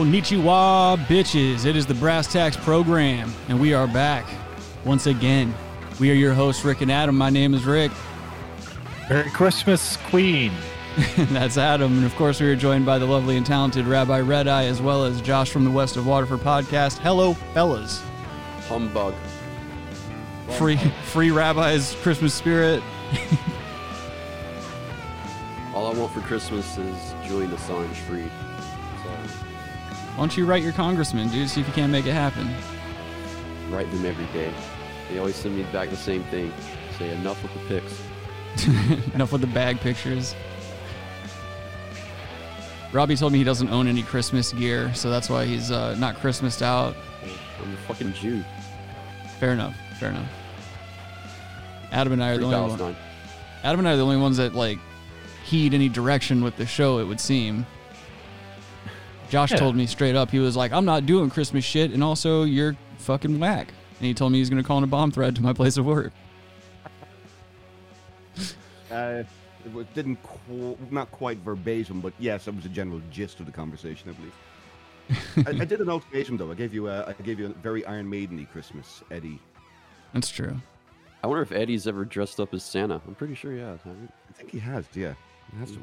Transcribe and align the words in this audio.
Konnichiwa, 0.00 0.96
bitches. 1.08 1.66
It 1.66 1.76
is 1.76 1.84
the 1.84 1.92
Brass 1.92 2.32
Tacks 2.32 2.56
program, 2.56 3.30
and 3.48 3.60
we 3.60 3.74
are 3.74 3.86
back 3.86 4.24
once 4.86 5.06
again. 5.06 5.52
We 5.98 6.10
are 6.10 6.14
your 6.14 6.32
hosts, 6.32 6.64
Rick 6.64 6.80
and 6.80 6.90
Adam. 6.90 7.18
My 7.18 7.28
name 7.28 7.52
is 7.52 7.66
Rick. 7.66 7.92
Merry 9.10 9.28
Christmas, 9.28 9.98
Queen. 10.08 10.52
That's 11.18 11.58
Adam. 11.58 11.98
And 11.98 12.06
of 12.06 12.16
course, 12.16 12.40
we 12.40 12.46
are 12.46 12.56
joined 12.56 12.86
by 12.86 12.96
the 12.96 13.04
lovely 13.04 13.36
and 13.36 13.44
talented 13.44 13.86
Rabbi 13.86 14.20
Red 14.20 14.48
Eye, 14.48 14.64
as 14.64 14.80
well 14.80 15.04
as 15.04 15.20
Josh 15.20 15.50
from 15.50 15.64
the 15.64 15.70
West 15.70 15.98
of 15.98 16.06
Waterford 16.06 16.40
podcast. 16.40 16.96
Hello, 16.96 17.34
fellas. 17.52 18.02
Humbug. 18.68 19.12
Free, 20.52 20.78
free 21.12 21.30
Rabbi's 21.30 21.94
Christmas 21.96 22.32
spirit. 22.32 22.82
All 25.74 25.94
I 25.94 25.98
want 25.98 26.10
for 26.14 26.22
Christmas 26.22 26.78
is 26.78 27.14
Julian 27.26 27.50
Assange 27.50 27.94
freed. 28.06 28.30
Why 30.20 30.26
don't 30.26 30.36
you 30.36 30.44
write 30.44 30.62
your 30.62 30.74
congressman, 30.74 31.30
dude? 31.30 31.48
See 31.48 31.62
if 31.62 31.66
you 31.66 31.72
can't 31.72 31.90
make 31.90 32.04
it 32.04 32.12
happen. 32.12 32.46
write 33.72 33.90
them 33.90 34.04
every 34.04 34.26
day. 34.38 34.52
They 35.08 35.16
always 35.16 35.34
send 35.34 35.56
me 35.56 35.62
back 35.72 35.88
the 35.88 35.96
same 35.96 36.24
thing. 36.24 36.52
Say 36.98 37.08
enough 37.08 37.42
with 37.42 37.54
the 37.54 37.60
pics. 37.60 38.02
Enough 39.14 39.32
with 39.32 39.40
the 39.40 39.46
bag 39.46 39.80
pictures. 39.80 40.34
Robbie 42.92 43.16
told 43.16 43.32
me 43.32 43.38
he 43.38 43.44
doesn't 43.44 43.70
own 43.70 43.88
any 43.88 44.02
Christmas 44.02 44.52
gear, 44.52 44.92
so 44.92 45.08
that's 45.08 45.30
why 45.30 45.46
he's 45.46 45.70
uh, 45.70 45.94
not 45.94 46.16
Christmased 46.16 46.60
out. 46.60 46.94
I'm 47.62 47.72
a 47.72 47.76
fucking 47.88 48.12
Jew. 48.12 48.44
Fair 49.38 49.52
enough. 49.52 49.74
Fair 49.98 50.10
enough. 50.10 50.30
Adam 51.92 52.12
and 52.12 52.22
I 52.22 52.32
are 52.32 52.36
the 52.36 52.44
only 52.44 52.58
one, 52.58 52.68
Palestine. 52.68 52.96
Adam 53.64 53.80
and 53.80 53.88
I 53.88 53.94
are 53.94 53.96
the 53.96 54.04
only 54.04 54.18
ones 54.18 54.36
that 54.36 54.54
like 54.54 54.80
heed 55.46 55.72
any 55.72 55.88
direction 55.88 56.44
with 56.44 56.56
the 56.56 56.66
show. 56.66 56.98
It 56.98 57.04
would 57.04 57.20
seem. 57.20 57.64
Josh 59.30 59.52
Yeah. 59.52 59.56
told 59.58 59.76
me 59.76 59.86
straight 59.86 60.16
up. 60.16 60.30
He 60.30 60.38
was 60.40 60.56
like, 60.56 60.72
"I'm 60.72 60.84
not 60.84 61.06
doing 61.06 61.30
Christmas 61.30 61.64
shit," 61.64 61.92
and 61.92 62.02
also 62.04 62.42
you're 62.42 62.76
fucking 62.98 63.38
whack. 63.40 63.68
And 63.98 64.06
he 64.06 64.12
told 64.12 64.32
me 64.32 64.38
he's 64.38 64.50
gonna 64.50 64.62
call 64.62 64.78
in 64.78 64.84
a 64.84 64.88
bomb 64.88 65.10
threat 65.10 65.34
to 65.36 65.42
my 65.42 65.52
place 65.60 65.76
of 65.76 65.86
work. 65.86 66.12
Uh, 68.90 69.22
it 69.76 69.94
didn't 69.94 70.18
qu- 70.24 70.76
not 70.90 71.08
quite 71.12 71.38
verbatim, 71.38 72.00
but 72.00 72.12
yes, 72.18 72.46
that 72.46 72.54
was 72.54 72.64
the 72.64 72.68
general 72.68 73.00
gist 73.10 73.38
of 73.38 73.46
the 73.46 73.52
conversation, 73.52 74.10
I 74.10 74.12
believe. 74.14 75.56
I, 75.58 75.62
I 75.62 75.64
did 75.64 75.80
an 75.80 75.88
ultimatum 75.88 76.36
though. 76.36 76.50
I 76.50 76.54
gave 76.54 76.74
you 76.74 76.88
a, 76.88 77.04
I 77.06 77.12
gave 77.22 77.38
you 77.38 77.46
a 77.46 77.48
very 77.50 77.84
Iron 77.86 78.10
Maideny 78.10 78.50
Christmas, 78.50 79.02
Eddie. 79.12 79.38
That's 80.12 80.28
true. 80.28 80.60
I 81.22 81.28
wonder 81.28 81.42
if 81.42 81.52
Eddie's 81.52 81.86
ever 81.86 82.04
dressed 82.04 82.40
up 82.40 82.52
as 82.52 82.64
Santa. 82.64 83.00
I'm 83.06 83.14
pretty 83.14 83.34
sure 83.36 83.52
he 83.52 83.60
has. 83.60 83.78
hasn't 83.82 84.12
I 84.28 84.32
think 84.32 84.50
he 84.50 84.58
has, 84.58 84.84
yeah. 84.94 85.14
He 85.52 85.58
has 85.60 85.70
to. 85.72 85.78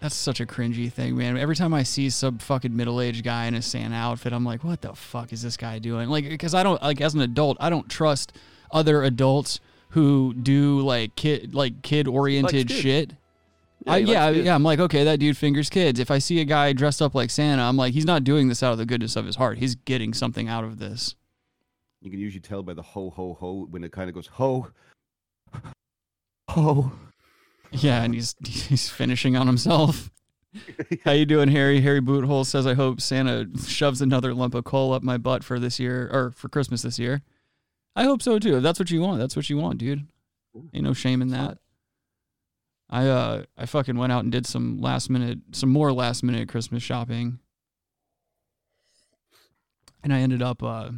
That's 0.00 0.14
such 0.14 0.40
a 0.40 0.46
cringy 0.46 0.92
thing, 0.92 1.16
man. 1.16 1.38
Every 1.38 1.56
time 1.56 1.72
I 1.72 1.82
see 1.82 2.10
some 2.10 2.38
fucking 2.38 2.76
middle-aged 2.76 3.24
guy 3.24 3.46
in 3.46 3.54
a 3.54 3.62
Santa 3.62 3.96
outfit, 3.96 4.32
I'm 4.32 4.44
like, 4.44 4.62
what 4.62 4.82
the 4.82 4.94
fuck 4.94 5.32
is 5.32 5.42
this 5.42 5.56
guy 5.56 5.78
doing? 5.78 6.08
Like, 6.08 6.28
because 6.28 6.54
I 6.54 6.62
don't 6.62 6.80
like 6.82 7.00
as 7.00 7.14
an 7.14 7.22
adult, 7.22 7.56
I 7.60 7.70
don't 7.70 7.88
trust 7.88 8.36
other 8.70 9.02
adults 9.02 9.58
who 9.90 10.34
do 10.34 10.80
like 10.80 11.16
kid 11.16 11.54
like 11.54 11.80
kid-oriented 11.82 12.70
shit. 12.70 13.14
Yeah, 13.86 13.92
I, 13.92 13.96
yeah, 13.98 14.28
yeah. 14.30 14.54
I'm 14.54 14.62
like, 14.62 14.80
okay, 14.80 15.04
that 15.04 15.18
dude 15.18 15.36
fingers 15.36 15.70
kids. 15.70 15.98
If 15.98 16.10
I 16.10 16.18
see 16.18 16.40
a 16.40 16.44
guy 16.44 16.72
dressed 16.72 17.00
up 17.00 17.14
like 17.14 17.30
Santa, 17.30 17.62
I'm 17.62 17.76
like, 17.76 17.94
he's 17.94 18.04
not 18.04 18.24
doing 18.24 18.48
this 18.48 18.62
out 18.62 18.72
of 18.72 18.78
the 18.78 18.86
goodness 18.86 19.16
of 19.16 19.24
his 19.24 19.36
heart. 19.36 19.58
He's 19.58 19.76
getting 19.76 20.12
something 20.12 20.48
out 20.48 20.64
of 20.64 20.78
this. 20.78 21.14
You 22.02 22.10
can 22.10 22.20
usually 22.20 22.40
tell 22.40 22.62
by 22.62 22.74
the 22.74 22.82
ho 22.82 23.10
ho 23.10 23.34
ho 23.34 23.66
when 23.70 23.82
it 23.82 23.92
kind 23.92 24.08
of 24.08 24.14
goes 24.14 24.26
ho 24.26 24.68
ho. 26.50 26.92
Yeah, 27.70 28.02
and 28.02 28.14
he's 28.14 28.34
he's 28.46 28.88
finishing 28.88 29.36
on 29.36 29.46
himself. 29.46 30.10
How 31.04 31.12
you 31.12 31.26
doing, 31.26 31.48
Harry? 31.48 31.80
Harry 31.82 32.00
Boothole 32.00 32.46
says, 32.46 32.66
"I 32.66 32.74
hope 32.74 33.00
Santa 33.00 33.46
shoves 33.66 34.00
another 34.00 34.32
lump 34.32 34.54
of 34.54 34.64
coal 34.64 34.92
up 34.92 35.02
my 35.02 35.18
butt 35.18 35.44
for 35.44 35.58
this 35.58 35.78
year 35.78 36.08
or 36.12 36.30
for 36.30 36.48
Christmas 36.48 36.82
this 36.82 36.98
year." 36.98 37.22
I 37.94 38.04
hope 38.04 38.22
so 38.22 38.38
too. 38.38 38.56
If 38.56 38.62
that's 38.62 38.78
what 38.78 38.90
you 38.90 39.00
want, 39.00 39.18
that's 39.18 39.36
what 39.36 39.48
you 39.50 39.56
want, 39.56 39.78
dude. 39.78 40.06
Ain't 40.72 40.84
no 40.84 40.92
shame 40.94 41.20
in 41.22 41.28
that. 41.28 41.58
I 42.88 43.06
uh 43.08 43.42
I 43.58 43.66
fucking 43.66 43.96
went 43.96 44.12
out 44.12 44.22
and 44.22 44.32
did 44.32 44.46
some 44.46 44.80
last 44.80 45.10
minute, 45.10 45.40
some 45.52 45.70
more 45.70 45.92
last 45.92 46.22
minute 46.22 46.48
Christmas 46.48 46.82
shopping, 46.82 47.40
and 50.02 50.12
I 50.12 50.20
ended 50.20 50.40
up 50.40 50.62
uh 50.62 50.90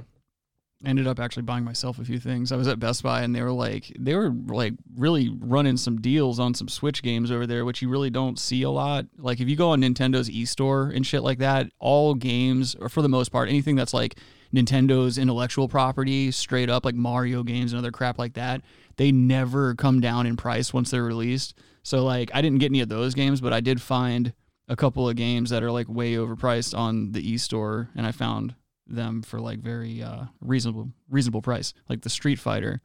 ended 0.85 1.07
up 1.07 1.19
actually 1.19 1.43
buying 1.43 1.65
myself 1.65 1.99
a 1.99 2.05
few 2.05 2.19
things. 2.21 2.53
I 2.53 2.57
was 2.57 2.69
at 2.69 2.79
Best 2.79 3.03
Buy 3.03 3.23
and 3.23 3.35
they 3.35 3.43
were 3.43 3.53
like 3.53 3.93
they 3.99 4.15
were 4.15 4.31
like 4.31 4.75
really 4.97 5.37
running 5.41 5.77
some 5.77 6.01
deals 6.01 6.39
on 6.39 6.55
some 6.55 6.69
Switch 6.69 7.03
games 7.03 7.31
over 7.31 7.47
there, 7.47 7.65
which 7.65 7.83
you 7.83 7.89
really 7.89 8.11
don't 8.11 8.39
see 8.39 8.63
a 8.63 8.71
lot. 8.71 9.07
Like 9.19 9.41
if 9.41 9.49
you 9.49 9.57
go 9.57 9.71
on 9.71 9.83
Nintendo's 9.83 10.31
e-store 10.31 10.93
and 10.95 11.07
shit 11.07 11.23
like 11.23 11.39
that, 11.39 11.71
all 11.79 12.15
games 12.15 12.77
or 12.77 12.89
for 12.89 13.03
the 13.03 13.09
most 13.09 13.31
part, 13.31 13.49
anything 13.49 13.75
that's 13.75 13.95
like 13.95 14.19
Nintendo's 14.55 15.19
intellectual 15.19 15.69
property, 15.69 16.31
straight 16.31 16.71
up 16.71 16.85
like 16.85 16.95
Mario 16.95 17.43
games 17.43 17.73
and 17.73 17.79
other 17.79 17.93
crap 17.93 18.19
like 18.19 18.35
that, 18.35 18.63
they 18.97 19.11
never 19.11 19.75
come 19.75 20.01
down 20.01 20.27
in 20.27 20.37
price 20.37 20.73
once 20.73 20.91
they're 20.91 21.03
released. 21.03 21.59
So 21.83 22.05
like 22.05 22.31
I 22.33 22.41
didn't 22.41 22.59
get 22.59 22.71
any 22.71 22.81
of 22.81 22.89
those 22.89 23.15
games, 23.15 23.41
but 23.41 23.53
I 23.53 23.61
did 23.61 23.83
find 23.83 24.33
a 24.69 24.77
couple 24.77 25.09
of 25.09 25.17
games 25.17 25.51
that 25.51 25.63
are 25.63 25.73
like 25.73 25.89
way 25.89 26.15
overpriced 26.15 26.77
on 26.77 27.13
the 27.13 27.33
e-store 27.33 27.89
and 27.97 28.07
I 28.07 28.13
found 28.13 28.55
them 28.89 29.23
for 29.23 29.41
like 29.41 29.61
very 29.61 30.03
uh, 30.03 30.25
reasonable 30.41 30.91
reasonable 31.09 31.43
price. 31.43 31.75
Like 31.89 32.03
the 32.03 32.11
Street 32.11 32.39
Fighter 32.39 32.81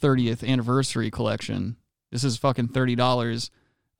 30th 0.00 0.46
anniversary 0.46 1.10
collection. 1.10 1.76
This 2.10 2.24
is 2.24 2.36
fucking 2.36 2.68
thirty 2.68 2.94
dollars 2.94 3.50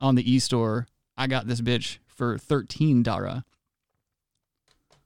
on 0.00 0.14
the 0.14 0.32
e-store. 0.32 0.86
I 1.16 1.26
got 1.26 1.46
this 1.46 1.60
bitch 1.60 1.98
for 2.06 2.38
thirteen 2.38 3.02
dara. 3.02 3.44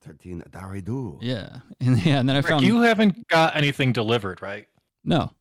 Thirteen 0.00 0.42
Daridu. 0.50 1.18
Yeah, 1.20 1.58
and 1.80 2.04
yeah, 2.04 2.20
and 2.20 2.28
then 2.28 2.36
I 2.36 2.40
Rick, 2.40 2.48
found 2.48 2.64
you 2.64 2.82
haven't 2.82 3.26
got 3.28 3.56
anything 3.56 3.92
delivered, 3.92 4.42
right? 4.42 4.66
no. 5.04 5.32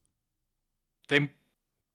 They 1.09 1.29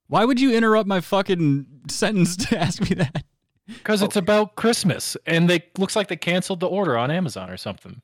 Why 0.09 0.25
would 0.27 0.39
you 0.39 0.55
interrupt 0.55 0.87
my 0.87 1.01
fucking 1.01 1.67
sentence 1.89 2.37
to 2.49 2.59
ask 2.59 2.81
me 2.83 2.95
that? 2.97 3.25
because 3.67 4.03
it's 4.03 4.17
about 4.17 4.55
Christmas, 4.55 5.17
and 5.27 5.49
they 5.49 5.65
looks 5.79 5.97
like 5.97 6.09
they 6.09 6.17
canceled 6.17 6.61
the 6.61 6.67
order 6.67 6.97
on 6.97 7.11
Amazon 7.11 7.49
or 7.51 7.57
something. 7.57 8.03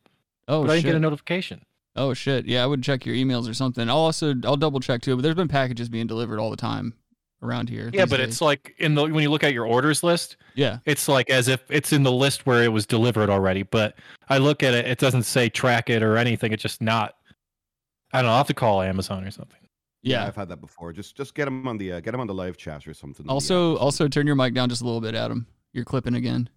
Oh 0.49 0.63
but 0.63 0.71
I 0.71 0.75
didn't 0.75 0.83
shit! 0.83 0.85
get 0.85 0.97
a 0.97 1.01
notification. 1.01 1.65
oh 1.97 2.15
shit! 2.15 2.47
Yeah, 2.47 2.63
I 2.63 2.67
would 2.67 2.83
check 2.83 3.07
your 3.07 3.15
emails 3.15 3.49
or 3.49 3.55
something. 3.55 3.89
I'll 3.89 3.97
also 3.97 4.35
I'll 4.45 4.57
double 4.57 4.81
check 4.81 5.03
too. 5.03 5.17
But 5.17 5.23
there's 5.23 5.35
been 5.35 5.49
packages 5.49 5.89
being 5.89 6.07
delivered 6.07 6.39
all 6.39 6.51
the 6.51 6.57
time 6.57 6.95
around 7.45 7.69
here. 7.69 7.91
Yeah, 7.93 8.07
but 8.07 8.17
days. 8.17 8.29
it's 8.29 8.41
like 8.41 8.75
in 8.79 8.95
the 8.95 9.03
when 9.03 9.23
you 9.23 9.31
look 9.31 9.45
at 9.45 9.53
your 9.53 9.67
orders 9.67 10.03
list, 10.03 10.37
yeah. 10.55 10.79
it's 10.87 11.09
like 11.09 11.31
as 11.31 11.49
if 11.49 11.63
it's 11.71 11.93
in 11.93 12.03
the 12.03 12.13
list 12.13 12.47
where 12.47 12.63
it 12.65 12.73
was 12.73 12.87
delivered 12.87 13.31
already. 13.31 13.63
But 13.63 13.97
I 14.29 14.39
look 14.39 14.63
at 14.63 14.75
it, 14.75 14.87
it 14.87 14.99
doesn't 14.99 15.25
say 15.25 15.49
track 15.49 15.91
it 15.91 16.03
or 16.03 16.17
anything. 16.17 16.53
It's 16.53 16.63
just 16.63 16.81
not. 16.81 17.17
I 18.13 18.19
don't 18.19 18.27
know. 18.27 18.33
I'll 18.33 18.39
have 18.39 18.47
to 18.49 18.55
call 18.55 18.81
Amazon 18.81 19.25
or 19.25 19.31
something. 19.31 19.61
Yeah. 20.03 20.27
I've 20.27 20.37
had 20.37 20.49
that 20.51 20.61
before. 20.61 20.93
Just 20.93 21.17
just 21.17 21.35
get 21.35 21.47
them 21.47 21.67
on 21.67 21.79
the 21.79 21.93
uh, 21.93 22.01
get 22.01 22.13
them 22.13 22.21
on 22.21 22.27
the 22.27 22.35
live 22.35 22.57
chat 22.57 22.87
or 22.87 22.95
something. 22.95 23.29
Also, 23.29 23.77
also 23.77 24.09
turn 24.09 24.27
your 24.27 24.37
mic 24.37 24.55
down 24.55 24.69
just 24.69 24.83
a 24.83 24.85
little 24.85 25.01
bit, 25.01 25.15
Adam. 25.15 25.47
You're 25.73 25.85
clipping 25.85 26.15
again. 26.15 26.49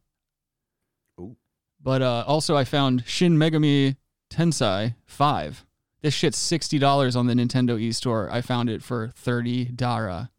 Ooh. 1.87 1.91
But 1.91 2.01
uh, 2.01 2.23
also, 2.27 2.55
I 2.57 2.63
found 2.65 3.03
Shin 3.07 3.37
Megami 3.37 3.95
Tensei 4.29 4.95
Five. 5.05 5.65
This 6.01 6.13
shit's 6.13 6.37
sixty 6.37 6.77
dollars 6.79 7.15
on 7.15 7.27
the 7.27 7.33
Nintendo 7.33 7.81
eStore. 7.81 8.29
I 8.31 8.41
found 8.41 8.69
it 8.69 8.83
for 8.83 9.07
thirty 9.15 9.65
dara. 9.65 10.29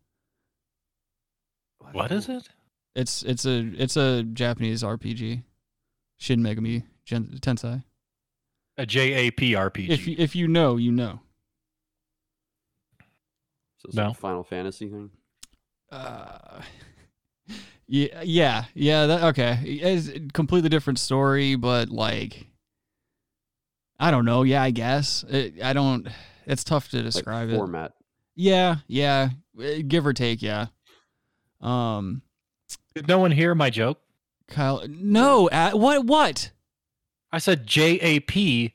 What 1.92 2.12
is 2.12 2.28
it? 2.28 2.48
It's 2.94 3.22
it's 3.22 3.46
a 3.46 3.58
it's 3.78 3.96
a 3.96 4.22
Japanese 4.24 4.82
RPG. 4.82 5.42
Shin 6.18 6.40
Megami 6.40 6.82
Gen- 7.06 7.38
Tensei. 7.40 7.82
A 8.76 8.84
JAP 8.86 9.36
RPG. 9.40 9.88
If 9.88 10.06
you, 10.06 10.14
if 10.18 10.36
you 10.36 10.46
know, 10.48 10.76
you 10.76 10.92
know. 10.92 11.20
So 13.78 13.86
it's 13.88 13.96
No. 13.96 14.08
like 14.08 14.12
a 14.12 14.20
Final 14.20 14.44
Fantasy 14.44 14.88
thing. 14.88 15.10
Uh, 15.90 16.60
yeah, 17.88 18.22
yeah, 18.22 18.64
yeah. 18.74 19.06
That 19.06 19.22
okay. 19.24 19.58
It's 19.64 20.08
a 20.08 20.20
completely 20.32 20.68
different 20.68 20.98
story, 20.98 21.56
but 21.56 21.88
like, 21.88 22.46
I 23.98 24.10
don't 24.10 24.24
know. 24.24 24.42
Yeah, 24.42 24.62
I 24.62 24.70
guess 24.70 25.24
it, 25.28 25.62
I 25.62 25.72
don't. 25.72 26.06
It's 26.46 26.64
tough 26.64 26.88
to 26.90 26.96
Like 26.98 27.04
describe 27.06 27.50
it. 27.50 27.56
format. 27.56 27.92
Yeah, 28.36 28.76
yeah, 28.86 29.30
eh, 29.60 29.82
give 29.86 30.06
or 30.06 30.12
take. 30.12 30.42
Yeah. 30.42 30.66
Um, 31.60 32.22
Did 32.94 33.08
no 33.08 33.18
one 33.18 33.32
hear 33.32 33.54
my 33.54 33.70
joke? 33.70 34.00
Kyle. 34.46 34.84
No. 34.88 35.48
Uh, 35.48 35.72
what? 35.72 36.06
What? 36.06 36.52
I 37.32 37.38
said 37.38 37.66
JAP 37.66 38.72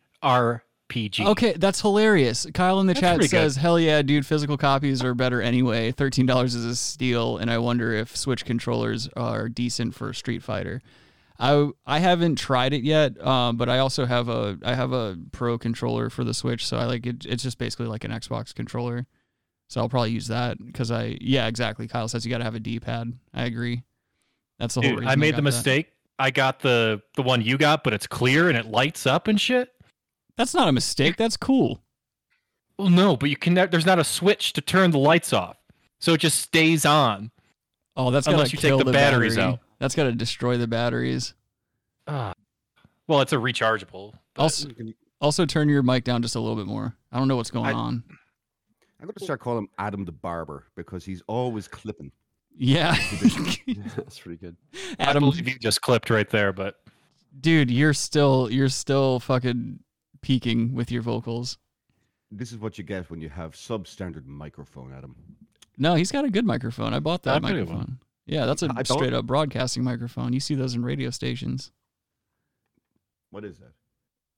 RPG. 0.90 1.26
Okay, 1.26 1.54
that's 1.54 1.82
hilarious. 1.82 2.46
Kyle 2.54 2.80
in 2.80 2.88
the 2.88 2.94
That's 2.94 3.02
chat 3.02 3.16
pretty 3.16 3.30
good. 3.32 3.38
says, 3.38 3.56
"Hell 3.56 3.80
yeah, 3.80 4.02
dude! 4.02 4.26
Physical 4.26 4.58
copies 4.58 5.04
are 5.04 5.14
better 5.16 5.42
anyway. 5.42 5.92
Thirteen 5.92 6.26
dollars 6.26 6.54
is 6.56 6.66
a 6.66 6.76
steal, 6.76 7.38
and 7.38 7.50
I 7.50 7.58
wonder 7.58 7.94
if 7.94 8.16
Switch 8.16 8.46
controllers 8.46 9.08
are 9.16 9.50
decent 9.50 9.96
for 9.96 10.14
Street 10.14 10.44
Fighter." 10.44 10.82
I 11.40 11.70
I 11.86 12.00
haven't 12.00 12.36
tried 12.36 12.74
it 12.74 12.84
yet, 12.84 13.20
um, 13.26 13.58
but 13.58 13.68
I 13.70 13.80
also 13.80 14.06
have 14.06 14.30
a 14.30 14.58
I 14.64 14.76
have 14.76 14.92
a 14.94 15.18
Pro 15.32 15.58
controller 15.58 16.10
for 16.12 16.24
the 16.24 16.34
Switch, 16.34 16.66
so 16.66 16.78
I 16.78 16.86
like 16.86 17.08
it. 17.08 17.26
It's 17.26 17.42
just 17.44 17.58
basically 17.58 17.88
like 17.88 18.04
an 18.04 18.12
Xbox 18.12 18.54
controller, 18.54 19.08
so 19.68 19.82
I'll 19.82 19.90
probably 19.90 20.12
use 20.12 20.28
that 20.28 20.64
because 20.64 20.92
I 20.92 21.18
yeah 21.22 21.48
exactly. 21.48 21.88
Kyle 21.88 22.08
says 22.08 22.24
you 22.24 22.30
got 22.30 22.38
to 22.38 22.44
have 22.44 22.56
a 22.56 22.60
D 22.60 22.80
pad. 22.80 23.14
I 23.34 23.46
agree. 23.46 23.84
That's 24.60 24.76
the 24.76 24.82
whole 24.82 24.92
Dude, 24.92 25.00
reason 25.00 25.10
I 25.12 25.16
made 25.16 25.32
got 25.32 25.38
the 25.38 25.42
that. 25.42 25.56
mistake. 25.58 25.88
I 26.20 26.30
got 26.30 26.60
the 26.60 27.02
the 27.16 27.24
one 27.24 27.42
you 27.42 27.58
got, 27.58 27.84
but 27.84 27.94
it's 27.94 28.06
clear 28.06 28.48
and 28.48 28.56
it 28.58 28.68
lights 28.68 29.08
up 29.08 29.28
and 29.28 29.42
shit. 29.42 29.73
That's 30.38 30.54
not 30.54 30.68
a 30.68 30.72
mistake. 30.72 31.16
That's 31.18 31.38
cool. 31.38 31.82
Well, 32.78 32.90
no, 32.90 33.16
but 33.16 33.30
you 33.30 33.36
can. 33.38 33.54
There's 33.54 33.86
not 33.86 34.00
a 34.00 34.04
switch 34.04 34.54
to 34.54 34.62
turn 34.62 34.92
the 34.92 34.98
lights 34.98 35.32
off, 35.34 35.58
so 36.00 36.14
it 36.14 36.20
just 36.22 36.40
stays 36.42 36.86
on. 36.86 37.32
Oh, 37.96 38.10
that's 38.10 38.26
Unless 38.26 38.48
gotta 38.48 38.52
you 38.56 38.58
take 38.62 38.70
kill 38.70 38.78
the 38.80 38.92
batteries 38.92 39.36
battery. 39.36 39.54
out. 39.54 39.60
That's 39.80 39.94
got 39.96 40.06
to 40.06 40.12
destroy 40.14 40.58
the 40.58 40.66
batteries. 40.68 41.36
Ah. 42.08 42.34
Well, 43.08 43.22
it's 43.22 43.34
a 43.34 43.38
rechargeable. 43.38 44.14
but- 44.34 44.42
Also, 44.42 44.70
also 45.22 45.46
turn 45.46 45.70
your 45.70 45.84
mic 45.84 46.04
down 46.04 46.22
just 46.24 46.36
a 46.36 46.40
little 46.40 46.56
bit 46.56 46.66
more. 46.66 46.96
I 47.12 47.20
don't 47.20 47.28
know 47.28 47.36
what's 47.36 47.52
going 47.52 47.68
I- 47.68 47.74
on. 47.74 48.04
I'm 49.00 49.08
going 49.08 49.14
to 49.16 49.24
start 49.24 49.42
calling 49.42 49.66
him 49.66 49.70
Adam 49.78 50.06
the 50.06 50.14
Barber 50.14 50.66
because 50.78 51.04
he's 51.04 51.22
always 51.28 51.68
clipping. 51.68 52.12
Yeah, 52.58 52.96
That's 53.98 54.18
pretty 54.20 54.38
good. 54.38 54.56
I 55.00 55.04
Adam, 55.04 55.24
believe 55.24 55.48
you 55.48 55.60
just 55.60 55.82
clipped 55.82 56.10
right 56.10 56.30
there, 56.30 56.54
but 56.54 56.76
dude, 57.42 57.70
you're 57.70 57.94
still 57.94 58.48
you're 58.50 58.70
still 58.70 59.20
fucking 59.20 59.80
peaking 60.24 60.74
with 60.74 60.92
your 60.92 61.04
vocals. 61.04 61.60
This 62.32 62.52
is 62.52 62.58
what 62.58 62.80
you 62.80 62.84
get 62.84 63.12
when 63.12 63.22
you 63.22 63.30
have 63.30 63.54
substandard 63.54 64.26
microphone, 64.26 64.92
Adam. 64.92 65.16
No, 65.78 65.94
he's 65.94 66.12
got 66.12 66.26
a 66.26 66.30
good 66.32 66.46
microphone. 66.46 66.94
I 66.94 67.00
bought 67.00 67.22
that 67.24 67.36
I've 67.36 67.42
got 67.44 67.52
a 67.52 67.54
good 67.56 67.68
one. 67.68 67.78
microphone. 67.78 68.00
Yeah, 68.26 68.46
that's 68.48 68.64
a 68.64 68.68
I 68.76 68.82
don't- 68.82 68.98
straight 68.98 69.14
up 69.14 69.26
broadcasting 69.28 69.84
microphone. 69.84 70.34
You 70.34 70.40
see 70.40 70.56
those 70.56 70.74
in 70.74 70.84
radio 70.84 71.10
stations. 71.12 71.72
What 73.30 73.44
is 73.46 73.58
that? 73.60 73.74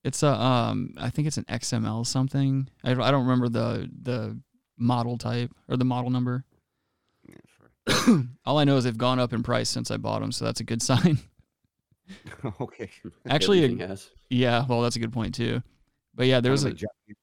It's 0.04 0.22
a 0.22 0.28
um, 0.32 0.94
I 0.98 1.10
think 1.10 1.26
it's 1.26 1.36
an 1.36 1.44
XML 1.44 2.06
something. 2.06 2.68
I, 2.84 2.92
I 2.92 3.10
don't 3.10 3.22
remember 3.26 3.48
the 3.48 3.90
the 4.02 4.38
model 4.78 5.18
type 5.18 5.50
or 5.68 5.76
the 5.76 5.84
model 5.84 6.10
number. 6.10 6.44
Yeah, 7.28 7.36
sure. 8.06 8.24
All 8.44 8.58
I 8.58 8.64
know 8.64 8.76
is 8.76 8.84
they've 8.84 8.96
gone 8.96 9.18
up 9.18 9.32
in 9.32 9.42
price 9.42 9.68
since 9.68 9.90
I 9.90 9.96
bought 9.96 10.20
them, 10.20 10.32
so 10.32 10.44
that's 10.44 10.60
a 10.60 10.64
good 10.64 10.80
sign. 10.90 11.18
okay. 12.60 12.90
Actually, 13.28 13.64
Everything. 13.64 13.98
Yeah, 14.30 14.64
well, 14.68 14.80
that's 14.82 14.96
a 14.96 15.00
good 15.00 15.12
point 15.12 15.34
too. 15.34 15.62
But 16.16 16.26
yeah, 16.26 16.40
there's 16.40 16.64
a, 16.64 16.68
like 16.68 16.80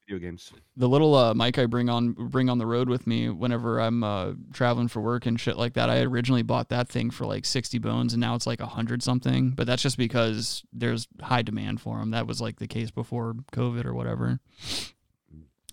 video 0.07 0.19
games. 0.19 0.53
the 0.77 0.87
little 0.87 1.15
uh, 1.15 1.33
mic 1.33 1.57
I 1.57 1.65
bring 1.65 1.89
on 1.89 2.13
bring 2.13 2.47
on 2.47 2.59
the 2.59 2.67
road 2.67 2.87
with 2.87 3.07
me 3.07 3.27
whenever 3.27 3.81
I'm 3.81 4.03
uh, 4.03 4.33
traveling 4.53 4.87
for 4.87 5.01
work 5.01 5.25
and 5.25 5.39
shit 5.39 5.57
like 5.57 5.73
that. 5.73 5.89
I 5.89 6.01
originally 6.01 6.43
bought 6.43 6.69
that 6.69 6.89
thing 6.89 7.09
for 7.09 7.25
like 7.25 7.43
sixty 7.43 7.79
bones, 7.79 8.13
and 8.13 8.21
now 8.21 8.35
it's 8.35 8.45
like 8.45 8.59
a 8.59 8.67
hundred 8.67 9.01
something. 9.01 9.49
But 9.49 9.65
that's 9.65 9.81
just 9.81 9.97
because 9.97 10.63
there's 10.71 11.07
high 11.21 11.41
demand 11.41 11.81
for 11.81 11.97
them. 11.97 12.11
That 12.11 12.27
was 12.27 12.39
like 12.39 12.59
the 12.59 12.67
case 12.67 12.91
before 12.91 13.33
COVID 13.51 13.85
or 13.85 13.95
whatever. 13.95 14.39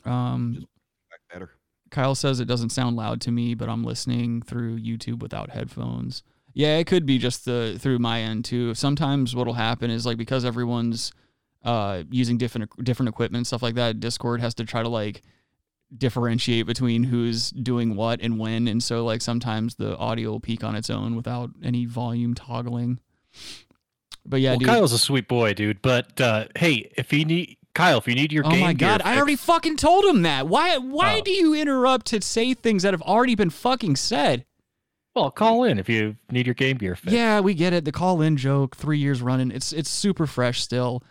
Um, 0.07 0.67
Back 1.11 1.21
better. 1.31 1.51
Kyle 1.91 2.15
says 2.15 2.41
it 2.41 2.47
doesn't 2.49 2.71
sound 2.71 2.97
loud 2.97 3.21
to 3.23 3.31
me, 3.31 3.55
but 3.55 3.69
I'm 3.69 3.85
listening 3.85 4.41
through 4.41 4.79
YouTube 4.79 5.21
without 5.21 5.51
headphones. 5.51 6.23
Yeah, 6.55 6.79
it 6.79 6.87
could 6.87 7.05
be 7.05 7.19
just 7.19 7.45
the 7.45 7.77
through 7.79 7.99
my 7.99 8.23
end 8.23 8.47
too. 8.47 8.75
Sometimes 8.75 9.37
what'll 9.37 9.55
happen 9.55 9.91
is 9.91 10.07
like 10.07 10.17
because 10.17 10.45
everyone's 10.47 11.13
uh 11.65 12.03
using 12.11 12.39
different 12.39 12.71
different 12.85 13.09
equipment 13.09 13.41
and 13.41 13.47
stuff 13.47 13.63
like 13.63 13.75
that, 13.75 14.01
Discord 14.01 14.41
has 14.41 14.55
to 14.55 14.65
try 14.65 14.83
to 14.83 14.89
like 14.89 15.23
differentiate 15.97 16.67
between 16.67 17.05
who's 17.05 17.51
doing 17.51 17.97
what 17.97 18.21
and 18.21 18.39
when, 18.39 18.69
and 18.69 18.83
so 18.83 19.05
like 19.05 19.21
sometimes 19.23 19.75
the 19.75 19.97
audio 19.97 20.31
will 20.31 20.41
peak 20.41 20.63
on 20.63 20.75
its 20.77 20.89
own 20.91 21.17
without 21.17 21.51
any 21.63 21.85
volume 21.85 22.35
toggling. 22.35 23.01
But 24.25 24.41
yeah, 24.41 24.51
well, 24.51 24.59
dude. 24.61 24.69
Kyle's 24.69 24.93
a 24.93 24.99
sweet 24.99 25.29
boy, 25.29 25.55
dude. 25.55 25.83
But 25.83 26.21
uh, 26.21 26.47
hey, 26.57 26.93
if 26.97 27.13
you 27.13 27.25
need 27.25 27.57
Kyle, 27.75 27.99
if 27.99 28.07
you 28.07 28.15
need 28.15 28.33
your 28.33 28.47
Oh 28.47 28.51
game 28.51 28.61
my 28.61 28.73
gear 28.73 28.89
god, 28.89 29.03
I 29.03 29.17
already 29.17 29.37
fucking 29.37 29.77
told 29.77 30.05
him 30.05 30.23
that. 30.23 30.47
Why 30.49 30.77
why 30.79 31.19
Oh. 31.19 31.23
do 31.23 31.31
you 31.33 31.55
interrupt 31.55 32.07
to 32.07 32.21
say 32.21 32.55
things 32.55 32.83
that 32.83 32.95
have 32.95 33.03
already 33.03 33.35
been 33.35 33.51
fucking 33.51 33.97
said? 33.97 34.45
well, 35.17 35.29
call 35.31 35.65
in 35.65 35.79
if 35.81 35.89
you 35.89 36.15
need 36.31 36.47
your 36.47 36.55
game 36.55 36.77
gear 36.79 36.95
fixed. 36.95 37.13
Yeah, 37.13 37.41
we 37.41 37.53
get 37.55 37.73
it. 37.73 37.85
The 37.85 37.91
call 37.93 38.21
in 38.23 38.37
joke, 38.37 38.77
three 38.77 38.99
years 38.99 39.21
running. 39.21 39.51
It's 39.51 39.73
it's 39.73 39.91
super 39.91 40.27
fresh 40.27 40.61
still. 40.63 41.03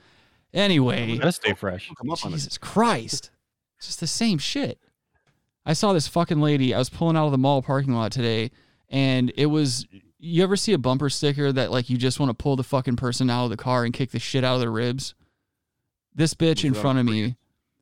Anyway, 0.54 1.18
gotta 1.18 1.32
stay 1.32 1.54
fresh. 1.54 1.92
Come 1.98 2.10
up 2.10 2.26
on 2.26 2.32
it. 2.32 2.38
Jesus 2.38 2.58
Christ. 2.58 3.32
It's 3.78 3.88
just 3.88 4.00
the 4.00 4.08
same 4.08 4.38
shit. 4.38 4.80
I 5.66 5.74
saw 5.74 5.94
this 5.94 6.08
fucking 6.08 6.42
lady. 6.42 6.74
I 6.74 6.80
was 6.80 6.90
pulling 6.90 7.16
out 7.16 7.26
of 7.26 7.32
the 7.32 7.38
mall 7.38 7.62
parking 7.62 7.94
lot 7.94 8.12
today, 8.12 8.52
and 8.90 9.32
it 9.36 9.48
was 9.48 9.86
you 10.20 10.44
ever 10.44 10.56
see 10.56 10.74
a 10.74 10.78
bumper 10.78 11.10
sticker 11.10 11.52
that 11.52 11.72
like 11.72 11.90
you 11.90 11.98
just 11.98 12.20
want 12.20 12.30
to 12.30 12.34
pull 12.34 12.56
the 12.56 12.64
fucking 12.64 12.98
person 12.98 13.30
out 13.30 13.46
of 13.46 13.50
the 13.50 13.58
car 13.58 13.86
and 13.86 13.94
kick 13.94 14.12
the 14.12 14.20
shit 14.20 14.44
out 14.44 14.56
of 14.56 14.62
their 14.62 14.72
ribs? 14.72 15.16
This 16.14 16.34
bitch 16.34 16.64
in 16.64 16.72
Was 16.72 16.78
it 16.78 16.80
on 16.80 16.82
front 16.82 17.00
of 17.00 17.06
me. 17.06 17.38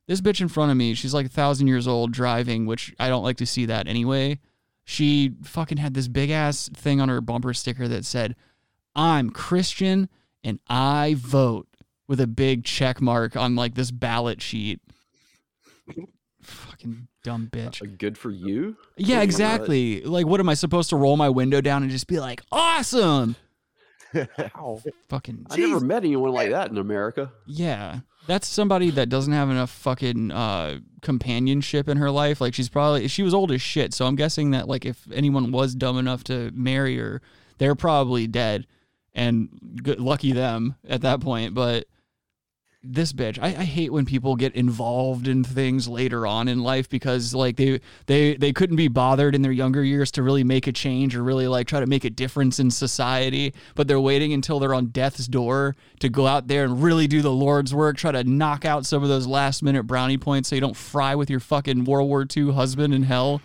This 0.06 0.20
bitch 0.20 0.40
in 0.40 0.48
front 0.48 0.70
of 0.70 0.76
me, 0.76 0.94
she's 0.94 1.12
like 1.12 1.26
a 1.26 1.30
thousand 1.30 1.66
years 1.66 1.86
old 1.86 2.12
driving, 2.12 2.64
which 2.64 2.94
I 2.98 3.08
don't 3.08 3.24
like 3.24 3.36
to 3.38 3.46
see 3.46 3.66
that 3.66 3.86
anyway. 3.86 4.38
She 4.84 5.32
fucking 5.42 5.76
had 5.78 5.92
this 5.92 6.08
big 6.08 6.30
ass 6.30 6.70
thing 6.70 7.00
on 7.00 7.10
her 7.10 7.20
bumper 7.20 7.52
sticker 7.52 7.88
that 7.88 8.06
said, 8.06 8.34
I'm 8.94 9.28
Christian 9.28 10.08
and 10.42 10.60
I 10.66 11.14
vote 11.18 11.67
with 12.08 12.20
a 12.20 12.26
big 12.26 12.64
check 12.64 13.00
mark 13.00 13.36
on 13.36 13.54
like 13.54 13.74
this 13.74 13.90
ballot 13.92 14.42
sheet. 14.42 14.80
Fucking 16.42 17.08
dumb 17.24 17.48
bitch. 17.52 17.82
Uh, 17.82 17.90
Good 17.98 18.16
for 18.16 18.30
you. 18.30 18.76
Yeah, 18.96 19.20
exactly. 19.22 20.00
Like, 20.02 20.26
what 20.26 20.40
am 20.40 20.48
I 20.48 20.54
supposed 20.54 20.90
to 20.90 20.96
roll 20.96 21.16
my 21.16 21.28
window 21.28 21.60
down 21.60 21.82
and 21.82 21.90
just 21.90 22.06
be 22.06 22.18
like, 22.20 22.42
awesome? 22.50 23.36
Wow. 24.14 24.80
Fucking 25.10 25.46
I 25.50 25.58
never 25.58 25.80
met 25.80 26.02
anyone 26.02 26.32
like 26.32 26.48
that 26.48 26.70
in 26.70 26.78
America. 26.78 27.30
yeah. 27.46 28.00
That's 28.26 28.46
somebody 28.48 28.90
that 28.92 29.10
doesn't 29.10 29.32
have 29.34 29.48
enough 29.50 29.70
fucking 29.70 30.30
uh, 30.30 30.78
companionship 31.02 31.88
in 31.88 31.96
her 31.98 32.10
life. 32.10 32.40
Like, 32.40 32.52
she's 32.54 32.68
probably 32.70 33.06
she 33.08 33.22
was 33.22 33.32
old 33.34 33.52
as 33.52 33.60
shit. 33.62 33.92
So 33.94 34.06
I'm 34.06 34.16
guessing 34.16 34.50
that 34.52 34.66
like 34.68 34.84
if 34.86 35.06
anyone 35.12 35.50
was 35.52 35.74
dumb 35.74 35.98
enough 35.98 36.24
to 36.24 36.50
marry 36.54 36.96
her, 36.96 37.20
they're 37.58 37.74
probably 37.74 38.26
dead, 38.26 38.66
and 39.14 39.48
good, 39.82 39.98
lucky 40.00 40.32
them 40.32 40.76
at 40.88 41.00
that 41.02 41.20
point. 41.20 41.52
But 41.54 41.86
this 42.84 43.12
bitch, 43.12 43.38
I, 43.42 43.48
I 43.48 43.64
hate 43.64 43.92
when 43.92 44.06
people 44.06 44.36
get 44.36 44.54
involved 44.54 45.26
in 45.26 45.42
things 45.42 45.88
later 45.88 46.26
on 46.26 46.46
in 46.46 46.62
life 46.62 46.88
because 46.88 47.34
like 47.34 47.56
they 47.56 47.80
they 48.06 48.36
they 48.36 48.52
couldn't 48.52 48.76
be 48.76 48.86
bothered 48.86 49.34
in 49.34 49.42
their 49.42 49.52
younger 49.52 49.82
years 49.82 50.12
to 50.12 50.22
really 50.22 50.44
make 50.44 50.68
a 50.68 50.72
change 50.72 51.16
or 51.16 51.24
really 51.24 51.48
like 51.48 51.66
try 51.66 51.80
to 51.80 51.86
make 51.86 52.04
a 52.04 52.10
difference 52.10 52.60
in 52.60 52.70
society, 52.70 53.52
but 53.74 53.88
they're 53.88 54.00
waiting 54.00 54.32
until 54.32 54.60
they're 54.60 54.74
on 54.74 54.86
death's 54.86 55.26
door 55.26 55.74
to 55.98 56.08
go 56.08 56.28
out 56.28 56.46
there 56.46 56.64
and 56.64 56.80
really 56.80 57.08
do 57.08 57.20
the 57.20 57.32
Lord's 57.32 57.74
work, 57.74 57.96
try 57.96 58.12
to 58.12 58.22
knock 58.22 58.64
out 58.64 58.86
some 58.86 59.02
of 59.02 59.08
those 59.08 59.26
last 59.26 59.60
minute 59.62 59.82
brownie 59.82 60.18
points 60.18 60.48
so 60.48 60.54
you 60.54 60.60
don't 60.60 60.76
fry 60.76 61.16
with 61.16 61.28
your 61.28 61.40
fucking 61.40 61.84
World 61.84 62.08
War 62.08 62.26
II 62.36 62.52
husband 62.52 62.94
in 62.94 63.02
hell. 63.02 63.42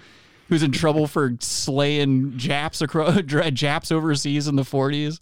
Who's 0.50 0.62
in 0.62 0.72
trouble 0.72 1.08
for 1.08 1.36
slaying 1.40 2.38
Japs 2.38 2.82
across 2.82 3.20
Japs 3.26 3.92
overseas 3.92 4.48
in 4.48 4.56
the 4.56 4.64
40s? 4.64 5.20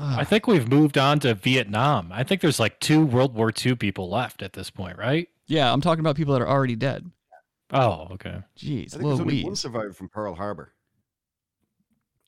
I 0.00 0.24
think 0.24 0.46
we've 0.46 0.68
moved 0.68 0.96
on 0.96 1.18
to 1.20 1.34
Vietnam. 1.34 2.10
I 2.12 2.22
think 2.22 2.40
there's 2.40 2.60
like 2.60 2.78
two 2.80 3.04
World 3.04 3.34
War 3.34 3.52
II 3.64 3.74
people 3.74 4.08
left 4.08 4.42
at 4.42 4.52
this 4.52 4.70
point, 4.70 4.96
right? 4.96 5.28
Yeah, 5.48 5.72
I'm 5.72 5.80
talking 5.80 6.00
about 6.00 6.14
people 6.16 6.34
that 6.34 6.42
are 6.42 6.48
already 6.48 6.76
dead. 6.76 7.10
Oh, 7.72 8.06
okay. 8.12 8.36
Jeez, 8.56 8.94
I 8.94 8.98
think 8.98 9.02
there's 9.08 9.20
only 9.20 9.42
one 9.44 9.56
survivor 9.56 9.92
from 9.92 10.08
Pearl 10.08 10.34
Harbor. 10.34 10.72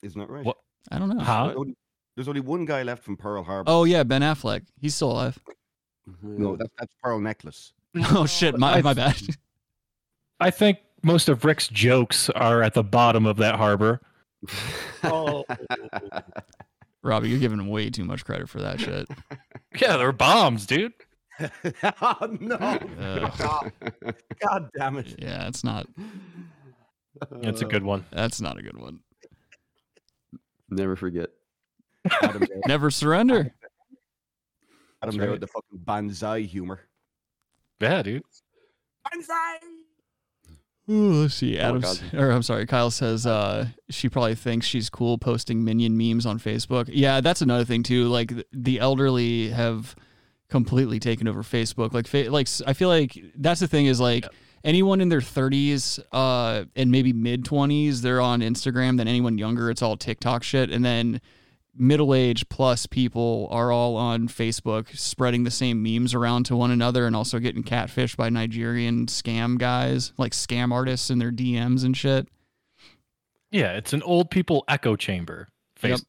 Isn't 0.02 0.18
that 0.20 0.28
right? 0.28 0.44
What? 0.44 0.56
I 0.90 0.98
don't 0.98 1.08
know. 1.16 1.22
Huh? 1.22 1.44
There's 1.46 1.56
only, 1.58 1.76
there's 2.16 2.28
only 2.28 2.40
one 2.40 2.64
guy 2.64 2.82
left 2.82 3.04
from 3.04 3.16
Pearl 3.16 3.42
Harbor. 3.44 3.70
Oh 3.70 3.84
yeah, 3.84 4.02
Ben 4.02 4.22
Affleck. 4.22 4.62
He's 4.80 4.94
still 4.94 5.12
alive. 5.12 5.38
no, 6.22 6.56
that's 6.56 6.70
that's 6.78 6.94
Pearl 7.02 7.20
Necklace. 7.20 7.72
Oh 8.12 8.26
shit, 8.26 8.58
my 8.58 8.74
I- 8.76 8.82
my 8.82 8.94
bad. 8.94 9.16
I 10.40 10.50
think 10.50 10.78
most 11.02 11.28
of 11.28 11.44
Rick's 11.44 11.68
jokes 11.68 12.30
are 12.30 12.62
at 12.62 12.74
the 12.74 12.82
bottom 12.82 13.26
of 13.26 13.36
that 13.38 13.54
harbor. 13.56 14.00
Oh. 15.04 15.44
Robbie, 17.02 17.30
you're 17.30 17.38
giving 17.38 17.58
him 17.58 17.68
way 17.68 17.90
too 17.90 18.04
much 18.04 18.24
credit 18.24 18.48
for 18.48 18.60
that 18.60 18.80
shit. 18.80 19.08
Yeah, 19.80 19.96
they're 19.98 20.10
bombs, 20.10 20.66
dude. 20.66 20.92
oh 22.02 22.36
no! 22.40 22.56
Ugh. 22.56 23.32
God. 23.38 23.72
God 24.44 24.68
damn 24.76 24.96
it! 24.98 25.14
Yeah, 25.16 25.46
it's 25.46 25.62
not. 25.62 25.86
It's 27.42 27.62
a 27.62 27.66
good 27.66 27.84
one. 27.84 28.04
That's 28.10 28.40
not 28.40 28.58
a 28.58 28.62
good 28.62 28.76
one. 28.76 28.98
Never 30.70 30.96
forget. 30.96 31.30
Adam, 32.22 32.44
Never 32.66 32.90
surrender. 32.90 33.54
Adam 35.02 35.16
there 35.16 35.30
with 35.30 35.40
the 35.40 35.46
fucking 35.46 35.78
banzai 35.78 36.40
humor. 36.40 36.80
Yeah, 37.80 38.02
dude. 38.02 38.22
Ooh, 40.90 41.22
let's 41.22 41.34
see. 41.34 41.58
Oh, 41.58 41.68
Adams, 41.68 42.00
God. 42.00 42.20
or 42.20 42.30
I'm 42.32 42.42
sorry, 42.42 42.66
Kyle 42.66 42.90
says 42.90 43.26
uh, 43.26 43.66
she 43.90 44.08
probably 44.08 44.34
thinks 44.34 44.66
she's 44.66 44.90
cool 44.90 45.18
posting 45.18 45.64
minion 45.64 45.96
memes 45.96 46.26
on 46.26 46.38
Facebook. 46.38 46.88
Yeah, 46.92 47.20
that's 47.20 47.42
another 47.42 47.64
thing 47.64 47.82
too. 47.82 48.08
Like 48.08 48.32
the 48.52 48.80
elderly 48.80 49.50
have 49.50 49.94
completely 50.48 50.98
taken 50.98 51.28
over 51.28 51.42
Facebook. 51.42 51.92
Like, 51.92 52.08
fa- 52.08 52.26
like 52.30 52.48
I 52.66 52.72
feel 52.72 52.88
like 52.88 53.16
that's 53.36 53.60
the 53.60 53.68
thing 53.68 53.86
is 53.86 54.00
like 54.00 54.26
anyone 54.64 55.00
in 55.00 55.08
their 55.08 55.20
30s 55.20 56.00
uh, 56.12 56.64
and 56.74 56.90
maybe 56.90 57.12
mid 57.12 57.44
20s, 57.44 58.00
they're 58.00 58.20
on 58.20 58.40
Instagram. 58.40 58.96
Then 58.96 59.06
anyone 59.06 59.38
younger, 59.38 59.70
it's 59.70 59.82
all 59.82 59.96
TikTok 59.96 60.42
shit. 60.42 60.70
And 60.70 60.84
then 60.84 61.20
middle 61.80 62.14
age 62.14 62.48
plus 62.48 62.86
people 62.86 63.48
are 63.50 63.72
all 63.72 63.96
on 63.96 64.28
Facebook 64.28 64.96
spreading 64.96 65.44
the 65.44 65.50
same 65.50 65.82
memes 65.82 66.14
around 66.14 66.44
to 66.44 66.56
one 66.56 66.70
another 66.70 67.06
and 67.06 67.16
also 67.16 67.38
getting 67.38 67.62
catfished 67.62 68.16
by 68.16 68.28
Nigerian 68.28 69.06
scam 69.06 69.58
guys, 69.58 70.12
like 70.18 70.32
scam 70.32 70.72
artists 70.72 71.10
in 71.10 71.18
their 71.18 71.32
DMs 71.32 71.84
and 71.84 71.96
shit. 71.96 72.28
Yeah, 73.50 73.72
it's 73.72 73.92
an 73.92 74.02
old 74.02 74.30
people 74.30 74.64
echo 74.68 74.94
chamber. 74.94 75.48
Yep. 75.82 76.00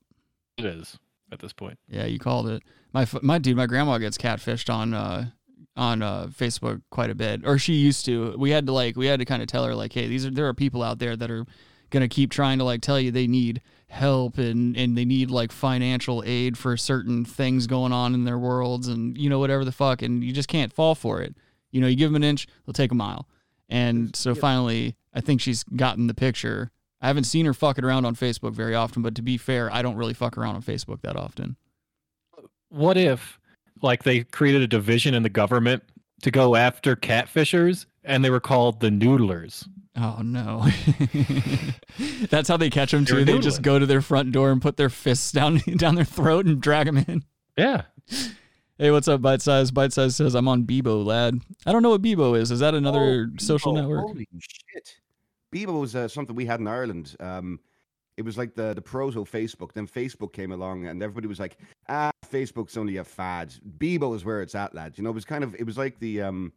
It 0.58 0.66
is 0.66 1.00
at 1.32 1.40
this 1.40 1.54
point. 1.54 1.80
Yeah, 1.88 2.06
you 2.06 2.20
called 2.20 2.50
it. 2.50 2.62
My 2.94 3.08
my 3.22 3.38
dude, 3.40 3.58
my 3.58 3.66
grandma 3.66 3.98
gets 3.98 4.18
catfished 4.18 4.72
on 4.72 4.94
uh 4.94 5.30
on 5.78 6.02
uh 6.02 6.28
Facebook 6.28 6.82
quite 6.92 7.10
a 7.10 7.16
bit, 7.16 7.42
or 7.46 7.58
she 7.58 7.74
used 7.74 8.06
to. 8.06 8.36
We 8.38 8.52
had 8.52 8.66
to 8.68 8.74
like 8.74 8.96
we 8.96 9.08
had 9.08 9.20
to 9.20 9.26
kind 9.26 9.42
of 9.42 9.48
tell 9.48 9.66
her 9.66 9.74
like, 9.74 9.94
hey, 9.94 10.08
these 10.08 10.26
are 10.26 10.32
there 10.32 10.48
are 10.48 10.54
people 10.54 10.84
out 10.84 11.00
there 11.00 11.16
that 11.16 11.32
are 11.32 11.46
gonna 11.90 12.10
keep 12.10 12.32
trying 12.32 12.58
to 12.58 12.64
like 12.64 12.82
tell 12.82 13.00
you 13.00 13.12
they 13.12 13.28
need 13.28 13.62
help 13.92 14.38
and 14.38 14.76
and 14.78 14.98
they 14.98 15.06
need 15.06 15.30
like 15.30 15.52
financial 15.52 16.24
aid 16.26 16.58
for 16.58 16.78
certain 16.78 17.26
things 17.26 17.68
going 17.68 17.92
on 17.92 18.14
in 18.14 18.24
their 18.24 18.40
worlds 18.40 18.88
and 18.88 19.18
you 19.18 19.30
know 19.30 19.40
whatever 19.40 19.66
the 19.66 19.72
fuck, 19.72 20.02
and 20.02 20.24
you 20.24 20.32
just 20.32 20.48
can't 20.48 20.74
fall 20.74 20.96
for 20.96 21.22
it. 21.22 21.36
You 21.72 21.82
know, 21.82 21.88
you 21.88 21.96
give 21.96 22.10
them 22.10 22.16
an 22.16 22.24
inch, 22.24 22.48
they'll 22.66 22.74
take 22.74 22.92
a 22.92 22.96
mile. 22.96 23.28
And 23.70 24.16
so 24.16 24.36
finally, 24.36 24.96
I 25.14 25.22
think 25.22 25.40
she's 25.40 25.64
gotten 25.64 26.08
the 26.08 26.14
picture. 26.14 26.72
I 27.02 27.08
haven't 27.08 27.24
seen 27.24 27.46
her 27.46 27.54
fucking 27.54 27.84
around 27.84 28.06
on 28.06 28.16
Facebook 28.16 28.54
very 28.54 28.76
often, 28.76 29.02
but 29.02 29.16
to 29.16 29.22
be 29.22 29.38
fair, 29.38 29.72
I 29.74 29.82
don't 29.82 29.96
really 29.96 30.14
fuck 30.14 30.38
around 30.38 30.56
on 30.56 30.62
Facebook 30.62 31.02
that 31.02 31.16
often. 31.16 31.56
What 32.70 32.98
if 32.98 33.40
like 33.82 34.04
they 34.04 34.24
created 34.24 34.62
a 34.62 34.68
division 34.68 35.14
in 35.14 35.24
the 35.24 35.30
government 35.30 35.84
to 36.22 36.32
go 36.32 36.56
after 36.56 36.96
catfishers 36.96 37.86
and 38.04 38.24
they 38.24 38.30
were 38.30 38.40
called 38.40 38.80
the 38.80 38.90
noodlers? 38.90 39.68
Oh 39.96 40.22
no. 40.24 40.66
That's 42.30 42.48
how 42.48 42.58
they 42.58 42.70
catch 42.70 42.92
them 42.92 43.06
too. 43.06 43.26
They 43.26 43.40
just 43.40 43.60
noodling. 43.60 43.64
go 43.64 43.80
to 43.80 43.86
their 43.86 44.02
front 44.02 44.32
door 44.32 44.52
and 44.52 44.62
put 44.62 44.78
their 44.78 44.90
fists 44.90 45.32
down 45.32 45.58
down 45.78 45.96
their 45.96 46.06
throat 46.06 46.46
and 46.46 46.62
drag 46.62 46.86
them 46.86 46.98
in. 46.98 47.24
Yeah. 47.58 47.84
Hey, 48.78 48.90
what's 48.90 49.08
up, 49.08 49.22
Bite 49.22 49.42
Size? 49.42 49.70
Bite 49.70 49.94
Size 49.94 50.16
says 50.16 50.34
I'm 50.34 50.48
on 50.48 50.64
Bebo, 50.64 51.06
lad. 51.06 51.40
I 51.66 51.72
don't 51.72 51.84
know 51.84 51.90
what 51.90 52.02
Bebo 52.02 52.38
is. 52.38 52.52
Is 52.52 52.62
that 52.62 52.74
another 52.74 53.30
social 53.38 53.74
network? 53.74 54.08
Holy 54.08 54.28
shit! 54.40 54.96
Bebo 55.54 55.82
was 55.82 55.96
uh, 55.96 56.08
something 56.08 56.36
we 56.36 56.46
had 56.46 56.62
in 56.62 56.68
Ireland. 56.68 57.16
Um, 57.20 57.60
it 58.18 58.24
was 58.24 58.38
like 58.38 58.56
the 58.56 58.74
the 58.74 58.82
pros 58.82 59.16
of 59.16 59.30
Facebook. 59.30 59.74
Then 59.74 59.88
Facebook 59.88 60.34
came 60.34 60.52
along, 60.52 60.88
and 60.88 61.04
everybody 61.04 61.28
was 61.28 61.40
like, 61.40 61.58
"Ah, 61.90 62.12
Facebook's 62.32 62.78
only 62.78 62.98
a 62.98 63.04
fad. 63.04 63.54
Bebo 63.78 64.16
is 64.16 64.24
where 64.24 64.42
it's 64.42 64.56
at, 64.56 64.74
lad." 64.74 64.98
You 64.98 65.04
know, 65.04 65.10
it 65.10 65.16
was 65.16 65.26
kind 65.26 65.44
of 65.44 65.54
it 65.56 65.66
was 65.66 65.78
like 65.78 66.00
the 66.00 66.22
um, 66.22 66.54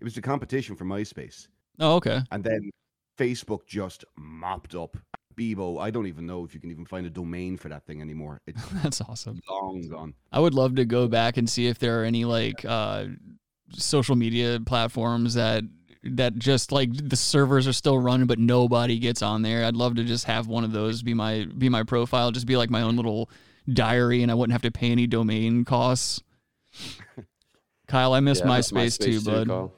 it 0.00 0.04
was 0.04 0.14
the 0.14 0.22
competition 0.22 0.76
for 0.76 0.84
MySpace, 0.84 1.48
Oh, 1.78 1.96
okay. 1.96 2.22
and 2.30 2.42
then 2.42 2.70
Facebook 3.18 3.66
just 3.66 4.04
mopped 4.16 4.74
up 4.74 4.96
Bebo. 5.36 5.80
I 5.80 5.90
don't 5.90 6.06
even 6.06 6.26
know 6.26 6.44
if 6.44 6.54
you 6.54 6.60
can 6.60 6.70
even 6.70 6.86
find 6.86 7.06
a 7.06 7.10
domain 7.10 7.56
for 7.56 7.68
that 7.68 7.84
thing 7.84 8.00
anymore. 8.00 8.40
It's 8.46 8.64
That's 8.82 9.00
awesome. 9.00 9.40
long 9.50 9.82
gone. 9.88 10.14
I 10.32 10.40
would 10.40 10.54
love 10.54 10.76
to 10.76 10.84
go 10.84 11.08
back 11.08 11.36
and 11.36 11.48
see 11.48 11.66
if 11.66 11.78
there 11.78 12.00
are 12.00 12.04
any 12.04 12.24
like 12.24 12.64
uh, 12.64 13.06
social 13.72 14.16
media 14.16 14.58
platforms 14.64 15.34
that 15.34 15.64
that 16.02 16.36
just 16.36 16.70
like 16.70 16.90
the 16.92 17.16
servers 17.16 17.66
are 17.66 17.72
still 17.72 17.98
running 17.98 18.28
but 18.28 18.38
nobody 18.38 18.98
gets 18.98 19.22
on 19.22 19.42
there. 19.42 19.64
I'd 19.64 19.76
love 19.76 19.96
to 19.96 20.04
just 20.04 20.24
have 20.24 20.46
one 20.46 20.64
of 20.64 20.72
those 20.72 21.02
be 21.02 21.14
my 21.14 21.46
be 21.58 21.68
my 21.68 21.82
profile, 21.82 22.30
just 22.32 22.46
be 22.46 22.56
like 22.56 22.70
my 22.70 22.82
own 22.82 22.96
little 22.96 23.28
diary 23.68 24.22
and 24.22 24.30
I 24.30 24.34
wouldn't 24.34 24.52
have 24.52 24.62
to 24.62 24.70
pay 24.70 24.90
any 24.90 25.06
domain 25.06 25.64
costs. 25.64 26.22
Kyle, 27.88 28.14
I 28.14 28.20
miss 28.20 28.40
Yeah, 28.40 28.50
I 28.50 28.56
miss 28.56 28.72
MySpace, 28.72 28.98
too, 28.98 29.20
bud. 29.20 29.48
Kyle. 29.48 29.72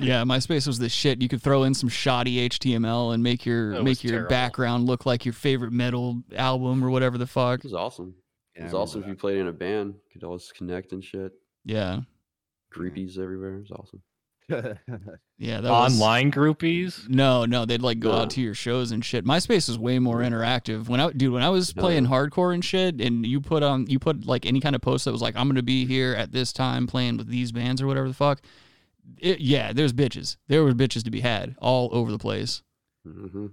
Yeah, 0.00 0.22
MySpace 0.24 0.66
was 0.66 0.78
the 0.78 0.88
shit. 0.88 1.20
You 1.22 1.28
could 1.28 1.42
throw 1.42 1.64
in 1.64 1.74
some 1.74 1.88
shoddy 1.88 2.48
HTML 2.48 3.14
and 3.14 3.22
make 3.22 3.44
your 3.46 3.72
That 3.74 3.82
make 3.82 3.90
was 3.90 4.04
your 4.04 4.12
terrible. 4.12 4.28
background 4.30 4.86
look 4.86 5.06
like 5.06 5.24
your 5.24 5.32
favorite 5.34 5.72
metal 5.72 6.22
album 6.36 6.84
or 6.84 6.90
whatever 6.90 7.18
the 7.18 7.26
fuck. 7.26 7.60
It 7.60 7.64
was 7.64 7.74
awesome. 7.74 8.14
Yeah, 8.54 8.62
it 8.62 8.64
was 8.66 8.74
I 8.74 8.76
awesome 8.78 9.02
if 9.02 9.08
you 9.08 9.14
played 9.16 9.38
in 9.38 9.48
a 9.48 9.52
band. 9.52 9.94
Could 10.12 10.24
always 10.24 10.52
connect 10.56 10.92
and 10.92 11.02
shit. 11.02 11.32
Yeah. 11.64 12.00
Groupies 12.74 13.18
everywhere. 13.18 13.56
It 13.56 13.68
was 13.68 13.70
awesome. 13.72 14.02
Yeah, 15.40 15.60
that 15.60 15.70
was 15.70 15.92
Online 16.00 16.32
groupies? 16.32 17.08
No, 17.08 17.44
no, 17.44 17.64
they'd 17.64 17.80
like 17.82 18.00
go 18.00 18.10
No. 18.10 18.18
out 18.22 18.30
to 18.30 18.40
your 18.40 18.54
shows 18.54 18.90
and 18.90 19.04
shit. 19.04 19.24
MySpace 19.24 19.68
was 19.68 19.78
way 19.78 20.00
more 20.00 20.16
interactive. 20.18 20.88
When 20.88 20.98
I 21.00 21.10
dude, 21.12 21.32
when 21.32 21.42
I 21.44 21.48
was 21.50 21.72
playing 21.72 22.06
hardcore 22.06 22.52
and 22.52 22.64
shit, 22.64 23.00
and 23.00 23.24
you 23.24 23.40
put 23.40 23.62
on 23.62 23.86
you 23.86 24.00
put 24.00 24.26
like 24.26 24.46
any 24.46 24.58
kind 24.60 24.74
of 24.74 24.82
post 24.82 25.04
that 25.04 25.12
was 25.12 25.22
like, 25.22 25.36
I'm 25.36 25.46
gonna 25.46 25.62
be 25.62 25.86
here 25.86 26.12
at 26.14 26.32
this 26.32 26.52
time 26.52 26.88
playing 26.88 27.18
with 27.18 27.28
these 27.28 27.52
bands 27.52 27.80
or 27.80 27.86
whatever 27.86 28.08
the 28.08 28.14
fuck. 28.14 28.40
It, 29.16 29.40
yeah, 29.40 29.72
there's 29.72 29.92
bitches. 29.92 30.36
There 30.48 30.62
were 30.62 30.72
bitches 30.72 31.04
to 31.04 31.10
be 31.10 31.20
had 31.20 31.56
all 31.58 31.88
over 31.92 32.10
the 32.10 32.18
place. 32.18 32.62
hmm 33.04 33.46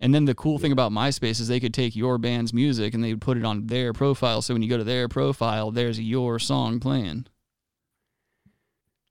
And 0.00 0.14
then 0.14 0.24
the 0.24 0.34
cool 0.34 0.58
thing 0.58 0.72
about 0.72 0.92
MySpace 0.92 1.40
is 1.40 1.48
they 1.48 1.60
could 1.60 1.74
take 1.74 1.96
your 1.96 2.18
band's 2.18 2.52
music 2.52 2.94
and 2.94 3.02
they 3.02 3.12
would 3.12 3.20
put 3.20 3.36
it 3.36 3.44
on 3.44 3.66
their 3.66 3.92
profile. 3.92 4.42
So 4.42 4.54
when 4.54 4.62
you 4.62 4.68
go 4.68 4.78
to 4.78 4.84
their 4.84 5.08
profile, 5.08 5.70
there's 5.70 6.00
your 6.00 6.38
song 6.38 6.78
playing. 6.80 7.26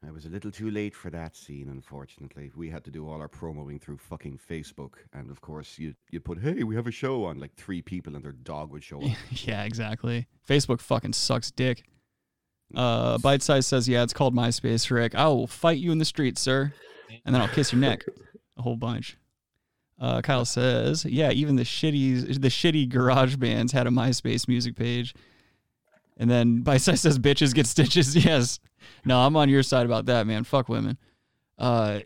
I 0.07 0.11
was 0.11 0.25
a 0.25 0.29
little 0.29 0.51
too 0.51 0.69
late 0.69 0.95
for 0.95 1.09
that 1.09 1.35
scene, 1.35 1.67
unfortunately. 1.69 2.51
We 2.55 2.69
had 2.69 2.83
to 2.85 2.91
do 2.91 3.09
all 3.09 3.19
our 3.19 3.27
promoing 3.27 3.81
through 3.81 3.97
fucking 3.97 4.39
Facebook, 4.49 4.93
and 5.11 5.29
of 5.31 5.41
course, 5.41 5.79
you 5.79 5.95
you 6.11 6.19
put, 6.19 6.39
"Hey, 6.39 6.63
we 6.63 6.75
have 6.75 6.87
a 6.87 6.91
show 6.91 7.25
on," 7.25 7.39
like 7.39 7.55
three 7.55 7.81
people, 7.81 8.15
and 8.15 8.23
their 8.23 8.31
dog 8.31 8.71
would 8.71 8.83
show 8.83 9.01
up. 9.01 9.17
yeah, 9.31 9.63
exactly. 9.63 10.27
Facebook 10.47 10.79
fucking 10.81 11.13
sucks 11.13 11.51
dick. 11.51 11.83
Uh, 12.75 13.17
Bite 13.19 13.41
Size 13.41 13.65
says, 13.65 13.87
yeah, 13.87 14.03
it's 14.03 14.13
called 14.13 14.35
MySpace, 14.35 14.89
Rick. 14.91 15.15
I 15.15 15.27
will 15.27 15.47
fight 15.47 15.77
you 15.77 15.91
in 15.91 15.97
the 15.99 16.05
street, 16.05 16.37
sir. 16.37 16.73
And 17.25 17.33
then 17.33 17.41
I'll 17.41 17.47
kiss 17.47 17.71
your 17.71 17.79
neck 17.81 18.03
a 18.57 18.61
whole 18.61 18.75
bunch. 18.75 19.17
Uh, 19.99 20.21
Kyle 20.21 20.45
says, 20.45 21.05
yeah, 21.05 21.31
even 21.31 21.55
the 21.55 21.63
shitty, 21.63 22.39
the 22.41 22.49
shitty 22.49 22.87
garage 22.89 23.35
bands 23.37 23.71
had 23.71 23.87
a 23.87 23.89
MySpace 23.89 24.47
music 24.47 24.75
page. 24.75 25.15
And 26.17 26.29
then 26.29 26.61
Bite 26.61 26.81
Size 26.81 27.01
says, 27.01 27.19
bitches 27.19 27.53
get 27.53 27.67
stitches. 27.67 28.15
Yes. 28.25 28.59
No, 29.05 29.19
I'm 29.19 29.35
on 29.35 29.49
your 29.49 29.63
side 29.63 29.85
about 29.85 30.05
that, 30.05 30.27
man. 30.27 30.43
Fuck 30.43 30.69
women. 30.69 30.97
Uh, 31.57 31.99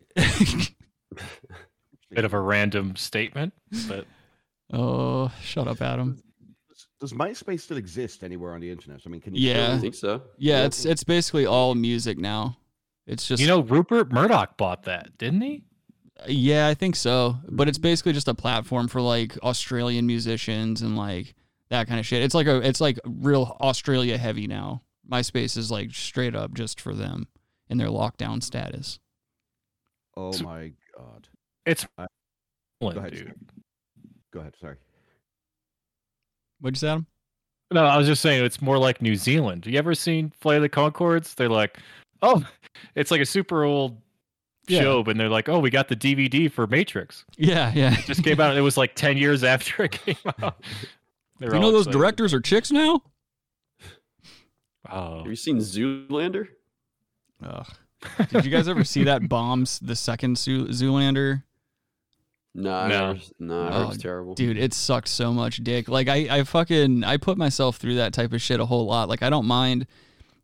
Bit 2.09 2.25
of 2.25 2.33
a 2.33 2.39
random 2.39 2.95
statement, 2.95 3.53
but 3.87 4.05
oh, 4.73 5.31
shut 5.41 5.67
up, 5.67 5.81
Adam. 5.81 6.21
Does, 7.01 7.11
does 7.11 7.13
MySpace 7.17 7.61
still 7.61 7.77
exist 7.77 8.23
anywhere 8.23 8.53
on 8.53 8.61
the 8.61 8.69
internet? 8.71 9.01
I 9.05 9.09
mean, 9.09 9.19
can 9.21 9.35
you? 9.35 9.49
Yeah. 9.49 9.65
still- 9.65 9.75
I 9.75 9.79
think 9.79 9.95
so. 9.95 10.21
Yeah, 10.37 10.65
it's 10.65 10.85
it's 10.85 11.03
basically 11.03 11.45
all 11.45 11.75
music 11.75 12.17
now. 12.17 12.57
It's 13.07 13.27
just 13.27 13.41
you 13.41 13.47
know, 13.47 13.61
Rupert 13.61 14.11
Murdoch 14.11 14.55
bought 14.57 14.83
that, 14.83 15.17
didn't 15.17 15.41
he? 15.41 15.63
Yeah, 16.27 16.67
I 16.67 16.75
think 16.75 16.95
so. 16.95 17.37
But 17.49 17.67
it's 17.67 17.79
basically 17.79 18.13
just 18.13 18.27
a 18.27 18.35
platform 18.35 18.87
for 18.87 19.01
like 19.01 19.37
Australian 19.43 20.05
musicians 20.05 20.81
and 20.83 20.95
like 20.95 21.33
that 21.71 21.87
kind 21.87 21.99
of 21.99 22.05
shit. 22.05 22.21
It's 22.21 22.35
like 22.35 22.47
a 22.47 22.57
it's 22.57 22.79
like 22.79 22.99
real 23.05 23.57
Australia 23.59 24.17
heavy 24.17 24.45
now. 24.47 24.83
MySpace 25.11 25.57
is 25.57 25.71
like 25.71 25.91
straight 25.93 26.35
up 26.35 26.53
just 26.53 26.79
for 26.79 26.93
them 26.93 27.27
in 27.69 27.77
their 27.79 27.87
lockdown 27.89 28.41
status. 28.43 28.99
Oh 30.15 30.37
my 30.43 30.71
god. 30.95 31.27
It's 31.65 31.85
I- 31.97 32.05
Go 32.79 32.89
ahead. 32.89 33.11
dude. 33.13 33.33
Go 34.31 34.39
ahead. 34.41 34.55
Sorry. 34.59 34.75
What'd 36.61 36.77
you 36.77 36.79
say, 36.79 36.89
Adam? 36.89 37.05
No, 37.73 37.85
I 37.85 37.97
was 37.97 38.07
just 38.07 38.21
saying 38.21 38.43
it's 38.43 38.61
more 38.61 38.77
like 38.77 39.01
New 39.01 39.15
Zealand. 39.15 39.65
Have 39.65 39.73
you 39.73 39.79
ever 39.79 39.95
seen 39.95 40.31
Flight 40.41 40.57
of 40.57 40.61
the 40.61 40.69
Conchords? 40.69 41.35
They're 41.35 41.49
like, 41.49 41.77
oh, 42.21 42.43
it's 42.95 43.11
like 43.11 43.21
a 43.21 43.25
super 43.25 43.63
old 43.63 43.97
Yeah. 44.67 44.81
show, 44.81 45.03
but 45.03 45.17
they're 45.17 45.29
like, 45.29 45.47
oh, 45.49 45.59
we 45.59 45.69
got 45.69 45.87
the 45.87 45.95
DVD 45.95 46.51
for 46.51 46.67
Matrix. 46.67 47.25
Yeah, 47.37 47.71
yeah. 47.73 47.97
It 47.97 48.05
just 48.05 48.23
came 48.23 48.39
out. 48.41 48.55
It 48.57 48.61
was 48.61 48.75
like 48.77 48.95
ten 48.95 49.17
years 49.17 49.43
after 49.43 49.83
it 49.83 49.91
came 49.91 50.15
out. 50.41 50.61
You 51.39 51.47
know 51.49 51.55
all 51.63 51.71
those 51.71 51.87
excited. 51.87 51.97
directors 51.97 52.33
are 52.35 52.39
chicks 52.39 52.71
now? 52.71 53.01
Oh, 54.91 55.17
Have 55.19 55.27
you 55.27 55.35
seen 55.35 55.57
Zoolander? 55.57 56.49
Ugh. 57.43 57.67
Did 58.29 58.45
you 58.45 58.51
guys 58.51 58.67
ever 58.67 58.83
see 58.83 59.03
that 59.05 59.27
bombs 59.29 59.79
the 59.79 59.95
second 59.95 60.35
Zoolander? 60.35 61.41
No, 62.53 62.87
No. 62.87 63.17
no, 63.39 63.89
it's 63.89 64.01
terrible. 64.01 64.33
Dude, 64.35 64.57
it 64.57 64.73
sucked 64.73 65.07
so 65.07 65.31
much 65.33 65.57
dick. 65.63 65.87
Like 65.87 66.07
I, 66.09 66.39
I 66.39 66.43
fucking 66.43 67.03
I 67.03 67.17
put 67.17 67.37
myself 67.37 67.77
through 67.77 67.95
that 67.95 68.13
type 68.13 68.33
of 68.33 68.41
shit 68.41 68.59
a 68.59 68.65
whole 68.65 68.85
lot. 68.85 69.07
Like 69.09 69.23
I 69.23 69.29
don't 69.29 69.45
mind 69.45 69.87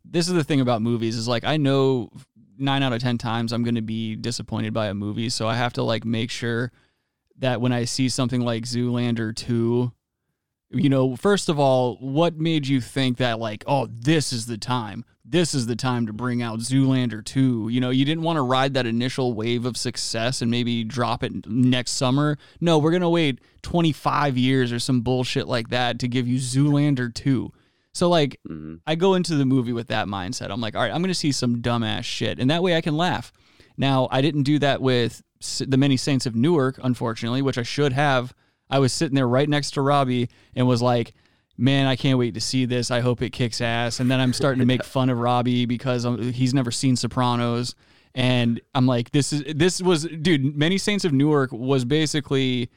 this 0.04 0.26
is 0.26 0.32
the 0.34 0.44
thing 0.44 0.60
about 0.62 0.80
movies 0.80 1.16
is 1.16 1.28
like 1.28 1.44
I 1.44 1.58
know 1.58 2.08
nine 2.56 2.82
out 2.82 2.94
of 2.94 3.00
ten 3.02 3.18
times 3.18 3.52
I'm 3.52 3.62
gonna 3.62 3.82
be 3.82 4.16
disappointed 4.16 4.72
by 4.72 4.86
a 4.86 4.94
movie. 4.94 5.28
So 5.28 5.46
I 5.46 5.54
have 5.56 5.74
to 5.74 5.82
like 5.82 6.04
make 6.06 6.30
sure 6.30 6.72
that 7.40 7.60
when 7.60 7.72
I 7.72 7.84
see 7.84 8.08
something 8.08 8.40
like 8.40 8.64
Zoolander 8.64 9.36
2, 9.36 9.92
you 10.70 10.88
know, 10.88 11.16
first 11.16 11.48
of 11.48 11.58
all, 11.58 11.96
what 11.96 12.36
made 12.36 12.66
you 12.66 12.80
think 12.80 13.18
that 13.18 13.38
like, 13.38 13.64
oh, 13.66 13.88
this 13.90 14.32
is 14.32 14.46
the 14.46 14.58
time? 14.58 15.04
This 15.24 15.54
is 15.54 15.66
the 15.66 15.76
time 15.76 16.06
to 16.06 16.12
bring 16.12 16.42
out 16.42 16.60
Zoolander 16.60 17.24
2. 17.24 17.68
You 17.68 17.80
know, 17.80 17.90
you 17.90 18.04
didn't 18.04 18.24
want 18.24 18.36
to 18.36 18.42
ride 18.42 18.74
that 18.74 18.86
initial 18.86 19.34
wave 19.34 19.66
of 19.66 19.76
success 19.76 20.40
and 20.40 20.50
maybe 20.50 20.84
drop 20.84 21.22
it 21.22 21.46
next 21.46 21.92
summer. 21.92 22.38
No, 22.60 22.78
we're 22.78 22.90
going 22.90 23.02
to 23.02 23.08
wait 23.08 23.40
25 23.62 24.38
years 24.38 24.72
or 24.72 24.78
some 24.78 25.02
bullshit 25.02 25.46
like 25.46 25.68
that 25.68 25.98
to 26.00 26.08
give 26.08 26.26
you 26.26 26.38
Zoolander 26.38 27.12
2. 27.12 27.52
So 27.92 28.08
like 28.08 28.38
mm-hmm. 28.48 28.76
I 28.86 28.94
go 28.94 29.14
into 29.14 29.34
the 29.34 29.44
movie 29.44 29.72
with 29.72 29.88
that 29.88 30.06
mindset. 30.06 30.50
I'm 30.50 30.60
like, 30.60 30.76
all 30.76 30.82
right, 30.82 30.92
I'm 30.92 31.02
going 31.02 31.08
to 31.08 31.14
see 31.14 31.32
some 31.32 31.62
dumbass 31.62 32.04
shit, 32.04 32.38
and 32.38 32.50
that 32.50 32.62
way 32.62 32.76
I 32.76 32.80
can 32.80 32.96
laugh. 32.96 33.32
Now 33.76 34.08
I 34.10 34.20
didn't 34.20 34.44
do 34.44 34.58
that 34.60 34.80
with 34.80 35.22
the 35.60 35.76
Many 35.76 35.96
Saints 35.96 36.26
of 36.26 36.34
Newark, 36.34 36.78
unfortunately, 36.82 37.42
which 37.42 37.58
I 37.58 37.62
should 37.62 37.92
have. 37.92 38.34
I 38.70 38.78
was 38.78 38.92
sitting 38.92 39.14
there 39.14 39.28
right 39.28 39.48
next 39.48 39.72
to 39.72 39.82
Robbie 39.82 40.28
and 40.54 40.66
was 40.66 40.82
like, 40.82 41.14
man, 41.56 41.86
I 41.86 41.96
can't 41.96 42.18
wait 42.18 42.34
to 42.34 42.40
see 42.40 42.64
this. 42.64 42.90
I 42.90 43.00
hope 43.00 43.20
it 43.22 43.30
kicks 43.30 43.60
ass. 43.60 44.00
And 44.00 44.10
then 44.10 44.20
I'm 44.20 44.32
starting 44.32 44.60
to 44.60 44.66
make 44.66 44.84
fun 44.84 45.10
of 45.10 45.18
Robbie 45.18 45.66
because 45.66 46.06
um, 46.06 46.32
he's 46.32 46.54
never 46.54 46.70
seen 46.70 46.96
Sopranos. 46.96 47.74
And 48.14 48.60
I'm 48.74 48.86
like, 48.86 49.10
this 49.10 49.32
is 49.32 49.44
this 49.54 49.82
was 49.82 50.04
dude. 50.04 50.56
Many 50.56 50.78
Saints 50.78 51.04
of 51.04 51.12
Newark 51.12 51.52
was 51.52 51.84
basically 51.84 52.70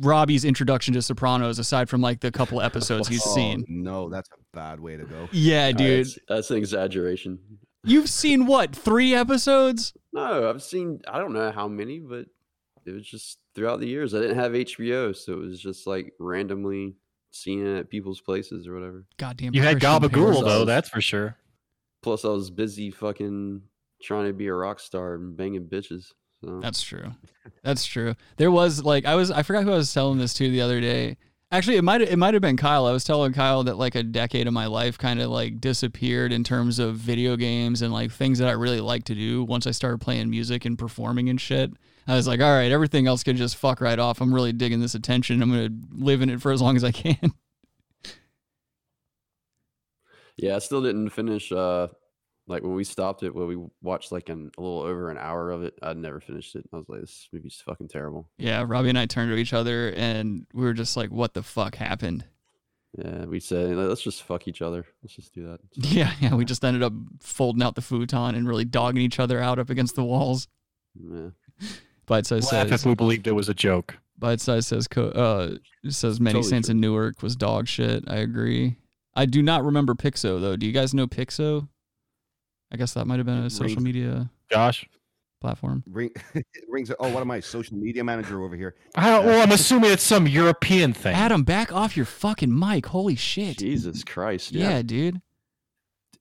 Robbie's 0.00 0.44
introduction 0.44 0.92
to 0.94 1.02
Sopranos, 1.02 1.58
aside 1.58 1.88
from 1.88 2.00
like 2.00 2.20
the 2.20 2.30
couple 2.30 2.60
episodes 2.60 3.08
he's 3.08 3.22
Oh, 3.26 3.34
seen. 3.34 3.64
No, 3.68 4.10
that's 4.10 4.28
a 4.30 4.56
bad 4.56 4.80
way 4.80 4.96
to 4.96 5.04
go. 5.04 5.28
Yeah, 5.32 5.72
dude. 5.72 6.06
That's, 6.06 6.18
that's 6.28 6.50
an 6.50 6.58
exaggeration. 6.58 7.38
You've 7.84 8.08
seen 8.08 8.46
what 8.46 8.74
three 8.74 9.14
episodes? 9.14 9.94
No, 10.12 10.48
I've 10.48 10.62
seen 10.62 11.00
I 11.08 11.18
don't 11.18 11.32
know 11.32 11.50
how 11.50 11.68
many, 11.68 12.00
but 12.00 12.26
it 12.86 12.92
was 12.92 13.06
just 13.06 13.38
throughout 13.54 13.80
the 13.80 13.88
years. 13.88 14.14
I 14.14 14.20
didn't 14.20 14.38
have 14.38 14.52
HBO, 14.52 15.14
so 15.16 15.32
it 15.34 15.38
was 15.40 15.60
just 15.60 15.86
like 15.86 16.12
randomly 16.18 16.96
seeing 17.30 17.66
it 17.66 17.78
at 17.78 17.90
people's 17.90 18.20
places 18.20 18.66
or 18.66 18.74
whatever. 18.74 19.06
Goddamn. 19.16 19.54
You 19.54 19.62
had 19.62 19.80
Christian 19.80 20.02
Gabagool 20.02 20.12
parents. 20.12 20.40
though, 20.42 20.64
that's 20.64 20.88
for 20.88 21.00
sure. 21.00 21.36
Plus, 22.02 22.24
I 22.24 22.28
was 22.28 22.50
busy 22.50 22.90
fucking 22.90 23.62
trying 24.02 24.26
to 24.26 24.32
be 24.32 24.46
a 24.46 24.54
rock 24.54 24.80
star 24.80 25.14
and 25.14 25.36
banging 25.36 25.66
bitches. 25.66 26.12
So 26.44 26.60
That's 26.60 26.82
true. 26.82 27.12
That's 27.62 27.84
true. 27.84 28.14
There 28.36 28.50
was 28.50 28.84
like 28.84 29.06
I 29.06 29.14
was 29.14 29.30
I 29.30 29.42
forgot 29.42 29.64
who 29.64 29.72
I 29.72 29.76
was 29.76 29.92
telling 29.92 30.18
this 30.18 30.34
to 30.34 30.50
the 30.50 30.60
other 30.60 30.80
day. 30.80 31.16
Actually, 31.50 31.76
it 31.76 31.84
might 31.84 32.02
it 32.02 32.18
might 32.18 32.34
have 32.34 32.42
been 32.42 32.56
Kyle. 32.56 32.86
I 32.86 32.92
was 32.92 33.04
telling 33.04 33.32
Kyle 33.32 33.64
that 33.64 33.78
like 33.78 33.94
a 33.94 34.02
decade 34.02 34.46
of 34.46 34.52
my 34.52 34.66
life 34.66 34.98
kind 34.98 35.20
of 35.20 35.30
like 35.30 35.60
disappeared 35.60 36.32
in 36.32 36.44
terms 36.44 36.78
of 36.78 36.96
video 36.96 37.36
games 37.36 37.80
and 37.80 37.92
like 37.92 38.10
things 38.10 38.38
that 38.40 38.48
I 38.48 38.52
really 38.52 38.80
like 38.80 39.04
to 39.04 39.14
do 39.14 39.44
once 39.44 39.66
I 39.66 39.70
started 39.70 40.00
playing 40.00 40.28
music 40.30 40.64
and 40.64 40.78
performing 40.78 41.28
and 41.28 41.40
shit. 41.40 41.72
I 42.06 42.16
was 42.16 42.26
like, 42.26 42.40
all 42.40 42.52
right, 42.52 42.70
everything 42.70 43.06
else 43.06 43.22
can 43.22 43.36
just 43.36 43.56
fuck 43.56 43.80
right 43.80 43.98
off. 43.98 44.20
I'm 44.20 44.34
really 44.34 44.52
digging 44.52 44.80
this 44.80 44.94
attention. 44.94 45.42
I'm 45.42 45.50
gonna 45.50 45.70
live 45.92 46.20
in 46.22 46.30
it 46.30 46.40
for 46.40 46.52
as 46.52 46.60
long 46.60 46.76
as 46.76 46.84
I 46.84 46.90
can. 46.92 47.32
yeah, 50.36 50.56
I 50.56 50.58
still 50.58 50.82
didn't 50.82 51.10
finish. 51.10 51.50
uh 51.52 51.88
Like 52.46 52.62
when 52.62 52.74
we 52.74 52.84
stopped 52.84 53.22
it, 53.22 53.34
where 53.34 53.46
we 53.46 53.56
watched 53.82 54.12
like 54.12 54.28
an, 54.28 54.50
a 54.58 54.60
little 54.60 54.80
over 54.80 55.10
an 55.10 55.18
hour 55.18 55.50
of 55.50 55.62
it, 55.62 55.74
I'd 55.82 55.96
never 55.96 56.20
finished 56.20 56.54
it. 56.56 56.64
I 56.72 56.76
was 56.76 56.88
like, 56.88 57.00
this 57.00 57.28
movie's 57.32 57.62
fucking 57.64 57.88
terrible. 57.88 58.28
yeah, 58.38 58.64
Robbie 58.66 58.90
and 58.90 58.98
I 58.98 59.06
turned 59.06 59.30
to 59.30 59.36
each 59.36 59.52
other 59.52 59.92
and 59.96 60.46
we 60.52 60.64
were 60.64 60.74
just 60.74 60.96
like, 60.96 61.10
what 61.10 61.34
the 61.34 61.42
fuck 61.42 61.76
happened? 61.76 62.24
Yeah, 62.98 63.24
we 63.24 63.40
said 63.40 63.74
let's 63.76 64.02
just 64.02 64.22
fuck 64.22 64.46
each 64.46 64.62
other. 64.62 64.84
Let's 65.02 65.16
just 65.16 65.34
do 65.34 65.46
that. 65.48 65.60
Yeah, 65.76 66.12
yeah. 66.20 66.34
We 66.34 66.44
just 66.44 66.64
ended 66.64 66.82
up 66.82 66.92
folding 67.20 67.62
out 67.62 67.74
the 67.74 67.82
futon 67.82 68.34
and 68.34 68.46
really 68.46 68.64
dogging 68.64 69.02
each 69.02 69.18
other 69.18 69.40
out 69.40 69.58
up 69.58 69.70
against 69.70 69.96
the 69.96 70.04
walls. 70.04 70.46
Yeah. 70.94 71.30
Bite 72.06 72.26
size 72.26 72.52
Laugh 72.52 72.68
says. 72.68 72.80
if 72.82 72.86
we 72.86 72.94
believed 72.94 73.26
it 73.26 73.32
was 73.32 73.48
a 73.48 73.54
joke. 73.54 73.98
Bite 74.18 74.40
size 74.40 74.66
says. 74.66 74.86
Uh, 74.96 75.56
says 75.88 76.20
many 76.20 76.34
Totally 76.34 76.50
saints 76.50 76.68
true. 76.68 76.72
in 76.74 76.80
Newark 76.80 77.22
was 77.22 77.34
dog 77.36 77.66
shit. 77.68 78.04
I 78.08 78.16
agree. 78.16 78.76
I 79.14 79.26
do 79.26 79.42
not 79.42 79.64
remember 79.64 79.94
Pixo 79.94 80.40
though. 80.40 80.56
Do 80.56 80.66
you 80.66 80.72
guys 80.72 80.92
know 80.94 81.06
Pixo? 81.06 81.68
I 82.72 82.76
guess 82.76 82.94
that 82.94 83.06
might 83.06 83.18
have 83.18 83.26
been 83.26 83.44
a 83.44 83.50
social 83.50 83.76
Rings- 83.76 83.82
media 83.84 84.30
Josh, 84.50 84.88
platform. 85.40 85.84
Ring, 85.86 86.10
it 86.34 86.44
rings. 86.68 86.90
Oh, 86.98 87.08
what 87.12 87.20
am 87.20 87.30
I? 87.30 87.40
Social 87.40 87.76
media 87.76 88.02
manager 88.02 88.42
over 88.42 88.56
here. 88.56 88.74
I 88.96 89.10
don't, 89.10 89.24
well, 89.26 89.42
I'm 89.42 89.52
assuming 89.52 89.92
it's 89.92 90.02
some 90.02 90.26
European 90.26 90.92
thing. 90.92 91.14
Adam, 91.14 91.44
back 91.44 91.72
off 91.72 91.96
your 91.96 92.06
fucking 92.06 92.56
mic. 92.56 92.86
Holy 92.86 93.14
shit. 93.16 93.58
Jesus 93.58 94.02
Christ. 94.04 94.52
Yeah, 94.52 94.70
Yeah. 94.70 94.82
dude. 94.82 95.20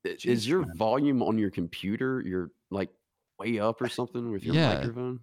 I- 0.06 0.18
Is 0.26 0.48
your 0.48 0.66
volume 0.76 1.24
on 1.24 1.38
your 1.38 1.50
computer? 1.50 2.22
You're 2.26 2.52
like 2.70 2.90
way 3.40 3.58
up 3.60 3.82
or 3.82 3.90
something 3.90 4.32
with 4.32 4.44
your 4.44 4.54
Yeah. 4.56 4.76
microphone? 4.76 5.22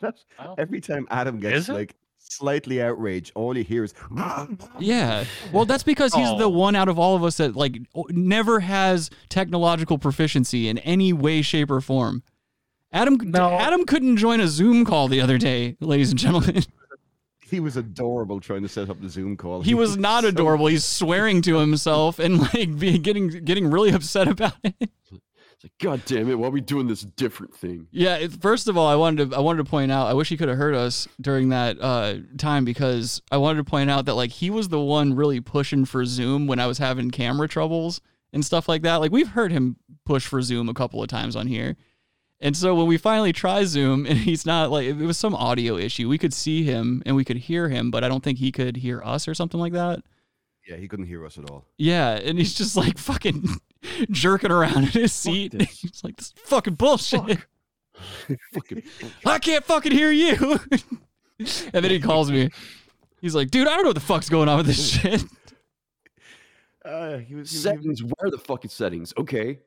That's, 0.00 0.24
every 0.58 0.80
time 0.80 1.06
Adam 1.10 1.40
gets 1.40 1.68
like 1.68 1.94
slightly 2.18 2.82
outraged, 2.82 3.32
all 3.34 3.56
you 3.56 3.64
hear 3.64 3.84
is. 3.84 3.94
Ah! 4.16 4.46
Yeah. 4.78 5.24
Well, 5.52 5.64
that's 5.64 5.82
because 5.82 6.12
he's 6.14 6.28
the 6.38 6.44
Oh. 6.44 6.48
one 6.48 6.76
out 6.76 6.88
of 6.88 6.98
all 6.98 7.16
of 7.16 7.24
us 7.24 7.36
that 7.38 7.56
like 7.56 7.78
never 8.10 8.60
has 8.60 9.10
technological 9.28 9.98
proficiency 9.98 10.68
in 10.68 10.78
any 10.78 11.12
way, 11.12 11.42
shape, 11.42 11.70
or 11.70 11.80
form. 11.80 12.22
Adam, 12.92 13.16
No. 13.22 13.50
Adam 13.50 13.84
couldn't 13.84 14.16
join 14.16 14.40
a 14.40 14.48
Zoom 14.48 14.84
call 14.84 15.08
the 15.08 15.20
other 15.20 15.36
day, 15.38 15.76
ladies 15.80 16.10
and 16.10 16.18
gentlemen. 16.18 16.62
He 17.50 17.60
was 17.60 17.78
adorable 17.78 18.40
trying 18.40 18.60
to 18.60 18.68
set 18.68 18.90
up 18.90 19.00
the 19.00 19.08
Zoom 19.08 19.34
call. 19.34 19.62
He 19.62 19.72
was 19.72 19.96
not 20.08 20.22
so- 20.24 20.28
adorable. 20.28 20.66
He's 20.66 20.84
swearing 20.84 21.40
to 21.42 21.56
himself 21.56 22.18
and 22.18 22.40
like 22.40 22.78
be 22.78 22.98
getting 22.98 23.28
getting 23.28 23.70
really 23.70 23.90
upset 23.90 24.28
about 24.28 24.52
it. 24.62 24.74
It's 25.58 25.64
like, 25.64 25.78
God 25.80 26.04
damn 26.04 26.30
it, 26.30 26.38
why 26.38 26.46
are 26.46 26.52
we 26.52 26.60
doing 26.60 26.86
this 26.86 27.00
different 27.00 27.52
thing? 27.52 27.88
Yeah. 27.90 28.16
It, 28.16 28.40
first 28.40 28.68
of 28.68 28.76
all, 28.76 28.86
I 28.86 28.94
wanted 28.94 29.30
to 29.30 29.36
I 29.36 29.40
wanted 29.40 29.64
to 29.64 29.70
point 29.70 29.90
out. 29.90 30.06
I 30.06 30.14
wish 30.14 30.28
he 30.28 30.36
could 30.36 30.48
have 30.48 30.56
heard 30.56 30.76
us 30.76 31.08
during 31.20 31.48
that 31.48 31.80
uh, 31.80 32.18
time 32.36 32.64
because 32.64 33.20
I 33.32 33.38
wanted 33.38 33.56
to 33.58 33.64
point 33.64 33.90
out 33.90 34.04
that 34.04 34.14
like 34.14 34.30
he 34.30 34.50
was 34.50 34.68
the 34.68 34.78
one 34.78 35.14
really 35.16 35.40
pushing 35.40 35.84
for 35.84 36.04
Zoom 36.04 36.46
when 36.46 36.60
I 36.60 36.68
was 36.68 36.78
having 36.78 37.10
camera 37.10 37.48
troubles 37.48 38.00
and 38.32 38.44
stuff 38.44 38.68
like 38.68 38.82
that. 38.82 38.96
Like 38.96 39.10
we've 39.10 39.30
heard 39.30 39.50
him 39.50 39.76
push 40.04 40.26
for 40.28 40.40
Zoom 40.42 40.68
a 40.68 40.74
couple 40.74 41.02
of 41.02 41.08
times 41.08 41.34
on 41.34 41.48
here. 41.48 41.76
And 42.40 42.56
so 42.56 42.76
when 42.76 42.86
we 42.86 42.96
finally 42.96 43.32
try 43.32 43.64
Zoom 43.64 44.06
and 44.06 44.16
he's 44.18 44.46
not 44.46 44.70
like 44.70 44.86
it 44.86 44.94
was 44.94 45.18
some 45.18 45.34
audio 45.34 45.76
issue. 45.76 46.08
We 46.08 46.18
could 46.18 46.32
see 46.32 46.62
him 46.62 47.02
and 47.04 47.16
we 47.16 47.24
could 47.24 47.36
hear 47.36 47.68
him, 47.68 47.90
but 47.90 48.04
I 48.04 48.08
don't 48.08 48.22
think 48.22 48.38
he 48.38 48.52
could 48.52 48.76
hear 48.76 49.02
us 49.04 49.26
or 49.26 49.34
something 49.34 49.58
like 49.58 49.72
that. 49.72 50.04
Yeah, 50.68 50.76
he 50.76 50.86
couldn't 50.86 51.06
hear 51.06 51.24
us 51.24 51.36
at 51.36 51.50
all. 51.50 51.64
Yeah, 51.78 52.10
and 52.10 52.38
he's 52.38 52.54
just 52.54 52.76
like 52.76 52.98
fucking 52.98 53.48
jerking 54.10 54.50
around 54.50 54.76
in 54.76 54.82
his 54.90 55.12
seat. 55.12 55.52
He's 55.70 56.02
like, 56.04 56.16
this 56.16 56.32
fucking 56.44 56.74
bullshit. 56.74 57.38
Fucking 58.54 58.82
I 59.26 59.38
can't 59.40 59.64
fucking 59.64 59.90
hear 59.90 60.12
you. 60.12 60.60
and 61.40 61.84
then 61.84 61.90
he 61.90 61.98
calls 61.98 62.30
me. 62.30 62.48
He's 63.20 63.34
like, 63.34 63.50
dude, 63.50 63.66
I 63.66 63.70
don't 63.70 63.82
know 63.82 63.88
what 63.88 63.94
the 63.96 64.00
fuck's 64.00 64.28
going 64.28 64.48
on 64.48 64.58
with 64.58 64.66
this 64.66 64.90
shit. 65.00 65.24
Uh, 66.84 67.18
he 67.18 67.34
was. 67.34 67.50
He 67.50 67.56
was 67.56 67.62
settings. 67.62 68.02
Where 68.04 68.28
are 68.28 68.30
the 68.30 68.38
fucking 68.38 68.70
settings? 68.70 69.12
Okay. 69.18 69.58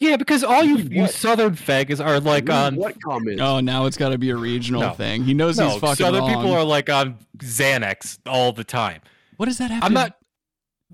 yeah, 0.00 0.16
because 0.16 0.44
all 0.44 0.62
you 0.62 0.76
you 0.76 1.08
Southern 1.08 1.56
fags 1.56 2.04
are 2.04 2.20
like 2.20 2.48
on. 2.48 2.76
what 2.76 2.94
comments? 3.02 3.42
Oh, 3.42 3.58
now 3.60 3.86
it's 3.86 3.96
got 3.96 4.10
to 4.10 4.18
be 4.18 4.30
a 4.30 4.36
regional 4.36 4.80
No. 4.82 4.90
thing. 4.92 5.24
He 5.24 5.34
knows 5.34 5.58
he's 5.58 5.74
fucking 5.76 5.96
Southern 5.96 6.20
wrong. 6.22 6.34
people 6.34 6.52
are 6.52 6.64
like 6.64 6.88
on 6.90 7.18
Xanax 7.38 8.18
all 8.26 8.52
the 8.52 8.64
time. 8.64 9.00
what 9.36 9.46
does 9.46 9.58
that 9.58 9.70
have 9.72 9.82
I'm 9.82 9.90
to- 9.90 9.94
not 9.94 10.16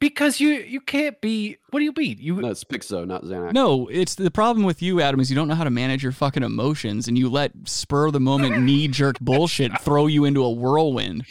because 0.01 0.41
you 0.41 0.49
you 0.49 0.81
can't 0.81 1.21
be. 1.21 1.59
What 1.71 1.79
do 1.81 1.85
you 1.85 1.93
mean? 1.97 2.17
You 2.19 2.35
No, 2.37 2.49
it's 2.49 2.65
Pixo, 2.65 3.07
not 3.07 3.23
Xanax. 3.23 3.53
No, 3.53 3.87
it's 3.89 4.17
the 4.17 4.31
problem 4.31 4.65
with 4.67 4.83
you, 4.83 5.01
Adam, 5.01 5.21
is 5.21 5.31
you 5.31 5.37
don't 5.37 5.47
know 5.47 5.55
how 5.55 5.65
to 5.65 5.71
manage 5.71 6.03
your 6.03 6.13
fucking 6.13 6.43
emotions 6.43 7.07
and 7.07 7.17
you 7.19 7.29
let 7.31 7.53
spur 7.67 8.07
of 8.07 8.13
the 8.13 8.21
moment 8.21 8.59
knee 8.65 8.89
jerk 8.89 9.21
bullshit 9.21 9.79
throw 9.83 10.07
you 10.09 10.25
into 10.25 10.43
a 10.43 10.51
whirlwind. 10.51 11.25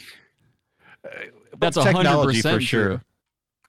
Uh, 1.04 1.08
That's 1.58 1.76
a 1.76 1.82
hundred 1.82 2.04
technology 2.04 2.38
percent 2.38 2.54
for 2.56 2.60
sure. 2.60 2.84
true. 2.86 3.00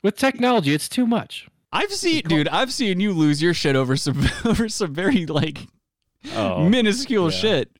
With 0.04 0.16
technology, 0.16 0.74
it's 0.74 0.88
too 0.90 1.06
much. 1.06 1.48
I've 1.74 1.92
seen, 1.92 2.24
dude, 2.24 2.48
I've 2.48 2.72
seen 2.74 3.00
you 3.00 3.14
lose 3.14 3.42
your 3.42 3.54
shit 3.54 3.76
over 3.76 3.96
some 3.98 4.26
over 4.46 4.70
some 4.70 4.94
very 4.94 5.26
like 5.26 5.60
Oh, 6.36 6.70
minuscule 6.70 7.32
yeah. 7.32 7.38
shit. 7.38 7.72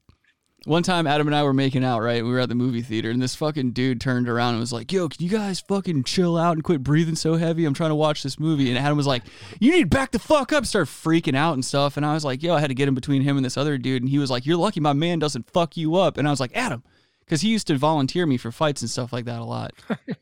One 0.66 0.84
time, 0.84 1.08
Adam 1.08 1.26
and 1.26 1.36
I 1.36 1.42
were 1.42 1.56
making 1.56 1.84
out, 1.84 2.02
right? 2.02 2.24
We 2.24 2.30
were 2.30 2.40
at 2.40 2.50
the 2.50 2.54
movie 2.54 2.84
theater, 2.84 3.10
and 3.10 3.20
this 3.20 3.34
fucking 3.34 3.72
dude 3.72 4.00
turned 4.00 4.30
around 4.30 4.52
and 4.52 4.60
was 4.60 4.72
like, 4.72 4.92
Yo, 4.92 5.10
can 5.10 5.24
you 5.24 5.30
guys 5.30 5.60
fucking 5.60 6.04
chill 6.04 6.38
out 6.38 6.52
and 6.52 6.64
quit 6.64 6.84
breathing 6.84 7.16
so 7.16 7.34
heavy? 7.34 7.66
I'm 7.66 7.74
trying 7.74 7.90
to 7.90 7.96
watch 7.96 8.22
this 8.22 8.40
movie. 8.40 8.70
And 8.70 8.78
Adam 8.78 8.96
was 8.96 9.08
like, 9.08 9.24
You 9.60 9.72
need 9.72 9.82
to 9.82 9.88
back 9.88 10.12
the 10.12 10.20
fuck 10.20 10.54
up, 10.54 10.68
start 10.68 10.88
freaking 10.88 11.36
out 11.36 11.54
and 11.54 11.66
stuff. 11.66 11.98
And 11.98 12.06
I 12.06 12.14
was 12.14 12.24
like, 12.24 12.44
Yo, 12.44 12.54
I 12.54 12.60
had 12.60 12.68
to 12.68 12.76
get 12.76 12.88
in 12.88 12.94
between 12.94 13.24
him 13.24 13.38
and 13.38 13.46
this 13.46 13.58
other 13.58 13.80
dude. 13.80 14.04
And 14.04 14.10
he 14.10 14.20
was 14.20 14.30
like, 14.30 14.46
You're 14.46 14.58
lucky 14.58 14.80
my 14.80 14.94
man 14.94 15.18
doesn't 15.18 15.50
fuck 15.50 15.78
you 15.78 15.96
up. 15.96 16.18
And 16.18 16.28
I 16.28 16.32
was 16.32 16.40
like, 16.40 16.56
Adam, 16.56 16.84
because 17.26 17.42
he 17.42 17.50
used 17.50 17.66
to 17.68 17.78
volunteer 17.78 18.28
me 18.28 18.38
for 18.38 18.52
fights 18.52 18.82
and 18.82 18.90
stuff 18.90 19.12
like 19.12 19.26
that 19.26 19.40
a 19.40 19.44
lot. 19.44 19.72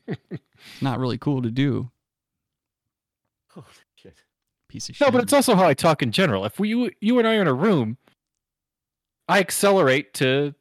Not 0.80 1.00
really 1.00 1.18
cool 1.18 1.42
to 1.42 1.50
do. 1.50 1.90
Holy 3.48 3.66
shit. 3.94 4.22
Piece 4.68 4.88
of 4.88 4.96
shit. 4.96 5.06
No, 5.06 5.10
but 5.10 5.22
it's 5.22 5.34
also 5.34 5.54
how 5.54 5.66
I 5.66 5.74
talk 5.74 6.02
in 6.02 6.12
general. 6.12 6.46
If 6.46 6.58
we 6.58 6.70
you, 6.70 6.90
you 7.02 7.18
and 7.18 7.28
I 7.28 7.36
are 7.36 7.42
in 7.42 7.46
a 7.46 7.52
room, 7.52 7.98
I 9.30 9.38
accelerate 9.40 10.14
to 10.14 10.54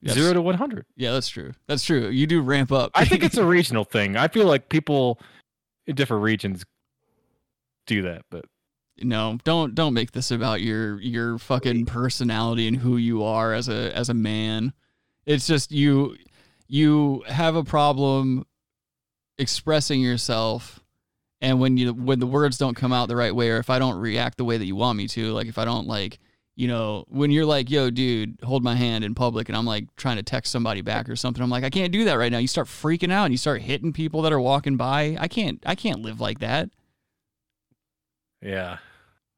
Yes. 0.00 0.14
zero 0.14 0.32
to 0.32 0.40
one 0.40 0.54
hundred. 0.54 0.86
Yeah, 0.96 1.10
that's 1.12 1.28
true. 1.28 1.54
That's 1.66 1.82
true. 1.82 2.08
You 2.08 2.28
do 2.28 2.40
ramp 2.40 2.70
up. 2.70 2.92
I 2.94 3.04
think 3.04 3.22
it's 3.24 3.36
a 3.36 3.44
regional 3.44 3.82
thing. 3.84 4.16
I 4.16 4.28
feel 4.28 4.46
like 4.46 4.68
people 4.68 5.20
in 5.88 5.96
different 5.96 6.22
regions 6.22 6.64
do 7.86 8.02
that, 8.02 8.22
but 8.30 8.44
no, 9.02 9.38
don't 9.42 9.74
don't 9.74 9.94
make 9.94 10.12
this 10.12 10.30
about 10.30 10.60
your 10.60 11.00
your 11.00 11.38
fucking 11.38 11.86
personality 11.86 12.68
and 12.68 12.76
who 12.76 12.96
you 12.96 13.24
are 13.24 13.52
as 13.52 13.68
a 13.68 13.92
as 13.96 14.08
a 14.08 14.14
man. 14.14 14.72
It's 15.26 15.48
just 15.48 15.72
you 15.72 16.16
you 16.68 17.24
have 17.26 17.56
a 17.56 17.64
problem 17.64 18.46
expressing 19.38 20.00
yourself 20.00 20.80
and 21.40 21.60
when 21.60 21.76
you 21.76 21.92
when 21.92 22.18
the 22.20 22.26
words 22.26 22.58
don't 22.58 22.74
come 22.74 22.92
out 22.92 23.08
the 23.08 23.16
right 23.16 23.34
way 23.34 23.50
or 23.50 23.58
if 23.58 23.70
I 23.70 23.78
don't 23.78 23.98
react 23.98 24.38
the 24.38 24.44
way 24.44 24.58
that 24.58 24.64
you 24.66 24.76
want 24.76 24.96
me 24.98 25.08
to, 25.08 25.32
like 25.32 25.46
if 25.48 25.58
I 25.58 25.64
don't 25.64 25.86
like 25.88 26.18
you 26.58 26.66
know, 26.66 27.04
when 27.06 27.30
you're 27.30 27.46
like, 27.46 27.70
yo, 27.70 27.88
dude, 27.88 28.36
hold 28.42 28.64
my 28.64 28.74
hand 28.74 29.04
in 29.04 29.14
public, 29.14 29.48
and 29.48 29.56
I'm 29.56 29.64
like 29.64 29.94
trying 29.94 30.16
to 30.16 30.24
text 30.24 30.50
somebody 30.50 30.80
back 30.80 31.08
or 31.08 31.14
something, 31.14 31.40
I'm 31.40 31.48
like, 31.48 31.62
I 31.62 31.70
can't 31.70 31.92
do 31.92 32.02
that 32.06 32.14
right 32.14 32.32
now. 32.32 32.38
You 32.38 32.48
start 32.48 32.66
freaking 32.66 33.12
out 33.12 33.26
and 33.26 33.32
you 33.32 33.38
start 33.38 33.62
hitting 33.62 33.92
people 33.92 34.22
that 34.22 34.32
are 34.32 34.40
walking 34.40 34.76
by. 34.76 35.16
I 35.20 35.28
can't, 35.28 35.62
I 35.64 35.76
can't 35.76 36.02
live 36.02 36.20
like 36.20 36.40
that. 36.40 36.68
yeah, 38.42 38.78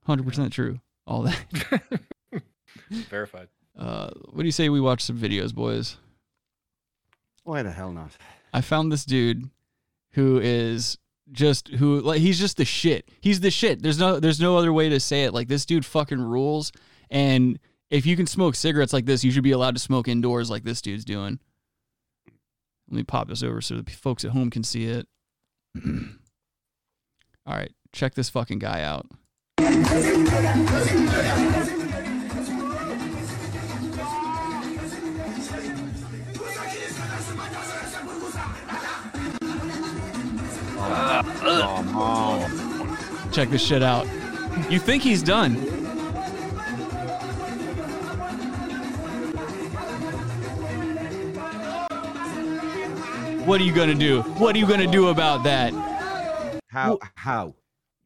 Hundred 0.06 0.26
percent 0.26 0.50
true. 0.50 0.80
All 1.06 1.20
that. 1.24 1.92
verified. 2.90 3.48
Uh, 3.78 4.08
what 4.30 4.38
do 4.38 4.46
you 4.46 4.52
say 4.52 4.70
we 4.70 4.80
watch 4.80 5.02
some 5.02 5.18
videos, 5.18 5.54
boys? 5.54 5.98
Why 7.44 7.62
the 7.62 7.70
hell 7.70 7.92
not? 7.92 8.12
I 8.54 8.62
found 8.62 8.90
this 8.90 9.04
dude 9.04 9.50
who 10.12 10.40
is 10.40 10.96
just 11.32 11.68
who 11.68 12.00
like 12.00 12.20
he's 12.20 12.38
just 12.38 12.56
the 12.56 12.64
shit. 12.64 13.10
He's 13.20 13.40
the 13.40 13.50
shit. 13.50 13.82
There's 13.82 13.98
no 13.98 14.18
there's 14.18 14.40
no 14.40 14.56
other 14.56 14.72
way 14.72 14.88
to 14.88 14.98
say 14.98 15.24
it. 15.24 15.34
Like 15.34 15.48
this 15.48 15.66
dude 15.66 15.84
fucking 15.84 16.20
rules. 16.20 16.72
And 17.10 17.58
if 17.90 18.06
you 18.06 18.16
can 18.16 18.26
smoke 18.26 18.54
cigarettes 18.54 18.92
like 18.92 19.06
this, 19.06 19.24
you 19.24 19.30
should 19.30 19.42
be 19.42 19.50
allowed 19.50 19.74
to 19.74 19.80
smoke 19.80 20.08
indoors 20.08 20.50
like 20.50 20.64
this 20.64 20.80
dude's 20.80 21.04
doing. 21.04 21.40
Let 22.88 22.96
me 22.96 23.02
pop 23.04 23.28
this 23.28 23.42
over 23.42 23.60
so 23.60 23.80
the 23.80 23.90
folks 23.90 24.24
at 24.24 24.32
home 24.32 24.50
can 24.50 24.64
see 24.64 24.86
it. 24.86 25.06
All 27.46 27.54
right, 27.54 27.72
check 27.92 28.14
this 28.14 28.30
fucking 28.30 28.58
guy 28.58 28.82
out. 28.82 29.06
Check 43.32 43.48
this 43.50 43.64
shit 43.64 43.82
out. 43.82 44.06
You 44.68 44.80
think 44.80 45.02
he's 45.02 45.22
done? 45.22 45.79
What 53.46 53.60
are 53.60 53.64
you 53.64 53.72
gonna 53.72 53.94
do? 53.94 54.22
What 54.22 54.54
are 54.54 54.58
you 54.58 54.66
gonna 54.66 54.90
do 54.90 55.08
about 55.08 55.42
that? 55.44 55.72
How? 56.68 56.98
How? 57.14 57.54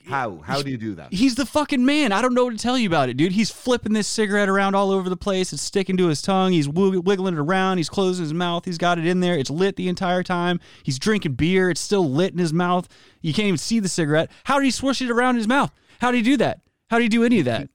How? 0.06 0.38
How 0.38 0.62
do 0.62 0.70
you 0.70 0.76
do 0.76 0.94
that? 0.94 1.12
He's 1.12 1.34
the 1.34 1.44
fucking 1.44 1.84
man. 1.84 2.12
I 2.12 2.22
don't 2.22 2.34
know 2.34 2.44
what 2.44 2.52
to 2.52 2.58
tell 2.58 2.78
you 2.78 2.86
about 2.86 3.08
it, 3.08 3.16
dude. 3.16 3.32
He's 3.32 3.50
flipping 3.50 3.92
this 3.92 4.06
cigarette 4.06 4.48
around 4.48 4.74
all 4.74 4.90
over 4.90 5.08
the 5.08 5.16
place. 5.16 5.52
It's 5.52 5.62
sticking 5.62 5.96
to 5.96 6.08
his 6.08 6.22
tongue. 6.22 6.52
He's 6.52 6.68
wiggling 6.68 7.34
it 7.34 7.40
around. 7.40 7.78
He's 7.78 7.88
closing 7.88 8.24
his 8.24 8.34
mouth. 8.34 8.64
He's 8.64 8.78
got 8.78 8.98
it 8.98 9.06
in 9.06 9.20
there. 9.20 9.36
It's 9.36 9.50
lit 9.50 9.76
the 9.76 9.88
entire 9.88 10.22
time. 10.22 10.60
He's 10.82 10.98
drinking 10.98 11.34
beer. 11.34 11.68
It's 11.68 11.80
still 11.80 12.08
lit 12.08 12.32
in 12.32 12.38
his 12.38 12.52
mouth. 12.52 12.88
You 13.20 13.34
can't 13.34 13.48
even 13.48 13.58
see 13.58 13.80
the 13.80 13.88
cigarette. 13.88 14.30
How 14.44 14.58
did 14.58 14.64
he 14.64 14.70
swish 14.70 15.02
it 15.02 15.10
around 15.10 15.36
his 15.36 15.48
mouth? 15.48 15.72
How 16.00 16.10
did 16.10 16.18
he 16.18 16.22
do 16.22 16.36
that? 16.38 16.60
How 16.90 16.98
did 16.98 17.04
he 17.04 17.08
do 17.08 17.24
any 17.24 17.40
of 17.40 17.46
that? 17.46 17.70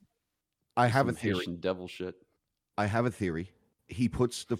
I 0.77 0.87
have 0.87 1.09
a 1.09 1.13
theory. 1.13 1.39
Haitian 1.39 1.57
devil 1.57 1.87
shit. 1.87 2.15
I 2.77 2.85
have 2.85 3.05
a 3.05 3.11
theory. 3.11 3.51
He 3.87 4.07
puts 4.07 4.45
the. 4.45 4.57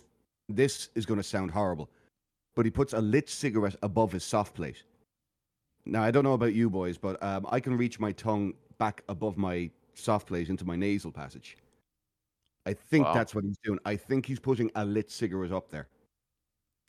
This 0.52 0.90
is 0.96 1.06
going 1.06 1.20
to 1.20 1.24
sound 1.24 1.52
horrible, 1.52 1.92
but 2.56 2.66
he 2.66 2.72
puts 2.72 2.94
a 2.94 3.00
lit 3.02 3.30
cigarette 3.30 3.76
above 3.84 4.12
his 4.12 4.24
soft 4.24 4.56
palate. 4.56 4.84
Now 5.86 6.04
I 6.04 6.12
don't 6.12 6.24
know 6.24 6.34
about 6.34 6.54
you 6.54 6.70
boys, 6.70 6.98
but 6.98 7.22
um, 7.24 7.48
I 7.50 7.60
can 7.60 7.78
reach 7.78 8.00
my 8.00 8.12
tongue 8.12 8.54
back 8.78 9.04
above 9.10 9.38
my 9.38 9.70
soft 9.96 10.28
palate 10.28 10.50
into 10.50 10.66
my 10.66 10.76
nasal 10.76 11.12
passage. 11.12 11.58
I 12.66 12.74
think 12.74 13.06
Wow. 13.06 13.14
that's 13.14 13.34
what 13.34 13.44
he's 13.44 13.58
doing. 13.64 13.80
I 13.86 13.96
think 13.96 14.26
he's 14.26 14.40
putting 14.40 14.70
a 14.76 14.86
lit 14.86 15.10
cigarette 15.10 15.52
up 15.52 15.70
there. 15.72 15.88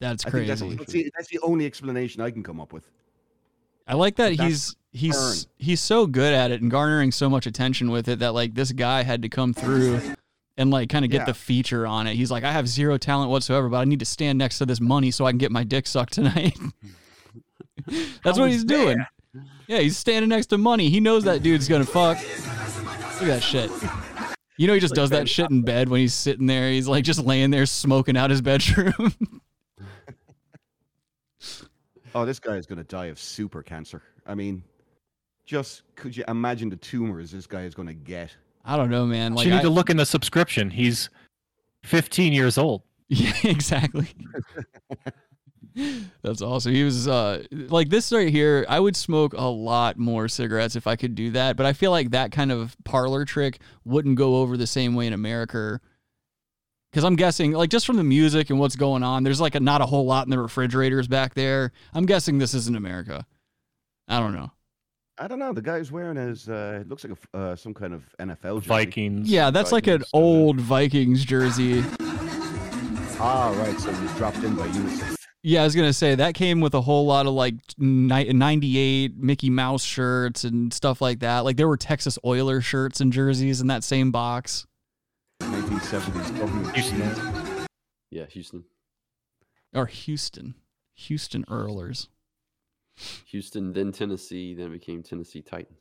That's 0.00 0.24
I 0.26 0.30
think 0.30 0.46
that's, 0.46 0.60
crazy. 0.60 0.76
that's, 0.76 0.92
the, 0.92 1.10
that's 1.16 1.28
the 1.28 1.38
only 1.40 1.66
explanation 1.66 2.22
I 2.22 2.30
can 2.30 2.42
come 2.42 2.60
up 2.60 2.72
with. 2.72 2.84
I 3.86 3.94
like 3.94 4.16
that 4.16 4.36
That's 4.36 4.42
he's 4.42 4.76
he's 4.92 5.48
he's 5.58 5.80
so 5.80 6.06
good 6.06 6.32
at 6.32 6.50
it 6.50 6.62
and 6.62 6.70
garnering 6.70 7.10
so 7.12 7.28
much 7.28 7.46
attention 7.46 7.90
with 7.90 8.08
it 8.08 8.20
that 8.20 8.34
like 8.34 8.54
this 8.54 8.72
guy 8.72 9.02
had 9.02 9.22
to 9.22 9.28
come 9.28 9.52
through 9.52 10.00
and 10.60 10.70
like 10.70 10.88
kind 10.90 11.04
of 11.04 11.10
get 11.10 11.22
Yeah. 11.22 11.24
the 11.26 11.34
feature 11.34 11.86
on 11.86 12.06
it. 12.06 12.14
He's 12.14 12.30
like, 12.30 12.44
I 12.44 12.52
have 12.52 12.68
zero 12.68 12.96
talent 12.98 13.30
whatsoever, 13.30 13.68
but 13.68 13.78
I 13.78 13.84
need 13.84 13.98
to 14.00 14.04
stand 14.04 14.38
next 14.38 14.58
to 14.58 14.66
this 14.66 14.80
money 14.80 15.10
so 15.10 15.24
I 15.26 15.32
can 15.32 15.38
get 15.38 15.50
my 15.50 15.64
dick 15.64 15.86
sucked 15.86 16.12
tonight. 16.12 16.56
That's 18.24 18.38
what 18.38 18.50
he's 18.50 18.64
doing. 18.64 18.98
Yeah, 19.66 19.78
he's 19.78 19.96
standing 19.96 20.28
next 20.28 20.46
to 20.46 20.58
money. 20.58 20.90
He 20.90 21.00
knows 21.00 21.24
that 21.24 21.42
dude's 21.42 21.66
gonna 21.68 21.84
fuck. 21.84 22.18
Look 22.18 23.22
at 23.22 23.26
that 23.26 23.42
shit. 23.42 23.70
You 24.58 24.66
know 24.66 24.74
he 24.74 24.80
just 24.80 24.94
does 24.94 25.10
that 25.10 25.28
shit 25.28 25.50
in 25.50 25.62
bed 25.62 25.88
when 25.88 26.00
he's 26.00 26.12
sitting 26.14 26.46
there. 26.46 26.70
He's 26.70 26.86
like 26.88 27.04
just 27.04 27.20
laying 27.24 27.50
there 27.50 27.64
smoking 27.66 28.16
out 28.16 28.30
his 28.30 28.42
bedroom. 28.42 28.92
Oh, 32.14 32.24
this 32.24 32.40
guy 32.40 32.56
is 32.56 32.66
going 32.66 32.78
to 32.78 32.84
die 32.84 33.06
of 33.06 33.20
super 33.20 33.62
cancer. 33.62 34.02
I 34.26 34.34
mean, 34.34 34.64
just 35.46 35.82
could 35.94 36.16
you 36.16 36.24
imagine 36.26 36.68
the 36.68 36.74
tumors 36.76 37.30
this 37.30 37.46
guy 37.46 37.62
is 37.62 37.74
going 37.74 37.86
to 37.86 37.94
get? 37.94 38.36
I 38.64 38.76
don't 38.76 38.90
know, 38.90 39.06
man. 39.06 39.34
Like 39.34 39.46
you 39.46 39.52
need 39.52 39.58
I- 39.60 39.62
to 39.62 39.70
look 39.70 39.90
in 39.90 39.96
the 39.96 40.06
subscription. 40.06 40.70
He's 40.70 41.08
15 41.84 42.32
years 42.32 42.58
old. 42.58 42.82
Yeah, 43.08 43.32
exactly. 43.44 44.08
That's 46.22 46.42
awesome. 46.42 46.74
He 46.74 46.82
was 46.84 47.06
uh 47.08 47.44
like 47.50 47.88
this 47.88 48.12
right 48.12 48.28
here. 48.28 48.66
I 48.68 48.80
would 48.80 48.96
smoke 48.96 49.32
a 49.34 49.44
lot 49.44 49.98
more 49.98 50.28
cigarettes 50.28 50.76
if 50.76 50.86
I 50.86 50.96
could 50.96 51.14
do 51.14 51.30
that, 51.30 51.56
but 51.56 51.64
I 51.64 51.72
feel 51.72 51.90
like 51.90 52.10
that 52.10 52.32
kind 52.32 52.50
of 52.52 52.76
parlor 52.84 53.24
trick 53.24 53.60
wouldn't 53.84 54.16
go 54.16 54.36
over 54.36 54.56
the 54.56 54.66
same 54.66 54.94
way 54.94 55.06
in 55.06 55.12
America. 55.12 55.80
Because 56.90 57.04
I'm 57.04 57.14
guessing, 57.14 57.52
like 57.52 57.70
just 57.70 57.86
from 57.86 57.96
the 57.96 58.04
music 58.04 58.50
and 58.50 58.58
what's 58.58 58.74
going 58.74 59.04
on, 59.04 59.22
there's 59.22 59.40
like 59.40 59.54
a, 59.54 59.60
not 59.60 59.80
a 59.80 59.86
whole 59.86 60.06
lot 60.06 60.26
in 60.26 60.30
the 60.30 60.40
refrigerators 60.40 61.06
back 61.06 61.34
there. 61.34 61.70
I'm 61.94 62.04
guessing 62.04 62.38
this 62.38 62.52
isn't 62.52 62.76
America. 62.76 63.24
I 64.08 64.18
don't 64.18 64.34
know. 64.34 64.50
I 65.20 65.28
don't 65.28 65.38
know. 65.38 65.52
The 65.52 65.60
guy's 65.60 65.92
wearing 65.92 66.16
his. 66.16 66.48
Uh, 66.48 66.78
it 66.80 66.88
looks 66.88 67.04
like 67.04 67.12
a 67.12 67.16
f 67.20 67.28
uh, 67.34 67.54
some 67.54 67.74
kind 67.74 67.92
of 67.92 68.04
NFL 68.18 68.62
jersey. 68.62 68.68
Vikings. 68.68 69.30
Yeah, 69.30 69.50
that's 69.50 69.70
like 69.70 69.86
an 69.86 70.02
old 70.14 70.58
Vikings 70.58 71.26
jersey. 71.26 71.84
Ah, 73.22 73.54
right. 73.58 73.78
So 73.78 73.92
he 73.92 74.02
was 74.02 74.14
dropped 74.14 74.38
in 74.38 74.54
by 74.54 74.66
UNICEF. 74.68 75.16
Yeah, 75.42 75.60
I 75.60 75.64
was 75.64 75.76
gonna 75.76 75.92
say 75.92 76.14
that 76.14 76.34
came 76.34 76.62
with 76.62 76.72
a 76.72 76.80
whole 76.80 77.04
lot 77.04 77.26
of 77.26 77.34
like 77.34 77.54
ni- 77.76 78.32
'98 78.32 79.18
Mickey 79.18 79.50
Mouse 79.50 79.84
shirts 79.84 80.44
and 80.44 80.72
stuff 80.72 81.02
like 81.02 81.18
that. 81.20 81.40
Like 81.40 81.58
there 81.58 81.68
were 81.68 81.76
Texas 81.76 82.18
Oiler 82.24 82.62
shirts 82.62 83.02
and 83.02 83.12
jerseys 83.12 83.60
in 83.60 83.66
that 83.66 83.84
same 83.84 84.10
box. 84.10 84.66
1970s. 85.42 86.74
Houston. 86.74 87.66
Yeah, 88.10 88.24
Houston. 88.24 88.64
Or 89.74 89.84
Houston, 89.84 90.54
Houston 90.94 91.44
Oilers. 91.50 92.08
Houston, 93.26 93.72
then 93.72 93.92
Tennessee, 93.92 94.54
then 94.54 94.66
it 94.66 94.70
became 94.70 95.02
Tennessee 95.02 95.42
Titans. 95.42 95.78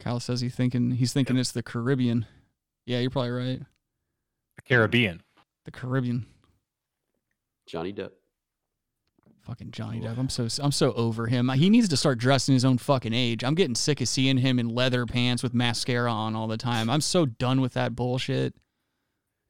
Kyle 0.00 0.20
says 0.20 0.40
he 0.40 0.48
thinking 0.48 0.92
he's 0.92 1.12
thinking 1.12 1.36
it's 1.36 1.52
the 1.52 1.62
Caribbean. 1.62 2.26
Yeah, 2.86 2.98
you're 2.98 3.10
probably 3.10 3.30
right. 3.30 3.60
The 4.56 4.62
Caribbean. 4.62 5.22
The 5.64 5.70
Caribbean. 5.70 6.26
Johnny 7.66 7.92
Depp. 7.92 8.10
Fucking 9.42 9.70
Johnny 9.70 10.00
Depp. 10.00 10.18
I'm 10.18 10.28
so 10.28 10.48
I'm 10.62 10.72
so 10.72 10.92
over 10.92 11.26
him. 11.26 11.48
He 11.50 11.70
needs 11.70 11.88
to 11.88 11.96
start 11.96 12.18
dressing 12.18 12.52
his 12.52 12.64
own 12.64 12.78
fucking 12.78 13.12
age. 13.12 13.44
I'm 13.44 13.54
getting 13.54 13.74
sick 13.74 14.00
of 14.00 14.08
seeing 14.08 14.38
him 14.38 14.58
in 14.58 14.68
leather 14.68 15.06
pants 15.06 15.42
with 15.42 15.54
mascara 15.54 16.12
on 16.12 16.36
all 16.36 16.48
the 16.48 16.56
time. 16.56 16.90
I'm 16.90 17.00
so 17.00 17.26
done 17.26 17.60
with 17.60 17.74
that 17.74 17.94
bullshit. 17.94 18.54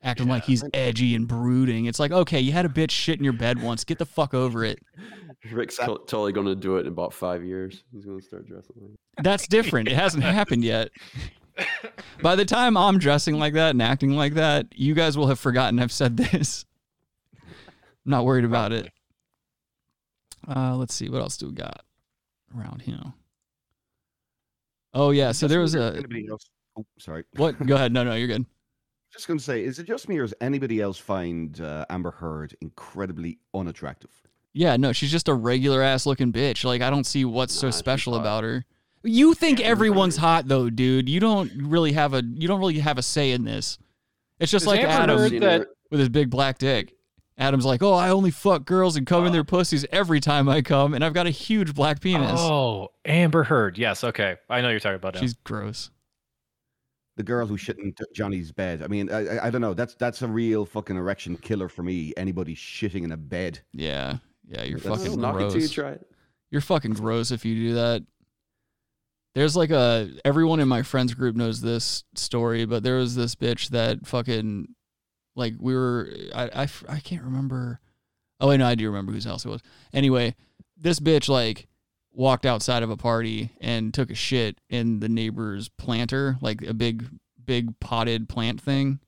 Acting 0.04 0.26
like 0.26 0.44
he's 0.44 0.64
edgy 0.74 1.14
and 1.14 1.28
brooding. 1.28 1.84
It's 1.84 2.00
like, 2.00 2.10
okay, 2.10 2.40
you 2.40 2.50
had 2.50 2.66
a 2.66 2.68
bitch 2.68 2.90
shit 2.90 3.18
in 3.18 3.24
your 3.24 3.32
bed 3.32 3.62
once. 3.62 3.84
Get 3.84 3.98
the 3.98 4.06
fuck 4.06 4.34
over 4.34 4.64
it. 4.64 4.80
Rick's 5.52 5.76
to- 5.76 5.86
totally 6.06 6.32
going 6.32 6.46
to 6.48 6.56
do 6.56 6.76
it 6.76 6.80
in 6.80 6.86
about 6.88 7.12
five 7.12 7.44
years. 7.44 7.84
He's 7.92 8.04
going 8.04 8.18
to 8.18 8.24
start 8.24 8.46
dressing 8.46 8.74
like 8.80 9.24
That's 9.24 9.46
different. 9.46 9.88
It 9.88 9.94
hasn't 9.94 10.24
happened 10.24 10.64
yet. 10.64 10.90
By 12.20 12.34
the 12.34 12.44
time 12.44 12.76
I'm 12.76 12.98
dressing 12.98 13.38
like 13.38 13.54
that 13.54 13.70
and 13.70 13.82
acting 13.82 14.10
like 14.12 14.34
that, 14.34 14.66
you 14.74 14.94
guys 14.94 15.16
will 15.16 15.28
have 15.28 15.38
forgotten 15.38 15.78
I've 15.78 15.92
said 15.92 16.16
this. 16.16 16.64
I'm 17.44 18.10
not 18.10 18.24
worried 18.24 18.44
about 18.44 18.72
it. 18.72 18.90
Uh, 20.48 20.74
let's 20.76 20.94
see. 20.94 21.08
What 21.08 21.20
else 21.20 21.36
do 21.36 21.46
we 21.46 21.52
got 21.52 21.84
around 22.56 22.82
here? 22.82 23.00
Oh, 24.94 25.10
yeah. 25.10 25.30
So 25.32 25.46
there 25.46 25.60
was 25.60 25.74
a. 25.76 26.02
Oh, 26.76 26.84
sorry. 26.98 27.24
What? 27.36 27.64
Go 27.64 27.76
ahead. 27.76 27.92
No, 27.92 28.02
no, 28.02 28.14
you're 28.14 28.26
good. 28.28 28.46
Just 29.12 29.26
going 29.28 29.38
to 29.38 29.44
say, 29.44 29.62
is 29.62 29.78
it 29.78 29.84
just 29.84 30.08
me 30.08 30.18
or 30.18 30.22
does 30.22 30.34
anybody 30.40 30.80
else 30.80 30.96
find 30.98 31.60
uh, 31.60 31.84
Amber 31.90 32.10
Heard 32.12 32.56
incredibly 32.60 33.38
unattractive? 33.52 34.10
Yeah, 34.54 34.76
no, 34.76 34.92
she's 34.92 35.10
just 35.10 35.28
a 35.28 35.34
regular 35.34 35.82
ass 35.82 36.06
looking 36.06 36.32
bitch. 36.32 36.64
Like, 36.64 36.80
I 36.82 36.90
don't 36.90 37.04
see 37.04 37.24
what's 37.24 37.54
so 37.54 37.66
Nah, 37.66 37.70
she's 37.70 37.76
special 37.78 38.14
about 38.16 38.44
her. 38.44 38.64
You 39.02 39.34
think 39.34 39.60
everyone's 39.60 40.16
hot 40.16 40.46
though, 40.46 40.70
dude. 40.70 41.08
You 41.08 41.18
don't 41.20 41.50
really 41.56 41.92
have 41.92 42.14
a 42.14 42.22
you 42.24 42.46
don't 42.46 42.60
really 42.60 42.78
have 42.78 42.98
a 42.98 43.02
say 43.02 43.32
in 43.32 43.44
this. 43.44 43.78
It's 44.38 44.52
just 44.52 44.64
Has 44.64 44.74
like 44.74 44.80
Adam 44.86 45.18
that- 45.40 45.66
with 45.90 45.98
his 46.00 46.08
big 46.08 46.30
black 46.30 46.58
dick. 46.58 46.94
Adam's 47.38 47.64
like, 47.64 47.82
oh, 47.82 47.94
I 47.94 48.10
only 48.10 48.30
fuck 48.30 48.64
girls 48.64 48.94
and 48.94 49.06
come 49.06 49.26
in 49.26 49.32
their 49.32 49.42
pussies 49.42 49.84
every 49.90 50.20
time 50.20 50.48
I 50.48 50.62
come, 50.62 50.94
and 50.94 51.02
I've 51.04 51.14
got 51.14 51.26
a 51.26 51.30
huge 51.30 51.74
black 51.74 52.00
penis. 52.00 52.38
Oh, 52.38 52.90
Amber 53.04 53.42
Heard. 53.42 53.78
Yes, 53.78 54.04
okay. 54.04 54.36
I 54.50 54.60
know 54.60 54.68
you're 54.68 54.78
talking 54.80 54.96
about. 54.96 55.14
now. 55.14 55.20
She's 55.20 55.34
gross. 55.34 55.90
The 57.16 57.22
girl 57.22 57.46
who 57.46 57.54
mm-hmm. 57.54 57.58
shit 57.58 57.78
in 57.78 57.94
Johnny's 58.14 58.52
bed. 58.52 58.82
I 58.82 58.86
mean, 58.86 59.10
I, 59.10 59.36
I, 59.36 59.46
I 59.46 59.50
don't 59.50 59.60
know. 59.60 59.74
That's 59.74 59.94
that's 59.96 60.22
a 60.22 60.28
real 60.28 60.64
fucking 60.64 60.96
erection 60.96 61.36
killer 61.36 61.68
for 61.68 61.82
me. 61.82 62.12
Anybody 62.16 62.54
shitting 62.54 63.04
in 63.04 63.12
a 63.12 63.16
bed. 63.16 63.60
Yeah, 63.72 64.18
yeah, 64.48 64.64
you're 64.64 64.78
That's- 64.78 65.04
fucking 65.04 65.20
Knock 65.20 65.36
it 65.36 65.50
till 65.50 65.54
you 65.54 65.60
gross. 65.60 65.70
try 65.70 65.90
it. 65.90 66.06
You're 66.50 66.60
fucking 66.60 66.92
gross 66.92 67.30
if 67.30 67.44
you 67.44 67.54
do 67.54 67.74
that. 67.74 68.02
There's 69.34 69.56
like 69.56 69.70
a 69.70 70.10
everyone 70.24 70.60
in 70.60 70.68
my 70.68 70.82
friends 70.82 71.14
group 71.14 71.36
knows 71.36 71.60
this 71.60 72.04
story, 72.14 72.66
but 72.66 72.82
there 72.82 72.96
was 72.96 73.14
this 73.14 73.34
bitch 73.34 73.70
that 73.70 74.06
fucking 74.06 74.68
like 75.34 75.54
we 75.58 75.74
were 75.74 76.10
I 76.34 76.64
I, 76.64 76.68
I 76.88 77.00
can't 77.00 77.22
remember. 77.22 77.80
Oh 78.40 78.48
wait, 78.48 78.58
no, 78.58 78.66
I 78.66 78.74
do 78.74 78.86
remember 78.86 79.12
whose 79.12 79.24
house 79.24 79.44
it 79.46 79.48
was. 79.48 79.62
Anyway, 79.94 80.34
this 80.76 81.00
bitch 81.00 81.28
like 81.30 81.66
walked 82.14 82.44
outside 82.46 82.82
of 82.82 82.90
a 82.90 82.96
party 82.96 83.50
and 83.60 83.92
took 83.94 84.10
a 84.10 84.14
shit 84.14 84.58
in 84.68 85.00
the 85.00 85.08
neighbor's 85.08 85.68
planter, 85.70 86.36
like 86.40 86.62
a 86.62 86.74
big 86.74 87.04
big 87.44 87.78
potted 87.80 88.28
plant 88.28 88.60
thing. 88.60 89.00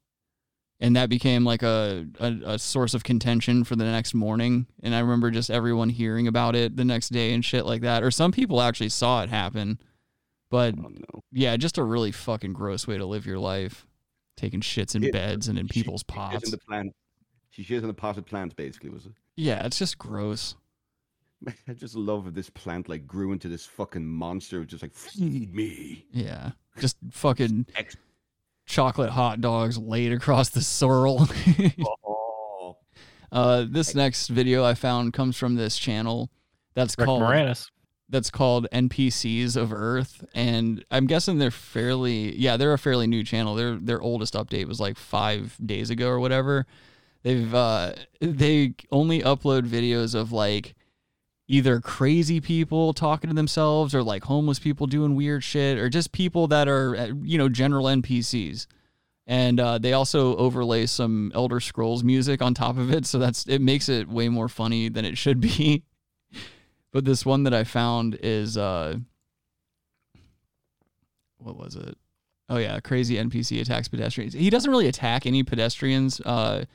And 0.80 0.96
that 0.96 1.08
became 1.08 1.44
like 1.44 1.62
a, 1.62 2.06
a, 2.18 2.34
a 2.44 2.58
source 2.58 2.94
of 2.94 3.04
contention 3.04 3.62
for 3.64 3.76
the 3.76 3.84
next 3.84 4.12
morning. 4.12 4.66
And 4.82 4.94
I 4.94 4.98
remember 5.00 5.30
just 5.30 5.50
everyone 5.50 5.88
hearing 5.88 6.26
about 6.26 6.56
it 6.56 6.76
the 6.76 6.84
next 6.84 7.10
day 7.10 7.32
and 7.32 7.44
shit 7.44 7.64
like 7.64 7.82
that. 7.82 8.02
Or 8.02 8.10
some 8.10 8.32
people 8.32 8.60
actually 8.60 8.88
saw 8.88 9.22
it 9.22 9.28
happen. 9.28 9.78
But 10.50 10.74
Oh 10.76 10.88
no. 10.88 11.22
yeah, 11.30 11.56
just 11.56 11.78
a 11.78 11.84
really 11.84 12.10
fucking 12.12 12.52
gross 12.54 12.86
way 12.86 12.98
to 12.98 13.06
live 13.06 13.24
your 13.24 13.38
life. 13.38 13.86
Taking 14.36 14.60
shits 14.60 14.96
in 14.96 15.04
It- 15.04 15.12
beds 15.12 15.46
and 15.48 15.58
in 15.58 15.68
She- 15.68 15.74
people's 15.82 16.00
she 16.02 16.12
shits 16.12 16.16
pots. 16.16 16.44
in 16.44 16.50
the 16.50 16.58
plant. 16.58 16.92
She 17.50 17.62
shits 17.64 17.82
in 17.82 17.86
the 17.86 17.94
potted 17.94 18.26
plant, 18.26 18.56
basically, 18.56 18.90
was 18.90 19.06
it? 19.06 19.12
Yeah, 19.36 19.64
it's 19.64 19.78
just 19.78 19.96
gross. 19.96 20.56
I 21.68 21.72
just 21.72 21.94
love 21.94 22.24
that 22.26 22.34
this 22.34 22.50
plant 22.50 22.88
like 22.88 23.06
grew 23.06 23.32
into 23.32 23.48
this 23.48 23.64
fucking 23.66 24.04
monster, 24.06 24.64
just 24.64 24.82
like 24.82 24.94
feed 24.94 25.54
me. 25.54 26.06
Yeah. 26.12 26.52
Just 26.78 26.96
fucking 27.10 27.66
Ex- 27.76 27.96
chocolate 28.66 29.10
hot 29.10 29.40
dogs 29.40 29.78
laid 29.78 30.12
across 30.12 30.48
the 30.50 30.60
sorrel. 30.62 31.28
Oh, 32.06 32.76
uh, 33.32 33.66
this 33.68 33.94
next 33.94 34.28
video 34.28 34.64
I 34.64 34.74
found 34.74 35.12
comes 35.12 35.36
from 35.36 35.56
this 35.56 35.76
channel 35.76 36.30
that's 36.74 36.94
Rick 36.96 37.06
called 37.06 37.22
Moranis. 37.22 37.68
that's 38.08 38.30
called 38.30 38.68
NPCs 38.72 39.56
of 39.56 39.72
Earth, 39.72 40.24
and 40.34 40.84
I'm 40.90 41.06
guessing 41.06 41.38
they're 41.38 41.50
fairly 41.50 42.36
yeah 42.36 42.56
they're 42.56 42.72
a 42.72 42.78
fairly 42.78 43.06
new 43.08 43.24
channel. 43.24 43.54
Their 43.56 43.76
their 43.76 44.00
oldest 44.00 44.34
update 44.34 44.66
was 44.66 44.78
like 44.78 44.96
five 44.96 45.56
days 45.64 45.90
ago 45.90 46.08
or 46.08 46.20
whatever. 46.20 46.64
They've 47.24 47.52
uh 47.52 47.94
they 48.20 48.74
only 48.92 49.20
upload 49.22 49.66
videos 49.66 50.14
of 50.14 50.30
like 50.30 50.74
either 51.46 51.80
crazy 51.80 52.40
people 52.40 52.92
talking 52.92 53.28
to 53.28 53.34
themselves 53.34 53.94
or 53.94 54.02
like 54.02 54.24
homeless 54.24 54.58
people 54.58 54.86
doing 54.86 55.14
weird 55.14 55.44
shit 55.44 55.78
or 55.78 55.88
just 55.88 56.12
people 56.12 56.46
that 56.48 56.68
are 56.68 56.96
uh, 56.96 57.06
you 57.22 57.38
know 57.38 57.48
general 57.48 57.86
NPCs. 57.86 58.66
And 59.26 59.58
uh, 59.58 59.78
they 59.78 59.94
also 59.94 60.36
overlay 60.36 60.84
some 60.84 61.32
Elder 61.34 61.58
Scrolls 61.58 62.04
music 62.04 62.42
on 62.42 62.52
top 62.52 62.76
of 62.76 62.92
it, 62.92 63.06
so 63.06 63.18
that's 63.18 63.46
it 63.46 63.62
makes 63.62 63.88
it 63.88 64.06
way 64.06 64.28
more 64.28 64.48
funny 64.48 64.90
than 64.90 65.04
it 65.04 65.16
should 65.18 65.40
be. 65.40 65.82
But 66.92 67.04
this 67.04 67.26
one 67.26 67.42
that 67.42 67.52
I 67.52 67.64
found 67.64 68.16
is 68.22 68.56
uh 68.56 68.94
what 71.38 71.56
was 71.56 71.74
it? 71.74 71.98
Oh 72.48 72.58
yeah, 72.58 72.78
crazy 72.78 73.16
NPC 73.16 73.60
attacks 73.60 73.88
pedestrians. 73.88 74.32
He 74.32 74.48
doesn't 74.48 74.70
really 74.70 74.86
attack 74.86 75.26
any 75.26 75.42
pedestrians. 75.42 76.20
Uh 76.20 76.66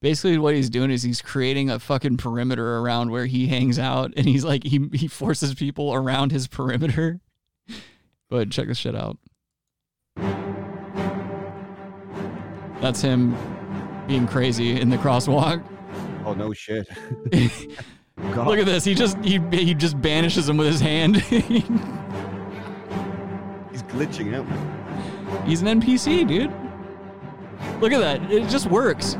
basically 0.00 0.38
what 0.38 0.54
he's 0.54 0.70
doing 0.70 0.90
is 0.90 1.02
he's 1.02 1.20
creating 1.22 1.70
a 1.70 1.78
fucking 1.78 2.16
perimeter 2.16 2.78
around 2.78 3.10
where 3.10 3.26
he 3.26 3.46
hangs 3.46 3.78
out 3.78 4.12
and 4.16 4.26
he's 4.26 4.44
like 4.44 4.64
he 4.64 4.88
he 4.92 5.06
forces 5.08 5.54
people 5.54 5.92
around 5.94 6.32
his 6.32 6.46
perimeter. 6.48 7.20
But 8.28 8.50
check 8.50 8.68
this 8.68 8.78
shit 8.78 8.94
out. 8.94 9.18
That's 12.80 13.02
him 13.02 13.36
being 14.06 14.28
crazy 14.28 14.80
in 14.80 14.88
the 14.88 14.98
crosswalk. 14.98 15.64
oh 16.24 16.34
no 16.34 16.52
shit. 16.52 16.88
Look 17.32 18.58
at 18.60 18.66
this. 18.66 18.84
He 18.84 18.94
just 18.94 19.18
he 19.18 19.40
he 19.50 19.74
just 19.74 20.00
banishes 20.00 20.48
him 20.48 20.58
with 20.58 20.68
his 20.68 20.80
hand. 20.80 21.16
He's 21.16 21.42
glitching 23.82 24.34
out. 24.34 24.46
He's 25.44 25.60
an 25.62 25.80
NPC, 25.80 26.28
dude. 26.28 26.52
Look 27.80 27.92
at 27.92 27.98
that. 27.98 28.30
It 28.30 28.48
just 28.48 28.66
works. 28.66 29.16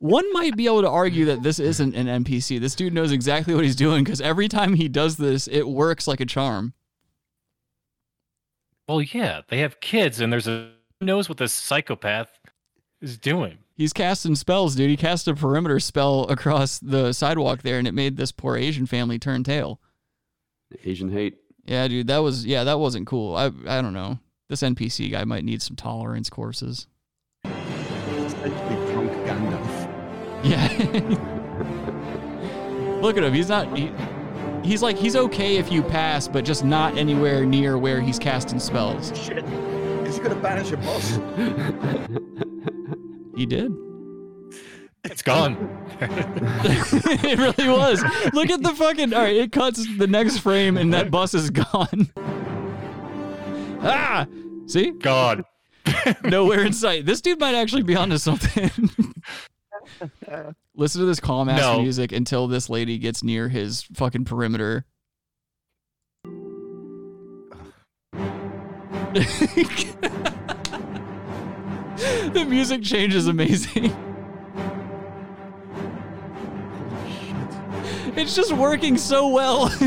One 0.00 0.32
might 0.32 0.56
be 0.56 0.66
able 0.66 0.82
to 0.82 0.88
argue 0.88 1.24
that 1.26 1.42
this 1.42 1.58
isn't 1.58 1.94
an 1.94 2.24
NPC. 2.24 2.60
This 2.60 2.74
dude 2.74 2.92
knows 2.92 3.10
exactly 3.10 3.54
what 3.54 3.64
he's 3.64 3.76
doing 3.76 4.04
because 4.04 4.20
every 4.20 4.48
time 4.48 4.74
he 4.74 4.88
does 4.88 5.16
this, 5.16 5.48
it 5.48 5.68
works 5.68 6.06
like 6.06 6.20
a 6.20 6.26
charm. 6.26 6.74
Well, 8.86 9.02
yeah, 9.02 9.42
they 9.48 9.58
have 9.58 9.80
kids, 9.80 10.20
and 10.20 10.32
there's 10.32 10.48
a 10.48 10.70
who 11.00 11.06
knows 11.06 11.28
what 11.28 11.38
this 11.38 11.52
psychopath 11.52 12.38
is 13.00 13.18
doing. 13.18 13.58
He's 13.76 13.92
casting 13.92 14.34
spells, 14.34 14.74
dude. 14.74 14.90
He 14.90 14.96
cast 14.96 15.28
a 15.28 15.34
perimeter 15.34 15.78
spell 15.78 16.24
across 16.24 16.78
the 16.78 17.12
sidewalk 17.12 17.62
there, 17.62 17.78
and 17.78 17.86
it 17.86 17.94
made 17.94 18.16
this 18.16 18.32
poor 18.32 18.56
Asian 18.56 18.86
family 18.86 19.18
turn 19.18 19.44
tail. 19.44 19.80
Asian 20.84 21.12
hate. 21.12 21.36
Yeah, 21.64 21.86
dude, 21.86 22.06
that 22.08 22.18
was 22.18 22.46
yeah, 22.46 22.64
that 22.64 22.80
wasn't 22.80 23.06
cool. 23.06 23.36
I 23.36 23.46
I 23.66 23.82
don't 23.82 23.92
know. 23.92 24.18
This 24.48 24.62
NPC 24.62 25.10
guy 25.10 25.24
might 25.24 25.44
need 25.44 25.60
some 25.60 25.76
tolerance 25.76 26.30
courses. 26.30 26.86
Essentially 27.44 28.92
drunk 28.92 29.12
Gandalf. 29.26 29.67
Yeah. 30.42 30.68
Look 33.00 33.16
at 33.16 33.24
him. 33.24 33.32
He's 33.32 33.48
not. 33.48 33.76
He, 33.76 33.92
he's 34.62 34.82
like 34.82 34.96
he's 34.96 35.16
okay 35.16 35.56
if 35.56 35.70
you 35.70 35.82
pass, 35.82 36.28
but 36.28 36.44
just 36.44 36.64
not 36.64 36.96
anywhere 36.96 37.44
near 37.44 37.78
where 37.78 38.00
he's 38.00 38.18
casting 38.18 38.58
spells. 38.58 39.16
Shit. 39.18 39.44
Is 40.06 40.16
he 40.16 40.22
gonna 40.22 40.34
banish 40.36 40.72
a 40.72 40.76
boss? 40.76 41.18
He 43.38 43.46
did. 43.46 43.72
It's 45.04 45.22
gone. 45.22 45.56
it 46.00 47.38
really 47.38 47.68
was. 47.68 48.02
Look 48.32 48.50
at 48.50 48.64
the 48.64 48.74
fucking. 48.74 49.14
All 49.14 49.22
right, 49.22 49.36
it 49.36 49.52
cuts 49.52 49.86
the 49.96 50.08
next 50.08 50.38
frame, 50.38 50.76
and 50.76 50.92
that 50.92 51.12
bus 51.12 51.34
is 51.34 51.50
gone. 51.50 52.08
ah, 53.80 54.26
see, 54.66 54.90
God. 54.90 55.44
nowhere 56.24 56.64
in 56.64 56.72
sight. 56.72 57.06
This 57.06 57.20
dude 57.20 57.38
might 57.38 57.54
actually 57.54 57.84
be 57.84 57.94
onto 57.94 58.18
something. 58.18 58.70
Listen 60.74 61.00
to 61.00 61.06
this 61.06 61.20
calm 61.20 61.48
ass 61.48 61.60
No. 61.60 61.80
music 61.80 62.12
until 62.12 62.46
this 62.46 62.70
lady 62.70 62.98
gets 62.98 63.22
near 63.22 63.48
his 63.48 63.82
fucking 63.94 64.24
perimeter. 64.24 64.84
the 72.32 72.46
music 72.48 72.82
change 72.82 73.14
is 73.14 73.26
amazing. 73.26 73.94
It's 78.16 78.34
just 78.34 78.52
working 78.52 78.96
so 78.96 79.28
well. 79.28 79.68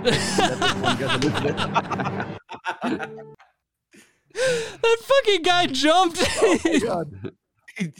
It's- 4.40 4.78
that 4.82 4.96
fucking 5.02 5.42
guy 5.42 5.66
jumped. 5.66 6.18
He- 7.76 7.92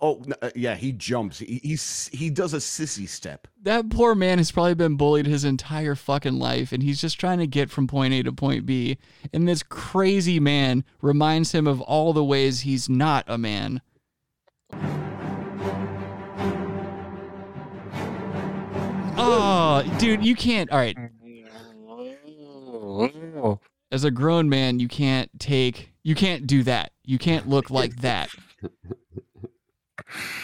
oh 0.00 0.22
no, 0.26 0.34
uh, 0.42 0.50
yeah, 0.56 0.74
he 0.74 0.92
jumps. 0.92 1.38
He, 1.38 1.60
he's 1.62 2.08
he 2.12 2.30
does 2.30 2.52
a 2.52 2.56
sissy 2.58 3.08
step. 3.08 3.46
that 3.62 3.88
poor 3.90 4.14
man 4.14 4.38
has 4.38 4.50
probably 4.50 4.74
been 4.74 4.96
bullied 4.96 5.26
his 5.26 5.44
entire 5.44 5.94
fucking 5.94 6.38
life 6.38 6.72
and 6.72 6.82
he's 6.82 7.00
just 7.00 7.20
trying 7.20 7.38
to 7.38 7.46
get 7.46 7.70
from 7.70 7.86
point 7.86 8.12
A 8.14 8.22
to 8.24 8.32
point 8.32 8.66
B. 8.66 8.98
And 9.32 9.46
this 9.46 9.62
crazy 9.62 10.40
man 10.40 10.84
reminds 11.00 11.52
him 11.52 11.66
of 11.66 11.80
all 11.82 12.12
the 12.12 12.24
ways 12.24 12.60
he's 12.60 12.88
not 12.88 13.24
a 13.28 13.38
man. 13.38 13.80
Oh, 19.16 19.82
dude, 19.98 20.24
you 20.24 20.34
can't. 20.34 20.70
All 20.70 20.78
right. 20.78 20.96
As 23.92 24.04
a 24.04 24.10
grown 24.10 24.48
man, 24.48 24.80
you 24.80 24.88
can't 24.88 25.30
take, 25.38 25.92
you 26.02 26.14
can't 26.14 26.46
do 26.46 26.62
that. 26.64 26.92
You 27.04 27.18
can't 27.18 27.48
look 27.48 27.70
like 27.70 27.96
that. 28.00 28.28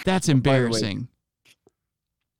That's 0.05 0.29
embarrassing. 0.29 1.09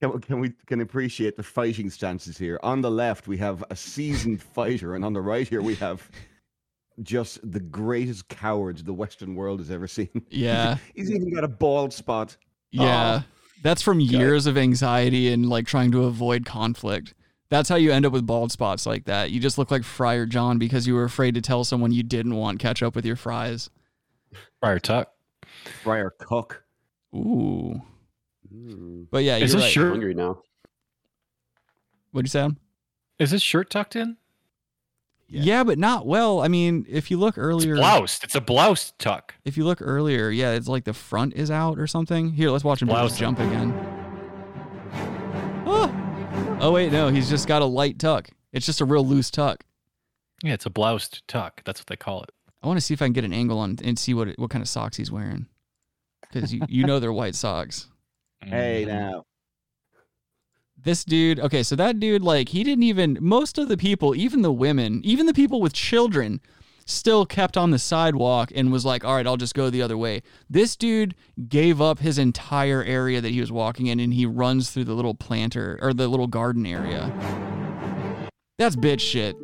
Can, 0.01 0.13
we- 0.13 0.21
can 0.21 0.41
we 0.41 0.53
can 0.67 0.81
appreciate 0.81 1.37
the 1.37 1.43
fighting 1.43 1.91
stances 1.91 2.39
here? 2.39 2.59
On 2.63 2.81
the 2.81 2.91
left, 2.91 3.29
we 3.29 3.37
have 3.39 3.65
a 3.71 3.77
seasoned 3.77 4.43
fighter, 4.55 4.95
and 4.95 5.05
on 5.05 5.13
the 5.13 5.21
right 5.21 5.47
here, 5.47 5.63
we 5.63 5.75
have 5.77 6.09
just 7.03 7.39
the 7.51 7.61
greatest 7.61 8.29
coward 8.29 8.79
the 8.79 8.93
Western 8.95 9.35
world 9.35 9.59
has 9.61 9.71
ever 9.71 9.87
seen. 9.89 10.25
Yeah. 10.31 10.77
He's 10.95 11.11
even 11.11 11.33
got 11.35 11.45
a 11.45 11.49
bald 11.49 11.93
spot. 11.93 12.37
Yeah. 12.71 13.21
Oh. 13.23 13.27
That's 13.63 13.83
from 13.83 14.01
years 14.01 14.47
of 14.47 14.57
anxiety 14.57 15.31
and 15.33 15.47
like 15.49 15.67
trying 15.67 15.93
to 15.93 16.05
avoid 16.05 16.47
conflict. 16.47 17.13
That's 17.51 17.69
how 17.69 17.75
you 17.77 17.91
end 17.93 18.07
up 18.07 18.13
with 18.13 18.27
bald 18.27 18.53
spots 18.53 18.87
like 18.87 19.07
that. 19.07 19.31
You 19.33 19.41
just 19.41 19.59
look 19.59 19.71
like 19.73 19.83
Friar 19.85 20.25
John 20.25 20.59
because 20.59 20.87
you 20.87 20.95
were 20.95 21.05
afraid 21.05 21.35
to 21.35 21.41
tell 21.41 21.65
someone 21.65 21.91
you 21.93 22.03
didn't 22.05 22.37
want 22.37 22.61
ketchup 22.61 22.95
with 22.95 23.05
your 23.05 23.17
fries. 23.17 23.69
Friar 24.61 24.79
Tuck. 24.79 25.11
Friar 25.83 26.11
Cook. 26.19 26.63
Ooh. 27.15 27.83
Mm. 28.55 29.07
But 29.11 29.25
yeah, 29.25 29.37
Is 29.39 29.53
you're 29.53 29.61
this 29.61 29.67
right. 29.67 29.73
shirt- 29.73 29.91
hungry 29.91 30.15
now. 30.15 30.43
What'd 32.13 32.27
you 32.27 32.31
say? 32.31 32.41
Adam? 32.41 32.57
Is 33.19 33.33
this 33.33 33.43
shirt 33.43 33.69
tucked 33.71 33.97
in? 33.97 34.17
Yeah. 35.29 35.63
but 35.63 35.79
not 35.79 36.07
well. 36.07 36.41
I 36.41 36.49
mean, 36.49 36.87
if 36.89 37.11
you 37.11 37.17
look 37.19 37.35
It's 37.37 37.39
earlier, 37.45 37.77
bloused. 37.77 38.25
It's 38.25 38.35
a 38.35 38.41
blouse 38.41 38.93
tuck. 38.99 39.35
if 39.45 39.57
you 39.57 39.65
look 39.65 39.79
earlier, 39.81 40.31
yeah, 40.31 40.53
it's 40.53 40.67
like 40.69 40.85
the 40.85 40.93
front 40.93 41.35
is 41.35 41.51
out 41.53 41.79
or 41.79 41.87
something. 41.87 42.33
Here, 42.33 42.51
let's 42.51 42.65
watch 42.65 42.83
him 42.83 42.89
Blouse. 42.89 43.17
jump 43.19 43.39
again. 43.39 43.73
Oh. 45.67 45.97
Oh 46.61 46.73
wait, 46.73 46.93
no, 46.93 47.09
he's 47.09 47.29
just 47.29 47.47
got 47.49 47.63
a 47.63 47.67
light 47.67 47.99
tuck. 47.99 48.29
It's 48.53 48.67
just 48.67 48.81
a 48.81 48.85
real 48.85 49.07
loose 49.07 49.31
tuck. 49.31 49.65
Yeah, 50.43 50.55
it's 50.55 50.67
a 50.67 50.71
bloused 50.71 51.27
tuck. 51.29 51.63
That's 51.65 51.81
what 51.81 51.87
they 51.87 51.97
call 51.97 52.23
it. 52.23 52.31
I 52.63 52.67
want 52.67 52.77
to 52.79 52.81
see 52.81 52.95
if 52.95 53.03
I 53.03 53.07
can 53.07 53.13
get 53.13 53.25
an 53.25 53.33
angle 53.33 53.59
on 53.59 53.79
and 53.85 53.99
see 53.99 54.15
what 54.15 54.29
it, 54.29 54.39
what 54.39 54.51
kind 54.51 54.63
of 54.63 54.69
socks 54.69 54.97
he's 54.97 55.11
wearing, 55.11 55.47
because 56.33 56.53
you 56.53 56.61
you 56.69 56.85
know 56.85 56.99
they're 56.99 57.13
white 57.13 57.35
socks. 57.35 57.89
Hey 58.43 58.85
Mhm. 58.85 58.89
now. 58.89 59.25
This 60.83 61.05
dude, 61.05 61.39
okay, 61.41 61.63
so 61.63 61.77
that 61.77 62.01
dude, 62.01 62.23
like, 62.23 62.49
he 62.49 62.65
didn't 62.65 62.85
even, 62.85 63.19
most 63.21 63.59
of 63.59 63.69
the 63.69 63.77
people, 63.77 64.15
even 64.17 64.41
the 64.41 64.51
women, 64.53 65.03
even 65.05 65.27
the 65.27 65.35
people 65.35 65.61
with 65.61 65.75
children, 65.75 66.41
still 66.91 67.25
kept 67.27 67.57
on 67.57 67.71
the 67.71 67.79
sidewalk 67.79 68.51
and 68.55 68.71
was 68.73 68.85
like, 68.85 69.05
all 69.05 69.15
right, 69.15 69.27
I'll 69.27 69.37
just 69.37 69.55
go 69.55 69.71
the 69.71 69.83
other 69.83 69.97
way. 69.97 70.23
This 70.49 70.77
dude 70.77 71.15
gave 71.49 71.81
up 71.81 71.99
his 72.01 72.19
entire 72.19 72.83
area 72.85 73.21
that 73.21 73.31
he 73.31 73.41
was 73.41 73.51
walking 73.53 73.87
in 73.87 74.01
and 74.01 74.13
he 74.15 74.27
runs 74.27 74.71
through 74.71 74.85
the 74.85 74.95
little 74.95 75.15
planter 75.15 75.79
or 75.83 75.93
the 75.95 76.09
little 76.09 76.27
garden 76.27 76.67
area. 76.67 77.13
That's 78.59 78.77
bitch 78.77 79.01
shit. 79.01 79.37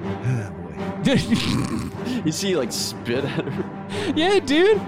Dude, 1.02 1.20
You 2.26 2.32
see, 2.32 2.56
like 2.56 2.72
spit 2.72 3.24
at 3.24 3.44
her. 3.48 4.12
yeah, 4.16 4.38
dude. 4.40 4.80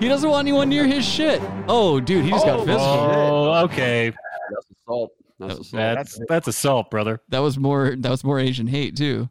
He 0.00 0.08
doesn't 0.08 0.28
want 0.30 0.46
anyone 0.46 0.68
near 0.68 0.86
his 0.86 1.04
shit. 1.04 1.42
Oh, 1.66 1.98
dude, 2.00 2.24
he 2.24 2.30
just 2.30 2.46
got 2.46 2.60
Oh, 2.60 2.64
physical. 2.64 2.84
Oh, 2.86 3.64
okay. 3.64 4.10
That's 4.50 4.66
assault. 4.82 5.10
That's 5.38 5.54
That- 5.54 5.60
assault. 5.60 5.96
That's 5.96 6.20
that's 6.28 6.48
assault, 6.48 6.90
brother. 6.90 7.20
that 7.28 7.40
was 7.40 7.58
more 7.58 7.94
that 7.98 8.10
was 8.10 8.24
more 8.24 8.38
Asian 8.38 8.66
hate 8.68 8.96
too. 8.96 9.28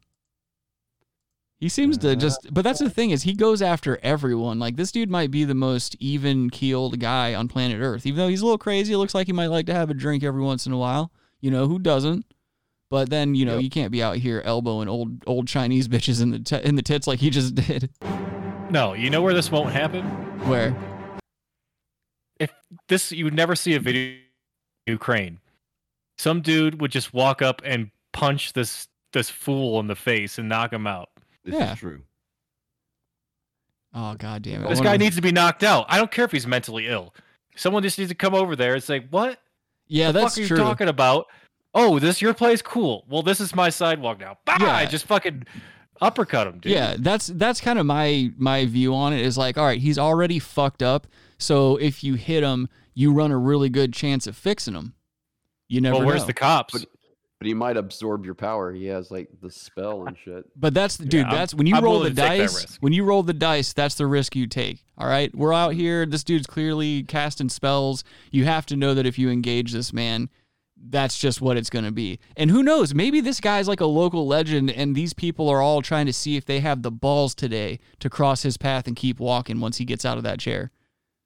He 1.60 1.70
seems 1.70 1.98
to 2.00 2.10
uh-huh. 2.10 2.16
just 2.16 2.54
but 2.54 2.64
that's 2.64 2.80
the 2.80 2.90
thing 2.90 3.10
is 3.10 3.24
he 3.24 3.34
goes 3.34 3.62
after 3.62 4.00
everyone. 4.04 4.60
Like 4.60 4.76
this 4.76 4.92
dude 4.92 5.10
might 5.10 5.32
be 5.32 5.44
the 5.44 5.56
most 5.56 5.96
even 6.00 6.50
keeled 6.52 7.00
guy 7.00 7.34
on 7.34 7.48
planet 7.48 7.82
Earth. 7.82 8.06
Even 8.06 8.18
though 8.18 8.28
he's 8.28 8.42
a 8.42 8.46
little 8.46 8.60
crazy, 8.60 8.94
it 8.94 8.98
looks 8.98 9.16
like 9.16 9.28
he 9.28 9.34
might 9.34 9.48
like 9.48 9.66
to 9.66 9.74
have 9.74 9.90
a 9.90 9.96
drink 9.96 10.24
every 10.24 10.42
once 10.42 10.68
in 10.68 10.72
a 10.72 10.78
while. 10.78 11.12
You 11.42 11.50
know, 11.50 11.68
who 11.68 11.80
doesn't? 11.80 12.26
But 12.90 13.10
then, 13.10 13.36
you 13.36 13.46
know, 13.46 13.56
Yep. 13.56 13.64
you 13.64 13.70
can't 13.70 13.92
be 13.92 14.02
out 14.02 14.18
here 14.18 14.42
elbowing 14.46 14.88
old 14.88 15.24
old 15.26 15.48
Chinese 15.48 15.88
bitches 15.90 16.22
in 16.22 16.30
the 16.30 16.40
t- 16.40 16.62
in 16.64 16.76
the 16.76 16.84
tits 16.84 17.08
like 17.08 17.20
he 17.20 17.30
just 17.30 17.56
did. 17.56 17.90
No, 18.70 18.94
you 18.94 19.10
know 19.10 19.22
where 19.22 19.34
this 19.34 19.52
won't 19.52 19.72
happen? 19.72 20.06
Where? 20.48 20.76
If 22.40 22.54
this 22.88 23.12
you 23.12 23.24
would 23.26 23.34
never 23.34 23.56
see 23.56 23.74
a 23.74 23.80
video 23.80 24.18
in 24.86 24.94
Ukraine. 24.94 25.40
Some 26.20 26.42
dude 26.42 26.82
would 26.82 26.92
just 26.92 27.14
walk 27.14 27.42
up 27.42 27.62
and 27.66 27.90
punch 28.14 28.54
this 28.54 28.88
this 29.14 29.30
fool 29.30 29.80
in 29.80 29.88
the 29.88 29.96
face 29.96 30.38
and 30.38 30.48
knock 30.48 30.72
him 30.72 30.86
out. 30.86 31.10
This 31.48 31.56
Yeah. 31.56 31.74
is 31.74 31.80
true. 31.80 32.02
Oh 33.94 34.16
god 34.16 34.42
damn 34.44 34.64
it. 34.66 34.70
This 34.70 34.82
guy 34.82 34.96
of- 34.96 35.00
needs 35.00 35.16
to 35.16 35.22
be 35.22 35.32
knocked 35.32 35.64
out. 35.64 35.86
I 35.90 35.98
don't 35.98 36.12
care 36.12 36.26
if 36.26 36.32
he's 36.32 36.46
mentally 36.46 36.88
ill. 36.88 37.14
Someone 37.56 37.82
just 37.84 37.98
needs 37.98 38.10
to 38.12 38.16
come 38.16 38.36
over 38.36 38.56
there 38.56 38.74
and 38.76 38.84
say, 38.84 39.00
"What 39.10 39.40
Yeah, 39.88 40.12
the 40.12 40.20
that's 40.20 40.36
fuck 40.36 40.44
are 40.44 40.48
true. 40.48 40.58
you 40.58 40.64
talking 40.64 40.88
about?" 40.90 41.28
Oh, 41.74 41.98
this 42.00 42.22
your 42.22 42.34
place? 42.34 42.62
Cool. 42.62 43.06
Well, 43.10 43.24
this 43.24 43.40
is 43.40 43.56
my 43.56 43.70
sidewalk 43.70 44.20
now. 44.20 44.38
Bah! 44.46 44.58
Yeah. 44.60 44.86
Just 44.86 45.06
fucking 45.06 45.46
uppercut 46.02 46.48
him, 46.48 46.60
dude. 46.60 46.72
Yeah, 46.74 46.96
that's 47.00 47.28
that's 47.28 47.62
kind 47.62 47.80
of 47.80 47.86
my 47.86 48.32
my 48.38 48.66
view 48.66 48.94
on 48.94 49.14
it 49.14 49.22
is 49.22 49.38
like, 49.38 49.58
all 49.58 49.66
right, 49.66 49.80
he's 49.80 49.98
already 49.98 50.38
fucked 50.40 50.84
up. 50.84 51.08
So 51.38 51.78
if 51.78 52.04
you 52.04 52.16
hit 52.16 52.44
him, 52.44 52.68
you 52.94 53.14
run 53.14 53.32
a 53.32 53.38
really 53.38 53.70
good 53.70 53.94
chance 53.94 54.28
of 54.28 54.36
fixing 54.36 54.74
him. 54.76 54.94
You 55.70 55.82
never 55.82 55.98
Well, 55.98 56.08
where's 56.08 56.22
know. 56.22 56.28
the 56.28 56.34
cops? 56.34 56.74
But- 56.74 56.90
But 57.40 57.46
he 57.48 57.54
might 57.54 57.78
absorb 57.78 58.26
your 58.26 58.34
power. 58.34 58.74
He 58.74 58.86
has 58.86 59.12
like 59.12 59.30
the 59.44 59.52
spell 59.52 60.08
and 60.08 60.18
shit. 60.18 60.46
But 60.56 60.74
that's 60.74 60.98
dude. 60.98 61.26
I'm- 61.26 61.36
that's 61.36 61.54
when 61.54 61.68
you 61.68 61.76
I'm 61.76 61.84
roll 61.84 61.96
the 61.96 62.00
willing 62.00 62.16
to 62.16 62.22
take 62.22 62.38
that 62.40 62.52
dice. 62.52 62.78
When 62.80 62.94
you 62.94 63.04
roll 63.04 63.22
the 63.22 63.34
dice, 63.34 63.74
that's 63.74 63.96
the 63.96 64.08
risk 64.08 64.36
you 64.36 64.48
take. 64.48 64.84
All 64.98 65.08
right, 65.08 65.34
we're 65.36 65.54
out 65.54 65.74
here. 65.76 66.06
This 66.08 66.24
dude's 66.24 66.48
clearly 66.48 67.04
casting 67.04 67.50
spells. 67.50 68.04
You 68.32 68.46
have 68.46 68.66
to 68.68 68.76
know 68.76 68.96
that 68.96 69.06
if 69.06 69.20
you 69.20 69.30
engage 69.30 69.72
this 69.72 69.94
man, 69.94 70.30
that's 70.90 71.20
just 71.20 71.40
what 71.40 71.58
it's 71.58 71.70
going 71.70 71.86
to 71.86 71.92
be. 71.92 72.20
And 72.36 72.50
who 72.50 72.64
knows? 72.64 72.96
Maybe 72.96 73.22
this 73.22 73.40
guy's 73.40 73.68
like 73.68 73.82
a 73.82 73.86
local 73.86 74.26
legend, 74.26 74.72
and 74.72 74.96
these 74.96 75.14
people 75.14 75.48
are 75.48 75.62
all 75.62 75.84
trying 75.84 76.08
to 76.08 76.14
see 76.14 76.38
if 76.38 76.46
they 76.46 76.60
have 76.62 76.82
the 76.82 76.92
balls 76.92 77.36
today 77.36 77.80
to 78.00 78.10
cross 78.10 78.42
his 78.42 78.58
path 78.58 78.88
and 78.88 78.96
keep 78.96 79.20
walking 79.20 79.60
once 79.60 79.78
he 79.78 79.86
gets 79.86 80.06
out 80.06 80.18
of 80.18 80.24
that 80.24 80.40
chair, 80.40 80.72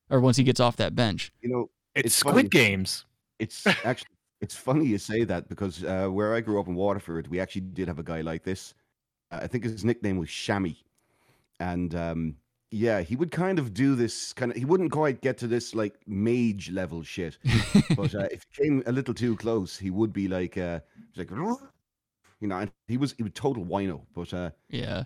or 0.10 0.20
once 0.20 0.36
he 0.36 0.44
gets 0.44 0.60
off 0.60 0.76
that 0.76 0.94
bench. 0.94 1.32
You 1.42 1.50
know, 1.50 1.70
it's, 1.96 2.08
it's 2.08 2.16
Squid 2.16 2.36
funny. 2.36 2.50
Games. 2.50 3.06
It's 3.40 3.66
actually 3.86 4.08
it's 4.42 4.56
funny 4.56 4.86
you 4.88 4.98
say 4.98 5.24
that 5.26 5.48
because 5.50 5.84
uh, 5.84 6.08
where 6.08 6.34
I 6.36 6.42
grew 6.42 6.60
up 6.60 6.68
in 6.68 6.76
Waterford, 6.76 7.28
we 7.28 7.40
actually 7.40 7.62
did 7.62 7.88
have 7.88 8.00
a 8.00 8.04
guy 8.04 8.22
like 8.22 8.44
this. 8.44 8.74
Uh, 9.32 9.40
I 9.44 9.48
think 9.48 9.64
his 9.64 9.86
nickname 9.86 10.18
was 10.18 10.30
Shammy, 10.30 10.78
and 11.60 11.96
um, 11.96 12.36
yeah, 12.72 13.02
he 13.02 13.16
would 13.16 13.32
kind 13.32 13.60
of 13.60 13.74
do 13.74 13.96
this 13.96 14.34
kind 14.34 14.52
of. 14.52 14.58
He 14.58 14.66
wouldn't 14.66 14.92
quite 14.92 15.22
get 15.22 15.38
to 15.40 15.48
this 15.48 15.76
like 15.76 15.96
mage 16.08 16.72
level 16.72 17.04
shit, 17.04 17.38
but 17.96 18.16
uh, 18.16 18.28
if 18.32 18.46
he 18.52 18.64
came 18.64 18.84
a 18.88 18.92
little 18.92 19.14
too 19.14 19.36
close, 19.38 19.78
he 19.78 19.92
would 19.92 20.14
be 20.14 20.28
like, 20.28 20.58
uh, 20.58 20.80
like, 21.16 21.32
you 21.32 22.48
know, 22.48 22.58
and 22.58 22.72
he 22.88 22.98
was 22.98 23.14
he 23.18 23.24
was 23.24 23.32
total 23.36 23.66
wino, 23.66 24.02
but 24.14 24.34
uh, 24.34 24.52
Yeah. 24.70 25.04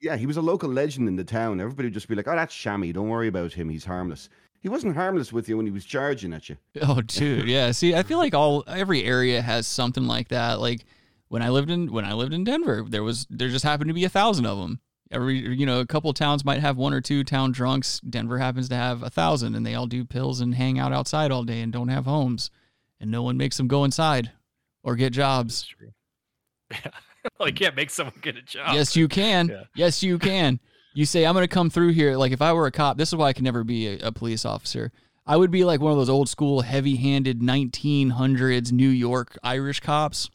yeah, 0.00 0.16
he 0.16 0.26
was 0.26 0.36
a 0.36 0.42
local 0.42 0.70
legend 0.70 1.08
in 1.08 1.16
the 1.16 1.24
town. 1.24 1.60
Everybody 1.60 1.86
would 1.88 1.94
just 1.94 2.08
be 2.08 2.14
like, 2.14 2.28
"Oh, 2.28 2.36
that's 2.36 2.54
Shammy. 2.54 2.92
Don't 2.92 3.08
worry 3.08 3.28
about 3.28 3.52
him. 3.54 3.68
He's 3.68 3.84
harmless." 3.84 4.28
He 4.66 4.68
wasn't 4.68 4.96
harmless 4.96 5.32
with 5.32 5.48
you 5.48 5.58
when 5.58 5.66
he 5.66 5.70
was 5.70 5.84
charging 5.84 6.32
at 6.32 6.48
you. 6.48 6.56
Oh, 6.82 7.00
dude, 7.00 7.46
yeah. 7.46 7.70
See, 7.70 7.94
I 7.94 8.02
feel 8.02 8.18
like 8.18 8.34
all 8.34 8.64
every 8.66 9.04
area 9.04 9.40
has 9.40 9.64
something 9.64 10.08
like 10.08 10.26
that. 10.30 10.58
Like 10.58 10.84
when 11.28 11.40
I 11.40 11.50
lived 11.50 11.70
in 11.70 11.92
when 11.92 12.04
I 12.04 12.14
lived 12.14 12.32
in 12.32 12.42
Denver, 12.42 12.84
there 12.84 13.04
was 13.04 13.28
there 13.30 13.48
just 13.48 13.64
happened 13.64 13.90
to 13.90 13.94
be 13.94 14.02
a 14.02 14.08
thousand 14.08 14.44
of 14.44 14.58
them. 14.58 14.80
Every 15.12 15.36
you 15.38 15.66
know, 15.66 15.78
a 15.78 15.86
couple 15.86 16.10
of 16.10 16.16
towns 16.16 16.44
might 16.44 16.58
have 16.58 16.76
one 16.76 16.92
or 16.92 17.00
two 17.00 17.22
town 17.22 17.52
drunks. 17.52 18.00
Denver 18.00 18.38
happens 18.38 18.68
to 18.70 18.74
have 18.74 19.04
a 19.04 19.08
thousand, 19.08 19.54
and 19.54 19.64
they 19.64 19.76
all 19.76 19.86
do 19.86 20.04
pills 20.04 20.40
and 20.40 20.56
hang 20.56 20.80
out 20.80 20.92
outside 20.92 21.30
all 21.30 21.44
day 21.44 21.60
and 21.60 21.72
don't 21.72 21.86
have 21.86 22.04
homes, 22.04 22.50
and 22.98 23.08
no 23.08 23.22
one 23.22 23.36
makes 23.36 23.58
them 23.58 23.68
go 23.68 23.84
inside 23.84 24.32
or 24.82 24.96
get 24.96 25.12
jobs. 25.12 25.72
well, 27.38 27.48
you 27.48 27.54
can't 27.54 27.76
make 27.76 27.90
someone 27.90 28.16
get 28.20 28.36
a 28.36 28.42
job. 28.42 28.74
Yes, 28.74 28.96
you 28.96 29.06
can. 29.06 29.46
Yeah. 29.46 29.62
Yes, 29.76 30.02
you 30.02 30.18
can. 30.18 30.58
You 30.96 31.04
say, 31.04 31.26
I'm 31.26 31.34
going 31.34 31.44
to 31.44 31.54
come 31.54 31.68
through 31.68 31.92
here. 31.92 32.16
Like, 32.16 32.32
if 32.32 32.40
I 32.40 32.54
were 32.54 32.66
a 32.66 32.72
cop, 32.72 32.96
this 32.96 33.10
is 33.10 33.16
why 33.16 33.26
I 33.26 33.34
could 33.34 33.44
never 33.44 33.64
be 33.64 33.86
a, 33.86 34.08
a 34.08 34.12
police 34.12 34.46
officer. 34.46 34.92
I 35.26 35.36
would 35.36 35.50
be 35.50 35.62
like 35.62 35.78
one 35.78 35.92
of 35.92 35.98
those 35.98 36.08
old 36.08 36.26
school, 36.26 36.62
heavy 36.62 36.96
handed 36.96 37.40
1900s 37.40 38.72
New 38.72 38.88
York 38.88 39.36
Irish 39.42 39.80
cops. 39.80 40.30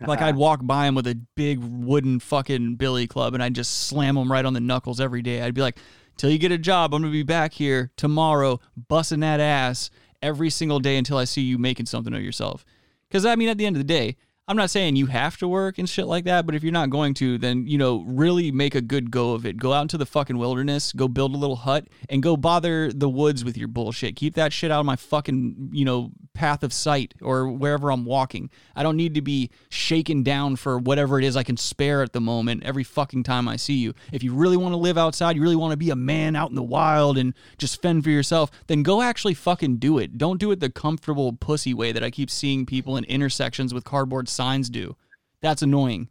Like, 0.00 0.20
uh-huh. 0.20 0.28
I'd 0.28 0.36
walk 0.36 0.60
by 0.62 0.84
them 0.84 0.94
with 0.94 1.08
a 1.08 1.18
big 1.34 1.58
wooden 1.58 2.20
fucking 2.20 2.76
billy 2.76 3.08
club 3.08 3.34
and 3.34 3.42
I'd 3.42 3.56
just 3.56 3.88
slam 3.88 4.14
them 4.14 4.30
right 4.30 4.44
on 4.44 4.52
the 4.52 4.60
knuckles 4.60 5.00
every 5.00 5.22
day. 5.22 5.42
I'd 5.42 5.54
be 5.54 5.60
like, 5.60 5.80
till 6.16 6.30
you 6.30 6.38
get 6.38 6.52
a 6.52 6.58
job, 6.58 6.94
I'm 6.94 7.02
going 7.02 7.10
to 7.10 7.18
be 7.18 7.24
back 7.24 7.54
here 7.54 7.90
tomorrow, 7.96 8.60
busting 8.88 9.20
that 9.20 9.40
ass 9.40 9.90
every 10.22 10.50
single 10.50 10.78
day 10.78 10.98
until 10.98 11.18
I 11.18 11.24
see 11.24 11.42
you 11.42 11.58
making 11.58 11.86
something 11.86 12.14
of 12.14 12.22
yourself. 12.22 12.64
Because, 13.08 13.26
I 13.26 13.34
mean, 13.34 13.48
at 13.48 13.58
the 13.58 13.66
end 13.66 13.74
of 13.74 13.80
the 13.80 13.84
day, 13.84 14.16
I'm 14.48 14.56
not 14.56 14.70
saying 14.70 14.94
you 14.94 15.06
have 15.06 15.36
to 15.38 15.48
work 15.48 15.76
and 15.76 15.88
shit 15.88 16.06
like 16.06 16.24
that, 16.26 16.46
but 16.46 16.54
if 16.54 16.62
you're 16.62 16.72
not 16.72 16.88
going 16.88 17.14
to, 17.14 17.36
then, 17.36 17.66
you 17.66 17.78
know, 17.78 18.04
really 18.06 18.52
make 18.52 18.76
a 18.76 18.80
good 18.80 19.10
go 19.10 19.32
of 19.32 19.44
it. 19.44 19.56
Go 19.56 19.72
out 19.72 19.82
into 19.82 19.98
the 19.98 20.06
fucking 20.06 20.38
wilderness, 20.38 20.92
go 20.92 21.08
build 21.08 21.34
a 21.34 21.36
little 21.36 21.56
hut, 21.56 21.88
and 22.08 22.22
go 22.22 22.36
bother 22.36 22.92
the 22.92 23.08
woods 23.08 23.44
with 23.44 23.56
your 23.56 23.66
bullshit. 23.66 24.14
Keep 24.14 24.36
that 24.36 24.52
shit 24.52 24.70
out 24.70 24.78
of 24.78 24.86
my 24.86 24.94
fucking, 24.94 25.70
you 25.72 25.84
know, 25.84 26.12
path 26.32 26.62
of 26.62 26.72
sight 26.72 27.14
or 27.20 27.48
wherever 27.48 27.90
I'm 27.90 28.04
walking. 28.04 28.48
I 28.76 28.84
don't 28.84 28.96
need 28.96 29.14
to 29.14 29.20
be 29.20 29.50
shaken 29.68 30.22
down 30.22 30.54
for 30.54 30.78
whatever 30.78 31.18
it 31.18 31.24
is 31.24 31.36
I 31.36 31.42
can 31.42 31.56
spare 31.56 32.02
at 32.02 32.12
the 32.12 32.20
moment 32.20 32.62
every 32.62 32.84
fucking 32.84 33.24
time 33.24 33.48
I 33.48 33.56
see 33.56 33.74
you. 33.74 33.94
If 34.12 34.22
you 34.22 34.32
really 34.32 34.56
want 34.56 34.74
to 34.74 34.78
live 34.78 34.96
outside, 34.96 35.34
you 35.34 35.42
really 35.42 35.56
want 35.56 35.72
to 35.72 35.76
be 35.76 35.90
a 35.90 35.96
man 35.96 36.36
out 36.36 36.50
in 36.50 36.54
the 36.54 36.62
wild 36.62 37.18
and 37.18 37.34
just 37.58 37.82
fend 37.82 38.04
for 38.04 38.10
yourself, 38.10 38.52
then 38.68 38.84
go 38.84 39.02
actually 39.02 39.34
fucking 39.34 39.78
do 39.78 39.98
it. 39.98 40.18
Don't 40.18 40.38
do 40.38 40.52
it 40.52 40.60
the 40.60 40.70
comfortable 40.70 41.32
pussy 41.32 41.74
way 41.74 41.90
that 41.90 42.04
I 42.04 42.10
keep 42.10 42.30
seeing 42.30 42.64
people 42.64 42.96
in 42.96 43.02
intersections 43.04 43.74
with 43.74 43.82
cardboard 43.82 44.28
signs 44.36 44.70
do. 44.70 44.94
That's 45.40 45.62
annoying. 45.62 46.08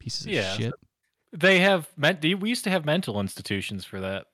Pieces 0.00 0.26
of 0.26 0.32
Yeah. 0.32 0.54
shit. 0.54 0.74
They 1.32 1.60
have 1.60 1.88
meant. 1.96 2.22
We 2.22 2.48
used 2.48 2.64
to 2.64 2.70
have 2.70 2.84
mental 2.84 3.20
institutions 3.20 3.84
for 3.84 4.00
that. 4.00 4.26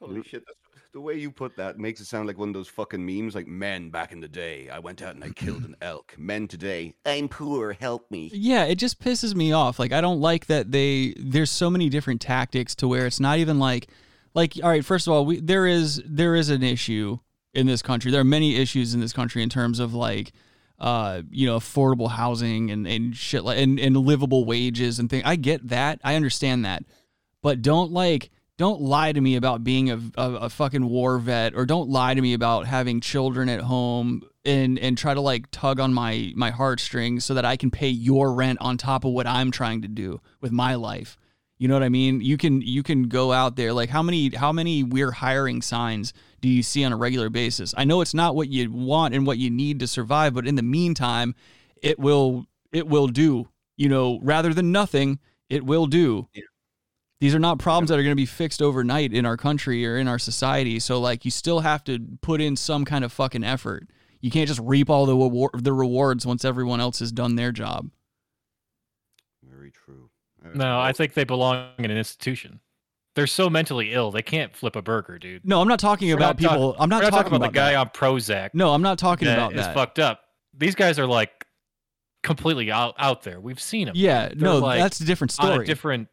Holy 0.00 0.22
shit! 0.22 0.44
That's, 0.46 0.58
the 0.92 1.00
way 1.00 1.14
you 1.18 1.30
put 1.30 1.56
that 1.56 1.76
makes 1.78 2.00
it 2.00 2.04
sound 2.04 2.28
like 2.28 2.38
one 2.38 2.48
of 2.50 2.54
those 2.54 2.68
fucking 2.68 3.04
memes, 3.04 3.34
like 3.34 3.48
men 3.48 3.90
back 3.90 4.12
in 4.12 4.20
the 4.20 4.28
day. 4.28 4.68
I 4.70 4.78
went 4.78 5.02
out 5.02 5.14
and 5.16 5.24
I 5.24 5.30
killed 5.30 5.64
an 5.64 5.74
elk. 5.82 6.14
Men 6.16 6.46
today, 6.46 6.94
I'm 7.04 7.28
poor. 7.28 7.72
Help 7.72 8.08
me. 8.12 8.30
Yeah, 8.32 8.64
it 8.64 8.76
just 8.76 9.00
pisses 9.00 9.34
me 9.34 9.52
off. 9.52 9.78
Like 9.80 9.92
I 9.92 10.00
don't 10.00 10.20
like 10.20 10.46
that 10.46 10.70
they 10.70 11.14
there's 11.18 11.50
so 11.50 11.68
many 11.68 11.88
different 11.88 12.20
tactics 12.20 12.74
to 12.76 12.86
where 12.88 13.06
it's 13.06 13.18
not 13.18 13.38
even 13.38 13.58
like 13.58 13.88
like 14.34 14.54
all 14.62 14.68
right, 14.68 14.84
first 14.84 15.06
of 15.08 15.12
all, 15.12 15.26
we 15.26 15.40
there 15.40 15.66
is 15.66 16.00
there 16.06 16.34
is 16.36 16.48
an 16.48 16.62
issue 16.62 17.18
in 17.54 17.66
this 17.66 17.82
country. 17.82 18.10
There 18.10 18.20
are 18.20 18.24
many 18.24 18.56
issues 18.56 18.94
in 18.94 19.00
this 19.00 19.12
country 19.12 19.42
in 19.42 19.48
terms 19.48 19.78
of 19.78 19.94
like 19.94 20.32
uh, 20.78 21.22
you 21.30 21.46
know, 21.46 21.56
affordable 21.56 22.10
housing 22.10 22.70
and, 22.70 22.86
and 22.86 23.16
shit 23.16 23.44
like 23.44 23.58
and, 23.58 23.78
and 23.78 23.96
livable 23.96 24.44
wages 24.44 24.98
and 24.98 25.08
things. 25.08 25.22
I 25.24 25.36
get 25.36 25.68
that. 25.68 26.00
I 26.02 26.16
understand 26.16 26.64
that. 26.64 26.84
But 27.42 27.62
don't 27.62 27.92
like 27.92 28.30
don't 28.56 28.80
lie 28.80 29.12
to 29.12 29.20
me 29.20 29.36
about 29.36 29.64
being 29.64 29.90
a, 29.90 30.00
a, 30.16 30.30
a 30.32 30.50
fucking 30.50 30.88
war 30.88 31.18
vet 31.18 31.54
or 31.54 31.66
don't 31.66 31.88
lie 31.88 32.14
to 32.14 32.20
me 32.20 32.34
about 32.34 32.66
having 32.66 33.00
children 33.00 33.48
at 33.48 33.60
home 33.60 34.22
and 34.44 34.78
and 34.78 34.98
try 34.98 35.14
to 35.14 35.20
like 35.20 35.50
tug 35.50 35.80
on 35.80 35.94
my 35.94 36.32
my 36.34 36.50
heartstrings 36.50 37.24
so 37.24 37.34
that 37.34 37.44
I 37.44 37.56
can 37.56 37.70
pay 37.70 37.88
your 37.88 38.32
rent 38.32 38.58
on 38.60 38.76
top 38.76 39.04
of 39.04 39.12
what 39.12 39.26
I'm 39.26 39.50
trying 39.50 39.82
to 39.82 39.88
do 39.88 40.20
with 40.40 40.52
my 40.52 40.74
life. 40.74 41.16
You 41.56 41.68
know 41.68 41.74
what 41.74 41.84
I 41.84 41.88
mean? 41.88 42.20
You 42.20 42.36
can 42.36 42.60
you 42.62 42.82
can 42.82 43.04
go 43.04 43.32
out 43.32 43.56
there 43.56 43.72
like 43.72 43.90
how 43.90 44.02
many 44.02 44.30
how 44.34 44.52
many 44.52 44.82
we're 44.82 45.12
hiring 45.12 45.62
signs 45.62 46.12
do 46.44 46.50
you 46.50 46.62
see 46.62 46.84
on 46.84 46.92
a 46.92 46.96
regular 46.98 47.30
basis? 47.30 47.72
I 47.74 47.84
know 47.84 48.02
it's 48.02 48.12
not 48.12 48.36
what 48.36 48.50
you 48.50 48.70
want 48.70 49.14
and 49.14 49.26
what 49.26 49.38
you 49.38 49.48
need 49.48 49.80
to 49.80 49.86
survive, 49.86 50.34
but 50.34 50.46
in 50.46 50.56
the 50.56 50.62
meantime, 50.62 51.34
it 51.80 51.98
will 51.98 52.44
it 52.70 52.86
will 52.86 53.06
do. 53.06 53.48
You 53.78 53.88
know, 53.88 54.20
rather 54.22 54.52
than 54.52 54.70
nothing, 54.70 55.20
it 55.48 55.64
will 55.64 55.86
do. 55.86 56.28
These 57.18 57.34
are 57.34 57.38
not 57.38 57.60
problems 57.60 57.88
that 57.88 57.98
are 57.98 58.02
going 58.02 58.12
to 58.12 58.14
be 58.14 58.26
fixed 58.26 58.60
overnight 58.60 59.14
in 59.14 59.24
our 59.24 59.38
country 59.38 59.86
or 59.86 59.96
in 59.96 60.06
our 60.06 60.18
society. 60.18 60.78
So 60.80 61.00
like 61.00 61.24
you 61.24 61.30
still 61.30 61.60
have 61.60 61.82
to 61.84 61.98
put 62.20 62.42
in 62.42 62.56
some 62.56 62.84
kind 62.84 63.06
of 63.06 63.12
fucking 63.12 63.42
effort. 63.42 63.88
You 64.20 64.30
can't 64.30 64.46
just 64.46 64.60
reap 64.60 64.90
all 64.90 65.06
the 65.06 65.16
rewar- 65.16 65.62
the 65.62 65.72
rewards 65.72 66.26
once 66.26 66.44
everyone 66.44 66.78
else 66.78 66.98
has 66.98 67.10
done 67.10 67.36
their 67.36 67.52
job. 67.52 67.88
Very 69.42 69.70
true. 69.70 70.10
No, 70.54 70.78
I 70.78 70.92
think 70.92 71.14
they 71.14 71.24
belong 71.24 71.70
in 71.78 71.90
an 71.90 71.96
institution. 71.96 72.60
They're 73.14 73.26
so 73.28 73.48
mentally 73.48 73.92
ill 73.92 74.10
they 74.10 74.22
can't 74.22 74.54
flip 74.56 74.74
a 74.76 74.82
burger, 74.82 75.18
dude. 75.18 75.44
No, 75.44 75.60
I'm 75.60 75.68
not 75.68 75.78
talking 75.78 76.08
We're 76.08 76.16
about 76.16 76.40
not 76.40 76.48
talk- 76.48 76.52
people. 76.56 76.76
I'm 76.78 76.88
not 76.88 77.02
we're 77.04 77.10
talking, 77.10 77.34
about, 77.34 77.52
the 77.52 77.54
guy 77.54 77.72
that. 77.72 77.78
on 77.78 77.88
Prozac. 77.90 78.50
No, 78.54 78.72
I'm 78.74 78.82
not 78.82 78.98
talking 78.98 79.26
that 79.26 79.38
about 79.38 79.52
is 79.52 79.60
that. 79.60 79.74
fucked 79.74 79.98
up. 80.00 80.20
These 80.56 80.74
guys 80.74 80.98
are 80.98 81.06
like 81.06 81.30
completely 82.24 82.72
out 82.72 82.94
out 82.98 83.22
there. 83.22 83.40
We've 83.40 83.60
seen 83.60 83.86
them. 83.86 83.94
Yeah, 83.96 84.30
no, 84.34 84.58
like 84.58 84.80
that's 84.80 85.00
a 85.00 85.04
different 85.04 85.34
On 85.38 85.48
a 85.48 85.52
story. 85.52 85.66
different. 85.66 86.08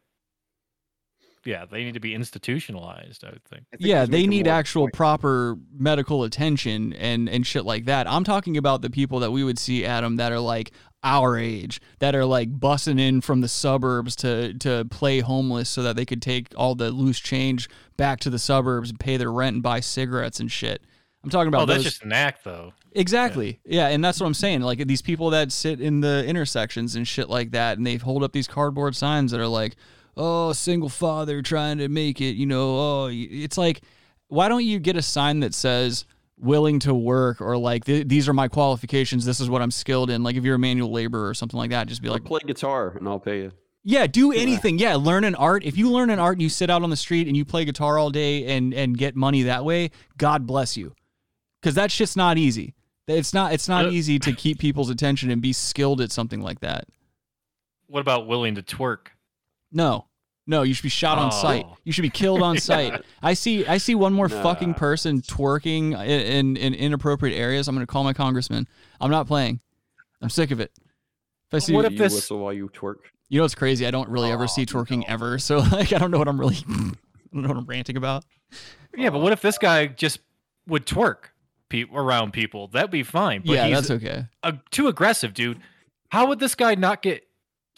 Yeah, 1.44 1.64
they 1.64 1.82
need 1.82 1.94
to 1.94 2.00
be 2.00 2.14
institutionalized. 2.14 3.24
I 3.24 3.30
would 3.30 3.44
think. 3.44 3.64
yeah, 3.80 4.04
they 4.06 4.28
need 4.28 4.46
actual 4.46 4.88
proper 4.92 5.56
medical 5.76 6.22
attention 6.22 6.92
and 6.92 7.28
and 7.28 7.44
shit 7.44 7.64
like 7.64 7.86
that. 7.86 8.06
I'm 8.08 8.22
talking 8.22 8.56
about 8.56 8.80
the 8.82 8.90
people 8.90 9.18
that 9.20 9.32
we 9.32 9.42
would 9.42 9.58
see, 9.58 9.84
Adam, 9.84 10.16
that 10.16 10.30
are 10.30 10.38
like 10.38 10.70
our 11.04 11.36
age, 11.36 11.80
that 11.98 12.14
are 12.14 12.24
like 12.24 12.58
bussing 12.58 13.00
in 13.00 13.20
from 13.20 13.40
the 13.40 13.48
suburbs 13.48 14.16
to 14.16 14.54
to 14.54 14.84
play 14.86 15.20
homeless 15.20 15.68
so 15.68 15.82
that 15.82 15.96
they 15.96 16.04
could 16.04 16.22
take 16.22 16.48
all 16.56 16.74
the 16.74 16.90
loose 16.90 17.20
change 17.20 17.68
back 17.96 18.20
to 18.20 18.30
the 18.30 18.38
suburbs 18.38 18.90
and 18.90 19.00
pay 19.00 19.16
their 19.16 19.32
rent 19.32 19.54
and 19.54 19.62
buy 19.62 19.80
cigarettes 19.80 20.40
and 20.40 20.50
shit. 20.50 20.82
I'm 21.24 21.30
talking 21.30 21.48
about 21.48 21.62
oh, 21.62 21.66
that's 21.66 21.78
those. 21.78 21.92
just 21.92 22.02
an 22.02 22.12
act, 22.12 22.44
though. 22.44 22.72
Exactly. 22.94 23.60
Yeah. 23.64 23.88
and 23.88 24.04
that's 24.04 24.20
what 24.20 24.26
I'm 24.26 24.34
saying. 24.34 24.60
Like 24.62 24.86
these 24.86 25.02
people 25.02 25.30
that 25.30 25.52
sit 25.52 25.80
in 25.80 26.00
the 26.00 26.24
intersections 26.26 26.96
and 26.96 27.06
shit 27.06 27.28
like 27.28 27.52
that, 27.52 27.78
and 27.78 27.86
they 27.86 27.96
hold 27.96 28.22
up 28.22 28.32
these 28.32 28.48
cardboard 28.48 28.96
signs 28.96 29.30
that 29.30 29.40
are 29.40 29.46
like, 29.46 29.76
"Oh, 30.16 30.52
single 30.52 30.88
father 30.88 31.40
trying 31.42 31.78
to 31.78 31.88
make 31.88 32.20
it," 32.20 32.34
you 32.36 32.46
know. 32.46 32.78
Oh, 32.78 33.08
it's 33.10 33.56
like, 33.56 33.82
why 34.28 34.48
don't 34.48 34.64
you 34.64 34.78
get 34.78 34.96
a 34.96 35.02
sign 35.02 35.40
that 35.40 35.54
says 35.54 36.04
"willing 36.42 36.80
to 36.80 36.92
work" 36.92 37.40
or 37.40 37.56
like, 37.56 37.84
"Th- 37.84 38.06
"These 38.06 38.28
are 38.28 38.34
my 38.34 38.48
qualifications. 38.48 39.24
This 39.24 39.40
is 39.40 39.48
what 39.48 39.62
I'm 39.62 39.70
skilled 39.70 40.10
in." 40.10 40.22
Like 40.22 40.36
if 40.36 40.44
you're 40.44 40.56
a 40.56 40.58
manual 40.58 40.90
laborer 40.90 41.28
or 41.28 41.34
something 41.34 41.58
like 41.58 41.70
that, 41.70 41.86
just 41.86 42.02
be 42.02 42.08
like, 42.08 42.24
play 42.24 42.40
guitar 42.46 42.94
and 42.98 43.08
I'll 43.08 43.20
pay 43.20 43.42
you. 43.42 43.52
yeah, 43.84 44.06
do 44.06 44.32
anything. 44.32 44.78
Yeah, 44.78 44.96
learn 44.96 45.24
an 45.24 45.34
art. 45.34 45.64
If 45.64 45.76
you 45.76 45.90
learn 45.90 46.10
an 46.10 46.18
art 46.18 46.34
and 46.34 46.42
you 46.42 46.48
sit 46.48 46.70
out 46.70 46.82
on 46.82 46.90
the 46.90 46.96
street 46.96 47.26
and 47.26 47.36
you 47.36 47.44
play 47.44 47.64
guitar 47.64 47.98
all 47.98 48.10
day 48.10 48.56
and 48.56 48.74
and 48.74 48.98
get 48.98 49.16
money 49.16 49.42
that 49.44 49.64
way, 49.64 49.90
God 50.18 50.46
bless 50.46 50.76
you. 50.76 50.94
Cuz 51.62 51.74
that 51.74 51.90
shit's 51.90 52.16
not 52.16 52.38
easy. 52.38 52.74
It's 53.08 53.34
not 53.34 53.52
it's 53.52 53.68
not 53.68 53.86
uh, 53.86 53.90
easy 53.90 54.18
to 54.20 54.32
keep 54.44 54.58
people's 54.58 54.90
attention 54.90 55.30
and 55.30 55.40
be 55.42 55.52
skilled 55.52 56.00
at 56.00 56.12
something 56.12 56.40
like 56.40 56.60
that. 56.60 56.86
What 57.86 58.00
about 58.00 58.26
willing 58.26 58.54
to 58.54 58.62
twerk? 58.62 59.08
No. 59.70 60.06
No, 60.46 60.62
you 60.62 60.74
should 60.74 60.82
be 60.82 60.88
shot 60.88 61.18
on 61.18 61.28
oh. 61.28 61.42
sight. 61.42 61.66
Oh. 61.68 61.76
You 61.84 61.92
should 61.92 62.02
be 62.02 62.10
killed 62.10 62.42
on 62.42 62.58
sight. 62.58 63.02
I 63.22 63.34
see 63.34 63.66
I 63.66 63.78
see 63.78 63.94
one 63.94 64.12
more 64.12 64.28
Nah. 64.28 64.42
fucking 64.42 64.74
person 64.74 65.22
twerking 65.22 65.92
in, 65.92 66.20
in 66.20 66.56
in 66.56 66.74
inappropriate 66.74 67.38
areas. 67.38 67.68
I'm 67.68 67.74
going 67.74 67.86
to 67.86 67.90
call 67.90 68.04
my 68.04 68.12
congressman. 68.12 68.66
I'm 69.00 69.10
not 69.10 69.26
playing. 69.26 69.60
I'm 70.20 70.30
sick 70.30 70.50
of 70.50 70.60
it. 70.60 70.72
If 71.48 71.54
I 71.54 71.58
see 71.58 71.72
what 71.74 71.84
if 71.84 71.92
you 71.92 72.00
whistle 72.00 72.38
while 72.38 72.52
you 72.52 72.68
twerk? 72.68 72.96
You 73.28 73.38
know 73.38 73.44
what's 73.44 73.54
crazy? 73.54 73.86
I 73.86 73.90
don't 73.90 74.08
really 74.08 74.30
ever 74.30 74.48
see 74.48 74.66
twerking 74.66 75.04
ever. 75.06 75.38
So 75.38 75.58
like 75.72 75.92
I 75.92 75.98
don't 75.98 76.10
know 76.10 76.18
what 76.18 76.28
I'm 76.28 76.40
really 76.40 76.56
I 76.68 76.72
don't 77.32 77.42
know 77.42 77.48
what 77.48 77.56
I'm 77.56 77.66
ranting 77.66 77.96
about. 77.96 78.24
Yeah, 78.96 79.10
but 79.10 79.20
what 79.20 79.32
if 79.32 79.40
this 79.40 79.58
guy 79.58 79.86
just 79.86 80.20
would 80.66 80.86
twerk 80.86 81.30
pe- 81.68 81.86
around 81.92 82.32
people? 82.32 82.68
That'd 82.68 82.90
be 82.90 83.02
fine. 83.02 83.42
But 83.44 83.52
Yeah, 83.52 83.66
he's 83.66 83.76
that's 83.76 83.90
okay. 83.90 84.26
A, 84.42 84.54
too 84.70 84.88
aggressive, 84.88 85.34
dude. 85.34 85.60
How 86.10 86.26
would 86.26 86.40
this 86.40 86.54
guy 86.54 86.74
not 86.74 87.00
get 87.00 87.26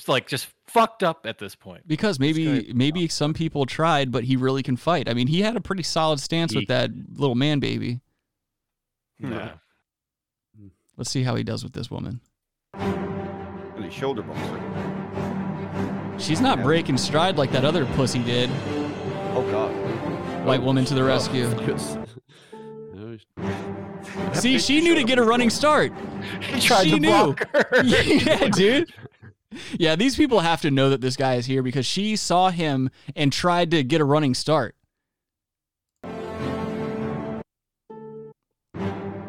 like 0.08 0.26
just 0.26 0.48
fucked 0.66 1.02
up 1.02 1.26
at 1.26 1.38
this 1.38 1.54
point? 1.54 1.86
Because 1.86 2.18
maybe 2.18 2.72
maybe 2.74 3.08
some 3.08 3.34
people 3.34 3.66
tried, 3.66 4.10
but 4.10 4.24
he 4.24 4.36
really 4.36 4.62
can 4.62 4.76
fight. 4.76 5.08
I 5.08 5.14
mean, 5.14 5.26
he 5.26 5.42
had 5.42 5.56
a 5.56 5.60
pretty 5.60 5.82
solid 5.82 6.20
stance 6.20 6.52
He- 6.52 6.58
with 6.58 6.68
that 6.68 6.90
little 7.14 7.34
man 7.36 7.60
baby. 7.60 8.00
Yeah. 9.18 9.52
Let's 10.96 11.10
see 11.10 11.24
how 11.24 11.34
he 11.34 11.42
does 11.42 11.64
with 11.64 11.72
this 11.72 11.90
woman. 11.90 12.20
Really 12.76 13.90
shoulder 13.90 14.22
boxer. 14.22 14.60
She's 16.18 16.40
not 16.40 16.62
breaking 16.62 16.98
stride 16.98 17.36
like 17.36 17.50
that 17.52 17.64
other 17.64 17.84
pussy 17.96 18.22
did. 18.22 18.48
Oh 19.34 19.44
God. 19.50 19.72
White 20.46 20.62
woman 20.62 20.84
to 20.84 20.94
the 20.94 21.02
Oh, 21.02 21.06
rescue. 21.06 21.48
See, 24.34 24.58
she 24.58 24.80
knew 24.80 24.94
to 24.94 25.04
get 25.04 25.18
a 25.18 25.22
running 25.22 25.50
start. 25.50 25.92
He 26.40 26.60
tried 26.60 26.84
she 26.84 26.90
to 26.92 27.00
knew. 27.00 27.08
block 27.08 27.48
her. 27.52 27.66
yeah, 27.84 28.48
dude. 28.48 28.90
Yeah, 29.78 29.96
these 29.96 30.16
people 30.16 30.40
have 30.40 30.60
to 30.62 30.70
know 30.70 30.90
that 30.90 31.00
this 31.00 31.16
guy 31.16 31.34
is 31.34 31.46
here 31.46 31.62
because 31.62 31.86
she 31.86 32.16
saw 32.16 32.50
him 32.50 32.90
and 33.14 33.32
tried 33.32 33.70
to 33.72 33.82
get 33.82 34.00
a 34.00 34.04
running 34.04 34.34
start. 34.34 34.74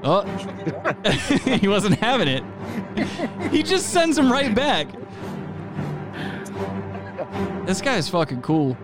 Oh, 0.07 0.21
he 1.59 1.67
wasn't 1.67 1.95
having 1.95 2.27
it. 2.27 2.43
He 3.51 3.63
just 3.63 3.91
sends 3.91 4.17
him 4.17 4.31
right 4.31 4.53
back. 4.53 4.87
This 7.65 7.81
guy 7.81 7.97
is 7.97 8.07
fucking 8.07 8.43
cool. 8.43 8.77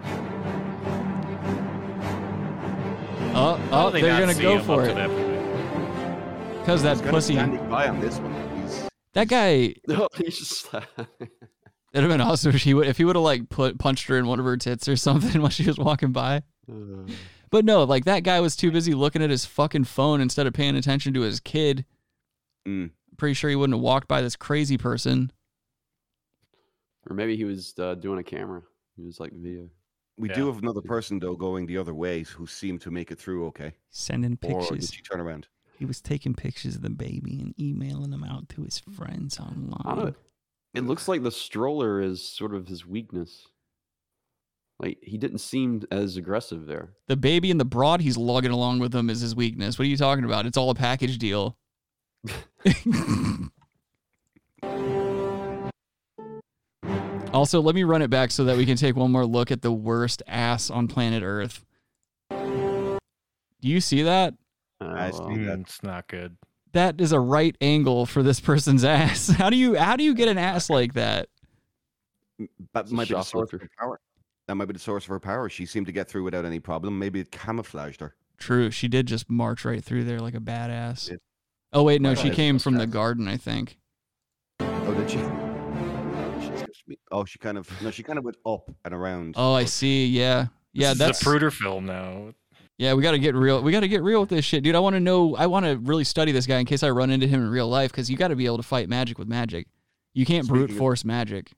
Oh, 3.33 3.59
oh, 3.71 3.89
they 3.91 4.01
they're 4.01 4.19
gonna 4.19 4.33
go 4.33 4.61
for 4.63 4.83
it. 4.85 4.95
Because 6.59 6.83
that 6.83 7.01
pussy, 7.03 7.35
by 7.35 7.87
on 7.87 7.99
this 7.99 8.17
one. 8.17 8.50
He's 9.13 9.27
that 9.27 9.27
guy. 9.27 9.75
No, 9.87 10.07
he's 10.15 10.39
just 10.39 10.57
slapping. 10.61 11.07
It'd 11.93 12.09
have 12.09 12.09
been 12.09 12.21
awesome 12.21 12.55
if 12.55 12.63
he 12.63 12.73
would 12.73 12.87
if 12.87 12.97
he 12.97 13.03
would 13.03 13.17
have 13.17 13.23
like 13.23 13.49
put 13.49 13.77
punched 13.77 14.07
her 14.07 14.17
in 14.17 14.25
one 14.25 14.39
of 14.39 14.45
her 14.45 14.55
tits 14.55 14.87
or 14.87 14.95
something 14.95 15.41
while 15.41 15.49
she 15.49 15.65
was 15.65 15.77
walking 15.77 16.11
by. 16.11 16.43
But 17.49 17.65
no, 17.65 17.83
like 17.83 18.05
that 18.05 18.23
guy 18.23 18.39
was 18.39 18.55
too 18.55 18.71
busy 18.71 18.93
looking 18.93 19.21
at 19.21 19.29
his 19.29 19.43
fucking 19.43 19.83
phone 19.83 20.21
instead 20.21 20.47
of 20.47 20.53
paying 20.53 20.77
attention 20.77 21.13
to 21.15 21.19
his 21.19 21.41
kid. 21.41 21.83
Mm. 22.65 22.91
Pretty 23.17 23.33
sure 23.33 23.49
he 23.49 23.57
wouldn't 23.57 23.75
have 23.75 23.83
walked 23.83 24.07
by 24.07 24.21
this 24.21 24.37
crazy 24.37 24.77
person. 24.77 25.33
Or 27.09 27.13
maybe 27.13 27.35
he 27.35 27.43
was 27.43 27.73
uh, 27.77 27.95
doing 27.95 28.19
a 28.19 28.23
camera. 28.23 28.61
He 28.95 29.03
was 29.03 29.19
like 29.19 29.33
video. 29.33 29.67
We 30.17 30.29
do 30.29 30.47
have 30.47 30.59
another 30.59 30.79
person 30.79 31.19
though 31.19 31.35
going 31.35 31.65
the 31.65 31.77
other 31.77 31.93
way 31.93 32.23
who 32.23 32.47
seemed 32.47 32.79
to 32.83 32.91
make 32.91 33.11
it 33.11 33.19
through 33.19 33.47
okay. 33.47 33.73
Sending 33.89 34.37
pictures. 34.37 34.55
Or 34.55 34.69
pictures. 34.69 34.89
did 34.89 34.95
she 34.95 35.01
turn 35.01 35.19
around? 35.19 35.47
He 35.81 35.85
was 35.85 35.99
taking 35.99 36.35
pictures 36.35 36.75
of 36.75 36.83
the 36.83 36.91
baby 36.91 37.39
and 37.39 37.59
emailing 37.59 38.11
them 38.11 38.23
out 38.23 38.47
to 38.49 38.61
his 38.61 38.77
friends 38.77 39.39
I 39.39 39.45
don't 39.45 39.67
know. 39.67 39.77
online. 39.77 40.15
It 40.75 40.85
looks 40.85 41.07
like 41.07 41.23
the 41.23 41.31
stroller 41.31 41.99
is 41.99 42.23
sort 42.23 42.53
of 42.53 42.67
his 42.67 42.85
weakness. 42.85 43.47
Like 44.77 44.99
he 45.01 45.17
didn't 45.17 45.39
seem 45.39 45.81
as 45.89 46.17
aggressive 46.17 46.67
there. 46.67 46.89
The 47.07 47.15
baby 47.15 47.49
and 47.49 47.59
the 47.59 47.65
broad 47.65 48.01
he's 48.01 48.15
lugging 48.15 48.51
along 48.51 48.77
with 48.77 48.93
him 48.93 49.09
is 49.09 49.21
his 49.21 49.35
weakness. 49.35 49.79
What 49.79 49.85
are 49.85 49.89
you 49.89 49.97
talking 49.97 50.23
about? 50.23 50.45
It's 50.45 50.55
all 50.55 50.69
a 50.69 50.75
package 50.75 51.17
deal. 51.17 51.57
also, 57.33 57.59
let 57.59 57.73
me 57.73 57.83
run 57.83 58.03
it 58.03 58.11
back 58.11 58.29
so 58.29 58.43
that 58.43 58.55
we 58.55 58.67
can 58.67 58.77
take 58.77 58.95
one 58.95 59.11
more 59.11 59.25
look 59.25 59.49
at 59.49 59.63
the 59.63 59.71
worst 59.71 60.21
ass 60.27 60.69
on 60.69 60.87
planet 60.87 61.23
Earth. 61.23 61.65
Do 62.29 63.67
you 63.67 63.81
see 63.81 64.03
that? 64.03 64.35
I 64.81 65.11
see 65.11 65.17
that. 65.17 65.59
Mm, 65.59 65.61
it's 65.61 65.83
not 65.83 66.07
good. 66.07 66.37
That 66.73 67.01
is 67.01 67.11
a 67.11 67.19
right 67.19 67.55
angle 67.61 68.05
for 68.05 68.23
this 68.23 68.39
person's 68.39 68.83
ass. 68.85 69.29
How 69.29 69.49
do 69.49 69.57
you 69.57 69.75
how 69.75 69.95
do 69.95 70.03
you 70.03 70.13
get 70.13 70.27
an 70.27 70.37
ass 70.37 70.69
like 70.69 70.93
that? 70.93 71.29
That 72.73 72.89
might 72.91 73.07
be 73.07 73.13
the 73.13 73.23
source 73.23 73.53
of 73.53 73.61
her 73.61 73.69
power. 73.79 73.99
That 74.47 74.55
might 74.55 74.65
be 74.65 74.73
the 74.73 74.79
source 74.79 75.03
of 75.03 75.09
her 75.09 75.19
power. 75.19 75.49
She 75.49 75.65
seemed 75.65 75.85
to 75.85 75.91
get 75.91 76.07
through 76.07 76.23
without 76.23 76.45
any 76.45 76.59
problem. 76.59 76.97
Maybe 76.97 77.19
it 77.19 77.31
camouflaged 77.31 78.01
her. 78.01 78.15
True, 78.37 78.71
she 78.71 78.87
did 78.87 79.05
just 79.05 79.29
march 79.29 79.63
right 79.65 79.83
through 79.83 80.03
there 80.05 80.19
like 80.19 80.33
a 80.33 80.39
badass. 80.39 81.15
Oh 81.73 81.83
wait, 81.83 82.01
no, 82.01 82.15
she 82.15 82.31
came 82.31 82.57
from 82.59 82.75
the 82.75 82.87
garden, 82.87 83.27
I 83.27 83.37
think. 83.37 83.77
Oh, 84.59 84.93
did 84.93 85.09
she? 85.09 85.19
Oh, 85.19 86.37
she's 86.41 86.61
just 86.61 86.87
me- 86.87 86.97
Oh, 87.11 87.23
she 87.23 87.37
kind 87.37 87.57
of 87.57 87.69
no, 87.81 87.91
she 87.91 88.03
kind 88.03 88.17
of 88.17 88.25
went 88.25 88.37
up 88.45 88.69
and 88.83 88.93
around. 88.93 89.35
Oh, 89.37 89.53
I 89.53 89.65
see. 89.65 90.07
Yeah, 90.07 90.47
yeah. 90.73 90.89
this 90.89 90.97
That's 90.97 91.21
is 91.21 91.27
a 91.27 91.29
Zapruder 91.29 91.53
film 91.53 91.85
now. 91.85 92.33
Yeah, 92.81 92.95
we 92.95 93.03
got 93.03 93.11
to 93.11 93.19
get 93.19 93.35
real. 93.35 93.61
We 93.61 93.71
got 93.71 93.81
to 93.81 93.87
get 93.87 94.01
real 94.01 94.21
with 94.21 94.29
this 94.29 94.43
shit, 94.43 94.63
dude. 94.63 94.73
I 94.75 94.79
want 94.79 94.95
to 94.95 94.99
know. 94.99 95.35
I 95.35 95.45
want 95.45 95.67
to 95.67 95.77
really 95.77 96.03
study 96.03 96.31
this 96.31 96.47
guy 96.47 96.57
in 96.57 96.65
case 96.65 96.81
I 96.81 96.89
run 96.89 97.11
into 97.11 97.27
him 97.27 97.39
in 97.43 97.47
real 97.51 97.67
life 97.69 97.91
because 97.91 98.09
you 98.09 98.17
got 98.17 98.29
to 98.29 98.35
be 98.35 98.47
able 98.47 98.57
to 98.57 98.63
fight 98.63 98.89
magic 98.89 99.19
with 99.19 99.27
magic. 99.27 99.67
You 100.15 100.25
can't 100.25 100.47
brute 100.47 100.61
Speaking 100.63 100.75
of- 100.77 100.79
force 100.79 101.05
magic. 101.05 101.51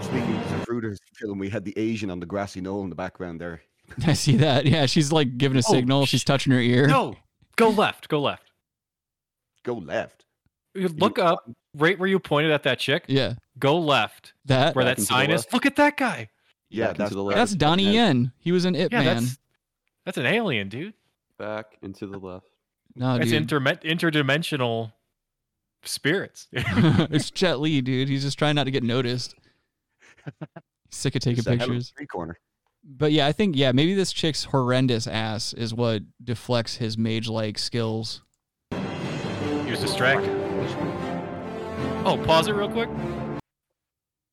Speaking 0.00 0.36
of 0.36 0.50
the 0.50 0.56
Zapruder 0.66 0.96
film, 1.14 1.38
we 1.38 1.48
had 1.48 1.64
the 1.64 1.72
Asian 1.78 2.10
on 2.10 2.18
the 2.18 2.26
grassy 2.26 2.60
knoll 2.60 2.82
in 2.82 2.90
the 2.90 2.96
background 2.96 3.40
there. 3.40 3.62
I 4.06 4.14
see 4.14 4.34
that. 4.38 4.66
Yeah, 4.66 4.86
she's 4.86 5.12
like 5.12 5.38
giving 5.38 5.56
a 5.58 5.62
Oh, 5.64 5.72
signal. 5.72 6.06
She's 6.06 6.24
touching 6.24 6.52
her 6.52 6.58
ear. 6.60 6.88
No, 6.88 7.14
go 7.54 7.68
left. 7.68 8.08
Go 8.08 8.20
left. 8.20 8.50
Go 9.62 9.74
left. 9.74 10.24
You 10.74 10.88
Look 10.88 11.20
up 11.20 11.48
right 11.76 11.96
where 11.96 12.08
you 12.08 12.18
pointed 12.18 12.50
at 12.50 12.64
that 12.64 12.80
chick. 12.80 13.04
Yeah, 13.06 13.34
Go 13.60 13.78
left. 13.78 14.32
that. 14.46 14.74
Where 14.74 14.84
Back 14.84 14.96
that 14.96 14.98
and 14.98 15.06
to 15.06 15.12
the 15.12 15.18
sign 15.20 15.30
is. 15.30 15.46
Look 15.52 15.66
at 15.66 15.76
that 15.76 15.96
guy. 15.96 16.30
Yeah, 16.68 16.94
that's 16.94 17.12
the 17.12 17.22
left. 17.22 17.36
That's 17.36 17.54
Donnie 17.54 17.92
Yen. 17.92 18.32
He 18.40 18.50
was 18.50 18.64
an 18.64 18.74
Ip 18.74 18.90
Yeah, 18.90 19.02
Man. 19.02 19.22
that's 19.24 19.38
that's 20.04 20.18
an 20.18 20.26
alien, 20.26 20.68
dude. 20.68 20.94
Back 21.38 21.76
and 21.82 21.94
to 21.96 22.06
the 22.06 22.18
left. 22.18 22.46
No, 22.94 23.18
That's 23.18 23.30
dude. 23.30 23.48
interme- 23.48 23.82
interdimensional 23.82 24.92
spirits. 25.82 26.48
it's 26.52 27.30
Jet 27.30 27.60
Li, 27.60 27.80
dude. 27.80 28.08
He's 28.08 28.22
just 28.22 28.38
trying 28.38 28.54
not 28.54 28.64
to 28.64 28.70
get 28.70 28.82
noticed. 28.82 29.34
Sick 30.90 31.14
of 31.16 31.22
taking 31.22 31.38
It's 31.38 31.46
a 31.46 31.50
hell 31.50 31.62
of 31.62 31.62
a 31.62 31.66
pictures. 31.72 31.92
Three 31.96 32.06
corner. 32.06 32.38
But 32.84 33.12
yeah, 33.12 33.26
I 33.26 33.32
think 33.32 33.56
yeah, 33.56 33.72
maybe 33.72 33.94
this 33.94 34.12
chick's 34.12 34.44
horrendous 34.44 35.06
ass 35.06 35.52
is 35.52 35.72
what 35.72 36.02
deflects 36.22 36.76
his 36.76 36.98
mage-like 36.98 37.58
skills. 37.58 38.22
he 38.72 39.70
was 39.70 39.80
distracted. 39.80 40.30
Oh, 42.04 42.20
pause 42.24 42.48
it 42.48 42.52
real 42.52 42.68
quick. 42.68 42.88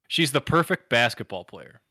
She's 0.07 0.31
the 0.31 0.41
perfect 0.41 0.89
basketball 0.89 1.43
player. 1.43 1.81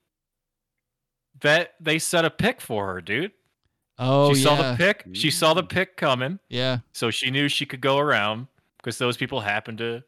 That 1.40 1.74
they 1.80 2.00
set 2.00 2.24
a 2.24 2.30
pick 2.30 2.60
for 2.60 2.86
her, 2.92 3.00
dude. 3.00 3.30
Oh 3.98 4.32
she 4.32 4.40
yeah, 4.40 4.44
saw 4.44 4.70
the 4.70 4.76
pick. 4.76 5.06
She 5.12 5.30
saw 5.30 5.54
the 5.54 5.62
pick 5.62 5.94
mm. 5.94 5.96
coming, 5.96 6.38
yeah. 6.48 6.78
so 6.92 7.10
she 7.10 7.30
knew 7.30 7.48
she 7.48 7.66
could 7.66 7.80
go 7.80 7.98
around 7.98 8.46
because 8.76 8.98
those 8.98 9.16
people 9.16 9.40
happened 9.40 9.78
to 9.78 10.04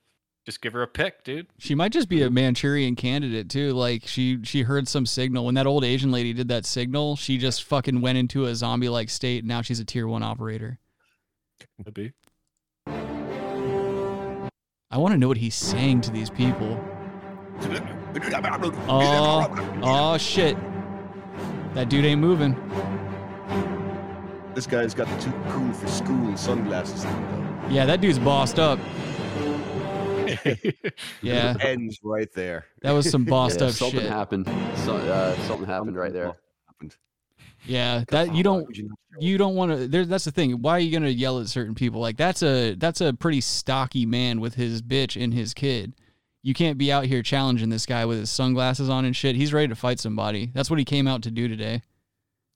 just 0.47 0.62
give 0.62 0.72
her 0.72 0.82
a 0.82 0.88
pick, 0.88 1.24
dude. 1.24 1.49
She 1.59 1.74
might 1.74 1.93
just 1.93 2.09
be 2.09 2.22
a 2.22 2.28
mm. 2.28 2.32
Manchurian 2.32 2.97
candidate 2.97 3.49
too. 3.49 3.72
Like 3.72 4.07
she 4.07 4.38
she 4.45 4.62
heard 4.62 4.88
some 4.88 5.07
signal 5.07 5.45
when 5.45 5.55
that 5.55 5.66
old 5.66 5.84
Asian 5.84 6.11
lady 6.12 6.32
did 6.32 6.49
that 6.49 6.64
signal. 6.66 7.16
She 7.16 7.36
just 7.36 7.64
fucking 7.64 8.01
went 8.01 8.18
into 8.18 8.47
a 8.47 8.55
zombie-like 8.55 9.11
state. 9.11 9.41
And 9.41 9.49
now 9.49 9.62
she's 9.62 9.80
a 9.80 9.84
tier 9.84 10.07
one 10.07 10.22
operator. 10.22 10.78
Could 11.84 11.95
be. 11.95 12.12
I 14.93 14.99
want 14.99 15.12
to 15.12 15.18
know 15.18 15.28
what 15.28 15.36
he's 15.36 15.55
saying 15.55 16.01
to 16.03 16.11
these 16.11 16.30
people. 16.30 16.82
Oh, 18.88 19.78
oh 19.84 20.18
shit! 20.18 20.57
That 21.74 21.88
dude 21.88 22.05
ain't 22.05 22.20
moving. 22.20 22.57
This 24.61 24.66
guy's 24.66 24.92
got 24.92 25.08
the 25.08 25.24
too 25.24 25.32
cool 25.48 25.72
for 25.72 25.86
school 25.86 26.36
sunglasses 26.36 27.02
thing, 27.02 27.26
though. 27.30 27.68
Yeah, 27.70 27.86
that 27.86 28.02
dude's 28.02 28.18
bossed 28.18 28.58
up. 28.58 28.78
Yeah, 31.22 31.54
Ends 31.62 31.98
right 32.04 32.30
there. 32.34 32.66
that 32.82 32.90
was 32.92 33.11
some 33.11 33.24
bossed 33.24 33.61
Yeah, 33.61 33.68
up 33.68 33.72
something 33.72 34.00
shit. 34.00 34.11
happened. 34.11 34.46
So, 34.84 34.96
uh, 34.96 35.34
something 35.46 35.66
happened 35.66 35.96
right 35.96 36.12
there. 36.12 36.36
Happened. 36.66 36.94
Yeah, 37.64 38.04
that 38.08 38.34
you 38.34 38.42
don't 38.42 38.68
you 39.18 39.38
don't 39.38 39.54
want 39.54 39.72
to. 39.72 39.88
There, 39.88 40.04
that's 40.04 40.26
the 40.26 40.30
thing. 40.30 40.61
Why 40.61 40.72
are 40.72 40.78
you 40.80 40.92
gonna 40.92 41.08
yell 41.08 41.40
at 41.40 41.48
certain 41.48 41.74
people? 41.74 42.02
Like 42.02 42.18
that's 42.18 42.42
a 42.42 42.74
that's 42.74 43.00
a 43.00 43.14
pretty 43.14 43.40
stocky 43.40 44.04
man 44.04 44.42
with 44.42 44.56
his 44.56 44.82
bitch 44.82 45.20
and 45.20 45.32
his 45.32 45.54
kid. 45.54 45.94
You 46.42 46.52
can't 46.52 46.76
be 46.76 46.92
out 46.92 47.06
here 47.06 47.22
challenging 47.22 47.70
this 47.70 47.86
guy 47.86 48.04
with 48.04 48.18
his 48.18 48.28
sunglasses 48.30 48.90
on 48.90 49.06
and 49.06 49.16
shit. 49.16 49.36
He's 49.36 49.54
ready 49.54 49.68
to 49.68 49.74
fight 49.74 50.00
somebody. 50.00 50.50
That's 50.52 50.68
what 50.68 50.78
he 50.78 50.84
came 50.84 51.08
out 51.08 51.22
to 51.22 51.30
do 51.30 51.48
today 51.48 51.80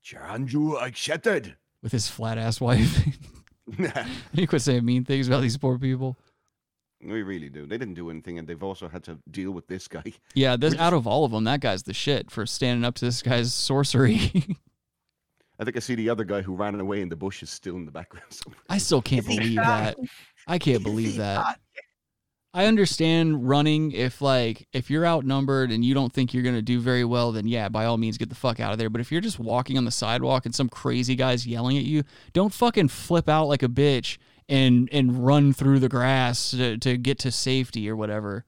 Chanju 0.04 0.82
accepted. 0.82 1.56
With 1.84 1.92
his 1.92 2.08
flat 2.08 2.38
ass 2.38 2.60
wife. 2.60 3.06
he 4.32 4.46
quit 4.46 4.62
saying 4.62 4.84
mean 4.84 5.04
things 5.04 5.28
about 5.28 5.42
these 5.42 5.56
poor 5.56 5.78
people. 5.78 6.16
we 7.00 7.22
really 7.22 7.48
do. 7.48 7.66
They 7.66 7.78
didn't 7.78 7.94
do 7.94 8.10
anything, 8.10 8.38
and 8.38 8.48
they've 8.48 8.62
also 8.62 8.88
had 8.88 9.04
to 9.04 9.18
deal 9.30 9.52
with 9.52 9.68
this 9.68 9.86
guy. 9.86 10.02
Yeah, 10.34 10.56
this 10.56 10.74
out 10.76 10.94
of 10.94 11.06
all 11.06 11.24
of 11.24 11.30
them, 11.30 11.44
that 11.44 11.60
guy's 11.60 11.84
the 11.84 11.94
shit 11.94 12.30
for 12.30 12.44
standing 12.46 12.84
up 12.84 12.96
to 12.96 13.04
this 13.04 13.22
guy's 13.22 13.54
sorcery. 13.54 14.32
I 15.58 15.64
think 15.64 15.76
I 15.76 15.80
see 15.80 15.94
the 15.94 16.10
other 16.10 16.24
guy 16.24 16.42
who 16.42 16.56
ran 16.56 16.78
away 16.80 17.00
in 17.00 17.08
the 17.08 17.16
bushes 17.16 17.48
still 17.50 17.76
in 17.76 17.84
the 17.84 17.92
background. 17.92 18.26
somewhere. 18.30 18.60
I 18.68 18.78
still 18.78 19.00
can't 19.00 19.24
believe 19.24 19.56
that. 19.56 19.96
I 20.48 20.58
can't 20.58 20.82
believe 20.82 21.16
that. 21.16 21.60
I 22.56 22.66
understand 22.66 23.48
running 23.48 23.90
if 23.90 24.22
like 24.22 24.68
if 24.72 24.88
you're 24.88 25.04
outnumbered 25.04 25.72
and 25.72 25.84
you 25.84 25.92
don't 25.92 26.12
think 26.12 26.32
you're 26.32 26.44
gonna 26.44 26.62
do 26.62 26.78
very 26.78 27.04
well, 27.04 27.32
then 27.32 27.48
yeah, 27.48 27.68
by 27.68 27.84
all 27.84 27.98
means 27.98 28.16
get 28.16 28.28
the 28.28 28.36
fuck 28.36 28.60
out 28.60 28.72
of 28.72 28.78
there. 28.78 28.88
But 28.88 29.00
if 29.00 29.10
you're 29.10 29.20
just 29.20 29.40
walking 29.40 29.76
on 29.76 29.84
the 29.84 29.90
sidewalk 29.90 30.46
and 30.46 30.54
some 30.54 30.68
crazy 30.68 31.16
guy's 31.16 31.44
yelling 31.44 31.76
at 31.76 31.82
you, 31.82 32.04
don't 32.32 32.52
fucking 32.52 32.88
flip 32.88 33.28
out 33.28 33.46
like 33.46 33.64
a 33.64 33.68
bitch 33.68 34.18
and 34.48 34.88
and 34.92 35.26
run 35.26 35.52
through 35.52 35.80
the 35.80 35.88
grass 35.88 36.52
to, 36.52 36.78
to 36.78 36.96
get 36.96 37.18
to 37.20 37.32
safety 37.32 37.90
or 37.90 37.96
whatever. 37.96 38.44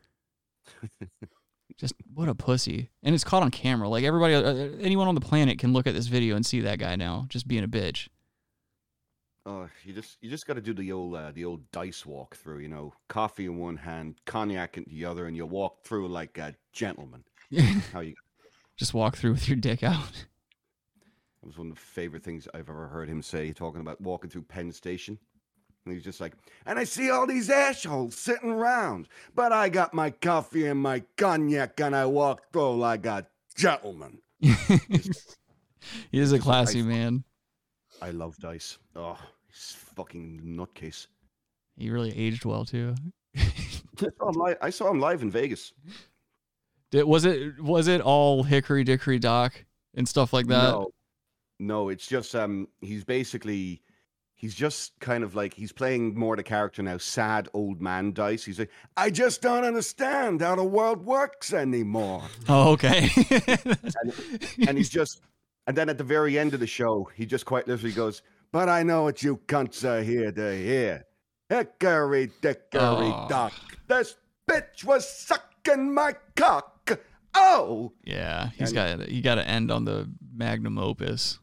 just 1.76 1.94
what 2.14 2.28
a 2.28 2.34
pussy. 2.34 2.90
And 3.02 3.12
it's 3.12 3.24
caught 3.24 3.42
on 3.42 3.50
camera. 3.50 3.88
Like 3.88 4.04
everybody, 4.04 4.34
uh, 4.34 4.78
anyone 4.80 5.09
on 5.09 5.16
the 5.16 5.20
planet 5.20 5.59
can 5.59 5.72
look 5.72 5.88
at 5.88 5.94
this 5.94 6.07
video 6.07 6.36
and 6.36 6.46
see 6.46 6.61
that 6.61 6.78
guy 6.78 6.94
now 6.94 7.26
just 7.28 7.48
being 7.48 7.64
a 7.64 7.68
bitch. 7.68 8.09
Oh, 9.49 9.68
you 9.84 9.92
just 9.92 10.18
you 10.20 10.28
just 10.28 10.44
got 10.44 10.55
to 10.55 10.61
do 10.61 10.74
the 10.74 10.90
old 10.90 11.14
uh, 11.14 11.30
the 11.32 11.44
old 11.44 11.70
dice 11.70 12.05
walk 12.05 12.34
through. 12.34 12.59
You 12.59 12.68
know, 12.68 12.92
coffee 13.07 13.47
in 13.47 13.59
one 13.59 13.76
hand, 13.76 14.16
cognac 14.24 14.76
in 14.76 14.84
the 14.88 15.05
other, 15.05 15.26
and 15.26 15.36
you 15.36 15.47
walk 15.47 15.84
through 15.84 16.09
like 16.09 16.36
a 16.36 16.55
gentleman. 16.72 17.22
How 17.92 18.01
you? 18.01 18.14
just 18.76 18.92
walk 18.92 19.16
through 19.16 19.32
with 19.32 19.49
your 19.49 19.57
dick 19.57 19.82
out. 19.82 20.26
That 21.42 21.51
was 21.51 21.59
one 21.59 21.68
of 21.68 21.74
the 21.76 21.80
favorite 21.80 22.24
things 22.24 22.49
I've 22.55 22.68
ever 22.68 22.88
heard 22.88 23.09
him 23.09 23.22
say, 23.22 23.53
talking 23.53 23.80
about 23.80 24.01
walking 24.01 24.28
through 24.28 24.42
Penn 24.42 24.72
Station. 24.72 25.16
And 25.84 25.94
he's 25.94 26.03
just 26.03 26.20
like, 26.20 26.32
and 26.64 26.76
I 26.76 26.82
see 26.82 27.11
all 27.11 27.24
these 27.24 27.51
assholes 27.51 28.16
sitting 28.16 28.51
around, 28.51 29.07
but 29.32 29.53
I 29.53 29.68
got 29.68 29.94
my 29.94 30.11
coffee 30.11 30.66
and 30.66 30.80
my 30.80 31.05
cognac, 31.16 31.78
and 31.80 31.94
I 31.94 32.07
walk 32.07 32.51
through 32.53 32.78
like 32.78 33.07
a 33.07 33.28
gentleman. 33.55 34.18
he 34.40 34.59
is 36.11 36.32
a 36.32 36.40
classy 36.40 36.82
man. 36.82 37.22
I 38.03 38.11
love 38.11 38.36
dice. 38.38 38.78
Oh, 38.97 39.16
fucking 39.57 40.40
nutcase. 40.44 41.07
He 41.76 41.90
really 41.90 42.16
aged 42.16 42.44
well 42.44 42.64
too. 42.64 42.94
I 43.36 44.09
saw 44.18 44.28
him 44.28 44.34
live, 44.34 44.57
I 44.62 44.70
saw 44.70 44.90
him 44.90 45.00
live 45.00 45.22
in 45.22 45.30
Vegas. 45.30 45.72
Did, 46.90 47.04
was 47.04 47.24
it 47.24 47.61
was 47.61 47.88
it 47.88 48.00
all 48.00 48.42
hickory 48.42 48.84
dickory 48.84 49.18
dock 49.18 49.64
and 49.94 50.09
stuff 50.09 50.32
like 50.32 50.46
that? 50.46 50.70
No, 50.70 50.90
no, 51.59 51.88
it's 51.88 52.07
just 52.07 52.34
um, 52.34 52.68
he's 52.80 53.04
basically 53.04 53.82
he's 54.36 54.54
just 54.54 54.92
kind 55.00 55.24
of 55.24 55.34
like 55.34 55.54
he's 55.54 55.72
playing 55.72 56.16
more 56.16 56.36
the 56.36 56.42
character 56.42 56.82
now, 56.82 56.98
sad 56.98 57.48
old 57.54 57.80
man 57.80 58.12
dice. 58.12 58.44
He's 58.44 58.59
like, 58.59 58.70
I 58.96 59.11
just 59.11 59.42
don't 59.42 59.64
understand 59.64 60.42
how 60.42 60.54
the 60.57 60.64
world 60.64 61.04
works 61.04 61.52
anymore, 61.52 62.22
Oh, 62.48 62.72
okay. 62.72 63.11
and 64.68 64.76
he's 64.78 64.90
just, 64.90 65.22
and 65.66 65.76
then 65.76 65.88
at 65.88 65.98
the 65.98 66.04
very 66.04 66.38
end 66.38 66.54
of 66.54 66.61
the 66.61 66.66
show, 66.66 67.09
he 67.14 67.26
just 67.26 67.46
quite 67.46 67.66
literally 67.66 67.94
goes, 67.94 68.22
"But 68.57 68.70
I 68.70 68.82
know 68.84 69.02
what 69.02 69.22
you 69.22 69.36
cunts 69.46 69.84
are 69.84 70.02
here 70.02 70.32
to 70.32 70.57
hear, 70.57 71.04
hickory 71.50 72.30
dickory 72.40 72.80
Oh. 72.80 73.26
dock. 73.28 73.52
This 73.86 74.16
bitch 74.50 74.82
was 74.82 75.07
sucking 75.07 75.92
my 75.92 76.14
cock. 76.36 76.98
Oh, 77.34 77.92
yeah, 78.02 78.48
he's 78.57 78.72
And- 78.72 79.00
got 79.00 79.09
he 79.11 79.20
got 79.20 79.34
to 79.34 79.46
end 79.46 79.70
on 79.70 79.84
the 79.84 80.09
magnum 80.34 80.78
opus. 80.78 81.38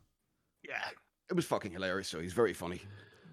yeah, 0.68 0.89
it 1.30 1.36
was 1.36 1.45
fucking 1.45 1.72
hilarious. 1.72 2.07
So 2.07 2.20
he's 2.20 2.34
very 2.34 2.53
funny. 2.53 2.82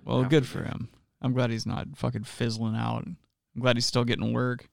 Well, 0.04 0.24
good 0.24 0.46
for 0.46 0.62
him. 0.62 0.90
I'm 1.22 1.32
glad 1.32 1.48
he's 1.48 1.64
not 1.64 1.96
fucking 1.96 2.24
fizzling 2.24 2.76
out. 2.76 3.04
I'm 3.06 3.16
glad 3.62 3.78
he's 3.78 3.86
still 3.86 4.04
getting 4.04 4.34
work. 4.34 4.68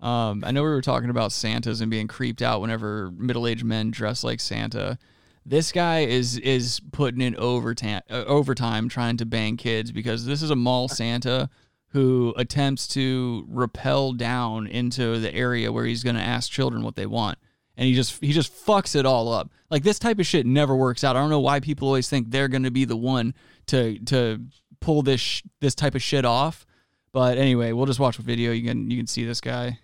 Um, 0.00 0.42
I 0.46 0.50
know 0.50 0.62
we 0.62 0.70
were 0.70 0.80
talking 0.80 1.10
about 1.10 1.32
Santas 1.32 1.82
and 1.82 1.90
being 1.90 2.08
creeped 2.08 2.40
out 2.40 2.62
whenever 2.62 3.10
middle-aged 3.10 3.64
men 3.66 3.90
dress 3.90 4.24
like 4.24 4.40
Santa. 4.40 4.98
This 5.46 5.72
guy 5.72 6.00
is 6.00 6.36
is 6.38 6.80
putting 6.92 7.20
in 7.20 7.36
overtime 7.36 8.02
uh, 8.10 8.24
overtime 8.26 8.88
trying 8.88 9.16
to 9.18 9.26
bang 9.26 9.56
kids 9.56 9.92
because 9.92 10.26
this 10.26 10.42
is 10.42 10.50
a 10.50 10.56
mall 10.56 10.88
Santa 10.88 11.48
who 11.88 12.32
attempts 12.36 12.86
to 12.88 13.44
rappel 13.48 14.12
down 14.12 14.66
into 14.66 15.18
the 15.18 15.34
area 15.34 15.72
where 15.72 15.84
he's 15.84 16.04
going 16.04 16.14
to 16.14 16.22
ask 16.22 16.50
children 16.50 16.84
what 16.84 16.94
they 16.94 17.06
want 17.06 17.36
and 17.80 17.86
he 17.86 17.94
just 17.94 18.22
he 18.22 18.32
just 18.32 18.52
fucks 18.52 18.94
it 18.94 19.06
all 19.06 19.32
up. 19.32 19.50
Like 19.70 19.82
this 19.82 19.98
type 19.98 20.18
of 20.18 20.26
shit 20.26 20.44
never 20.44 20.76
works 20.76 21.02
out. 21.02 21.16
I 21.16 21.20
don't 21.20 21.30
know 21.30 21.40
why 21.40 21.60
people 21.60 21.88
always 21.88 22.10
think 22.10 22.30
they're 22.30 22.46
going 22.46 22.64
to 22.64 22.70
be 22.70 22.84
the 22.84 22.96
one 22.96 23.34
to 23.68 23.98
to 24.00 24.44
pull 24.80 25.00
this 25.00 25.20
sh- 25.20 25.42
this 25.60 25.74
type 25.74 25.94
of 25.94 26.02
shit 26.02 26.26
off. 26.26 26.66
But 27.12 27.38
anyway, 27.38 27.72
we'll 27.72 27.86
just 27.86 27.98
watch 27.98 28.18
a 28.18 28.22
video. 28.22 28.52
You 28.52 28.68
can 28.68 28.90
you 28.90 28.98
can 28.98 29.06
see 29.06 29.24
this 29.24 29.40
guy. 29.40 29.78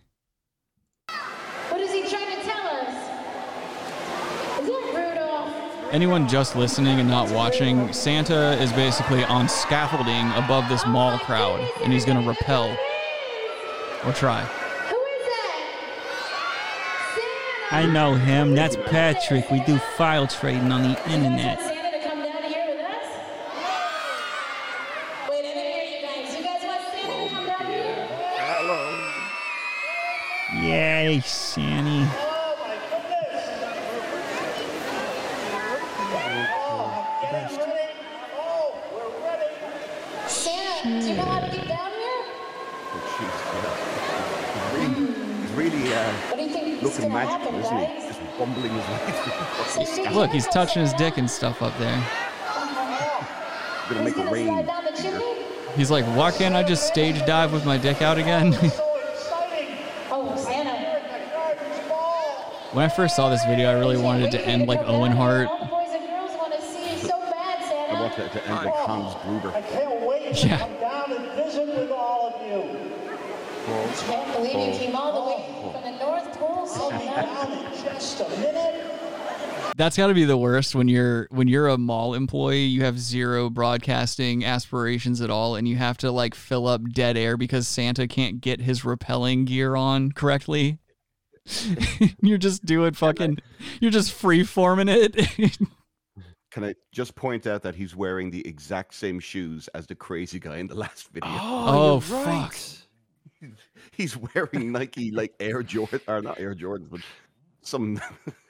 anyone 5.91 6.28
just 6.28 6.57
listening 6.57 7.01
and 7.01 7.09
not 7.09 7.30
watching, 7.30 7.93
Santa 7.93 8.53
is 8.62 8.72
basically 8.72 9.24
on 9.24 9.49
scaffolding 9.49 10.30
above 10.32 10.68
this 10.68 10.87
mall 10.87 11.18
crowd, 11.18 11.61
and 11.82 11.93
he's 11.93 12.05
going 12.05 12.20
to 12.20 12.28
repel 12.28 12.76
or 14.05 14.12
try. 14.12 14.49
I 17.70 17.84
know 17.84 18.14
him. 18.14 18.55
That's 18.55 18.76
Patrick. 18.76 19.51
We 19.51 19.61
do 19.64 19.78
file 19.97 20.26
trading 20.26 20.70
on 20.70 20.82
the 20.82 21.12
internet. 21.12 21.59
Yeah, 30.55 31.20
Santa. 31.20 31.76
Looking 46.87 47.12
magical, 47.12 47.39
happen, 47.39 47.55
isn't 47.61 47.78
he? 47.78 47.87
guys? 47.87 48.16
Just 48.16 48.39
bumbling 48.39 48.72
his 48.72 48.89
way 48.89 48.99
through 48.99 49.12
the 49.24 49.30
fucking 49.30 49.87
Send 49.87 49.99
me 49.99 50.05
sky. 50.05 50.14
Look, 50.14 50.30
he's 50.30 50.47
touching 50.49 50.82
his 50.82 50.93
dick 50.95 51.18
and 51.18 51.30
stuff 51.30 51.62
up 51.62 51.76
there. 51.78 52.07
Gonna 53.89 54.03
make 54.03 54.14
Who's 54.14 54.22
it 54.22 54.24
gonna 54.24 54.32
rain. 54.32 54.66
down 54.66 54.84
the? 54.84 55.37
He's 55.76 55.91
like, 55.91 56.05
why 56.16 56.30
can't 56.30 56.55
I 56.55 56.62
just 56.62 56.87
stage 56.89 57.24
dive 57.26 57.53
with 57.53 57.64
my 57.64 57.76
dick 57.78 58.03
out 58.03 58.18
again? 58.18 58.57
Oh, 60.09 60.24
when 62.72 62.84
I 62.84 62.89
first 62.89 63.16
saw 63.16 63.28
this 63.30 63.45
video, 63.45 63.70
I 63.70 63.74
really 63.74 63.97
wanted 63.97 64.26
it 64.26 64.30
to 64.32 64.47
end 64.47 64.66
like 64.68 64.80
Owen 64.80 65.12
Hart. 65.12 65.49
All 65.49 65.59
the 65.59 65.64
boys 65.66 65.89
and 65.91 66.07
girls 66.07 66.30
want 66.37 66.53
to 66.55 66.61
see 66.61 66.93
you 66.93 66.99
so 66.99 67.18
bad, 67.18 67.91
I 67.91 68.01
want 68.01 68.18
it 68.18 68.32
to 68.32 68.47
end 68.47 68.57
like 68.57 68.74
Hans 68.74 69.14
Gruber. 69.24 69.57
I 69.57 69.62
can't 69.62 70.01
wait 70.07 70.34
to 70.37 70.47
Yeah. 70.47 70.59
come 70.59 70.74
down 70.80 71.12
and 71.12 71.32
visit 71.34 71.66
with 71.66 71.91
all 71.91 72.34
of 72.34 72.47
you. 72.47 72.97
Can't 73.66 74.32
believe 74.32 74.53
you 74.53 74.59
oh. 74.59 74.78
came 74.78 74.95
all 74.95 75.12
the 75.12 75.28
way 75.28 75.45
oh. 75.64 75.72
from 75.72 75.82
the 75.82 75.86
North 76.07 76.38
Pole, 76.38 76.68
I'll 76.76 76.90
be 76.90 77.04
down 77.04 77.52
in 77.52 77.82
just 77.82 78.20
a 78.20 78.28
minute. 78.38 79.72
That's 79.76 79.96
got 79.96 80.07
to 80.07 80.14
be 80.14 80.24
the 80.24 80.36
worst 80.36 80.76
when 80.76 80.86
you're 80.86 81.26
when 81.32 81.48
you're 81.48 81.66
a 81.66 81.76
mall 81.76 82.14
employee. 82.14 82.62
You 82.62 82.84
have 82.84 82.96
zero 82.96 83.50
broadcasting 83.50 84.44
aspirations 84.44 85.20
at 85.20 85.30
all, 85.30 85.57
and 85.57 85.66
you 85.66 85.74
have 85.74 85.98
to 85.98 86.12
like 86.12 86.36
fill 86.36 86.68
up 86.68 86.80
dead 86.92 87.16
air 87.16 87.36
because 87.36 87.66
Santa 87.66 88.07
can't 88.07 88.40
get 88.40 88.61
his 88.61 88.84
repelling 88.84 89.46
gear 89.46 89.74
on 89.74 90.12
correctly. 90.12 90.78
you're 92.22 92.38
just 92.38 92.64
doing 92.64 92.94
fucking. 92.94 93.38
You're 93.80 93.90
just 93.90 94.12
free 94.12 94.44
forming 94.44 94.88
it. 94.88 95.16
Can 96.52 96.62
I 96.62 96.74
just 96.92 97.16
point 97.16 97.48
out 97.48 97.62
that 97.62 97.74
he's 97.74 97.96
wearing 97.96 98.30
the 98.30 98.46
exact 98.46 98.94
same 98.94 99.18
shoes 99.18 99.68
as 99.74 99.88
the 99.88 99.96
crazy 99.96 100.38
guy 100.38 100.59
in 100.59 100.68
the 100.68 100.76
last 100.76 101.09
video? 101.12 101.28
Oh, 101.32 101.96
oh 101.96 102.00
fuck. 102.00 102.54
He's 103.93 104.16
wearing 104.16 104.72
Nike 104.72 105.11
like 105.11 105.34
Air 105.41 105.62
Jordan 105.62 106.01
or 106.09 106.20
not 106.22 106.39
Air 106.41 106.55
Jordans, 106.55 106.91
but 106.91 107.01
some 107.62 108.01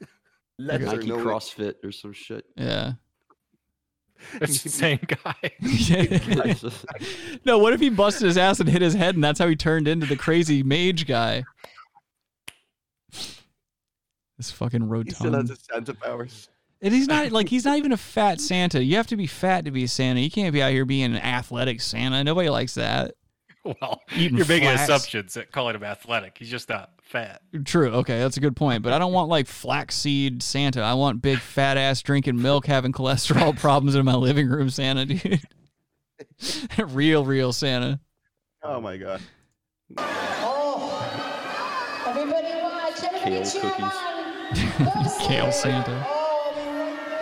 lesser 0.58 0.84
Nike 0.84 1.06
known- 1.08 1.24
CrossFit 1.24 1.74
or 1.84 1.92
some 1.92 2.12
shit. 2.12 2.44
Yeah. 2.56 2.92
It's 4.40 4.62
the 4.62 4.70
same 4.70 4.98
guy. 5.06 5.34
no, 7.44 7.58
what 7.58 7.74
if 7.74 7.80
he 7.80 7.90
busted 7.90 8.24
his 8.26 8.38
ass 8.38 8.60
and 8.60 8.68
hit 8.68 8.80
his 8.80 8.94
head, 8.94 9.14
and 9.14 9.22
that's 9.22 9.38
how 9.38 9.46
he 9.46 9.54
turned 9.54 9.86
into 9.86 10.06
the 10.06 10.16
crazy 10.16 10.62
mage 10.62 11.06
guy? 11.06 11.44
This 14.38 14.50
fucking 14.50 14.88
rotund. 14.88 15.08
He 15.08 15.14
still 15.14 15.32
has 15.32 15.34
rotund. 15.34 15.48
his 15.50 15.58
Santa 15.70 15.94
powers. 15.94 16.48
And 16.80 16.94
he's 16.94 17.08
not 17.08 17.30
like 17.30 17.48
he's 17.50 17.64
not 17.66 17.76
even 17.78 17.92
a 17.92 17.96
fat 17.96 18.40
Santa. 18.40 18.82
You 18.82 18.96
have 18.96 19.06
to 19.08 19.16
be 19.16 19.26
fat 19.26 19.64
to 19.66 19.70
be 19.70 19.84
a 19.84 19.88
Santa. 19.88 20.20
You 20.20 20.30
can't 20.30 20.52
be 20.52 20.62
out 20.62 20.72
here 20.72 20.84
being 20.86 21.04
an 21.14 21.16
athletic 21.16 21.80
Santa. 21.82 22.24
Nobody 22.24 22.48
likes 22.48 22.74
that. 22.74 23.14
Well, 23.80 24.00
Eating 24.14 24.36
you're 24.38 24.46
making 24.46 24.68
flats. 24.68 24.82
assumptions 24.84 25.36
at 25.36 25.50
calling 25.50 25.74
him 25.74 25.82
athletic. 25.84 26.36
He's 26.38 26.50
just 26.50 26.68
not 26.68 26.90
fat. 27.02 27.42
True. 27.64 27.88
Okay, 27.90 28.18
that's 28.20 28.36
a 28.36 28.40
good 28.40 28.56
point. 28.56 28.82
But 28.82 28.92
I 28.92 28.98
don't 28.98 29.12
want 29.12 29.28
like 29.28 29.46
flaxseed 29.46 30.42
Santa. 30.42 30.82
I 30.82 30.94
want 30.94 31.20
big 31.22 31.38
fat 31.40 31.76
ass 31.76 32.02
drinking 32.02 32.40
milk, 32.40 32.66
having 32.66 32.92
cholesterol 32.92 33.56
problems 33.58 33.94
in 33.96 34.04
my 34.04 34.14
living 34.14 34.48
room 34.48 34.70
Santa, 34.70 35.06
dude. 35.06 35.40
real, 36.78 37.24
real 37.24 37.52
Santa. 37.52 38.00
Oh 38.62 38.80
my 38.80 38.96
god. 38.96 39.20
Oh, 39.98 41.02
Everybody 42.06 42.46
watch. 42.62 43.02
Everybody 43.02 43.30
Kale 43.30 43.44
cheer 43.44 43.62
cookies. 43.62 45.16
Kale 45.26 45.52
Santa. 45.52 46.06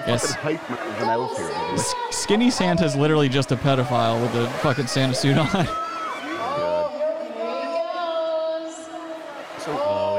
Yes. 0.07 0.35
Fucking 0.35 0.59
hype 0.59 0.71
man 0.71 0.97
of 0.97 1.03
an 1.03 1.09
elf 1.09 1.37
here. 1.39 1.49
by 1.49 1.55
the 1.55 1.61
way. 1.69 1.73
S- 1.75 1.95
Skinny 2.11 2.51
Santa's 2.51 2.95
literally 2.95 3.29
just 3.31 3.53
a 3.53 3.57
pedophile 3.57 4.21
with 4.21 4.35
a 4.35 4.51
fucking 4.59 4.87
Santa 4.87 5.15
suit 5.15 5.39
on. 5.39 5.49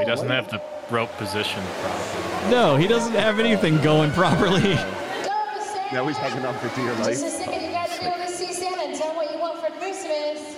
Oh, 0.06 0.08
doesn't 0.08 0.28
have 0.30 0.48
the 0.50 0.60
rope 0.90 1.10
position 1.16 1.62
properly. 1.82 2.50
No, 2.50 2.76
he 2.76 2.86
doesn't 2.86 3.14
have 3.14 3.40
anything 3.40 3.80
going 3.82 4.10
properly. 4.12 4.76
Now 5.92 6.04
he's 6.08 6.16
hanging 6.16 6.44
on 6.44 6.52
for 6.58 6.66
dear 6.74 6.88
Just 6.96 7.00
a 7.00 7.04
life. 7.04 7.16
second, 7.16 7.62
you 7.64 7.70
guys 7.70 7.96
are 7.96 8.10
going 8.10 8.20
to 8.20 8.28
see 8.28 8.52
Santa 8.52 8.82
and 8.88 8.96
tell 8.98 9.10
him 9.10 9.16
what 9.16 9.30
you 9.32 9.38
want 9.38 9.60
for 9.64 9.70
Christmas. 9.78 10.56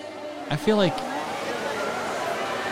I 0.49 0.57
feel 0.57 0.78
like 0.78 0.94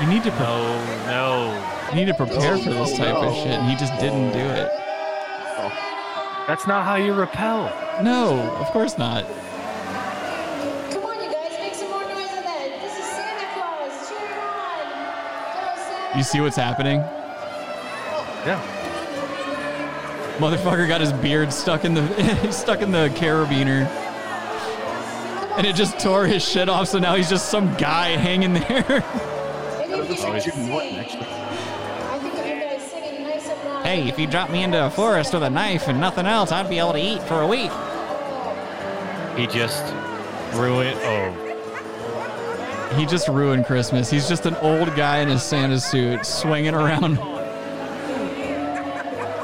you 0.01 0.07
need 0.09 0.25
to 0.25 0.31
pre- 0.31 0.41
No, 0.41 1.05
no. 1.07 1.89
you 1.91 1.97
need 1.97 2.07
to 2.07 2.15
prepare 2.15 2.57
for 2.57 2.71
this 2.71 2.97
type 2.97 3.15
of 3.15 3.35
shit, 3.35 3.49
and 3.49 3.69
he 3.69 3.77
just 3.77 3.93
didn't 4.01 4.33
do 4.33 4.39
it. 4.39 4.71
Oh. 4.73 6.45
That's 6.49 6.67
not 6.67 6.87
how 6.87 6.95
you 6.97 7.13
repel. 7.13 7.71
No, 8.03 8.41
of 8.59 8.69
course 8.69 8.97
not. 8.97 9.27
You 16.15 16.23
see 16.23 16.41
what's 16.41 16.57
happening? 16.57 17.01
Yeah. 18.47 18.63
Motherfucker 20.39 20.87
got 20.87 21.01
his 21.01 21.13
beard 21.15 21.53
stuck 21.53 21.85
in 21.85 21.95
the 21.95 22.51
stuck 22.53 22.83
in 22.83 22.91
the 22.93 23.09
carabiner. 23.17 23.87
And 25.57 25.67
it 25.67 25.75
just 25.75 25.99
tore 25.99 26.27
his 26.27 26.47
shit 26.47 26.69
off, 26.69 26.89
so 26.89 26.99
now 26.99 27.17
he's 27.17 27.31
just 27.31 27.49
some 27.49 27.75
guy 27.77 28.11
hanging 28.11 28.53
there. 28.53 28.85
Maybe 29.89 30.03
if 30.03 30.11
you 30.11 30.17
guys 30.17 30.45
Jim 30.45 30.55
sing. 30.55 30.69
Norton, 30.69 30.97
actually. 30.97 31.27
I 31.27 32.19
think 32.19 32.35
if 32.35 32.47
you 32.47 32.61
guys 32.61 32.91
singing 32.91 33.23
nice 33.23 33.49
and 33.49 33.65
loud. 33.65 33.87
hey, 33.87 34.09
if 34.09 34.19
you 34.19 34.27
drop 34.27 34.51
me 34.51 34.63
into 34.63 34.85
a 34.85 34.91
forest 34.91 35.33
with 35.33 35.43
a 35.43 35.51
knife 35.51 35.89
and 35.89 35.99
nothing 35.99 36.27
else, 36.27 36.53
I'd 36.53 36.69
be 36.69 36.79
able 36.79 36.93
to 36.93 37.01
eat 37.01 37.23
for 37.23 37.41
a 37.41 37.47
week. 37.47 37.71
He 39.37 39.47
just 39.47 39.85
ruined. 40.55 40.99
Oh, 41.03 41.46
He 42.95 43.05
just 43.05 43.29
ruined 43.29 43.67
Christmas. 43.67 44.09
He's 44.11 44.29
just 44.29 44.47
an 44.47 44.55
old 44.57 44.95
guy 44.95 45.19
in 45.19 45.29
his 45.29 45.43
Santa 45.43 45.79
suit 45.81 46.25
swinging 46.25 46.75
around. 46.75 47.17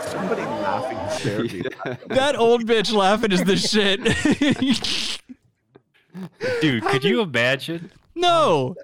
Somebody 0.05 0.43
laughing 0.43 0.99
hysterically. 0.99 1.63
That 2.09 2.37
old 2.37 2.67
bitch 2.67 2.93
laughing 2.93 3.33
is 3.33 3.43
the 3.45 3.57
shit. 3.57 4.03
dude, 6.61 6.85
could 6.87 7.05
you 7.05 7.21
imagine? 7.23 7.91
no. 8.15 8.75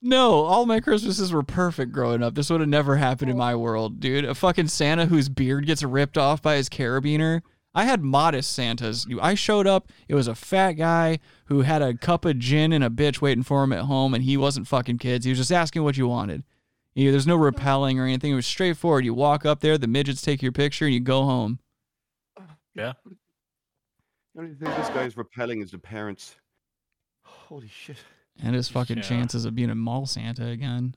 No, 0.00 0.44
all 0.44 0.64
my 0.64 0.78
Christmases 0.78 1.32
were 1.32 1.42
perfect 1.42 1.90
growing 1.90 2.22
up. 2.22 2.36
This 2.36 2.50
would 2.50 2.60
have 2.60 2.68
never 2.68 2.94
happened 2.94 3.32
in 3.32 3.36
my 3.36 3.56
world, 3.56 3.98
dude. 3.98 4.24
A 4.24 4.32
fucking 4.32 4.68
Santa 4.68 5.06
whose 5.06 5.28
beard 5.28 5.66
gets 5.66 5.82
ripped 5.82 6.16
off 6.16 6.40
by 6.40 6.54
his 6.54 6.68
carabiner. 6.68 7.40
I 7.74 7.84
had 7.84 8.02
modest 8.02 8.52
Santas. 8.52 9.06
I 9.20 9.34
showed 9.34 9.66
up, 9.66 9.92
it 10.08 10.14
was 10.14 10.26
a 10.26 10.34
fat 10.34 10.72
guy 10.72 11.18
who 11.46 11.62
had 11.62 11.82
a 11.82 11.94
cup 11.94 12.24
of 12.24 12.38
gin 12.38 12.72
and 12.72 12.82
a 12.82 12.90
bitch 12.90 13.20
waiting 13.20 13.44
for 13.44 13.62
him 13.62 13.72
at 13.72 13.84
home, 13.84 14.14
and 14.14 14.24
he 14.24 14.36
wasn't 14.36 14.66
fucking 14.66 14.98
kids. 14.98 15.24
He 15.24 15.30
was 15.30 15.38
just 15.38 15.52
asking 15.52 15.84
what 15.84 15.96
you 15.96 16.08
wanted. 16.08 16.42
You 16.94 17.04
know, 17.06 17.10
there's 17.12 17.26
no 17.26 17.36
repelling 17.36 18.00
or 18.00 18.04
anything. 18.06 18.32
It 18.32 18.36
was 18.36 18.46
straightforward. 18.46 19.04
You 19.04 19.14
walk 19.14 19.46
up 19.46 19.60
there, 19.60 19.78
the 19.78 19.86
midgets 19.86 20.22
take 20.22 20.42
your 20.42 20.50
picture, 20.50 20.86
and 20.86 20.94
you 20.94 21.00
go 21.00 21.24
home. 21.24 21.60
Yeah. 22.74 22.94
The 24.34 24.40
only 24.40 24.54
thing 24.54 24.68
this 24.76 24.88
guy's 24.88 25.16
repelling 25.16 25.62
is 25.62 25.70
the 25.70 25.78
parents. 25.78 26.36
Holy 27.22 27.68
shit. 27.68 27.98
And 28.42 28.54
his 28.54 28.68
fucking 28.68 28.98
Yeah. 28.98 29.02
chances 29.02 29.44
of 29.44 29.54
being 29.54 29.70
a 29.70 29.74
mall 29.74 30.06
Santa 30.06 30.46
again. 30.46 30.94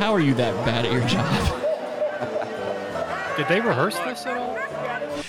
How 0.00 0.14
are 0.14 0.20
you 0.20 0.32
that 0.34 0.54
bad 0.64 0.86
at 0.86 0.92
your 0.92 1.06
job? 1.06 1.60
Did 3.36 3.48
they 3.48 3.60
rehearse 3.60 3.98
this 3.98 4.24
at 4.24 4.36
all? 4.36 4.54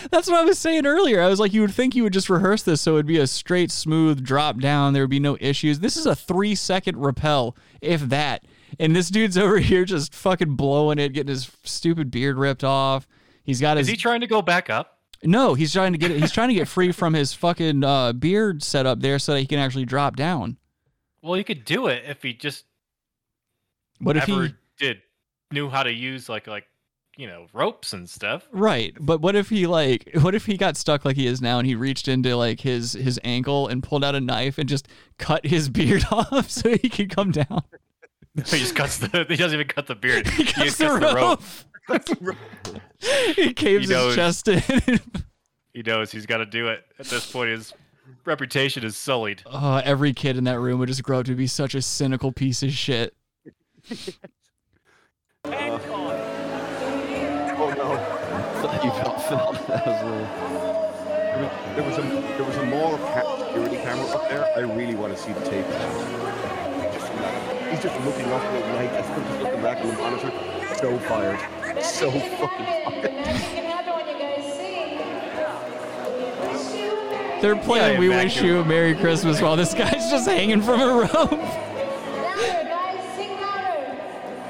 That's 0.10 0.30
what 0.30 0.38
I 0.38 0.46
was 0.46 0.58
saying 0.58 0.86
earlier. 0.86 1.22
I 1.22 1.28
was 1.28 1.42
like, 1.42 1.54
you 1.54 1.60
would 1.60 1.74
think 1.74 1.94
you 1.94 2.04
would 2.04 2.14
just 2.14 2.30
rehearse 2.30 2.64
this 2.64 2.80
so 2.80 2.94
it'd 2.94 3.06
be 3.06 3.18
a 3.18 3.28
straight, 3.28 3.70
smooth 3.70 4.24
drop 4.24 4.60
down. 4.60 4.94
There 4.94 5.04
would 5.04 5.10
be 5.10 5.20
no 5.20 5.38
issues. 5.42 5.80
This 5.80 5.98
is 5.98 6.06
a 6.06 6.16
three 6.16 6.56
second 6.56 6.98
repel, 6.98 7.56
if 7.82 8.00
that. 8.04 8.46
And 8.80 8.96
this 8.96 9.10
dude's 9.10 9.38
over 9.38 9.58
here 9.60 9.84
just 9.84 10.16
fucking 10.16 10.56
blowing 10.56 11.00
it, 11.00 11.10
getting 11.14 11.30
his 11.30 11.52
stupid 11.64 12.10
beard 12.10 12.38
ripped 12.38 12.64
off. 12.64 13.08
He's 13.44 13.60
got 13.60 13.76
his. 13.76 13.88
Is 13.88 13.92
he 13.92 13.98
trying 13.98 14.22
to 14.22 14.28
go 14.28 14.42
back 14.42 14.70
up? 14.70 15.00
no, 15.24 15.54
he's 15.54 15.74
trying 15.74 15.92
to 15.92 15.98
get 15.98 16.12
it. 16.12 16.20
He's 16.22 16.32
trying 16.32 16.48
to 16.48 16.56
get 16.56 16.70
free 16.70 16.94
from 16.94 17.14
his 17.14 17.34
fucking 17.34 17.84
uh, 17.84 18.14
beard 18.14 18.64
set 18.64 18.86
up 18.86 19.02
there 19.02 19.20
so 19.20 19.34
that 19.34 19.42
he 19.42 19.46
can 19.46 19.60
actually 19.60 19.86
drop 19.86 20.16
down. 20.16 20.58
Well, 21.22 21.34
he 21.34 21.44
could 21.44 21.66
do 21.66 21.88
it 21.88 22.04
if 22.08 22.24
he 22.24 22.34
just 22.34 22.66
What 24.00 24.18
if 24.18 24.24
he 24.24 24.54
did 24.82 25.02
knew 25.52 25.70
how 25.70 25.84
to 25.84 25.92
use 25.92 26.28
like 26.28 26.48
like 26.48 26.66
you 27.18 27.28
know 27.28 27.48
ropes 27.54 27.94
and 27.94 28.10
stuff. 28.10 28.48
Right, 28.52 28.96
but 29.00 29.22
what 29.22 29.36
if 29.36 29.50
he 29.50 29.68
like 29.68 30.10
what 30.22 30.34
if 30.36 30.46
he 30.46 30.58
got 30.58 30.76
stuck 30.76 31.06
like 31.06 31.16
he 31.16 31.28
is 31.28 31.42
now 31.42 31.60
and 31.60 31.68
he 31.68 31.76
reached 31.76 32.08
into 32.08 32.36
like 32.36 32.62
his 32.62 32.94
his 32.94 33.20
ankle 33.24 33.68
and 33.68 33.84
pulled 33.84 34.04
out 34.04 34.16
a 34.16 34.22
knife 34.22 34.58
and 34.58 34.68
just 34.68 34.88
cut 35.18 35.46
his 35.46 35.70
beard 35.78 36.04
off 36.12 36.50
so 36.50 36.76
he 36.78 36.90
could 36.90 37.10
come 37.10 37.32
down. 37.32 37.64
he 38.36 38.42
just 38.60 38.76
cuts 38.76 38.98
the. 38.98 39.26
He 39.30 39.36
doesn't 39.36 39.60
even 39.60 39.68
cut 39.68 39.88
the 39.88 39.96
beard. 39.96 40.28
He 40.32 40.44
just 40.46 40.80
cuts 40.80 40.80
the 40.80 41.38
cuts 41.88 42.22
rope. 42.22 42.38
he 43.36 43.54
caves 43.54 43.90
He 43.90 43.96
his 43.96 44.16
chest 44.16 44.48
in. 44.48 44.62
He 45.74 45.84
knows 45.84 46.12
he's 46.12 46.26
got 46.26 46.38
to 46.38 46.46
do 46.46 46.68
it. 46.68 46.84
At 47.00 47.08
this 47.08 47.32
point, 47.32 47.50
his 47.50 47.74
reputation 48.26 48.84
is 48.84 48.98
sullied. 48.98 49.42
Uh, 49.46 49.82
every 49.84 50.14
kid 50.14 50.38
in 50.38 50.44
that 50.46 50.60
room 50.60 50.80
would 50.80 50.88
just 50.88 51.04
grow 51.04 51.20
up 51.20 51.26
to 51.28 51.36
be 51.36 51.48
such 51.48 51.76
a 51.76 51.82
cynical 51.82 52.32
piece 52.32 52.62
of 52.64 52.72
shit. 52.72 53.16
Oh 57.64 57.74
no. 57.78 57.92
You 58.84 58.92
felt 58.92 59.22
felt 59.24 59.68
that 59.68 59.86
was 59.86 60.02
a. 60.04 60.16
There 61.76 61.84
was 61.84 61.98
a 61.98 62.02
there 62.02 62.44
was 62.46 62.58
a 62.58 62.66
mall 62.66 62.98
ca- 62.98 63.46
security 63.48 63.78
camera 63.78 64.06
up 64.08 64.30
there. 64.30 64.46
I 64.56 64.60
really 64.62 64.96
want 64.96 65.16
to 65.16 65.22
see 65.22 65.32
the 65.34 65.42
tape. 65.42 65.66
Just, 66.94 67.08
he's 67.70 67.82
just 67.82 68.06
looking 68.06 68.26
up 68.32 68.42
at 68.42 68.52
the 68.66 68.74
light. 68.74 68.92
He's 68.92 69.08
just 69.08 69.42
looking 69.42 69.62
back 69.62 69.78
at 69.78 69.86
the 69.86 69.94
monitor. 70.02 70.32
So 70.76 71.00
fired. 71.00 71.40
So 71.84 72.12
fucking 72.12 72.66
fired. 72.66 73.06
Anything 73.06 73.36
can 73.56 73.64
happen 73.66 73.94
when 73.96 74.08
you 74.08 74.18
guys 74.20 74.46
sing. 74.56 74.98
Wish 76.52 76.66
you 76.76 76.90
a 76.92 76.94
Merry 77.18 77.42
They're 77.42 77.56
playing 77.56 77.94
Yeah, 77.94 78.00
"We 78.00 78.10
Wish 78.10 78.42
You 78.42 78.60
a 78.60 78.66
Merry 78.66 78.96
Christmas" 78.96 79.42
while 79.42 79.56
this 79.56 79.74
guy's 79.74 80.10
just 80.12 80.28
hanging 80.28 80.62
from 80.62 80.82
a 80.82 81.10
rope. 81.14 81.42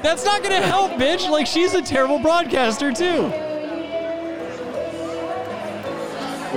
That's 0.02 0.24
not 0.24 0.42
gonna 0.42 0.60
help, 0.60 0.92
bitch. 0.92 1.28
Like 1.30 1.46
she's 1.46 1.74
a 1.74 1.82
terrible 1.82 2.18
broadcaster 2.18 2.92
too. 2.92 3.28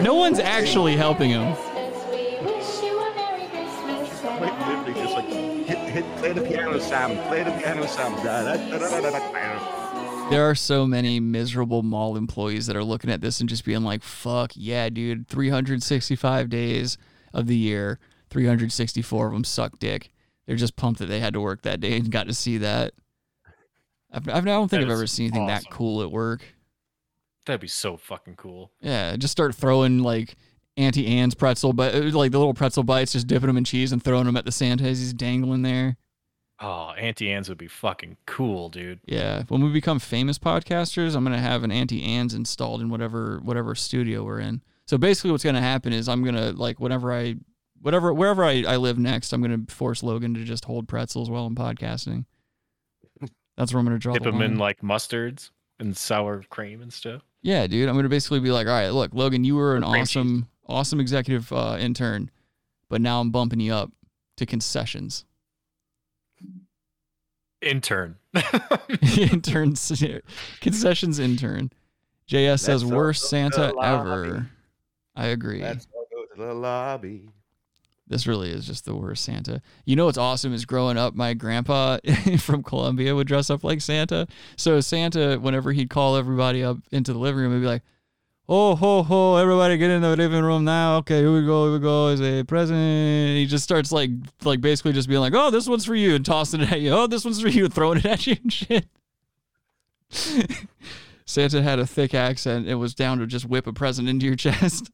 No 0.02 0.16
one's 0.16 0.40
actually 0.40 0.98
helping 0.98 1.30
him. 1.30 1.56
Christmas, 1.56 2.06
we 2.12 2.38
wish 2.46 2.82
you 2.84 3.00
a 3.00 3.16
Merry 3.16 3.48
Christmas. 3.48 4.24
and 4.24 4.36
a 4.36 4.38
Quite 4.38 4.68
literally 4.68 4.94
just 4.94 5.14
like 5.14 5.26
hit, 5.26 5.78
hit, 5.78 6.18
play 6.18 6.34
the 6.34 6.42
piano, 6.42 6.80
Sam. 6.80 7.16
Play 7.28 7.44
the 7.44 7.52
piano, 7.52 7.86
Sam. 7.88 8.14
There 10.30 10.50
are 10.50 10.56
so 10.56 10.86
many 10.86 11.20
miserable 11.20 11.84
mall 11.84 12.18
employees 12.18 12.66
that 12.66 12.76
are 12.76 12.84
looking 12.84 13.10
at 13.12 13.22
this 13.22 13.40
and 13.40 13.48
just 13.48 13.64
being 13.64 13.84
like, 13.84 14.04
"Fuck 14.04 14.52
yeah, 14.56 14.90
dude! 14.90 15.28
365 15.28 16.50
days 16.50 16.98
of 17.34 17.48
the 17.48 17.56
year, 17.56 18.00
364 18.32 19.28
of 19.28 19.34
them 19.34 19.44
suck 19.44 19.80
dick." 19.80 20.12
They're 20.46 20.56
just 20.56 20.76
pumped 20.76 21.00
that 21.00 21.06
they 21.06 21.20
had 21.20 21.34
to 21.36 21.42
work 21.42 21.62
that 21.62 21.80
day 21.80 21.96
and 21.98 22.12
got 22.12 22.28
to 22.28 22.34
see 22.34 22.58
that. 22.58 22.94
I've, 24.16 24.28
I've, 24.30 24.36
I 24.36 24.42
don't 24.42 24.70
think 24.70 24.82
That 24.82 24.88
I've 24.88 24.98
ever 24.98 25.08
seen 25.08 25.28
anything 25.28 25.48
that 25.48 25.70
cool 25.70 26.02
at 26.02 26.12
work. 26.12 26.44
That'd 27.46 27.62
be 27.62 27.68
so 27.68 27.98
fucking 27.98 28.36
cool. 28.38 28.72
Yeah, 28.82 29.16
just 29.18 29.32
start 29.32 29.54
throwing 29.54 30.00
like 30.00 30.36
Auntie 30.78 31.06
Anne's 31.08 31.36
pretzel, 31.36 31.74
but 31.74 31.94
uh, 31.94 32.00
like 32.18 32.32
the 32.32 32.40
little 32.40 32.54
pretzel 32.54 32.84
bites, 32.84 33.12
just 33.12 33.28
dipping 33.28 33.48
them 33.48 33.58
in 33.58 33.64
cheese 33.64 33.92
and 33.92 34.02
throwing 34.04 34.26
them 34.26 34.38
at 34.38 34.46
the 34.46 34.52
Santa 34.52 34.86
as 34.86 35.00
he's 35.00 35.14
dangling 35.14 35.62
there. 35.62 35.98
Oh, 36.60 36.92
Auntie 36.98 37.32
Anne's 37.32 37.50
would 37.50 37.58
be 37.58 37.68
fucking 37.68 38.18
cool, 38.26 38.70
dude. 38.70 39.02
Yeah, 39.06 39.44
when 39.50 39.62
we 39.64 39.72
become 39.72 40.00
famous 40.00 40.40
podcasters, 40.40 41.16
I'm 41.16 41.24
gonna 41.24 41.38
have 41.38 41.64
an 41.64 41.72
Auntie 41.72 42.04
Anne's 42.04 42.34
installed 42.34 42.82
in 42.82 42.90
whatever 42.90 43.40
whatever 43.44 43.76
studio 43.76 44.24
we're 44.24 44.40
in. 44.40 44.62
So 44.88 44.98
basically, 44.98 45.32
what's 45.32 45.44
gonna 45.44 45.62
happen 45.62 45.94
is 45.94 46.08
I'm 46.08 46.24
gonna 46.24 46.52
like 46.52 46.80
whenever 46.80 47.12
I, 47.12 47.36
whatever 47.82 48.14
wherever 48.14 48.44
I, 48.44 48.64
I 48.68 48.78
live 48.78 48.98
next, 48.98 49.34
I'm 49.34 49.42
gonna 49.42 49.64
force 49.68 50.02
Logan 50.02 50.34
to 50.34 50.44
just 50.44 50.66
hold 50.66 50.88
pretzels 50.88 51.30
while 51.30 51.46
I'm 51.46 51.56
podcasting. 51.56 52.26
That's 53.58 53.74
where 53.74 53.80
I'm 53.80 53.86
gonna 53.86 54.00
draw 54.00 54.14
Dip 54.14 54.24
the 54.24 54.32
them 54.32 54.42
in 54.42 54.58
like 54.58 54.82
mustards 54.82 55.52
and 55.80 55.96
sour 55.96 56.44
cream 56.50 56.82
and 56.82 56.92
stuff. 56.92 57.22
Yeah, 57.42 57.68
dude, 57.68 57.88
I'm 57.88 57.96
gonna 57.96 58.10
basically 58.10 58.40
be 58.40 58.52
like, 58.52 58.68
all 58.68 58.74
right, 58.74 58.90
look, 58.90 59.14
Logan, 59.14 59.44
you 59.44 59.56
were 59.56 59.76
an 59.76 59.84
Or 59.84 59.92
cream 59.92 60.02
awesome, 60.02 60.48
awesome 60.68 61.00
executive 61.00 61.52
uh, 61.54 61.78
intern, 61.80 62.32
but 62.90 63.02
now 63.02 63.20
I'm 63.22 63.32
bumping 63.32 63.60
you 63.60 63.74
up 63.74 63.92
to 64.38 64.46
concessions. 64.46 65.26
Intern. 67.62 68.18
intern. 69.18 69.76
concessions 70.62 71.20
intern. 71.20 71.72
JS 72.30 72.60
says 72.60 72.84
worst 72.84 73.30
Santa 73.30 73.74
ever. 73.82 74.50
I 75.16 75.28
agree. 75.28 75.62
Let's 75.62 75.88
all 75.94 76.08
go 76.12 76.26
to 76.36 76.48
the 76.48 76.54
lobby. 76.54 77.30
This 78.08 78.28
really 78.28 78.52
is 78.52 78.68
just 78.68 78.86
the 78.86 78.96
worst 78.96 79.24
Santa. 79.24 79.62
You 79.86 79.96
know 79.96 80.06
what's 80.06 80.18
awesome 80.18 80.54
is 80.54 80.66
growing 80.66 80.98
up, 80.98 81.16
my 81.16 81.34
grandpa 81.34 81.98
from 82.40 82.62
Colombia 82.62 83.16
would 83.16 83.28
dress 83.28 83.50
up 83.50 83.64
like 83.64 83.82
Santa. 83.82 84.28
So 84.58 84.80
Santa, 84.80 85.38
whenever 85.38 85.72
he'd 85.72 85.90
call 85.90 86.16
everybody 86.16 86.64
up 86.64 86.78
into 86.92 87.14
the 87.14 87.20
living 87.20 87.42
room, 87.42 87.54
he'd 87.54 87.62
be 87.62 87.66
like, 87.66 87.82
"Oh 88.48 88.76
ho 88.76 89.02
ho! 89.02 89.38
Everybody 89.38 89.78
get 89.78 89.90
in 89.90 90.04
the 90.04 90.16
living 90.16 90.44
room 90.44 90.64
now. 90.66 90.98
Okay, 90.98 91.20
here 91.20 91.34
we 91.34 91.44
go. 91.46 91.66
Here 91.66 91.74
we 91.74 91.80
go. 91.80 92.10
Is 92.10 92.22
a 92.22 92.44
present." 92.44 92.78
He 93.38 93.48
just 93.48 93.64
starts 93.64 93.92
like, 93.92 94.12
like 94.44 94.62
basically 94.62 94.94
just 94.94 95.10
being 95.10 95.22
like, 95.22 95.34
"Oh, 95.36 95.50
this 95.50 95.68
one's 95.68 95.86
for 95.86 95.96
you," 95.96 96.14
and 96.14 96.24
tossing 96.24 96.62
it 96.62 96.72
at 96.72 96.82
you. 96.82 96.92
"Oh, 96.92 97.08
this 97.08 97.26
one's 97.26 97.42
for 97.42 97.50
you," 97.50 97.66
and 97.66 97.74
throwing 97.74 97.98
it 97.98 98.06
at 98.06 98.28
you 98.28 98.36
and 98.42 98.54
shit. 98.54 98.86
Santa 101.26 101.64
had 101.64 101.80
a 101.80 101.88
thick 101.88 102.14
accent. 102.14 102.68
It 102.68 102.76
was 102.76 102.94
down 102.94 103.18
to 103.18 103.26
just 103.26 103.46
whip 103.46 103.66
a 103.66 103.74
present 103.74 104.08
into 104.08 104.28
your 104.28 104.36
chest. 104.36 104.92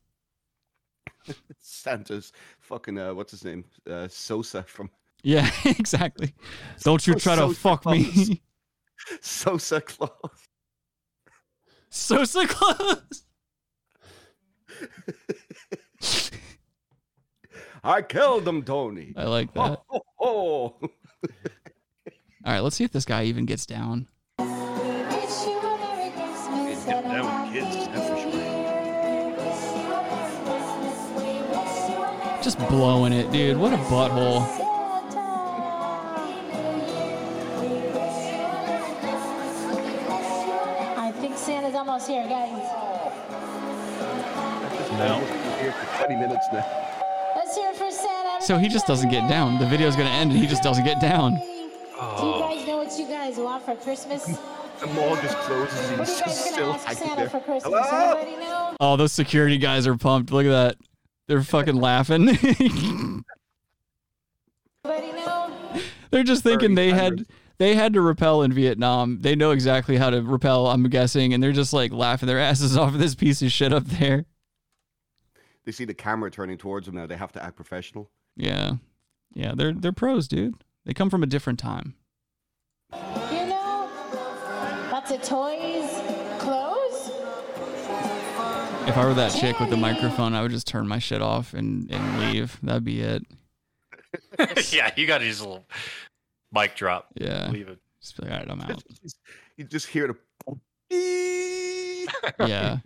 Santa's 1.59 2.31
fucking 2.71 2.97
uh, 2.97 3.13
what's 3.13 3.31
his 3.31 3.43
name? 3.43 3.65
Uh, 3.89 4.07
Sosa 4.07 4.63
from 4.63 4.89
Yeah, 5.23 5.49
exactly. 5.65 6.33
Don't 6.83 7.05
you 7.05 7.15
try 7.15 7.35
to 7.35 7.41
Sosa 7.41 7.59
fuck 7.59 7.83
Claus. 7.83 8.29
me. 8.29 8.41
Sosa 9.21 9.81
Claus. 9.81 10.47
Sosa 11.89 12.47
Claus. 12.47 13.23
I 17.83 18.01
killed 18.03 18.47
him, 18.47 18.63
Tony. 18.63 19.13
I 19.17 19.25
like 19.25 19.53
that. 19.53 19.81
Oh, 19.91 20.01
oh, 20.19 20.75
oh. 20.81 20.89
All 22.43 22.53
right, 22.53 22.59
let's 22.61 22.75
see 22.77 22.83
if 22.83 22.91
this 22.91 23.05
guy 23.05 23.25
even 23.25 23.45
gets 23.45 23.65
down. 23.65 24.07
We 24.39 24.45
wish 24.45 25.45
you 25.45 25.61
Just 32.51 32.67
blowing 32.69 33.13
it, 33.13 33.31
dude. 33.31 33.55
What 33.55 33.71
a 33.71 33.77
butthole. 33.77 34.41
I 40.97 41.13
think 41.21 41.37
Santa's 41.37 41.75
almost 41.75 42.07
here, 42.09 42.27
guys. 42.27 42.51
No. 44.99 45.19
Here 45.61 45.71
for 45.71 45.97
20 46.05 46.15
minutes 46.19 46.45
now. 46.51 46.65
Let's 47.37 47.55
hear 47.55 47.69
it 47.69 47.75
for 47.77 47.89
Santa. 47.89 48.41
So 48.41 48.57
he 48.57 48.67
just 48.67 48.85
doesn't 48.85 49.09
get 49.09 49.29
down. 49.29 49.57
The 49.57 49.65
video's 49.65 49.95
gonna 49.95 50.09
end 50.09 50.31
and 50.33 50.39
he 50.41 50.45
just 50.45 50.61
doesn't 50.61 50.83
get 50.83 50.99
down. 50.99 51.35
Do 51.35 52.25
you 52.25 52.39
guys 52.39 52.67
know 52.67 52.77
what 52.79 52.99
you 52.99 53.07
guys 53.07 53.37
want 53.37 53.63
for 53.63 53.75
Christmas? 53.77 54.25
The 54.25 54.87
mall 54.87 55.15
just 55.21 55.37
closes 55.37 55.89
and 55.91 55.99
What 55.99 56.09
are 56.09 56.11
he's 56.11 56.19
you 56.19 56.25
guys 56.25 56.35
gonna 56.43 56.51
still 56.51 56.73
ask 56.73 56.97
Santa 56.99 57.15
there. 57.15 57.29
for 57.29 57.39
Christmas? 57.39 57.73
Hello? 57.87 58.17
Anybody 58.17 58.43
know? 58.43 58.75
Oh, 58.81 58.97
those 58.97 59.13
security 59.13 59.57
guys 59.57 59.87
are 59.87 59.95
pumped. 59.95 60.31
Look 60.33 60.45
at 60.45 60.49
that. 60.49 60.75
They're 61.31 61.41
fucking 61.41 61.77
laughing. 61.77 62.25
They're 66.11 66.25
just 66.25 66.43
thinking 66.43 66.75
they 66.75 66.89
had 66.89 67.25
they 67.57 67.73
had 67.73 67.93
to 67.93 68.01
repel 68.01 68.41
in 68.41 68.51
Vietnam. 68.51 69.21
They 69.21 69.33
know 69.33 69.51
exactly 69.51 69.95
how 69.95 70.09
to 70.09 70.21
repel, 70.21 70.67
I'm 70.67 70.83
guessing, 70.89 71.33
and 71.33 71.41
they're 71.41 71.53
just 71.53 71.71
like 71.71 71.93
laughing 71.93 72.27
their 72.27 72.37
asses 72.49 72.75
off 72.75 72.95
at 72.95 72.99
this 72.99 73.15
piece 73.15 73.41
of 73.41 73.49
shit 73.49 73.71
up 73.71 73.85
there. 73.85 74.25
They 75.63 75.71
see 75.71 75.85
the 75.85 75.93
camera 75.93 76.29
turning 76.29 76.57
towards 76.57 76.87
them 76.87 76.95
now. 76.95 77.07
They 77.07 77.15
have 77.15 77.31
to 77.31 77.41
act 77.41 77.55
professional. 77.55 78.11
Yeah. 78.35 78.73
Yeah, 79.33 79.53
they're 79.55 79.71
they're 79.71 79.93
pros, 79.93 80.27
dude. 80.27 80.55
They 80.83 80.93
come 80.93 81.09
from 81.09 81.23
a 81.23 81.27
different 81.27 81.59
time. 81.59 81.95
You 82.91 83.45
know? 83.45 83.89
Lots 84.91 85.11
of 85.11 85.21
toys, 85.21 85.97
clothes. 86.39 87.20
If 88.87 88.97
I 88.97 89.05
were 89.05 89.13
that 89.13 89.29
chick 89.29 89.59
with 89.59 89.69
the 89.69 89.77
microphone, 89.77 90.33
I 90.33 90.41
would 90.41 90.51
just 90.51 90.67
turn 90.67 90.87
my 90.87 90.99
shit 90.99 91.21
off 91.21 91.53
and, 91.53 91.89
and 91.91 92.19
leave. 92.19 92.57
That'd 92.63 92.83
be 92.83 93.01
it. 93.01 93.23
yeah, 94.73 94.91
you 94.97 95.07
got 95.07 95.19
to 95.19 95.25
use 95.25 95.39
a 95.39 95.47
little 95.47 95.65
mic 96.51 96.75
drop. 96.75 97.07
Yeah. 97.15 97.49
Leave 97.49 97.69
it. 97.69 97.79
Just 98.01 98.17
be 98.17 98.23
like, 98.23 98.31
all 98.31 98.39
right, 98.39 98.51
I'm 98.51 98.61
out. 98.61 98.83
You 99.57 99.65
just 99.65 99.87
hear 99.87 100.07
the. 100.07 100.15
yeah. 102.39 102.77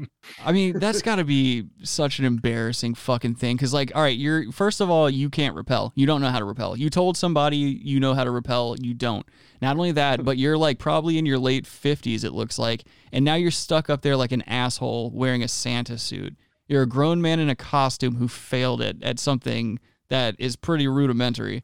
I 0.44 0.52
mean, 0.52 0.80
that's 0.80 1.02
got 1.02 1.18
to 1.18 1.24
be 1.24 1.68
such 1.84 2.20
an 2.20 2.26
embarrassing 2.26 2.96
fucking 2.96 3.36
thing. 3.36 3.58
Cause, 3.58 3.74
like, 3.74 3.92
all 3.96 4.02
right, 4.02 4.18
you're, 4.18 4.52
first 4.52 4.82
of 4.82 4.90
all, 4.90 5.10
you 5.10 5.30
can't 5.30 5.56
repel. 5.56 5.94
You 5.96 6.06
don't 6.06 6.22
know 6.22 6.32
how 6.32 6.40
to 6.40 6.46
repel. 6.46 6.76
You 6.76 6.90
told 6.90 7.16
somebody 7.16 7.58
you 7.58 8.00
know 8.00 8.14
how 8.14 8.26
to 8.26 8.32
repel. 8.32 8.76
You 8.82 8.94
don't. 8.94 9.26
Not 9.66 9.78
only 9.78 9.92
that, 9.94 10.24
but 10.24 10.38
you're 10.38 10.58
like 10.58 10.78
probably 10.78 11.18
in 11.18 11.26
your 11.26 11.40
late 11.40 11.66
50s, 11.66 12.24
it 12.24 12.32
looks 12.34 12.60
like. 12.60 12.84
And 13.12 13.26
now 13.26 13.34
you're 13.34 13.50
stuck 13.50 13.90
up 13.90 14.02
there 14.04 14.16
like 14.16 14.32
an 14.32 14.44
asshole 14.44 15.10
wearing 15.12 15.42
a 15.42 15.48
Santa 15.48 15.98
suit. 15.98 16.36
You're 16.68 16.84
a 16.84 16.88
grown 16.88 17.20
man 17.20 17.40
in 17.40 17.50
a 17.50 17.56
costume 17.56 18.16
who 18.18 18.28
failed 18.28 18.80
it 18.82 19.02
at 19.02 19.18
something 19.20 19.80
that 20.10 20.36
is 20.38 20.56
pretty 20.56 20.88
rudimentary. 20.88 21.64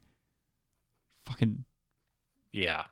Fucking 1.26 1.64
Yeah. 2.52 2.84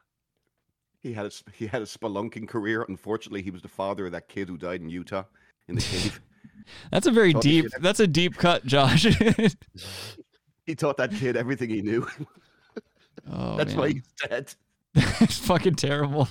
He 1.01 1.13
had 1.13 1.27
a 1.27 1.31
sp- 1.35 1.51
he 1.55 1.67
had 1.67 1.83
a 1.83 1.87
spelunking 1.87 2.47
career. 2.47 2.85
Unfortunately, 2.89 3.43
he 3.43 3.51
was 3.51 3.63
the 3.63 3.69
father 3.69 4.07
of 4.07 4.13
that 4.13 4.29
kid 4.29 4.49
who 4.49 4.57
died 4.57 4.81
in 4.81 4.91
Utah 4.91 5.25
in 5.67 5.75
the 5.75 5.81
cave. 5.83 6.21
That's 6.93 7.07
a 7.09 7.11
very 7.11 7.33
deep. 7.33 7.71
kid- 7.73 7.83
That's 7.83 7.99
a 8.01 8.07
deep 8.07 8.37
cut, 8.37 8.65
Josh. 8.67 9.03
he 10.67 10.75
taught 10.77 10.99
that 10.99 11.13
kid 11.13 11.37
everything 11.37 11.71
he 11.71 11.81
knew. 11.83 12.07
oh, 13.31 13.57
That's 13.57 13.75
why 13.75 13.89
he's 13.89 14.03
dead. 14.29 14.55
it's 15.21 15.39
fucking 15.39 15.75
terrible. 15.77 16.29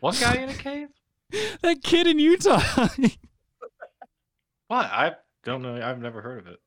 What 0.00 0.18
guy 0.20 0.34
in 0.36 0.48
a 0.48 0.54
cave? 0.54 0.88
That 1.62 1.82
kid 1.82 2.06
in 2.06 2.18
Utah. 2.18 2.60
What? 4.68 4.86
I 4.86 5.12
don't 5.44 5.62
know. 5.62 5.80
I've 5.82 6.00
never 6.00 6.20
heard 6.22 6.38
of 6.40 6.46
it. 6.46 6.58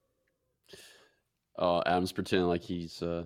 Oh, 1.58 1.82
Adam's 1.86 2.12
pretending 2.12 2.48
like 2.48 2.62
he's 2.62 3.02
uh 3.02 3.24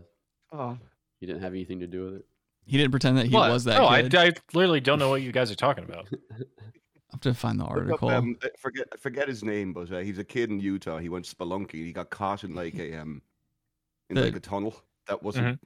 Oh. 0.52 0.78
he 1.20 1.26
didn't 1.26 1.42
have 1.42 1.54
anything 1.54 1.80
to 1.82 1.88
do 1.88 2.06
with 2.06 2.16
it. 2.16 2.26
He 2.66 2.78
didn't 2.78 2.92
pretend 2.92 3.18
that 3.18 3.26
he 3.28 3.34
What? 3.36 3.52
was 3.52 3.64
that 3.66 3.78
no, 3.78 3.88
I, 3.88 4.04
kid. 4.04 4.16
I 4.16 4.34
literally 4.54 4.80
don't 4.80 5.00
know 5.00 5.10
what 5.10 5.22
you 5.22 5.32
guys 5.32 5.52
are 5.52 5.56
talking 5.56 5.84
about. 5.84 6.08
I 6.12 6.36
have 7.12 7.22
to 7.22 7.34
find 7.34 7.60
the 7.60 7.64
Look 7.66 7.72
up, 7.74 7.78
article. 8.04 8.10
um, 8.10 8.38
forget 8.60 9.00
forget 9.00 9.28
his 9.28 9.44
name, 9.44 9.74
but 9.74 9.92
uh, 9.92 9.98
he's 10.00 10.20
a 10.20 10.24
kid 10.24 10.50
in 10.50 10.60
Utah. 10.60 10.98
He 11.00 11.10
went 11.10 11.26
spelunking. 11.26 11.72
He 11.86 11.92
got 11.92 12.10
caught 12.10 12.44
in 12.44 12.54
like 12.56 12.76
a 12.76 12.96
um 13.02 13.22
in 14.10 14.16
The- 14.16 14.24
like 14.24 14.36
a 14.36 14.40
tunnel 14.40 14.76
that 15.08 15.22
wasn't 15.24 15.48
Mhm. 15.48 15.60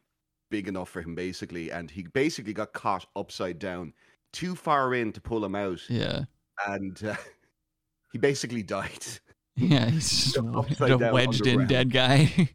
Big 0.53 0.67
enough 0.67 0.87
for 0.87 1.01
him, 1.01 1.15
basically, 1.15 1.71
and 1.71 1.89
he 1.89 2.03
basically 2.03 2.53
got 2.53 2.73
caught 2.73 3.07
upside 3.15 3.57
down, 3.57 3.91
too 4.31 4.53
far 4.55 4.93
in 4.93 5.11
to 5.11 5.19
pull 5.19 5.43
him 5.43 5.55
out, 5.55 5.79
yeah. 5.89 6.25
and 6.67 7.03
uh, 7.03 7.15
he 8.11 8.19
basically 8.19 8.63
died. 8.63 9.03
Yeah, 9.55 9.87
he's 9.87 10.09
just 10.33 10.37
a, 10.37 10.95
a 10.95 11.13
wedged 11.13 11.45
in 11.45 11.67
dead 11.67 11.93
guy. 11.93 12.49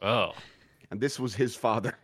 Oh, 0.00 0.30
And 0.88 1.00
this 1.00 1.18
was 1.18 1.34
his 1.34 1.56
father. 1.56 1.98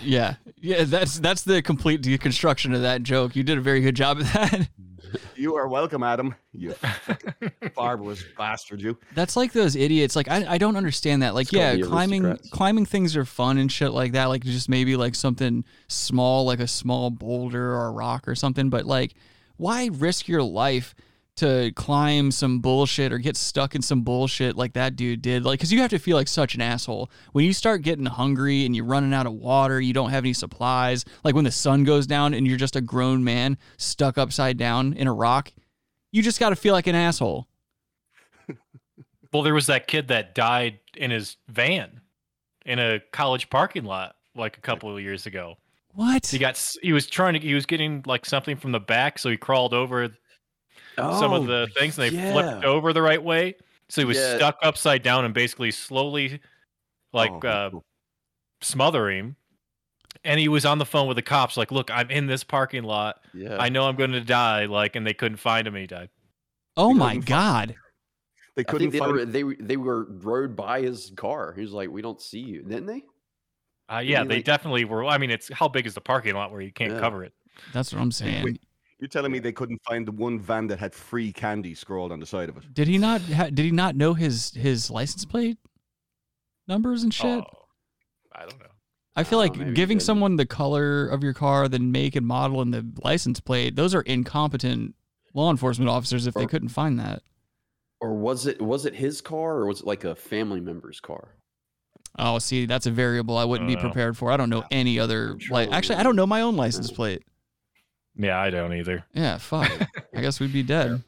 yeah. 0.00 0.36
Yeah, 0.60 0.84
that's 0.84 1.18
that's 1.18 1.42
the 1.42 1.60
complete 1.60 2.02
deconstruction 2.02 2.72
of 2.72 2.82
that 2.82 3.02
joke. 3.02 3.34
You 3.34 3.42
did 3.42 3.58
a 3.58 3.60
very 3.60 3.80
good 3.80 3.96
job 3.96 4.20
of 4.20 4.32
that. 4.32 4.68
You 5.36 5.56
are 5.56 5.68
welcome, 5.68 6.02
Adam. 6.02 6.34
You 6.52 6.74
barbarous 7.74 8.22
bastard, 8.36 8.82
you. 8.82 8.98
That's 9.14 9.36
like 9.36 9.52
those 9.52 9.74
idiots. 9.74 10.14
Like 10.14 10.28
I, 10.28 10.44
I 10.46 10.58
don't 10.58 10.76
understand 10.76 11.22
that. 11.22 11.34
Like 11.34 11.46
It's 11.46 11.52
yeah, 11.54 11.76
climbing 11.78 12.36
climbing 12.50 12.84
things 12.84 13.16
are 13.16 13.24
fun 13.24 13.56
and 13.56 13.72
shit 13.72 13.92
like 13.92 14.12
that. 14.12 14.26
Like 14.26 14.44
just 14.44 14.68
maybe 14.68 14.96
like 14.96 15.14
something 15.14 15.64
small, 15.88 16.44
like 16.44 16.60
a 16.60 16.66
small 16.66 17.10
boulder 17.10 17.74
or 17.74 17.86
a 17.86 17.90
rock 17.90 18.28
or 18.28 18.34
something. 18.34 18.68
But 18.68 18.84
like, 18.84 19.14
why 19.56 19.88
risk 19.92 20.28
your 20.28 20.42
life 20.42 20.94
to 21.40 21.72
climb 21.72 22.30
some 22.30 22.60
bullshit 22.60 23.12
or 23.12 23.18
get 23.18 23.36
stuck 23.36 23.74
in 23.74 23.82
some 23.82 24.02
bullshit 24.02 24.56
like 24.56 24.72
that 24.74 24.96
dude 24.96 25.20
did? 25.22 25.44
Like, 25.44 25.58
because 25.58 25.72
you 25.72 25.80
have 25.80 25.90
to 25.90 25.98
feel 25.98 26.16
like 26.16 26.28
such 26.28 26.54
an 26.54 26.60
asshole 26.60 27.10
when 27.32 27.44
you 27.44 27.52
start 27.52 27.82
getting 27.82 28.06
hungry 28.06 28.64
and 28.64 28.74
you're 28.74 28.84
running 28.84 29.12
out 29.12 29.26
of 29.26 29.32
water. 29.32 29.80
You 29.80 29.92
don't 29.92 30.10
have 30.10 30.24
any 30.24 30.32
supplies. 30.32 31.04
Like 31.24 31.34
when 31.34 31.44
the 31.44 31.50
sun 31.50 31.84
goes 31.84 32.06
down 32.06 32.34
and 32.34 32.46
you're 32.46 32.56
just 32.56 32.76
a 32.76 32.80
grown 32.80 33.24
man 33.24 33.58
stuck 33.76 34.16
upside 34.16 34.56
down 34.56 34.94
in 34.94 35.06
a 35.06 35.12
rock. 35.12 35.52
You 36.12 36.22
just 36.22 36.40
got 36.40 36.50
to 36.50 36.56
feel 36.56 36.74
like 36.74 36.86
an 36.86 36.94
asshole. 36.94 37.48
well, 39.32 39.42
there 39.42 39.54
was 39.54 39.66
that 39.66 39.86
kid 39.86 40.08
that 40.08 40.34
died 40.34 40.80
in 40.96 41.10
his 41.10 41.36
van 41.48 42.00
in 42.64 42.78
a 42.78 43.00
college 43.12 43.50
parking 43.50 43.84
lot 43.84 44.16
like 44.34 44.56
a 44.56 44.60
couple 44.60 44.94
of 44.94 45.02
years 45.02 45.26
ago. 45.26 45.56
What? 45.94 46.26
He 46.26 46.38
got 46.38 46.62
he 46.82 46.92
was 46.92 47.06
trying 47.06 47.34
to 47.34 47.40
he 47.40 47.54
was 47.54 47.66
getting 47.66 48.02
like 48.06 48.24
something 48.24 48.56
from 48.56 48.72
the 48.72 48.80
back, 48.80 49.18
so 49.18 49.28
he 49.28 49.36
crawled 49.36 49.74
over 49.74 50.10
some 50.96 51.32
of 51.32 51.42
Oh, 51.42 51.46
the 51.46 51.68
things 51.78 51.98
and 51.98 52.10
they 52.10 52.16
yeah. 52.16 52.32
flipped 52.32 52.64
over 52.64 52.92
the 52.92 53.02
right 53.02 53.22
way. 53.22 53.54
So 53.88 54.00
he 54.02 54.04
was 54.04 54.16
Yeah. 54.16 54.36
stuck 54.36 54.58
upside 54.62 55.02
down 55.02 55.24
and 55.24 55.34
basically 55.34 55.70
slowly 55.70 56.40
like 57.12 57.30
Oh, 57.44 57.48
uh, 57.48 57.70
cool. 57.70 57.84
smothering. 58.60 59.36
And 60.24 60.38
he 60.40 60.48
was 60.48 60.66
on 60.66 60.78
the 60.78 60.84
phone 60.86 61.06
with 61.08 61.16
the 61.16 61.22
cops, 61.22 61.56
like, 61.56 61.70
"Look, 61.72 61.90
I'm 61.90 62.10
in 62.10 62.26
this 62.26 62.44
parking 62.44 62.82
lot. 62.82 63.22
Yeah. 63.32 63.56
I 63.58 63.68
know 63.68 63.88
I'm 63.88 63.96
going 63.96 64.12
to 64.12 64.20
die." 64.20 64.66
Like, 64.66 64.96
and 64.96 65.06
they 65.06 65.14
couldn't 65.14 65.38
find 65.38 65.66
him. 65.66 65.74
And 65.74 65.80
he 65.82 65.86
died. 65.86 66.10
Oh 66.76 66.92
my 66.92 67.10
couldn't 67.14 67.26
god. 67.26 67.74
They 68.56 68.64
couldn't 68.64 68.90
they 68.90 68.98
find 68.98 69.12
were, 69.12 69.24
they 69.24 69.44
were- 69.44 69.56
they 69.58 69.76
were 69.76 70.04
rode 70.10 70.56
by 70.56 70.82
his 70.82 71.12
car. 71.16 71.52
He 71.54 71.62
was 71.62 71.72
like, 71.72 71.88
"We 71.90 72.02
don't 72.02 72.20
see 72.20 72.40
you," 72.40 72.62
didn't 72.62 72.86
they? 72.86 73.02
Uh, 73.92 73.98
yeah, 74.00 74.22
they 74.24 74.36
like- 74.36 74.44
definitely 74.44 74.84
were. 74.84 75.04
I 75.04 75.16
mean, 75.18 75.30
it's 75.30 75.50
how 75.52 75.68
big 75.68 75.86
is 75.86 75.94
the 75.94 76.00
parking 76.00 76.34
lot 76.34 76.52
where 76.52 76.60
you 76.60 76.72
can't 76.72 76.92
Yeah. 76.92 77.00
cover 77.00 77.24
it? 77.24 77.32
That's 77.72 77.92
what 77.92 78.02
I'm 78.02 78.12
saying. 78.12 78.44
Wait. 78.44 78.60
You're 79.00 79.08
telling 79.08 79.32
me 79.32 79.38
they 79.38 79.52
couldn't 79.52 79.80
find 79.88 80.06
the 80.06 80.12
one 80.12 80.38
van 80.38 80.66
that 80.68 80.78
had 80.78 80.94
free 80.94 81.32
candy 81.32 81.74
scrawled 81.74 82.12
on 82.12 82.20
the 82.20 82.26
side 82.26 82.48
of 82.50 82.56
it? 82.58 82.74
Did 82.74 82.86
he 82.86 82.98
not? 82.98 83.22
Ha- 83.22 83.46
did 83.46 83.60
he 83.64 83.70
not 83.70 83.96
know 83.96 84.12
his 84.14 84.52
his 84.52 84.90
license 84.90 85.24
plate 85.24 85.56
numbers 86.68 87.02
and 87.02 87.12
shit? 87.12 87.42
Oh, 87.42 87.64
I 88.34 88.40
don't 88.40 88.58
know. 88.60 88.66
I 89.16 89.24
feel 89.24 89.38
Oh, 89.38 89.42
like 89.42 89.74
giving 89.74 89.98
someone 90.00 90.36
the 90.36 90.46
color 90.46 91.06
of 91.08 91.22
your 91.24 91.32
car, 91.34 91.66
the 91.68 91.78
make 91.78 92.14
and 92.14 92.26
model, 92.26 92.60
and 92.60 92.72
the 92.72 92.86
license 93.02 93.40
plate, 93.40 93.74
those 93.74 93.94
are 93.94 94.02
incompetent 94.02 94.94
law 95.34 95.50
enforcement 95.50 95.88
officers 95.90 96.26
if 96.26 96.34
they 96.34 96.46
couldn't 96.46 96.68
find 96.68 96.98
that. 97.00 97.22
Or 98.00 98.14
was 98.14 98.46
it 98.46 98.60
was 98.60 98.84
it 98.86 98.94
his 98.94 99.20
car 99.20 99.56
or 99.58 99.66
was 99.66 99.80
it 99.80 99.86
like 99.86 100.04
a 100.04 100.14
family 100.14 100.60
member's 100.60 101.00
car? 101.00 101.36
Oh, 102.18 102.38
see, 102.38 102.66
that's 102.66 102.86
a 102.86 102.90
variable 102.90 103.36
I 103.38 103.44
wouldn't 103.44 103.68
be 103.68 103.76
Uh, 103.76 103.80
prepared 103.80 104.16
for. 104.16 104.30
I 104.30 104.36
don't 104.36 104.50
know 104.50 104.64
any 104.70 104.98
other. 104.98 105.36
sure 105.38 105.54
Like, 105.54 105.70
actually, 105.70 105.96
I 105.96 106.02
don't 106.02 106.16
know 106.16 106.26
my 106.26 106.40
own 106.42 106.56
license 106.56 106.90
plate. 106.90 107.22
Yeah, 108.22 108.38
I 108.38 108.50
don't 108.50 108.74
either. 108.74 109.04
Yeah, 109.14 109.38
fuck. 109.38 109.70
I 110.14 110.20
guess 110.20 110.40
we'd 110.40 110.52
be 110.52 110.62
dead. 110.62 111.02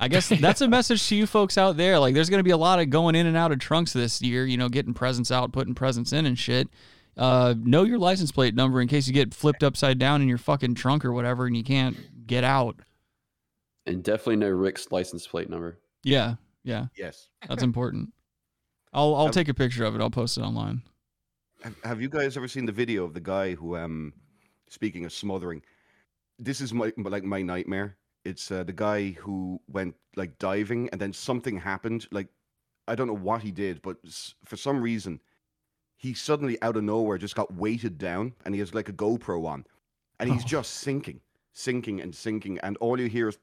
I 0.00 0.08
guess 0.08 0.28
that's 0.40 0.60
a 0.60 0.68
message 0.68 1.06
to 1.08 1.14
you 1.16 1.26
folks 1.26 1.56
out 1.56 1.76
there. 1.76 1.98
Like, 1.98 2.14
there's 2.14 2.28
going 2.30 2.40
to 2.40 2.44
be 2.44 2.50
a 2.50 2.56
lot 2.56 2.80
of 2.80 2.90
going 2.90 3.14
in 3.14 3.26
and 3.26 3.36
out 3.36 3.52
of 3.52 3.60
trunks 3.60 3.92
this 3.92 4.20
year, 4.20 4.44
you 4.44 4.56
know, 4.56 4.68
getting 4.68 4.94
presents 4.94 5.30
out, 5.30 5.52
putting 5.52 5.74
presents 5.74 6.12
in 6.12 6.26
and 6.26 6.36
shit. 6.38 6.68
Uh, 7.16 7.54
know 7.56 7.84
your 7.84 7.98
license 7.98 8.32
plate 8.32 8.56
number 8.56 8.80
in 8.80 8.88
case 8.88 9.06
you 9.06 9.14
get 9.14 9.32
flipped 9.32 9.62
upside 9.62 9.98
down 10.00 10.20
in 10.20 10.26
your 10.28 10.38
fucking 10.38 10.74
trunk 10.74 11.04
or 11.04 11.12
whatever 11.12 11.46
and 11.46 11.56
you 11.56 11.62
can't 11.62 11.96
get 12.26 12.42
out. 12.42 12.74
And 13.86 14.02
definitely 14.02 14.36
know 14.36 14.48
Rick's 14.48 14.90
license 14.90 15.24
plate 15.26 15.48
number. 15.48 15.78
Yeah, 16.02 16.34
yeah, 16.64 16.86
Yes. 16.98 17.28
that's 17.48 17.62
important. 17.62 18.12
I'll 18.92 19.14
I'll 19.14 19.26
Um, 19.26 19.30
take 19.30 19.48
a 19.48 19.54
picture 19.54 19.84
of 19.84 19.94
it. 19.94 20.00
I'll 20.00 20.10
post 20.10 20.38
it 20.38 20.42
online. 20.42 20.82
Have, 21.62 21.76
have 21.84 22.00
you 22.02 22.08
guys 22.08 22.36
ever 22.36 22.48
seen 22.48 22.66
the 22.66 22.72
video 22.72 23.04
of 23.04 23.14
the 23.14 23.20
guy 23.20 23.54
who, 23.54 23.76
um, 23.76 24.12
speaking 24.68 25.04
of 25.04 25.12
smothering, 25.12 25.62
this 26.38 26.60
is 26.60 26.72
my 26.72 26.92
like 26.96 27.24
my 27.24 27.42
nightmare. 27.42 27.96
It's 28.24 28.50
uh, 28.50 28.64
the 28.64 28.72
guy 28.72 29.10
who 29.10 29.60
went 29.68 29.94
like 30.16 30.38
diving 30.38 30.88
and 30.90 31.00
then 31.00 31.12
something 31.12 31.58
happened. 31.58 32.06
Like 32.10 32.28
I 32.88 32.94
don't 32.94 33.06
know 33.06 33.12
what 33.16 33.42
he 33.42 33.50
did, 33.50 33.82
but 33.82 33.96
for 34.44 34.56
some 34.56 34.80
reason, 34.80 35.20
he 35.96 36.14
suddenly 36.14 36.60
out 36.62 36.76
of 36.76 36.84
nowhere 36.84 37.18
just 37.18 37.34
got 37.36 37.52
weighted 37.54 37.98
down, 37.98 38.32
and 38.44 38.54
he 38.54 38.60
has 38.60 38.74
like 38.74 38.88
a 38.88 38.92
GoPro 38.92 39.46
on, 39.46 39.64
and 40.20 40.30
he's 40.32 40.44
Oh. 40.44 40.48
just 40.48 40.72
sinking, 40.74 41.20
sinking 41.52 42.00
and 42.00 42.14
sinking, 42.14 42.58
and 42.60 42.76
all 42.78 42.98
you 43.00 43.08
hear 43.08 43.28
is, 43.28 43.38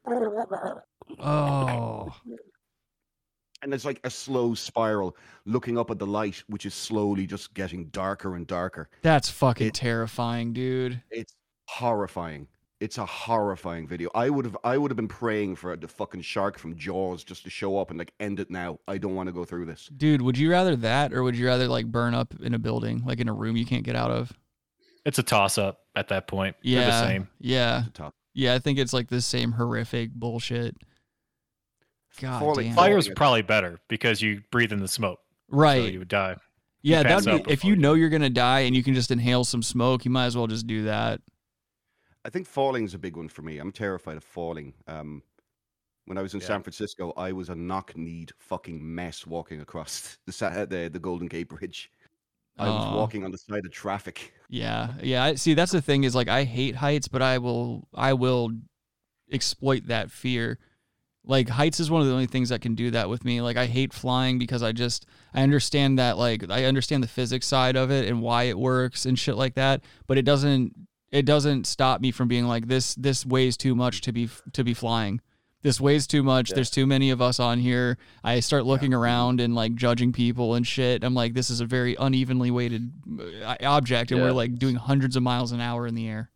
Oh, 1.19 2.13
and 3.63 3.73
it's 3.73 3.85
like 3.85 3.99
a 4.03 4.09
slow 4.09 4.53
spiral, 4.53 5.15
looking 5.45 5.77
up 5.77 5.91
at 5.91 5.99
the 5.99 6.05
light, 6.07 6.43
which 6.47 6.65
is 6.65 6.73
slowly 6.73 7.25
just 7.27 7.53
getting 7.53 7.85
darker 7.89 8.35
and 8.35 8.47
darker. 8.47 8.89
that's 9.01 9.29
fucking 9.29 9.67
It- 9.67 9.73
terrifying, 9.75 10.53
dude. 10.53 11.01
It's 11.11 11.35
horrifying. 11.67 12.47
It's 12.81 12.97
a 12.97 13.05
horrifying 13.05 13.87
video. 13.87 14.09
I 14.15 14.29
would 14.29 14.43
have 14.43 14.57
I 14.63 14.75
would 14.77 14.89
have 14.91 14.95
been 14.97 15.07
praying 15.07 15.55
for 15.55 15.77
the 15.77 15.87
fucking 15.87 16.21
shark 16.21 16.57
from 16.57 16.75
Jaws 16.75 17.23
just 17.23 17.43
to 17.43 17.49
show 17.51 17.77
up 17.77 17.91
and 17.91 17.99
like 17.99 18.11
end 18.19 18.39
it 18.39 18.49
now. 18.49 18.79
I 18.87 18.97
don't 18.97 19.13
want 19.15 19.27
to 19.27 19.33
go 19.33 19.45
through 19.45 19.65
this. 19.67 19.87
Dude, 19.95 20.21
would 20.21 20.35
you 20.37 20.49
rather 20.51 20.75
that 20.77 21.13
or 21.13 21.21
would 21.23 21.37
you 21.37 21.45
rather 21.45 21.67
like 21.67 21.85
burn 21.85 22.13
up 22.15 22.33
in 22.41 22.55
a 22.55 22.59
building, 22.59 23.03
like 23.05 23.19
in 23.19 23.29
a 23.29 23.33
room 23.33 23.55
you 23.55 23.65
can't 23.67 23.83
get 23.83 23.95
out 23.95 24.09
of? 24.11 24.33
It's 25.05 25.19
a 25.19 25.23
toss 25.23 25.57
up 25.59 25.81
at 25.95 26.07
that 26.09 26.27
point. 26.27 26.55
Yeah. 26.63 26.79
They're 26.79 26.87
the 26.91 27.07
same. 27.07 27.27
Yeah. 27.39 27.83
The 27.85 27.91
top. 27.91 28.15
Yeah, 28.33 28.55
I 28.55 28.59
think 28.59 28.79
it's 28.79 28.93
like 28.93 29.09
the 29.09 29.21
same 29.21 29.51
horrific 29.51 30.11
bullshit. 30.13 30.75
God 32.19 32.39
Falling- 32.39 32.67
damn. 32.67 32.75
Fire- 32.75 32.91
Fire's 32.93 33.09
probably 33.09 33.41
better 33.43 33.79
because 33.89 34.21
you 34.21 34.41
breathe 34.51 34.71
in 34.71 34.79
the 34.79 34.87
smoke. 34.87 35.19
So 35.51 35.57
Right. 35.57 35.93
you 35.93 35.99
would 35.99 36.07
die. 36.07 36.35
yeah, 36.81 37.03
pass 37.03 37.25
that'd 37.25 37.45
be, 37.45 37.51
if 37.51 37.63
you 37.63 37.75
you 37.75 37.79
know 37.79 37.93
you're 37.93 38.09
gonna 38.09 38.29
die 38.29 38.61
and 38.61 38.75
you 38.75 38.81
can 38.83 38.95
just 38.95 39.11
inhale 39.11 39.43
some 39.43 39.61
smoke, 39.61 40.03
you 40.03 40.09
might 40.11 40.25
as 40.25 40.35
well 40.35 40.47
just 40.47 40.65
do 40.65 40.85
that. 40.85 41.21
I 42.23 42.29
think 42.29 42.47
falling 42.47 42.85
is 42.85 42.93
a 42.93 42.99
big 42.99 43.15
one 43.17 43.27
for 43.29 43.41
me. 43.41 43.57
I'm 43.57 43.71
terrified 43.71 44.17
of 44.17 44.23
falling. 44.23 44.73
Um, 44.87 45.23
when 46.05 46.17
I 46.17 46.21
was 46.21 46.33
in 46.33 46.39
Yeah. 46.41 46.47
San 46.47 46.63
Francisco, 46.63 47.13
I 47.17 47.31
was 47.31 47.49
a 47.49 47.55
knock-kneed 47.55 48.31
fucking 48.39 48.79
mess 48.95 49.25
walking 49.25 49.61
across 49.61 50.17
the 50.25 50.67
the, 50.69 50.89
the 50.91 50.99
Golden 50.99 51.27
Gate 51.27 51.49
Bridge. 51.49 51.91
I 52.57 52.67
was 52.67 52.93
walking 52.93 53.23
on 53.23 53.31
the 53.31 53.37
side 53.37 53.65
of 53.65 53.71
traffic. 53.71 54.33
Yeah, 54.49 54.93
yeah. 55.01 55.33
See. 55.35 55.53
That's 55.55 55.71
the 55.71 55.81
thing 55.81 56.03
is 56.03 56.13
like 56.13 56.27
I 56.27 56.43
hate 56.43 56.75
heights, 56.75 57.07
but 57.07 57.21
I 57.21 57.39
will, 57.39 57.87
I 57.93 58.13
will 58.13 58.51
exploit 59.31 59.87
that 59.87 60.11
fear. 60.11 60.59
Like 61.23 61.49
heights 61.49 61.79
is 61.79 61.89
one 61.89 62.01
of 62.01 62.07
the 62.07 62.13
only 62.13 62.27
things 62.27 62.49
that 62.49 62.61
can 62.61 62.75
do 62.75 62.91
that 62.91 63.09
with 63.09 63.23
me. 63.23 63.41
Like 63.41 63.57
I 63.57 63.65
hate 63.67 63.93
flying 63.93 64.37
because 64.37 64.61
I 64.61 64.73
just 64.73 65.05
I 65.33 65.41
understand 65.43 65.97
that 65.97 66.17
like 66.17 66.51
I 66.51 66.65
understand 66.65 67.03
the 67.03 67.07
physics 67.07 67.47
side 67.47 67.75
of 67.75 67.89
it 67.89 68.07
and 68.07 68.21
why 68.21 68.43
it 68.43 68.59
works 68.59 69.05
and 69.05 69.17
shit 69.17 69.37
like 69.37 69.55
that, 69.55 69.81
but 70.07 70.17
it 70.17 70.23
doesn't 70.25 70.75
it 71.11 71.25
doesn't 71.25 71.67
stop 71.67 72.01
me 72.01 72.11
from 72.11 72.27
being 72.27 72.45
like 72.45 72.67
this 72.67 72.95
this 72.95 73.25
weighs 73.25 73.57
too 73.57 73.75
much 73.75 74.01
to 74.01 74.11
be 74.11 74.29
to 74.53 74.63
be 74.63 74.73
flying. 74.73 75.21
This 75.63 75.79
weighs 75.79 76.07
too 76.07 76.23
much. 76.23 76.49
Yeah. 76.49 76.55
There's 76.55 76.71
too 76.71 76.87
many 76.87 77.11
of 77.11 77.21
us 77.21 77.39
on 77.39 77.59
here. 77.59 77.99
I 78.23 78.39
start 78.39 78.65
looking 78.65 78.95
around 78.95 79.39
and 79.39 79.53
like 79.53 79.75
judging 79.75 80.11
people 80.11 80.55
and 80.55 80.65
shit. 80.65 81.03
I'm 81.03 81.13
like, 81.13 81.35
this 81.35 81.51
is 81.51 81.61
a 81.61 81.65
very 81.65 81.95
unevenly 81.99 82.49
weighted 82.49 82.91
uh, 83.43 83.55
object, 83.61 84.11
and 84.11 84.21
we're 84.21 84.31
like 84.31 84.57
doing 84.57 84.75
hundreds 84.75 85.15
of 85.15 85.23
miles 85.23 85.51
an 85.51 85.61
hour 85.61 85.85
in 85.85 85.93
the 85.93 86.07
air. 86.07 86.31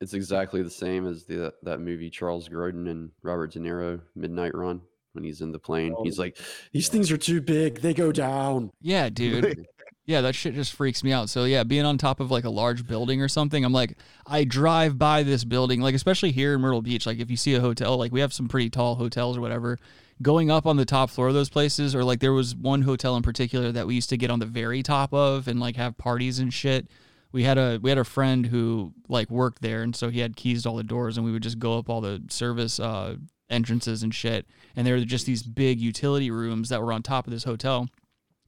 It's 0.00 0.14
exactly 0.14 0.62
the 0.62 0.70
same 0.70 1.06
as 1.06 1.24
the 1.24 1.54
that 1.62 1.78
movie 1.78 2.10
Charles 2.10 2.48
Grodin 2.48 2.90
and 2.90 3.10
Robert 3.22 3.52
De 3.52 3.60
Niro 3.60 4.00
Midnight 4.14 4.54
Run 4.54 4.80
when 5.12 5.24
he's 5.24 5.40
in 5.40 5.52
the 5.52 5.58
plane. 5.58 5.94
He's 6.02 6.18
like, 6.18 6.36
"These 6.72 6.88
things 6.88 7.10
are 7.12 7.16
too 7.16 7.40
big. 7.40 7.80
They 7.80 7.94
go 7.94 8.10
down." 8.12 8.72
Yeah, 8.80 9.08
dude. 9.10 9.66
Yeah, 10.06 10.20
that 10.20 10.36
shit 10.36 10.54
just 10.54 10.72
freaks 10.72 11.02
me 11.02 11.12
out. 11.12 11.28
So 11.28 11.44
yeah, 11.44 11.64
being 11.64 11.84
on 11.84 11.98
top 11.98 12.20
of 12.20 12.30
like 12.30 12.44
a 12.44 12.50
large 12.50 12.86
building 12.86 13.20
or 13.20 13.28
something, 13.28 13.64
I'm 13.64 13.72
like, 13.72 13.98
I 14.24 14.44
drive 14.44 14.98
by 14.98 15.24
this 15.24 15.42
building, 15.42 15.80
like 15.80 15.96
especially 15.96 16.30
here 16.30 16.54
in 16.54 16.60
Myrtle 16.60 16.80
Beach. 16.80 17.06
Like 17.06 17.18
if 17.18 17.28
you 17.28 17.36
see 17.36 17.54
a 17.54 17.60
hotel, 17.60 17.96
like 17.96 18.12
we 18.12 18.20
have 18.20 18.32
some 18.32 18.46
pretty 18.46 18.70
tall 18.70 18.94
hotels 18.94 19.36
or 19.36 19.40
whatever. 19.40 19.78
going 20.22 20.50
up 20.50 20.66
on 20.66 20.76
the 20.76 20.84
top 20.84 21.10
floor 21.10 21.28
of 21.28 21.34
those 21.34 21.50
places, 21.50 21.94
or 21.94 22.04
like 22.04 22.20
there 22.20 22.32
was 22.32 22.54
one 22.54 22.82
hotel 22.82 23.16
in 23.16 23.22
particular 23.22 23.72
that 23.72 23.86
we 23.86 23.94
used 23.94 24.08
to 24.10 24.16
get 24.16 24.30
on 24.30 24.38
the 24.38 24.46
very 24.46 24.82
top 24.82 25.12
of 25.12 25.48
and 25.48 25.60
like 25.60 25.76
have 25.76 25.96
parties 25.98 26.38
and 26.38 26.52
shit. 26.52 26.88
We 27.32 27.42
had 27.42 27.58
a 27.58 27.78
we 27.82 27.90
had 27.90 27.98
a 27.98 28.04
friend 28.04 28.46
who 28.46 28.92
like 29.08 29.30
worked 29.30 29.60
there, 29.60 29.82
and 29.82 29.94
so 29.94 30.08
he 30.08 30.20
had 30.20 30.36
keys 30.36 30.62
to 30.62 30.70
all 30.70 30.76
the 30.76 30.84
doors, 30.84 31.16
and 31.16 31.26
we 31.26 31.32
would 31.32 31.42
just 31.42 31.58
go 31.58 31.78
up 31.78 31.90
all 31.90 32.00
the 32.00 32.22
service 32.28 32.80
uh, 32.80 33.16
entrances 33.50 34.02
and 34.02 34.14
shit. 34.14 34.46
And 34.74 34.86
there 34.86 34.94
were 34.94 35.04
just 35.04 35.26
these 35.26 35.42
big 35.42 35.80
utility 35.80 36.30
rooms 36.30 36.68
that 36.70 36.80
were 36.80 36.92
on 36.92 37.02
top 37.02 37.26
of 37.26 37.32
this 37.32 37.44
hotel. 37.44 37.88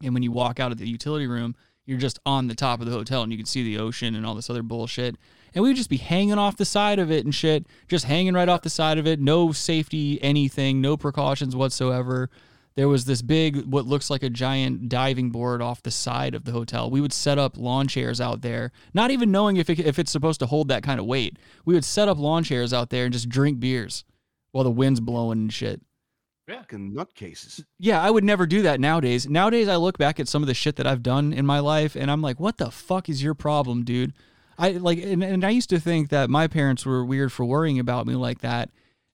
And 0.03 0.15
when 0.15 0.23
you 0.23 0.33
walk 0.33 0.61
out 0.61 0.73
of 0.73 0.79
the 0.79 0.89
utility 0.89 1.27
room, 1.27 1.55
you're 1.87 1.99
just 1.99 2.19
on 2.27 2.49
the 2.49 2.55
top 2.55 2.81
of 2.81 2.87
the 2.87 2.93
hotel 2.93 3.23
and 3.23 3.33
you 3.33 3.39
can 3.39 3.47
see 3.47 3.63
the 3.63 3.79
ocean 3.79 4.15
and 4.15 4.27
all 4.27 4.35
this 4.35 4.51
other 4.51 4.63
bullshit. 4.63 5.17
And 5.55 5.63
we 5.63 5.71
would 5.71 5.77
just 5.77 5.89
be 5.89 5.97
hanging 5.97 6.37
off 6.39 6.59
the 6.59 6.67
side 6.67 6.99
of 6.99 7.11
it 7.11 7.25
and 7.25 7.35
shit, 7.35 7.67
just 7.89 8.05
hanging 8.05 8.35
right 8.35 8.49
off 8.49 8.61
the 8.61 8.69
side 8.69 8.99
of 8.99 9.07
it. 9.07 9.21
No 9.21 9.53
safety, 9.53 10.23
anything, 10.23 10.81
no 10.83 10.99
precautions 10.99 11.57
whatsoever. 11.57 12.29
There 12.75 12.89
was 12.89 13.07
this 13.07 13.23
big, 13.23 13.65
what 13.65 13.87
looks 13.87 14.11
like 14.11 14.23
a 14.23 14.31
giant 14.31 14.89
diving 14.89 15.31
board 15.31 15.63
off 15.63 15.83
the 15.83 15.91
side 15.91 16.35
of 16.35 16.45
the 16.45 16.53
hotel. 16.53 16.91
We 16.91 17.01
would 17.01 17.13
set 17.13 17.39
up 17.39 17.57
lawn 17.57 17.89
chairs 17.89 18.21
out 18.21 18.43
there, 18.43 18.71
not 18.95 19.11
even 19.11 19.33
knowing 19.33 19.57
if, 19.57 19.69
it, 19.71 19.81
if 19.81 19.99
it's 19.99 20.13
supposed 20.13 20.41
to 20.41 20.47
hold 20.47 20.69
that 20.69 20.83
kind 20.83 21.01
of 21.01 21.07
weight. 21.07 21.39
We 21.65 21.75
would 21.75 21.85
set 21.85 22.09
up 22.09 22.19
lawn 22.19 22.45
chairs 22.45 22.73
out 22.73 22.91
there 22.91 23.05
and 23.05 23.13
just 23.13 23.29
drink 23.29 23.59
beers 23.59 24.05
while 24.53 24.63
the 24.63 24.71
wind's 24.71 25.01
blowing 25.01 25.39
and 25.39 25.53
shit. 25.53 25.81
Yeah. 26.49 26.59
Fucking 26.61 26.93
nutcases. 26.95 27.63
Yeah, 27.79 28.01
I 28.01 28.11
would 28.11 28.25
never 28.25 28.47
do 28.47 28.63
that 28.63 28.81
nowadays. 28.81 29.29
Nowadays, 29.29 29.69
I 29.69 29.77
look 29.77 29.99
back 29.99 30.19
at 30.19 30.29
some 30.29 30.43
of 30.43 30.47
the 30.47 30.55
shit 30.55 30.77
that 30.77 30.87
I've 30.87 31.03
done 31.03 31.33
in 31.33 31.45
my 31.47 31.59
life, 31.61 31.95
and 31.95 32.11
I'm 32.11 32.23
like, 32.23 32.41
what 32.41 32.57
the 32.57 32.71
fuck 32.71 33.09
is 33.09 33.23
your 33.23 33.35
problem, 33.35 33.85
dude? 33.85 34.13
I 34.59 34.71
like, 34.73 34.99
and, 34.99 35.23
and 35.23 35.45
I 35.45 35.51
used 35.51 35.71
to 35.71 35.79
think 35.79 36.09
that 36.09 36.31
my 36.31 36.49
parents 36.49 36.85
were 36.87 37.05
weird 37.05 37.33
for 37.33 37.45
worrying 37.45 37.79
about 37.79 38.07
me 38.07 38.15
like 38.15 38.41
that, 38.41 38.71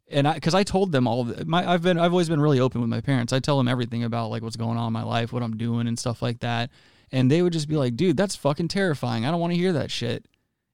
and 0.09 0.29
I, 0.29 0.35
because 0.35 0.55
I 0.55 0.63
told 0.63 0.93
them 0.93 1.07
all. 1.09 1.23
of- 1.23 1.47
My, 1.47 1.69
I've 1.71 1.83
been, 1.83 1.99
I've 1.99 2.13
always 2.13 2.29
been 2.29 2.41
really 2.41 2.61
open 2.61 2.81
with 2.81 2.89
my 2.91 3.01
parents. 3.01 3.33
I 3.33 3.41
tell 3.41 3.59
them 3.59 3.69
everything 3.69 4.05
about 4.05 4.31
like 4.31 4.43
what's 4.43 4.57
going 4.57 4.79
on 4.79 4.87
in 4.87 4.93
my 4.93 5.03
life, 5.03 5.33
what 5.33 5.43
I'm 5.43 5.57
doing, 5.57 5.87
and 5.89 5.99
stuff 5.99 6.23
like 6.23 6.41
that, 6.41 6.71
and 7.13 7.31
they 7.31 7.43
would 7.43 7.53
just 7.53 7.69
be 7.69 7.77
like, 7.77 7.97
dude, 7.97 8.17
that's 8.17 8.37
fucking 8.37 8.69
terrifying. 8.69 9.27
I 9.27 9.31
don't 9.31 9.41
want 9.41 9.53
to 9.53 9.59
hear 9.59 9.73
that 9.75 9.91
shit, 9.91 10.25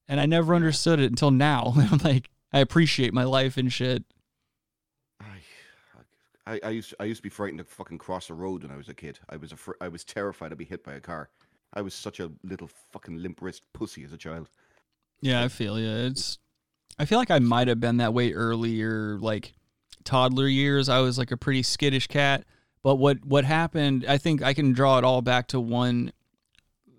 and 0.06 0.20
I 0.20 0.26
never 0.26 0.54
understood 0.54 1.00
it 1.00 1.10
until 1.10 1.30
now. 1.30 1.72
I'm 1.90 1.98
like, 2.04 2.28
I 2.52 2.58
appreciate 2.60 3.12
my 3.14 3.24
life 3.24 3.56
and 3.56 3.72
shit. 3.72 4.04
I, 6.50 6.60
I 6.64 6.70
used 6.70 6.94
I 6.98 7.04
used 7.04 7.18
to 7.18 7.22
be 7.22 7.28
frightened 7.28 7.58
to 7.58 7.64
fucking 7.64 7.98
cross 7.98 8.28
a 8.28 8.34
road 8.34 8.64
when 8.64 8.72
I 8.72 8.76
was 8.76 8.88
a 8.88 8.94
kid. 8.94 9.20
I 9.28 9.36
was 9.36 9.52
afr- 9.52 9.80
I 9.80 9.88
was 9.88 10.02
terrified 10.02 10.48
to 10.48 10.56
be 10.56 10.64
hit 10.64 10.82
by 10.82 10.94
a 10.94 11.00
car. 11.00 11.28
I 11.72 11.82
was 11.82 11.94
such 11.94 12.18
a 12.18 12.32
little 12.42 12.68
fucking 12.90 13.16
limp 13.22 13.40
wrist 13.40 13.62
pussy 13.72 14.02
as 14.02 14.12
a 14.12 14.16
child. 14.16 14.48
Yeah, 15.20 15.44
I 15.44 15.48
feel 15.48 15.78
you. 15.78 15.88
It's 15.88 16.38
I 16.98 17.04
feel 17.04 17.18
like 17.18 17.30
I 17.30 17.38
might 17.38 17.68
have 17.68 17.78
been 17.78 17.98
that 17.98 18.12
way 18.12 18.32
earlier, 18.32 19.16
like 19.20 19.52
toddler 20.02 20.48
years. 20.48 20.88
I 20.88 20.98
was 21.00 21.18
like 21.18 21.30
a 21.30 21.36
pretty 21.36 21.62
skittish 21.62 22.08
cat. 22.08 22.44
But 22.82 22.96
what 22.96 23.24
what 23.24 23.44
happened? 23.44 24.04
I 24.08 24.18
think 24.18 24.42
I 24.42 24.52
can 24.52 24.72
draw 24.72 24.98
it 24.98 25.04
all 25.04 25.22
back 25.22 25.46
to 25.48 25.60
one, 25.60 26.12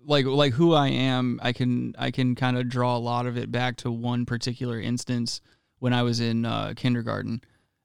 like 0.06 0.24
like 0.24 0.54
who 0.54 0.72
I 0.72 0.88
am. 0.88 1.38
I 1.42 1.52
can 1.52 1.94
I 1.98 2.10
can 2.10 2.34
kind 2.34 2.56
of 2.56 2.70
draw 2.70 2.96
a 2.96 2.98
lot 2.98 3.26
of 3.26 3.36
it 3.36 3.52
back 3.52 3.76
to 3.78 3.90
one 3.90 4.24
particular 4.24 4.80
instance 4.80 5.42
when 5.78 5.92
I 5.92 6.04
was 6.04 6.20
in 6.20 6.46
uh, 6.46 6.72
kindergarten. 6.74 7.42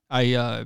I 0.08 0.32
uh, 0.32 0.64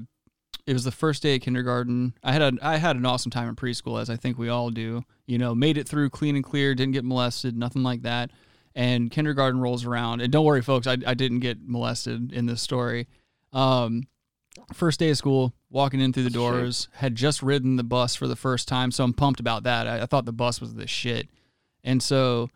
it 0.67 0.73
was 0.73 0.85
the 0.85 0.93
first 0.93 1.23
day 1.23 1.37
of 1.37 1.43
kindergarten. 1.43 2.15
I 2.23 2.33
had 2.33 2.43
a 2.43 2.53
I 2.63 2.77
had 2.77 2.97
an 2.97 3.07
awesome 3.07 3.31
time 3.31 3.49
in 3.49 3.57
preschool, 3.57 4.01
as 4.01 4.09
I 4.09 4.17
think 4.17 4.39
we 4.39 4.49
all 4.49 4.71
do. 4.71 5.05
You 5.27 5.39
know, 5.39 5.55
made 5.55 5.77
it 5.77 5.89
through 5.89 6.11
clean 6.11 6.37
and 6.37 6.45
clear, 6.45 6.75
didn't 6.75 6.93
get 6.93 7.05
molested, 7.05 7.57
nothing 7.57 7.83
like 7.83 8.03
that. 8.03 8.31
And 8.75 9.11
kindergarten 9.11 9.61
rolls 9.61 9.85
around, 9.85 10.23
and 10.23 10.33
don't 10.33 10.45
worry, 10.45 10.63
folks, 10.63 10.87
I 10.87 10.97
I 11.07 11.15
didn't 11.15 11.41
get 11.41 11.59
molested 11.67 12.33
in 12.33 12.47
this 12.47 12.63
story. 12.63 13.09
Um, 13.53 14.05
first 14.73 14.99
day 14.99 15.11
of 15.11 15.19
school, 15.19 15.53
walking 15.69 16.01
in 16.01 16.13
through 16.13 16.23
the 16.23 16.31
doors, 16.31 16.89
had 16.95 17.15
just 17.15 17.43
ridden 17.43 17.77
the 17.77 17.85
bus 17.85 18.15
for 18.15 18.27
the 18.27 18.37
first 18.37 18.69
time, 18.69 18.91
so 18.91 19.05
I'm 19.05 19.13
pumped 19.13 19.41
about 19.41 19.65
that. 19.65 19.87
I, 19.87 20.03
I 20.03 20.07
thought 20.07 20.25
the 20.25 20.33
bus 20.33 20.61
was 20.61 20.75
the 20.75 20.87
shit, 20.87 21.29
and 21.85 22.03
so 22.03 22.51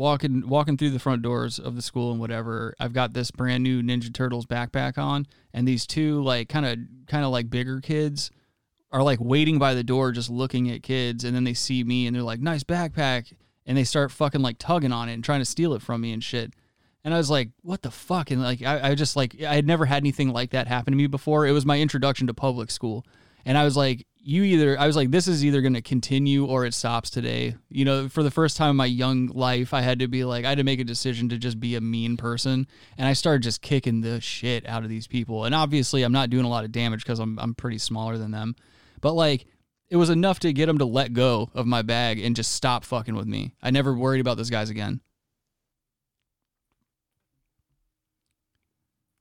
walking 0.00 0.48
walking 0.48 0.78
through 0.78 0.88
the 0.88 0.98
front 0.98 1.20
doors 1.20 1.58
of 1.58 1.76
the 1.76 1.82
school 1.82 2.10
and 2.10 2.18
whatever, 2.18 2.74
I've 2.80 2.94
got 2.94 3.12
this 3.12 3.30
brand 3.30 3.62
new 3.62 3.82
Ninja 3.82 4.12
Turtles 4.12 4.46
backpack 4.46 4.96
on, 4.96 5.26
and 5.52 5.68
these 5.68 5.86
two 5.86 6.22
like 6.22 6.48
kind 6.48 6.64
of 6.64 6.78
kind 7.06 7.22
of 7.22 7.30
like 7.30 7.50
bigger 7.50 7.80
kids 7.82 8.30
are 8.90 9.02
like 9.02 9.18
waiting 9.20 9.58
by 9.58 9.74
the 9.74 9.84
door, 9.84 10.10
just 10.10 10.30
looking 10.30 10.70
at 10.70 10.82
kids, 10.82 11.22
and 11.22 11.36
then 11.36 11.44
they 11.44 11.52
see 11.52 11.84
me 11.84 12.06
and 12.06 12.16
they're 12.16 12.22
like, 12.22 12.40
"Nice 12.40 12.64
backpack," 12.64 13.34
and 13.66 13.76
they 13.76 13.84
start 13.84 14.10
fucking 14.10 14.40
like 14.40 14.56
tugging 14.58 14.90
on 14.90 15.10
it 15.10 15.12
and 15.12 15.22
trying 15.22 15.42
to 15.42 15.44
steal 15.44 15.74
it 15.74 15.82
from 15.82 16.00
me 16.00 16.12
and 16.12 16.24
shit. 16.24 16.54
And 17.04 17.14
I 17.14 17.18
was 17.18 17.30
like, 17.30 17.50
what 17.62 17.80
the 17.80 17.90
fuck? 17.90 18.30
And 18.30 18.42
like, 18.42 18.62
I, 18.62 18.90
I 18.90 18.94
just 18.94 19.16
like, 19.16 19.42
I 19.42 19.54
had 19.54 19.66
never 19.66 19.86
had 19.86 20.02
anything 20.02 20.34
like 20.34 20.50
that 20.50 20.68
happen 20.68 20.92
to 20.92 20.98
me 20.98 21.06
before. 21.06 21.46
It 21.46 21.52
was 21.52 21.64
my 21.64 21.80
introduction 21.80 22.26
to 22.26 22.34
public 22.34 22.70
school. 22.70 23.06
And 23.46 23.56
I 23.56 23.64
was 23.64 23.74
like, 23.74 24.06
you 24.22 24.42
either, 24.42 24.78
I 24.78 24.86
was 24.86 24.96
like, 24.96 25.10
this 25.10 25.26
is 25.26 25.44
either 25.44 25.62
going 25.62 25.74
to 25.74 25.82
continue 25.82 26.44
or 26.44 26.66
it 26.66 26.74
stops 26.74 27.08
today. 27.08 27.56
You 27.70 27.84
know, 27.84 28.08
for 28.08 28.22
the 28.22 28.30
first 28.30 28.56
time 28.56 28.70
in 28.70 28.76
my 28.76 28.86
young 28.86 29.28
life, 29.28 29.72
I 29.72 29.80
had 29.80 29.98
to 30.00 30.08
be 30.08 30.24
like, 30.24 30.44
I 30.44 30.50
had 30.50 30.58
to 30.58 30.64
make 30.64 30.80
a 30.80 30.84
decision 30.84 31.28
to 31.30 31.38
just 31.38 31.58
be 31.58 31.74
a 31.74 31.80
mean 31.80 32.16
person. 32.16 32.66
And 32.98 33.08
I 33.08 33.14
started 33.14 33.42
just 33.42 33.62
kicking 33.62 34.02
the 34.02 34.20
shit 34.20 34.66
out 34.68 34.82
of 34.82 34.90
these 34.90 35.06
people. 35.06 35.46
And 35.46 35.54
obviously, 35.54 36.02
I'm 36.02 36.12
not 36.12 36.30
doing 36.30 36.44
a 36.44 36.48
lot 36.50 36.64
of 36.64 36.72
damage 36.72 37.02
because 37.02 37.18
I'm, 37.18 37.38
I'm 37.38 37.54
pretty 37.54 37.78
smaller 37.78 38.18
than 38.18 38.30
them. 38.30 38.56
But 39.00 39.14
like, 39.14 39.46
it 39.88 39.96
was 39.96 40.10
enough 40.10 40.38
to 40.40 40.52
get 40.52 40.66
them 40.66 40.78
to 40.78 40.84
let 40.84 41.14
go 41.14 41.50
of 41.54 41.66
my 41.66 41.82
bag 41.82 42.20
and 42.20 42.36
just 42.36 42.52
stop 42.52 42.84
fucking 42.84 43.16
with 43.16 43.26
me. 43.26 43.54
I 43.62 43.70
never 43.70 43.94
worried 43.94 44.20
about 44.20 44.36
those 44.36 44.50
guys 44.50 44.70
again. 44.70 45.00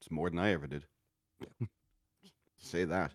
It's 0.01 0.11
more 0.11 0.29
than 0.29 0.39
I 0.39 0.51
ever 0.51 0.67
did. 0.67 0.83
Say 2.59 2.83
that. 2.83 3.13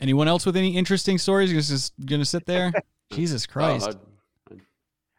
Anyone 0.00 0.28
else 0.28 0.46
with 0.46 0.56
any 0.56 0.76
interesting 0.76 1.18
stories? 1.18 1.52
You're 1.52 1.60
just 1.60 1.92
gonna 2.04 2.24
sit 2.24 2.46
there? 2.46 2.72
Jesus 3.12 3.46
Christ! 3.46 3.98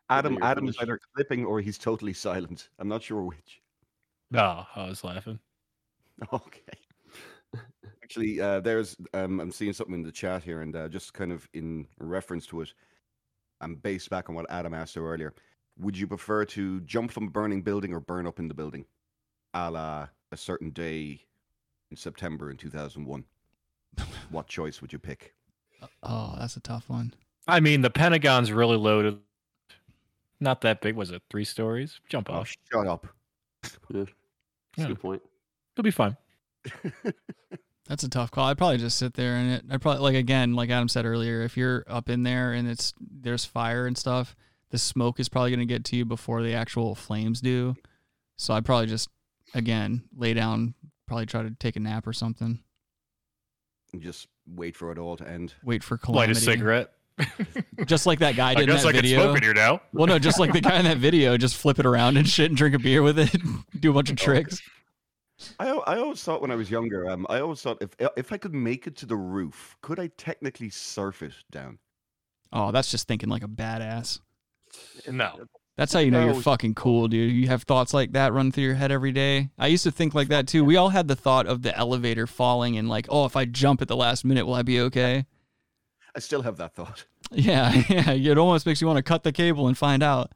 Adam 0.10 0.34
your 0.34 0.44
Adam's 0.44 0.72
position. 0.72 0.84
either 0.84 1.00
clipping 1.16 1.46
or 1.46 1.62
he's 1.62 1.78
totally 1.78 2.14
silent. 2.14 2.70
I'm 2.80 2.88
not 2.88 3.04
sure 3.04 3.22
which. 3.24 3.62
No, 4.32 4.66
I 4.76 4.88
was 4.88 5.04
laughing. 5.04 5.40
Okay. 6.32 6.62
Actually, 8.04 8.40
uh, 8.40 8.60
there's 8.60 8.96
um, 9.16 9.40
I'm 9.40 9.52
seeing 9.52 9.74
something 9.74 9.96
in 9.96 10.04
the 10.04 10.12
chat 10.12 10.44
here, 10.44 10.62
and 10.62 10.76
uh, 10.76 10.88
just 10.88 11.16
kind 11.16 11.32
of 11.32 11.50
in 11.54 11.88
reference 11.98 12.46
to 12.48 12.62
it, 12.62 12.74
I'm 13.60 13.76
based 13.76 14.12
back 14.12 14.30
on 14.30 14.36
what 14.36 14.46
Adam 14.52 14.76
asked 14.76 14.98
earlier. 14.98 15.34
Would 15.80 15.98
you 15.98 16.06
prefer 16.06 16.46
to 16.46 16.82
jump 16.82 17.12
from 17.12 17.28
a 17.28 17.30
burning 17.32 17.64
building 17.64 17.92
or 17.92 18.00
burn 18.00 18.28
up 18.28 18.38
in 18.38 18.48
the 18.48 18.54
building, 18.54 18.86
a 19.56 19.72
la 19.72 20.08
a 20.32 20.38
certain 20.38 20.70
day 20.70 21.22
in 21.90 21.98
September 21.98 22.52
in 22.52 22.58
2001? 22.58 23.24
what 24.30 24.48
choice 24.48 24.82
would 24.82 24.92
you 24.94 25.00
pick? 25.00 25.34
Oh, 26.04 26.36
that's 26.40 26.56
a 26.58 26.60
tough 26.62 26.90
one. 26.90 27.14
I 27.48 27.60
mean, 27.60 27.82
the 27.82 27.90
Pentagon's 27.90 28.52
really 28.52 28.78
loaded. 28.78 29.18
Not 30.40 30.62
that 30.62 30.82
big. 30.82 30.96
Was 30.96 31.12
it 31.12 31.22
three 31.30 31.44
stories? 31.46 32.00
Jump 32.10 32.30
Oh, 32.30 32.36
off. 32.36 32.56
shut 32.72 32.88
up. 32.88 33.08
Yeah, 33.64 33.70
that's 34.06 34.12
Yeah. 34.78 34.86
a 34.86 34.88
good 34.90 35.00
point. 35.00 35.22
It'll 35.76 35.84
be 35.84 35.92
fine. 35.92 36.18
That's 37.88 38.04
a 38.04 38.10
tough 38.10 38.32
call. 38.32 38.46
I'd 38.48 38.58
probably 38.58 38.78
just 38.78 38.98
sit 38.98 39.16
there 39.16 39.36
and 39.36 39.52
it. 39.52 39.66
I 39.70 39.76
probably 39.78 40.02
like 40.02 40.16
again, 40.16 40.54
like 40.54 40.70
Adam 40.70 40.88
said 40.88 41.06
earlier, 41.06 41.42
if 41.42 41.58
you're 41.58 41.84
up 41.88 42.10
in 42.10 42.24
there 42.24 42.54
and 42.54 42.70
it's 42.70 42.94
there's 43.02 43.44
fire 43.44 43.86
and 43.86 43.98
stuff, 43.98 44.36
the 44.70 44.78
smoke 44.78 45.20
is 45.20 45.28
probably 45.28 45.52
gonna 45.52 45.66
get 45.66 45.84
to 45.86 45.98
you 45.98 46.06
before 46.06 46.42
the 46.42 46.54
actual 46.54 46.96
flames 46.96 47.42
do. 47.42 47.76
So 48.38 48.54
I'd 48.54 48.64
probably 48.64 48.86
just 48.88 49.10
again 49.56 50.04
lay 50.16 50.34
down, 50.34 50.74
probably 51.08 51.26
try 51.26 51.44
to 51.44 51.52
take 51.60 51.76
a 51.76 51.80
nap 51.82 52.08
or 52.08 52.14
something. 52.14 52.60
And 53.94 54.02
just 54.02 54.28
wait 54.48 54.76
for 54.76 54.92
it 54.92 54.98
all 54.98 55.18
to 55.18 55.28
end. 55.28 55.54
Wait 55.64 55.84
for 55.84 56.00
Light 56.08 56.30
a 56.30 56.36
cigarette. 56.36 56.94
Just 57.86 58.06
like 58.06 58.20
that 58.20 58.36
guy 58.36 58.52
I 58.52 58.56
did 58.56 58.70
in 58.70 58.76
that 58.76 58.86
I 58.86 58.92
can 58.92 59.02
video. 59.02 59.22
smoke 59.22 59.38
in 59.38 59.44
here 59.44 59.54
now. 59.54 59.82
Well, 59.94 60.08
no, 60.08 60.18
just 60.18 60.40
like 60.40 60.54
the 60.54 60.62
guy 60.62 60.78
in 60.80 60.86
that 60.86 60.98
video, 60.98 61.38
just 61.38 61.56
flip 61.56 61.78
it 61.78 61.86
around 61.86 62.18
and 62.18 62.28
shit 62.28 62.50
and 62.50 62.58
drink 62.58 62.74
a 62.74 62.80
beer 62.80 63.04
with 63.04 63.20
it, 63.20 63.36
do 63.80 63.92
a 63.92 63.94
bunch 63.94 64.10
of 64.10 64.16
tricks. 64.16 64.62
I, 65.60 65.70
I 65.70 65.98
always 65.98 66.24
thought 66.24 66.42
when 66.42 66.52
I 66.52 66.56
was 66.56 66.72
younger, 66.72 67.10
um, 67.10 67.26
I 67.30 67.40
always 67.40 67.62
thought 67.62 67.78
if 67.82 67.90
if 68.16 68.32
I 68.32 68.38
could 68.38 68.54
make 68.54 68.88
it 68.88 68.96
to 68.98 69.06
the 69.06 69.16
roof, 69.16 69.76
could 69.82 70.00
I 70.00 70.08
technically 70.18 70.70
surf 70.70 71.22
it 71.22 71.34
down? 71.52 71.80
Oh, 72.54 72.72
that's 72.72 72.92
just 72.92 73.08
thinking 73.08 73.30
like 73.30 73.44
a 73.44 73.48
badass. 73.48 74.20
No. 75.10 75.48
That's 75.82 75.94
how 75.94 76.00
you 76.00 76.12
know 76.12 76.24
you're 76.24 76.36
fucking 76.36 76.76
cool, 76.76 77.08
dude. 77.08 77.34
You 77.34 77.48
have 77.48 77.64
thoughts 77.64 77.92
like 77.92 78.12
that 78.12 78.34
run 78.34 78.52
through 78.52 78.66
your 78.66 78.76
head 78.76 78.92
every 78.92 79.12
day. 79.12 79.50
I 79.58 79.66
used 79.66 79.84
to 79.86 79.92
think 79.92 80.14
like 80.14 80.28
that 80.28 80.48
too. 80.48 80.64
We 80.64 80.78
all 80.78 80.90
had 80.90 81.08
the 81.08 81.16
thought 81.16 81.48
of 81.48 81.64
the 81.64 81.76
elevator 81.76 82.28
falling 82.28 82.78
and 82.78 82.88
like, 82.88 83.08
oh, 83.10 83.26
if 83.26 83.36
I 83.36 83.46
jump 83.46 83.82
at 83.82 83.88
the 83.88 83.96
last 83.96 84.24
minute, 84.24 84.46
will 84.46 84.54
I 84.54 84.62
be 84.62 84.80
okay? 84.80 85.26
I 86.16 86.20
still 86.20 86.44
have 86.44 86.58
that 86.58 86.76
thought. 86.76 87.06
Yeah, 87.34 87.72
yeah. 87.88 88.12
It 88.12 88.38
almost 88.38 88.66
makes 88.66 88.82
you 88.82 88.88
want 88.88 88.98
to 88.98 89.04
cut 89.04 89.24
the 89.24 89.32
cable 89.32 89.68
and 89.68 89.78
find 89.78 90.04
out. 90.04 90.34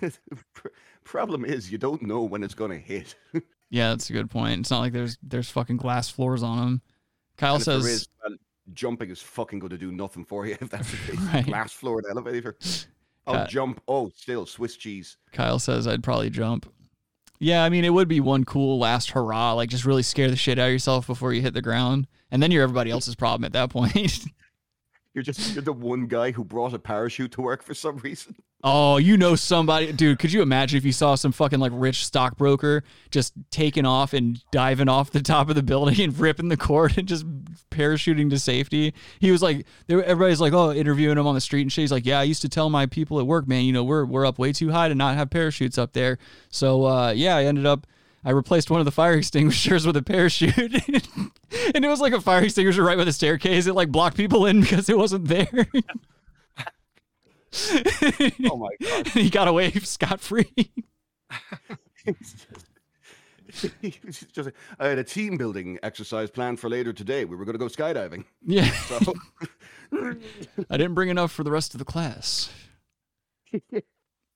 Problem 1.04 1.44
is, 1.44 1.72
you 1.72 1.76
don't 1.76 2.00
know 2.02 2.22
when 2.22 2.44
it's 2.44 2.54
going 2.54 2.70
to 2.70 2.78
hit. 2.78 3.16
Yeah, 3.70 3.90
that's 3.90 4.08
a 4.08 4.14
good 4.14 4.30
point. 4.30 4.60
It's 4.60 4.70
not 4.70 4.78
like 4.78 4.94
there's 4.94 5.18
there's 5.22 5.50
fucking 5.50 5.76
glass 5.76 6.08
floors 6.08 6.42
on 6.42 6.56
them. 6.56 6.82
Kyle 7.36 7.56
And 7.56 7.64
says, 7.64 7.84
is, 7.84 8.08
well, 8.22 8.38
jumping 8.72 9.10
is 9.10 9.20
fucking 9.20 9.58
going 9.58 9.70
to 9.70 9.76
do 9.76 9.92
nothing 9.92 10.24
for 10.24 10.46
you 10.46 10.56
if 10.58 10.70
that's 10.70 10.90
the 10.90 10.96
case. 10.96 11.20
Right. 11.20 11.44
Glass 11.44 11.74
floored 11.74 12.06
elevator. 12.08 12.56
I'll 13.28 13.46
jump. 13.46 13.80
Oh, 13.88 14.10
still 14.16 14.46
Swiss 14.46 14.76
cheese. 14.76 15.16
Kyle 15.32 15.58
says 15.58 15.86
I'd 15.86 16.02
probably 16.02 16.30
jump. 16.30 16.70
Yeah, 17.40 17.62
I 17.62 17.68
mean, 17.68 17.84
it 17.84 17.92
would 17.92 18.08
be 18.08 18.20
one 18.20 18.44
cool 18.44 18.78
last 18.78 19.12
hurrah, 19.12 19.52
like 19.52 19.70
just 19.70 19.84
really 19.84 20.02
scare 20.02 20.28
the 20.28 20.36
shit 20.36 20.58
out 20.58 20.66
of 20.66 20.72
yourself 20.72 21.06
before 21.06 21.32
you 21.32 21.40
hit 21.40 21.54
the 21.54 21.62
ground, 21.62 22.08
and 22.30 22.42
then 22.42 22.50
you're 22.50 22.64
everybody 22.64 22.90
else's 22.90 23.14
problem 23.14 23.44
at 23.44 23.52
that 23.52 23.70
point. 23.70 24.24
You're 25.14 25.24
just 25.24 25.54
you're 25.54 25.62
the 25.62 25.72
one 25.72 26.06
guy 26.06 26.30
who 26.30 26.44
brought 26.44 26.74
a 26.74 26.78
parachute 26.78 27.32
to 27.32 27.40
work 27.40 27.64
for 27.64 27.74
some 27.74 27.96
reason. 27.96 28.36
Oh, 28.64 28.96
you 28.96 29.16
know 29.16 29.36
somebody, 29.36 29.92
dude. 29.92 30.18
Could 30.18 30.32
you 30.32 30.42
imagine 30.42 30.76
if 30.76 30.84
you 30.84 30.92
saw 30.92 31.14
some 31.14 31.32
fucking 31.32 31.60
like 31.60 31.72
rich 31.74 32.04
stockbroker 32.04 32.82
just 33.10 33.32
taking 33.50 33.86
off 33.86 34.12
and 34.12 34.42
diving 34.50 34.88
off 34.88 35.10
the 35.10 35.22
top 35.22 35.48
of 35.48 35.54
the 35.54 35.62
building 35.62 36.00
and 36.02 36.18
ripping 36.18 36.48
the 36.48 36.56
cord 36.56 36.98
and 36.98 37.06
just 37.06 37.24
parachuting 37.70 38.30
to 38.30 38.38
safety? 38.38 38.94
He 39.20 39.30
was 39.30 39.42
like, 39.42 39.66
everybody's 39.88 40.40
like, 40.40 40.52
oh, 40.52 40.72
interviewing 40.72 41.18
him 41.18 41.26
on 41.26 41.34
the 41.34 41.40
street 41.40 41.62
and 41.62 41.72
shit. 41.72 41.82
He's 41.82 41.92
like, 41.92 42.06
yeah, 42.06 42.20
I 42.20 42.24
used 42.24 42.42
to 42.42 42.48
tell 42.48 42.70
my 42.70 42.86
people 42.86 43.20
at 43.20 43.26
work, 43.26 43.46
man, 43.46 43.64
you 43.64 43.72
know, 43.72 43.84
we're 43.84 44.04
we're 44.04 44.26
up 44.26 44.38
way 44.38 44.52
too 44.52 44.70
high 44.70 44.88
to 44.88 44.94
not 44.94 45.16
have 45.16 45.30
parachutes 45.30 45.78
up 45.78 45.92
there. 45.92 46.18
So 46.50 46.86
uh, 46.86 47.10
yeah, 47.12 47.36
I 47.36 47.44
ended 47.44 47.66
up. 47.66 47.86
I 48.24 48.30
replaced 48.32 48.68
one 48.68 48.80
of 48.80 48.84
the 48.84 48.90
fire 48.90 49.14
extinguishers 49.18 49.86
with 49.86 49.96
a 49.96 50.02
parachute. 50.02 50.56
and 51.74 51.84
it 51.84 51.88
was 51.88 52.00
like 52.00 52.12
a 52.12 52.20
fire 52.20 52.42
extinguisher 52.42 52.82
right 52.82 52.98
by 52.98 53.04
the 53.04 53.12
staircase. 53.12 53.66
It 53.68 53.74
like 53.74 53.90
blocked 53.90 54.16
people 54.16 54.44
in 54.46 54.60
because 54.60 54.88
it 54.88 54.98
wasn't 54.98 55.28
there. 55.28 55.68
Oh 58.50 58.56
my 58.56 58.70
god. 58.80 59.06
he 59.14 59.30
got 59.30 59.48
away 59.48 59.70
scot 59.72 60.20
free. 60.20 60.52
It's 62.04 62.46
just, 64.32 64.50
I 64.78 64.88
had 64.88 64.98
a 64.98 65.04
team 65.04 65.36
building 65.36 65.78
exercise 65.82 66.30
planned 66.30 66.60
for 66.60 66.68
later 66.68 66.92
today. 66.92 67.24
We 67.24 67.34
were 67.36 67.44
going 67.44 67.54
to 67.54 67.58
go 67.58 67.66
skydiving. 67.66 68.24
Yeah. 68.44 68.70
So, 68.70 69.14
I 70.70 70.76
didn't 70.76 70.94
bring 70.94 71.08
enough 71.08 71.32
for 71.32 71.44
the 71.44 71.50
rest 71.50 71.74
of 71.74 71.78
the 71.78 71.84
class. 71.84 72.50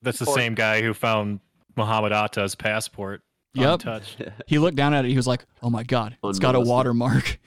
That's 0.00 0.18
the 0.18 0.26
Or- 0.26 0.34
same 0.34 0.54
guy 0.54 0.80
who 0.82 0.94
found 0.94 1.40
Muhammad 1.76 2.12
Atta's 2.12 2.54
passport 2.54 3.22
Yep. 3.54 3.72
untouched. 3.74 4.22
He 4.46 4.58
looked 4.58 4.76
down 4.76 4.94
at 4.94 5.04
it. 5.04 5.10
He 5.10 5.16
was 5.16 5.26
like, 5.26 5.44
"Oh 5.62 5.68
my 5.68 5.82
god, 5.82 6.16
it's 6.24 6.38
got 6.38 6.54
a 6.54 6.60
watermark." 6.60 7.38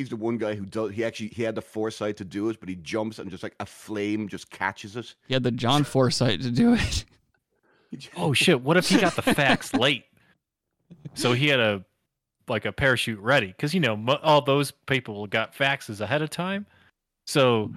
He's 0.00 0.08
the 0.08 0.16
one 0.16 0.38
guy 0.38 0.54
who 0.54 0.64
does. 0.64 0.92
He 0.92 1.04
actually 1.04 1.28
he 1.28 1.42
had 1.42 1.54
the 1.54 1.62
foresight 1.62 2.16
to 2.16 2.24
do 2.24 2.48
it, 2.48 2.58
but 2.58 2.68
he 2.68 2.76
jumps 2.76 3.18
and 3.18 3.30
just 3.30 3.42
like 3.42 3.54
a 3.60 3.66
flame 3.66 4.28
just 4.28 4.50
catches 4.50 4.96
it. 4.96 5.14
He 5.28 5.34
had 5.34 5.42
the 5.42 5.50
John 5.50 5.84
Foresight 5.84 6.40
to 6.42 6.50
do 6.50 6.74
it. 6.74 7.04
Oh 8.16 8.32
shit! 8.32 8.60
What 8.60 8.76
if 8.76 8.88
he 8.88 8.98
got 9.00 9.16
the 9.16 9.22
facts 9.22 9.74
late? 9.74 10.04
So 11.14 11.32
he 11.32 11.48
had 11.48 11.58
a 11.58 11.84
like 12.46 12.64
a 12.64 12.70
parachute 12.70 13.18
ready 13.18 13.48
because 13.48 13.74
you 13.74 13.80
know 13.80 13.96
mo- 13.96 14.20
all 14.22 14.42
those 14.42 14.70
people 14.70 15.26
got 15.26 15.56
faxes 15.56 16.00
ahead 16.00 16.22
of 16.22 16.30
time, 16.30 16.66
so 17.26 17.72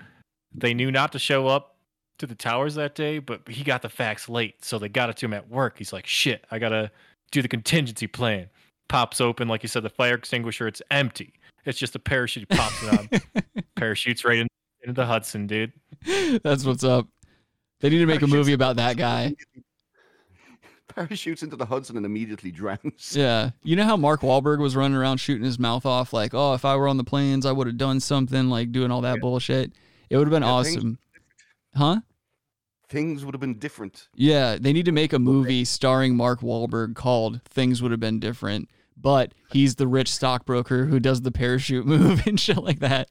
they 0.53 0.76
knew 0.76 0.91
not 0.91 1.13
to 1.13 1.17
show 1.17 1.47
up 1.47 1.78
to 2.19 2.28
the 2.28 2.36
towers 2.36 2.76
that 2.76 2.93
day. 2.93 3.17
But 3.17 3.47
he 3.47 3.63
got 3.63 3.82
the 3.82 3.89
fax 3.89 4.30
late, 4.30 4.63
so 4.63 4.78
they 4.78 4.88
got 4.88 5.09
it 5.09 5.17
to 5.17 5.26
him 5.26 5.34
at 5.34 5.49
work. 5.49 5.80
He's 5.80 5.91
like, 5.91 6.05
"Shit, 6.05 6.45
I 6.51 6.59
gotta 6.59 6.91
do 7.32 7.41
the 7.41 7.47
contingency 7.47 8.05
plan." 8.05 8.49
Pops 8.89 9.19
open, 9.19 9.47
like 9.47 9.63
you 9.63 9.69
said, 9.69 9.82
the 9.82 9.89
fire 9.89 10.13
extinguisher. 10.13 10.67
It's 10.67 10.82
empty. 10.91 11.34
It's 11.66 11.80
just 11.80 11.95
a 11.95 11.99
parachute. 11.99 12.45
He 12.49 12.55
pops 12.57 12.84
it 12.84 12.99
on. 12.99 13.43
Parachutes 13.76 14.26
right 14.26 14.39
in, 14.39 14.47
into 14.82 14.93
the 14.93 15.05
Hudson, 15.05 15.47
dude. 15.47 15.72
That's 16.43 16.66
what's 16.66 16.84
up. 16.84 17.07
They 17.80 17.89
need 17.89 17.99
to 17.99 18.05
make 18.05 18.22
a 18.22 18.28
movie 18.28 18.53
about 18.53 18.76
that 18.78 18.97
guy. 18.97 19.36
Parachutes 20.89 21.41
into 21.41 21.55
the 21.55 21.66
Hudson 21.66 21.97
and 21.97 22.05
immediately 22.05 22.51
drowns. 22.51 23.14
Yeah. 23.16 23.51
You 23.64 23.76
know 23.76 23.86
how 23.86 23.97
Mark 23.97 24.22
Wahlberg 24.22 24.59
was 24.59 24.76
running 24.76 24.95
around 24.97 25.18
shooting 25.18 25.43
his 25.45 25.57
mouth 25.57 25.86
off, 25.86 26.14
like, 26.14 26.34
"Oh, 26.34 26.53
if 26.53 26.66
I 26.66 26.76
were 26.76 26.88
on 26.88 26.97
the 26.97 27.03
planes, 27.03 27.45
I 27.45 27.51
would 27.51 27.66
have 27.68 27.78
done 27.78 27.99
something," 27.99 28.49
like 28.49 28.72
doing 28.72 28.91
all 28.91 29.01
that 29.01 29.20
bullshit. 29.20 29.72
It 30.09 30.18
would 30.18 30.28
have 30.28 30.32
been 30.32 30.43
Yeah, 30.43 30.61
things- 30.64 30.78
awesome, 30.78 30.99
huh? 31.76 32.01
Things 32.89 33.26
would 33.26 33.34
have 33.34 33.41
been 33.41 33.57
different. 33.57 34.07
Yeah, 34.14 34.57
they 34.59 34.72
need 34.72 34.86
to 34.86 34.91
make 34.91 35.14
a 35.14 35.20
movie 35.20 35.66
starring 35.66 36.16
Mark 36.16 36.41
Wahlberg 36.41 36.93
called 36.95 37.41
"Things 37.45 37.82
Would 37.82 37.89
Have 37.91 37.99
Been 38.01 38.20
Different," 38.20 38.70
but 38.97 39.33
he's 39.51 39.75
the 39.75 39.87
rich 39.87 40.11
stockbroker 40.11 40.85
who 40.85 40.99
does 40.99 41.21
the 41.21 41.31
parachute 41.31 41.85
move 41.85 42.25
and 42.27 42.39
shit 42.39 42.57
like 42.57 42.79
that. 42.79 43.09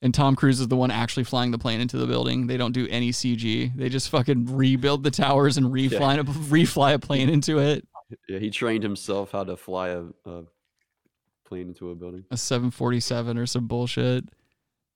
And 0.00 0.14
Tom 0.14 0.36
Cruise 0.36 0.60
is 0.60 0.68
the 0.68 0.76
one 0.76 0.92
actually 0.92 1.24
flying 1.24 1.50
the 1.50 1.58
plane 1.58 1.80
into 1.80 1.96
the 1.96 2.06
building. 2.06 2.46
They 2.46 2.56
don't 2.56 2.72
do 2.72 2.86
any 2.88 3.10
CG. 3.10 3.74
They 3.76 3.88
just 3.88 4.10
fucking 4.10 4.56
rebuild 4.56 5.02
the 5.02 5.10
towers 5.10 5.56
and 5.56 5.66
refly 5.66 6.20
a, 6.20 6.24
refly 6.24 6.94
a 6.94 6.98
plane 6.98 7.28
into 7.28 7.58
it. 7.58 7.86
Yeah, 8.28 8.38
he 8.38 8.50
trained 8.50 8.84
himself 8.84 9.32
how 9.32 9.44
to 9.44 9.56
fly 9.56 9.88
a, 9.88 10.04
a 10.24 10.42
plane 11.44 11.68
into 11.68 11.90
a 11.90 11.96
building. 11.96 12.24
A 12.30 12.36
747 12.36 13.38
or 13.38 13.46
some 13.46 13.66
bullshit. 13.66 14.24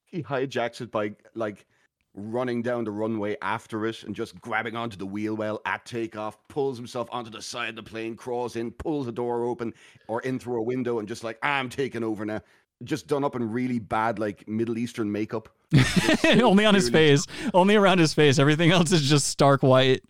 He 0.05 0.23
hijacks 0.23 0.81
it 0.81 0.93
by 0.93 1.15
like 1.35 1.67
running 2.15 2.63
down 2.63 2.85
the 2.85 2.91
runway 2.91 3.37
after 3.43 3.87
it 3.87 4.03
and 4.03 4.15
just 4.15 4.39
grabbing 4.41 4.77
onto 4.77 4.97
the 4.97 5.07
wheel 5.07 5.35
well 5.35 5.61
at 5.65 5.85
takeoff, 5.85 6.37
pulls 6.49 6.77
himself 6.77 7.09
onto 7.11 7.31
the 7.31 7.43
side 7.43 7.71
of 7.71 7.77
the 7.77 7.83
plane, 7.83 8.17
crawls 8.17 8.57
in, 8.57 8.71
pulls 8.71 9.07
the 9.07 9.13
door 9.13 9.45
open 9.45 9.73
or 10.09 10.21
in 10.23 10.39
through 10.39 10.59
a 10.59 10.63
window, 10.63 10.99
and 10.99 11.09
just 11.09 11.25
like 11.25 11.39
I'm 11.43 11.69
taking 11.69 12.05
over 12.05 12.25
now. 12.25 12.41
Just 12.85 13.07
done 13.07 13.23
up 13.23 13.37
in 13.37 13.49
really 13.49 13.79
bad 13.79 14.19
like 14.19 14.49
Middle 14.49 14.77
Eastern 14.77 15.11
makeup. 15.13 15.49
Only 16.43 16.65
on 16.65 16.75
his 16.75 16.91
face. 16.91 17.27
Only 17.55 17.77
around 17.77 17.99
his 17.99 18.13
face. 18.13 18.41
Everything 18.41 18.73
else 18.73 18.91
is 18.91 19.09
just 19.09 19.29
stark 19.29 19.63
white. 19.63 20.03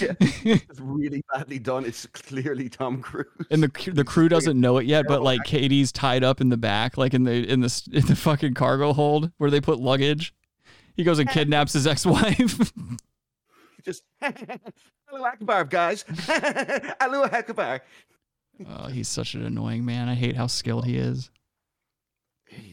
Yeah, 0.00 0.12
it's 0.20 0.78
really 0.78 1.22
badly 1.32 1.58
done. 1.58 1.86
It's 1.86 2.06
clearly 2.06 2.68
Tom 2.68 3.00
Cruise. 3.00 3.26
and 3.50 3.62
the 3.62 3.90
the 3.92 4.04
crew 4.04 4.28
doesn't 4.28 4.60
know 4.60 4.76
it 4.78 4.86
yet, 4.86 5.06
but 5.08 5.22
like 5.22 5.42
Katie's 5.44 5.90
tied 5.90 6.22
up 6.22 6.40
in 6.40 6.50
the 6.50 6.58
back, 6.58 6.98
like 6.98 7.14
in 7.14 7.24
the 7.24 7.50
in 7.50 7.60
the 7.60 7.82
in 7.92 8.06
the 8.06 8.16
fucking 8.16 8.54
cargo 8.54 8.92
hold 8.92 9.30
where 9.38 9.50
they 9.50 9.60
put 9.60 9.78
luggage. 9.78 10.34
He 11.00 11.04
goes 11.04 11.18
and 11.18 11.30
kidnaps 11.30 11.72
his 11.72 11.86
ex-wife. 11.86 12.72
Just 13.86 14.02
hello 14.20 15.24
Akbar, 15.24 15.64
guys. 15.64 16.04
hello 17.00 17.22
Akbar. 17.24 17.80
oh, 18.68 18.88
he's 18.88 19.08
such 19.08 19.32
an 19.32 19.42
annoying 19.46 19.86
man. 19.86 20.10
I 20.10 20.14
hate 20.14 20.36
how 20.36 20.46
skilled 20.46 20.84
he 20.84 20.98
is. 20.98 21.30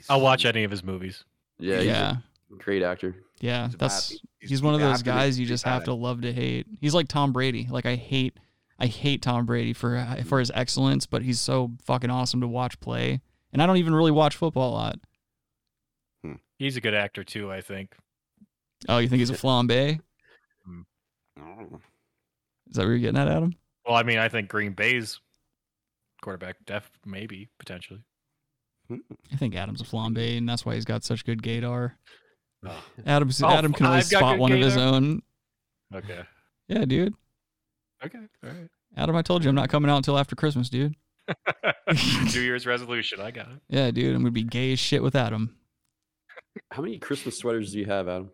I'll 0.10 0.20
watch 0.20 0.44
any 0.44 0.66
of 0.66 0.72
his 0.72 0.84
movies. 0.84 1.24
Yeah, 1.58 1.78
he's 1.78 1.86
Yeah, 1.86 2.16
a 2.52 2.56
great 2.58 2.84
actor. 2.84 3.16
yeah. 3.40 3.68
He's 3.68 3.78
That's 3.78 4.10
bad- 4.10 4.20
he's, 4.40 4.50
he's- 4.50 4.62
one 4.62 4.74
of 4.74 4.82
those 4.82 4.98
have 4.98 5.04
to 5.04 5.06
make- 5.10 5.16
guys 5.16 5.40
you 5.40 5.46
just 5.46 5.64
have 5.64 5.86
to 5.86 5.94
love 5.94 6.20
to 6.24 6.34
hate. 6.34 6.68
He's 6.82 6.94
like 6.94 7.08
Tom 7.08 7.32
Brady. 7.32 7.66
Like 7.72 7.86
I 7.86 7.96
hate 7.96 8.38
I 8.78 8.88
hate 8.88 9.22
Tom 9.22 9.46
Brady 9.46 9.72
for 9.72 9.96
uh, 9.96 10.22
for 10.24 10.40
his 10.42 10.52
excellence, 10.54 11.06
but 11.06 11.22
he's 11.22 11.40
so 11.40 11.72
fucking 11.86 12.10
awesome 12.10 12.42
to 12.42 12.48
watch 12.50 12.78
play. 12.82 13.22
And 13.54 13.62
I 13.62 13.66
don't 13.66 13.78
even 13.78 13.96
really 13.96 14.12
watch 14.12 14.36
football 14.36 14.72
a 14.72 14.76
lot. 14.76 15.00
Hmm. 16.26 16.34
He's 16.60 16.76
a 16.76 16.82
good 16.82 16.94
actor 16.94 17.24
too, 17.24 17.50
I 17.50 17.62
think. 17.62 17.96
Oh, 18.88 18.98
you 19.00 19.08
think 19.08 19.20
he's 19.20 19.30
a 19.30 19.34
flambe? 19.34 20.00
Oh. 21.40 21.80
Is 22.70 22.76
that 22.76 22.84
what 22.84 22.90
you're 22.90 22.98
getting 23.00 23.20
at, 23.20 23.28
Adam? 23.28 23.56
Well, 23.86 23.96
I 23.96 24.04
mean, 24.04 24.18
I 24.18 24.28
think 24.30 24.50
Green 24.50 24.74
Bay's 24.74 25.20
quarterback, 26.22 26.58
def 26.66 26.90
maybe 27.06 27.50
potentially. 27.60 28.04
Hmm. 28.88 28.98
I 29.32 29.36
think 29.38 29.56
Adam's 29.56 29.82
a 29.82 29.86
flambe, 29.86 30.38
and 30.38 30.48
that's 30.48 30.66
why 30.66 30.76
he's 30.76 30.86
got 30.86 31.04
such 31.04 31.26
good 31.26 31.42
gaydar. 31.42 31.94
Oh. 32.66 32.84
Adam's, 33.06 33.42
Oh, 33.42 33.50
Adam 33.50 33.74
can 33.74 33.86
always 33.86 34.12
I've 34.12 34.20
spot 34.20 34.34
good 34.36 34.42
one 34.42 34.52
of 34.52 34.60
his 34.60 34.78
own. 34.78 35.22
Okay. 35.94 36.22
Yeah, 36.68 36.86
dude. 36.86 37.14
Okay. 38.04 38.20
All 38.44 38.50
right. 38.50 38.68
Adam, 38.96 39.16
I 39.16 39.22
told 39.22 39.44
you 39.44 39.50
I'm 39.50 39.56
not 39.56 39.70
coming 39.70 39.92
out 39.92 39.98
until 39.98 40.18
after 40.18 40.36
Christmas, 40.36 40.70
dude. 40.70 40.96
New 42.34 42.42
Year's 42.42 42.66
resolution. 42.66 43.20
I 43.22 43.32
got 43.32 43.48
it. 43.48 43.60
Yeah, 43.70 43.92
dude. 43.92 44.16
I'm 44.16 44.22
gonna 44.22 44.32
be 44.32 44.44
gay 44.44 44.74
as 44.74 44.80
shit 44.80 45.04
with 45.04 45.16
Adam. 45.16 45.56
How 46.72 46.82
many 46.82 46.98
Christmas 46.98 47.38
sweaters 47.38 47.72
do 47.72 47.80
you 47.80 47.86
have, 47.86 48.08
Adam? 48.08 48.32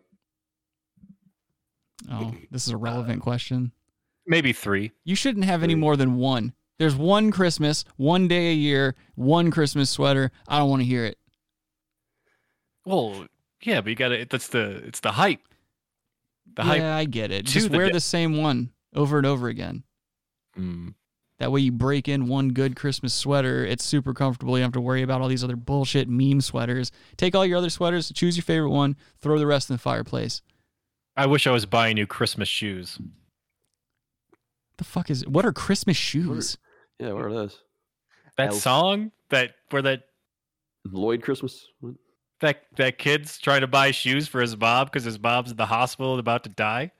Oh, 2.10 2.34
this 2.50 2.66
is 2.66 2.72
a 2.72 2.76
relevant 2.76 3.22
question. 3.22 3.72
Maybe 4.26 4.52
three. 4.52 4.92
You 5.04 5.14
shouldn't 5.14 5.44
have 5.44 5.62
any 5.62 5.74
more 5.74 5.96
than 5.96 6.16
one. 6.16 6.54
There's 6.78 6.96
one 6.96 7.30
Christmas, 7.30 7.84
one 7.96 8.26
day 8.26 8.50
a 8.50 8.54
year, 8.54 8.96
one 9.14 9.50
Christmas 9.50 9.90
sweater. 9.90 10.30
I 10.48 10.58
don't 10.58 10.70
want 10.70 10.80
to 10.82 10.86
hear 10.86 11.04
it. 11.04 11.18
Well, 12.84 13.26
yeah, 13.62 13.80
but 13.80 13.90
you 13.90 13.96
got 13.96 14.08
to. 14.08 14.24
That's 14.28 14.48
the. 14.48 14.82
It's 14.86 15.00
the 15.00 15.12
hype. 15.12 15.40
The 16.54 16.62
hype. 16.62 16.80
yeah, 16.80 16.96
I 16.96 17.04
get 17.04 17.30
it. 17.30 17.46
to 17.46 17.52
Just 17.52 17.70
the 17.70 17.76
wear 17.76 17.86
day. 17.86 17.92
the 17.92 18.00
same 18.00 18.36
one 18.36 18.70
over 18.94 19.16
and 19.18 19.26
over 19.26 19.48
again. 19.48 19.84
Mm. 20.58 20.94
That 21.38 21.50
way 21.50 21.60
you 21.62 21.72
break 21.72 22.08
in 22.08 22.28
one 22.28 22.50
good 22.50 22.76
Christmas 22.76 23.12
sweater. 23.12 23.64
It's 23.64 23.84
super 23.84 24.14
comfortable. 24.14 24.56
You 24.56 24.62
don't 24.62 24.68
have 24.68 24.72
to 24.74 24.80
worry 24.80 25.02
about 25.02 25.20
all 25.20 25.28
these 25.28 25.42
other 25.42 25.56
bullshit 25.56 26.08
meme 26.08 26.40
sweaters. 26.40 26.92
Take 27.16 27.34
all 27.34 27.44
your 27.44 27.58
other 27.58 27.70
sweaters, 27.70 28.12
choose 28.14 28.36
your 28.36 28.44
favorite 28.44 28.70
one, 28.70 28.96
throw 29.20 29.38
the 29.38 29.46
rest 29.46 29.68
in 29.68 29.74
the 29.74 29.80
fireplace. 29.80 30.42
I 31.16 31.26
wish 31.26 31.46
I 31.46 31.50
was 31.50 31.66
buying 31.66 31.94
new 31.94 32.06
Christmas 32.06 32.48
shoes. 32.48 32.98
The 34.78 34.84
fuck 34.84 35.10
is 35.10 35.26
what 35.26 35.44
are 35.44 35.52
Christmas 35.52 35.96
shoes? 35.96 36.58
Yeah, 36.98 37.12
what 37.12 37.24
are 37.24 37.32
those? 37.32 37.60
That 38.36 38.48
Elf. 38.50 38.60
song 38.60 39.12
that 39.30 39.52
where 39.70 39.82
that 39.82 40.02
Lloyd 40.84 41.22
Christmas? 41.22 41.66
What? 41.80 41.94
that 42.40 42.62
that 42.76 42.98
kid's 42.98 43.38
trying 43.38 43.60
to 43.60 43.66
buy 43.68 43.90
shoes 43.92 44.26
for 44.26 44.40
his 44.40 44.56
mom 44.56 44.86
because 44.86 45.04
his 45.04 45.18
mom's 45.20 45.50
in 45.52 45.56
the 45.56 45.66
hospital 45.66 46.18
about 46.18 46.42
to 46.44 46.50
die. 46.50 46.90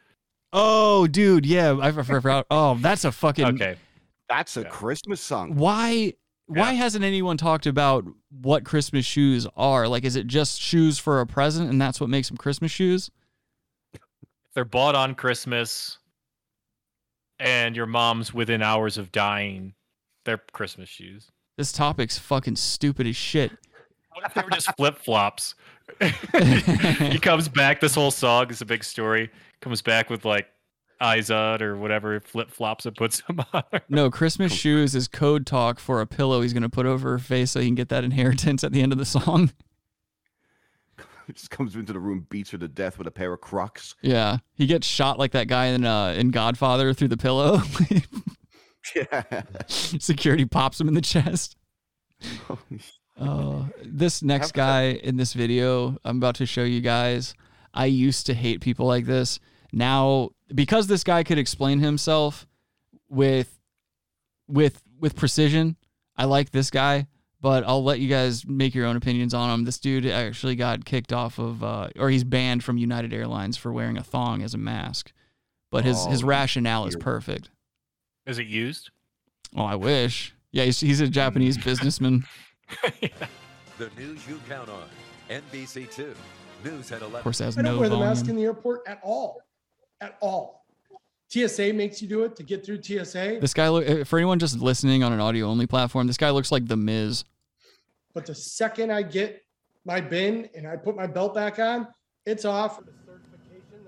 Oh, 0.53 1.09
dude, 1.09 1.45
yeah, 1.45 1.77
I 1.83 1.91
forgot. 1.91 2.47
Oh, 2.51 2.77
that's 2.81 3.05
a 3.05 3.11
fucking 3.11 3.45
Okay. 3.47 3.77
That's 4.29 4.57
a 4.57 4.61
Yeah. 4.63 4.69
Christmas 4.69 5.21
song. 5.21 5.57
Why 5.57 6.15
why 6.47 6.71
Yeah. 6.73 6.79
hasn't 6.79 7.05
anyone 7.05 7.37
talked 7.37 7.67
about 7.67 8.05
what 8.31 8.65
Christmas 8.65 9.05
shoes 9.05 9.49
are? 9.57 9.89
Like 9.89 10.05
is 10.05 10.15
it 10.15 10.29
just 10.29 10.61
shoes 10.61 11.01
for 11.01 11.21
a 11.21 11.27
present 11.27 11.69
and 11.69 11.81
that's 11.81 12.01
what 12.01 12.09
makes 12.09 12.29
them 12.29 12.37
Christmas 12.37 12.71
shoes? 12.71 13.11
They're 14.55 14.65
bought 14.65 14.95
on 14.95 15.15
Christmas, 15.15 15.99
and 17.41 17.75
your 17.75 17.87
mom's 17.87 18.33
within 18.33 18.63
hours 18.63 18.99
of 18.99 19.11
dying, 19.11 19.75
they're 20.25 20.41
Christmas 20.53 20.89
shoes. 20.89 21.31
This 21.59 21.73
topic's 21.73 22.19
fucking 22.19 22.57
stupid 22.57 23.07
as 23.07 23.17
shit. 23.17 23.51
What 24.13 24.25
if 24.27 24.35
they 24.35 24.43
were 24.43 24.51
just 24.51 24.75
flip 24.77 24.97
flops? 24.97 25.55
he 26.01 27.19
comes 27.19 27.49
back. 27.49 27.81
This 27.81 27.95
whole 27.95 28.11
song 28.11 28.51
is 28.51 28.61
a 28.61 28.65
big 28.65 28.85
story. 28.85 29.31
Comes 29.61 29.83
back 29.83 30.09
with 30.09 30.25
like 30.25 30.47
Izod 31.01 31.61
or 31.61 31.77
whatever 31.77 32.21
flip 32.21 32.51
flops 32.51 32.87
and 32.87 32.97
puts 32.97 33.23
them 33.23 33.41
on. 33.53 33.63
No, 33.89 34.11
Christmas 34.11 34.53
shoes 34.53 34.95
is 34.95 35.09
code 35.09 35.47
talk 35.47 35.79
for 35.79 36.01
a 36.01 36.07
pillow 36.07 36.41
he's 36.43 36.53
gonna 36.53 36.69
put 36.69 36.87
over 36.87 37.11
her 37.11 37.19
face 37.19 37.51
so 37.53 37.61
he 37.61 37.67
can 37.67 37.75
get 37.75 37.89
that 37.89 38.05
inheritance 38.05 38.63
at 38.63 38.73
the 38.73 38.83
end 38.83 38.93
of 38.93 38.99
the 38.99 39.05
song. 39.05 39.53
just 41.35 41.51
comes 41.51 41.75
into 41.75 41.93
the 41.93 41.99
room, 41.99 42.27
beats 42.29 42.51
her 42.51 42.59
to 42.59 42.69
death 42.69 42.99
with 42.99 43.07
a 43.07 43.11
pair 43.11 43.33
of 43.33 43.41
Crocs. 43.41 43.95
Yeah, 44.03 44.39
he 44.55 44.67
gets 44.67 44.87
shot 44.87 45.19
like 45.19 45.33
that 45.33 45.49
guy 45.49 45.67
in 45.67 45.85
uh, 45.85 46.15
in 46.17 46.31
Godfather 46.31 46.93
through 46.93 47.09
the 47.09 47.17
pillow. 47.17 47.63
yeah. 48.95 49.43
Security 49.67 50.45
pops 50.45 50.81
him 50.81 50.89
in 50.89 50.95
the 50.95 51.01
chest. 51.01 51.57
Oh, 53.21 53.69
this 53.85 54.23
next 54.23 54.53
guy 54.53 54.93
in 54.93 55.17
this 55.17 55.35
video 55.35 55.97
I'm 56.05 56.17
about 56.17 56.37
to 56.37 56.47
show 56.47 56.65
you 56.65 56.81
guys, 56.81 57.35
I 57.73 57.87
used 57.87 58.27
to 58.27 58.35
hate 58.35 58.61
people 58.61 58.87
like 58.87 59.05
this. 59.05 59.39
Now, 59.73 60.31
because 60.55 60.87
this 60.87 61.05
guy 61.05 61.23
could 61.23 61.39
explain 61.39 61.81
himself 61.81 62.47
with 63.09 63.59
with 64.49 64.83
with 64.99 65.17
precision, 65.17 65.77
I 66.17 66.25
like 66.25 66.51
this 66.51 66.71
guy, 66.71 67.07
but 67.45 67.63
I'll 67.67 67.85
let 67.85 68.01
you 68.01 68.09
guys 68.09 68.47
make 68.47 68.75
your 68.75 68.87
own 68.87 68.97
opinions 68.97 69.35
on 69.35 69.51
him. 69.51 69.65
This 69.65 69.79
dude 69.79 70.07
actually 70.07 70.57
got 70.57 70.87
kicked 70.87 71.13
off 71.13 71.39
of 71.39 71.63
uh, 71.63 71.91
or 71.99 72.09
he's 72.09 72.25
banned 72.25 72.65
from 72.65 72.79
United 72.79 73.13
Airlines 73.13 73.59
for 73.59 73.71
wearing 73.71 73.99
a 73.99 74.03
thong 74.03 74.41
as 74.41 74.55
a 74.55 74.59
mask. 74.59 75.13
But 75.71 75.85
his 75.85 76.07
his 76.07 76.23
Oh, 76.25 76.27
rationale 76.27 76.87
is 76.87 76.97
perfect. 76.97 77.51
Is 78.25 78.39
it 78.39 78.47
used? 78.47 78.89
Oh, 79.55 79.63
I 79.63 79.75
wish. 79.75 80.35
Yeah, 80.53 80.65
he's, 80.65 80.81
he's 80.81 81.03
a 81.03 81.07
Japanese 81.09 81.59
businessman. 81.65 82.25
The 83.77 83.91
news 83.99 84.27
you 84.27 84.41
count 84.49 84.71
on. 84.71 84.89
NBC2. 85.29 86.15
News 86.65 86.93
at 86.93 87.03
11. 87.03 87.17
Of 87.17 87.23
course, 87.25 87.41
has 87.41 87.59
I 87.59 87.63
don't 87.63 87.75
no 87.75 87.81
wear 87.81 87.91
the 87.91 87.99
mask 87.99 88.29
in 88.29 88.37
the 88.37 88.45
airport 88.45 88.89
at 88.89 89.01
all. 89.03 89.43
At 90.01 90.17
all. 90.23 90.65
TSA 91.29 91.75
makes 91.75 92.01
you 92.01 92.09
do 92.09 92.25
it 92.25 92.37
to 92.37 92.43
get 92.43 92.65
through 92.65 92.83
TSA. 92.83 93.39
This 93.43 93.53
guy, 93.53 93.69
look 93.69 93.87
uh, 93.87 94.05
for 94.05 94.19
anyone 94.19 94.39
just 94.39 94.59
listening 94.59 95.03
on 95.03 95.13
an 95.13 95.21
audio 95.21 95.47
only 95.47 95.67
platform, 95.67 96.07
this 96.07 96.17
guy 96.17 96.31
looks 96.31 96.51
like 96.51 96.67
the 96.69 96.77
Miz. 96.77 97.25
But 98.15 98.27
the 98.27 98.35
second 98.35 98.93
I 98.93 99.03
get 99.03 99.43
my 99.85 100.01
bin 100.01 100.49
and 100.55 100.67
I 100.67 100.77
put 100.77 100.97
my 100.97 101.07
belt 101.07 101.35
back 101.35 101.59
on, 101.59 101.89
it's 102.25 102.45
off. 102.45 102.81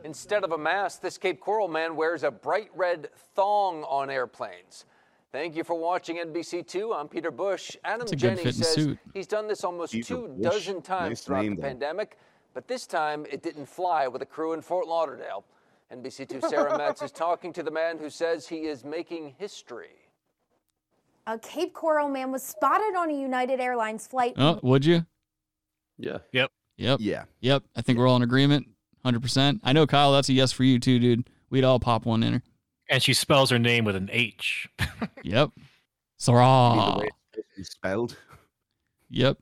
Instead 0.04 0.44
of 0.44 0.52
a 0.52 0.58
mask, 0.58 1.00
this 1.00 1.16
Cape 1.16 1.40
Coral 1.40 1.68
man 1.68 1.96
wears 1.96 2.22
a 2.22 2.30
bright 2.30 2.70
red 2.74 3.08
thong 3.34 3.82
on 3.84 4.10
airplanes. 4.10 4.84
Thank 5.32 5.56
you 5.56 5.64
for 5.64 5.74
watching 5.78 6.16
NBC2. 6.18 6.96
I'm 6.98 7.08
Peter 7.08 7.30
Bush. 7.30 7.76
Adam 7.84 8.06
That's 8.06 8.20
Jenny 8.20 8.42
says 8.44 8.68
suit. 8.74 8.98
he's 9.14 9.26
done 9.26 9.48
this 9.48 9.64
almost 9.64 9.92
Peter 9.92 10.06
two 10.14 10.28
Bush. 10.28 10.42
dozen 10.42 10.82
times 10.82 11.10
Nice 11.10 11.20
throughout 11.22 11.42
name, 11.42 11.56
the 11.56 11.62
though. 11.62 11.68
pandemic, 11.68 12.18
but 12.54 12.68
this 12.68 12.86
time 12.86 13.26
it 13.30 13.42
didn't 13.42 13.66
fly 13.66 14.06
with 14.08 14.22
a 14.22 14.26
crew 14.26 14.52
in 14.54 14.60
Fort 14.62 14.86
Lauderdale. 14.86 15.44
NBC2 15.92 16.48
Sarah 16.48 16.76
Metz 16.78 17.02
is 17.02 17.12
talking 17.12 17.52
to 17.52 17.62
the 17.62 17.70
man 17.70 17.98
who 17.98 18.08
says 18.10 18.46
he 18.48 18.62
is 18.66 18.84
making 18.84 19.34
history. 19.38 20.05
A 21.26 21.38
Cape 21.38 21.74
Coral 21.74 22.08
man 22.08 22.30
was 22.30 22.42
spotted 22.42 22.94
on 22.96 23.10
a 23.10 23.14
United 23.14 23.58
Airlines 23.60 24.06
flight. 24.06 24.34
Oh, 24.36 24.60
would 24.62 24.84
you? 24.84 25.04
Yeah. 25.98 26.18
Yep. 26.32 26.50
Yep. 26.76 26.98
Yeah. 27.00 27.24
Yep. 27.40 27.64
I 27.74 27.82
think 27.82 27.98
we're 27.98 28.06
all 28.06 28.16
in 28.16 28.22
agreement. 28.22 28.68
100%. 29.04 29.60
I 29.64 29.72
know, 29.72 29.86
Kyle, 29.86 30.12
that's 30.12 30.28
a 30.28 30.32
yes 30.32 30.52
for 30.52 30.64
you 30.64 30.78
too, 30.78 30.98
dude. 30.98 31.28
We'd 31.50 31.64
all 31.64 31.80
pop 31.80 32.04
one 32.06 32.22
in 32.22 32.34
her. 32.34 32.42
And 32.88 33.02
she 33.02 33.14
spells 33.14 33.50
her 33.50 33.58
name 33.58 33.84
with 33.84 33.96
an 33.96 34.08
H. 34.12 34.68
Yep. 35.22 35.50
Sarah. 36.18 37.00
It's 37.56 37.70
spelled. 37.70 38.16
Yep. 39.10 39.38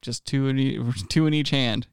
Just 0.00 0.24
two 0.24 0.48
in 0.48 0.58
each, 0.58 1.08
two 1.08 1.26
in 1.26 1.34
each 1.34 1.50
hand. 1.50 1.86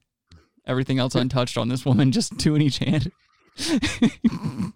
Everything 0.66 0.98
else 0.98 1.16
untouched 1.16 1.58
on 1.58 1.68
this 1.68 1.86
woman, 1.86 2.14
just 2.14 2.40
two 2.40 2.56
in 2.56 2.62
each 2.62 2.78
hand. 2.78 3.12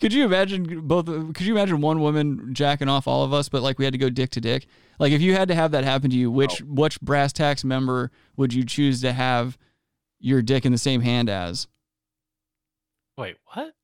could 0.00 0.12
you 0.12 0.24
imagine 0.24 0.86
both? 0.86 1.06
Could 1.06 1.42
you 1.42 1.54
imagine 1.54 1.80
one 1.80 2.00
woman 2.00 2.54
jacking 2.54 2.88
off 2.88 3.06
all 3.06 3.24
of 3.24 3.32
us, 3.32 3.48
but 3.48 3.62
like 3.62 3.78
we 3.78 3.84
had 3.84 3.92
to 3.92 3.98
go 3.98 4.10
dick 4.10 4.30
to 4.30 4.40
dick? 4.40 4.66
Like 4.98 5.12
if 5.12 5.20
you 5.20 5.34
had 5.34 5.48
to 5.48 5.54
have 5.54 5.70
that 5.72 5.84
happen 5.84 6.10
to 6.10 6.16
you, 6.16 6.30
which 6.30 6.62
oh. 6.62 6.66
which 6.66 7.00
brass 7.00 7.32
tax 7.32 7.64
member 7.64 8.10
would 8.36 8.52
you 8.52 8.64
choose 8.64 9.00
to 9.02 9.12
have 9.12 9.58
your 10.18 10.42
dick 10.42 10.64
in 10.64 10.72
the 10.72 10.78
same 10.78 11.00
hand 11.00 11.28
as? 11.28 11.66
Wait, 13.16 13.36
what? 13.54 13.74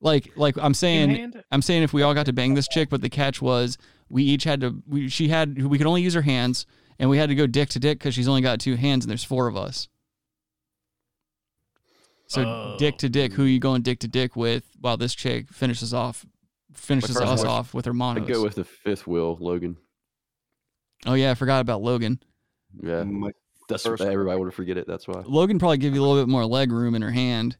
Like 0.00 0.32
like 0.36 0.56
I'm 0.58 0.74
saying? 0.74 1.34
I'm 1.50 1.62
saying 1.62 1.82
if 1.82 1.92
we 1.92 2.02
all 2.02 2.14
got 2.14 2.26
to 2.26 2.32
bang 2.32 2.54
this 2.54 2.68
chick, 2.68 2.88
but 2.90 3.00
the 3.00 3.08
catch 3.08 3.40
was 3.40 3.78
we 4.08 4.22
each 4.22 4.44
had 4.44 4.60
to 4.60 4.82
we 4.86 5.08
she 5.08 5.28
had 5.28 5.62
we 5.62 5.78
could 5.78 5.86
only 5.86 6.02
use 6.02 6.14
her 6.14 6.22
hands 6.22 6.66
and 6.98 7.10
we 7.10 7.18
had 7.18 7.28
to 7.28 7.34
go 7.34 7.46
dick 7.46 7.68
to 7.70 7.78
dick 7.78 7.98
because 7.98 8.14
she's 8.14 8.28
only 8.28 8.42
got 8.42 8.60
two 8.60 8.76
hands 8.76 9.04
and 9.04 9.10
there's 9.10 9.24
four 9.24 9.46
of 9.46 9.56
us. 9.56 9.88
So 12.28 12.76
dick 12.78 12.98
to 12.98 13.08
dick, 13.08 13.32
who 13.32 13.44
oh. 13.44 13.46
you 13.46 13.60
going 13.60 13.82
dick 13.82 14.00
to 14.00 14.08
dick 14.08 14.36
with 14.36 14.64
while 14.80 14.96
this 14.96 15.14
chick 15.14 15.52
finishes 15.52 15.94
off 15.94 16.26
finishes 16.74 17.16
us 17.16 17.40
choice- 17.40 17.48
off 17.48 17.74
with 17.74 17.84
her 17.86 17.92
I'd 18.02 18.26
go 18.26 18.42
with 18.42 18.56
the 18.56 18.64
fifth 18.64 19.06
wheel, 19.06 19.38
Logan. 19.40 19.76
oh 21.06 21.14
yeah, 21.14 21.30
I 21.30 21.34
forgot 21.34 21.60
about 21.60 21.82
Logan. 21.82 22.20
Yeah. 22.82 23.04
My 23.04 23.32
That's 23.68 23.84
first- 23.84 24.02
everybody 24.02 24.38
would 24.38 24.52
forget 24.52 24.76
it. 24.76 24.86
That's 24.86 25.08
why. 25.08 25.22
Logan 25.24 25.58
probably 25.58 25.78
give 25.78 25.94
you 25.94 26.00
a 26.00 26.04
little 26.04 26.22
bit 26.22 26.28
more 26.28 26.44
leg 26.44 26.72
room 26.72 26.94
in 26.94 27.02
her 27.02 27.12
hand. 27.12 27.56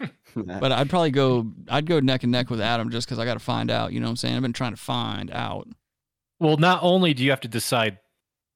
But 0.36 0.72
I'd 0.72 0.90
probably 0.90 1.12
go 1.12 1.52
I'd 1.68 1.86
go 1.86 2.00
neck 2.00 2.24
and 2.24 2.32
neck 2.32 2.50
with 2.50 2.60
Adam 2.60 2.90
just 2.90 3.06
because 3.06 3.20
I 3.20 3.24
got 3.24 3.34
to 3.34 3.40
find 3.40 3.70
out. 3.70 3.92
You 3.92 4.00
know 4.00 4.06
what 4.06 4.10
I'm 4.10 4.16
saying? 4.16 4.34
I've 4.34 4.42
been 4.42 4.52
trying 4.52 4.72
to 4.72 4.80
find 4.80 5.30
out. 5.30 5.68
Well, 6.40 6.56
not 6.56 6.80
only 6.82 7.14
do 7.14 7.22
you 7.22 7.30
have 7.30 7.40
to 7.42 7.48
decide 7.48 7.98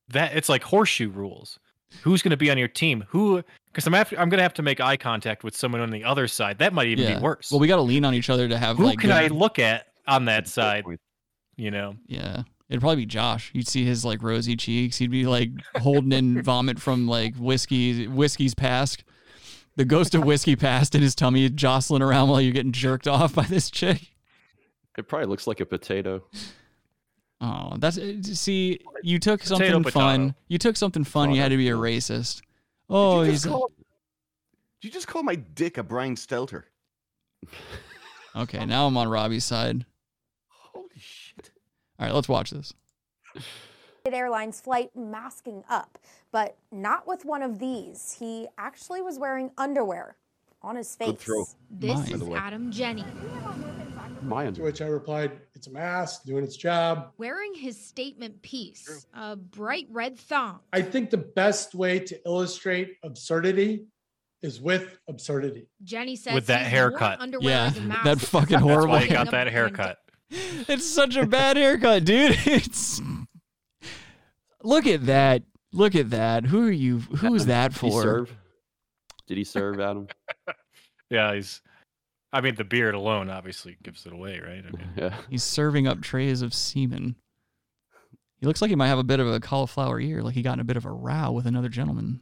that 0.08 0.36
it's 0.36 0.48
like 0.48 0.64
horseshoe 0.64 1.08
rules. 1.08 1.58
Who's 2.02 2.22
going 2.22 2.30
to 2.30 2.36
be 2.36 2.50
on 2.50 2.58
your 2.58 2.68
team? 2.68 3.04
Who? 3.08 3.42
Because 3.78 3.86
I'm 3.86 3.92
have, 3.92 4.12
I'm 4.18 4.28
going 4.28 4.38
to 4.38 4.42
have 4.42 4.54
to 4.54 4.62
make 4.62 4.80
eye 4.80 4.96
contact 4.96 5.44
with 5.44 5.54
someone 5.56 5.80
on 5.80 5.90
the 5.90 6.02
other 6.02 6.26
side. 6.26 6.58
That 6.58 6.72
might 6.72 6.88
even 6.88 7.04
yeah. 7.04 7.18
be 7.18 7.22
worse. 7.22 7.52
Well, 7.52 7.60
we 7.60 7.68
got 7.68 7.76
to 7.76 7.82
lean 7.82 8.04
on 8.04 8.12
each 8.12 8.28
other 8.28 8.48
to 8.48 8.58
have 8.58 8.76
Who 8.76 8.82
like. 8.86 8.98
can 8.98 9.10
good- 9.10 9.16
I 9.16 9.28
look 9.28 9.60
at 9.60 9.86
on 10.04 10.24
that 10.24 10.48
side? 10.48 10.84
You 11.56 11.70
know, 11.70 11.94
Yeah. 12.08 12.42
It'd 12.68 12.80
probably 12.80 12.96
be 12.96 13.06
Josh. 13.06 13.52
You'd 13.54 13.68
see 13.68 13.84
his 13.84 14.04
like 14.04 14.20
rosy 14.20 14.56
cheeks. 14.56 14.96
He'd 14.98 15.12
be 15.12 15.26
like 15.26 15.50
holding 15.76 16.10
in 16.10 16.42
vomit 16.44 16.80
from 16.80 17.06
like 17.06 17.36
whiskey, 17.36 18.08
whiskey's 18.08 18.52
past. 18.52 19.04
The 19.76 19.84
ghost 19.84 20.12
of 20.16 20.24
whiskey 20.24 20.56
past 20.56 20.96
in 20.96 21.00
his 21.00 21.14
tummy, 21.14 21.48
jostling 21.48 22.02
around 22.02 22.30
while 22.30 22.40
you're 22.40 22.52
getting 22.52 22.72
jerked 22.72 23.06
off 23.06 23.36
by 23.36 23.44
this 23.44 23.70
chick. 23.70 24.10
It 24.96 25.06
probably 25.06 25.28
looks 25.28 25.46
like 25.46 25.60
a 25.60 25.66
potato. 25.66 26.24
Oh, 27.40 27.74
that's 27.78 27.96
eh, 27.96 28.16
see. 28.22 28.80
You 29.04 29.20
took 29.20 29.38
Potato, 29.40 29.56
something 29.56 29.82
potato. 29.84 30.00
fun. 30.00 30.34
You 30.48 30.58
took 30.58 30.76
something 30.76 31.04
fun. 31.04 31.32
You 31.32 31.40
had 31.40 31.50
to 31.52 31.56
be 31.56 31.68
a 31.68 31.76
racist. 31.76 32.42
Oh, 32.90 33.24
Did 33.24 33.26
you 33.26 33.28
oh, 33.28 33.30
he's 33.30 33.42
just 33.42 33.52
call, 33.52 33.70
did 34.80 34.88
you 34.88 34.90
just 34.90 35.06
call 35.06 35.22
my 35.22 35.34
dick 35.34 35.78
a 35.78 35.82
Brian 35.82 36.14
Stelter? 36.14 36.64
okay. 38.36 38.64
Now 38.64 38.86
I'm 38.86 38.96
on 38.96 39.08
Robbie's 39.08 39.44
side. 39.44 39.84
Holy 40.48 40.88
shit! 40.98 41.50
All 41.98 42.06
right, 42.06 42.14
let's 42.14 42.28
watch 42.28 42.50
this. 42.50 42.72
Airlines 44.06 44.60
flight 44.60 44.90
masking 44.96 45.64
up, 45.68 45.98
but 46.32 46.56
not 46.72 47.06
with 47.06 47.26
one 47.26 47.42
of 47.42 47.58
these. 47.58 48.16
He 48.18 48.46
actually 48.56 49.02
was 49.02 49.18
wearing 49.18 49.50
underwear 49.58 50.16
on 50.62 50.76
his 50.76 50.94
face. 50.96 51.08
Good 51.08 51.18
throw. 51.18 51.44
This 51.70 52.10
Mine. 52.10 52.22
Is. 52.22 52.34
Adam 52.36 52.70
Jenny 52.70 53.04
My 54.22 54.50
To 54.50 54.62
which 54.62 54.82
I 54.82 54.86
replied, 54.86 55.38
"It's 55.54 55.66
a 55.68 55.70
mask 55.70 56.24
doing 56.24 56.42
its 56.44 56.56
job." 56.56 57.12
wearing 57.18 57.54
his 57.54 57.78
statement 57.82 58.40
piece, 58.42 59.06
a 59.14 59.36
bright 59.36 59.86
red 59.90 60.18
thong. 60.18 60.60
I 60.72 60.82
think 60.82 61.10
the 61.10 61.16
best 61.18 61.74
way 61.74 62.00
to 62.00 62.20
illustrate 62.26 62.96
absurdity 63.04 63.86
is 64.42 64.60
with 64.60 64.98
absurdity. 65.08 65.66
Jenny 65.82 66.16
says 66.16 66.34
with 66.34 66.46
that 66.46 66.62
he's 66.66 66.72
worn 66.72 66.92
haircut. 66.92 67.20
underwear 67.20 67.48
Yeah, 67.50 67.64
as 67.66 67.76
a 67.76 67.80
mask 67.82 68.04
that 68.04 68.20
fucking 68.20 68.48
That's 68.50 68.62
horrible. 68.62 68.90
why 68.90 69.00
he 69.00 69.08
got 69.08 69.30
that 69.30 69.48
haircut. 69.48 69.98
It's 70.30 70.86
such 70.86 71.16
a 71.16 71.24
bad 71.26 71.56
haircut, 71.56 72.04
dude. 72.04 72.36
It's 72.46 73.00
look 74.62 74.86
at 74.86 75.06
that. 75.06 75.42
Look 75.72 75.94
at 75.94 76.10
that. 76.10 76.44
Who 76.46 76.66
are 76.66 76.70
you? 76.70 76.98
Who's 76.98 77.46
that 77.46 77.72
Did 77.72 77.80
he 77.80 77.90
for? 77.90 78.02
serve? 78.02 78.36
Did 79.26 79.38
he 79.38 79.44
serve, 79.44 79.80
Adam? 79.80 80.06
Yeah, 81.10 81.34
he's. 81.34 81.60
I 82.32 82.42
mean, 82.42 82.56
the 82.56 82.64
beard 82.64 82.94
alone 82.94 83.30
obviously 83.30 83.78
gives 83.82 84.04
it 84.04 84.12
away, 84.12 84.38
right? 84.40 84.62
I 84.66 84.70
mean, 84.70 84.88
yeah. 84.96 85.14
He's 85.30 85.42
serving 85.42 85.86
up 85.86 86.02
trays 86.02 86.42
of 86.42 86.52
semen. 86.52 87.16
He 88.40 88.46
looks 88.46 88.60
like 88.60 88.68
he 88.68 88.76
might 88.76 88.88
have 88.88 88.98
a 88.98 89.04
bit 89.04 89.18
of 89.18 89.26
a 89.26 89.40
cauliflower 89.40 89.98
ear, 89.98 90.22
like 90.22 90.34
he 90.34 90.42
got 90.42 90.54
in 90.54 90.60
a 90.60 90.64
bit 90.64 90.76
of 90.76 90.84
a 90.84 90.92
row 90.92 91.32
with 91.32 91.46
another 91.46 91.68
gentleman. 91.68 92.20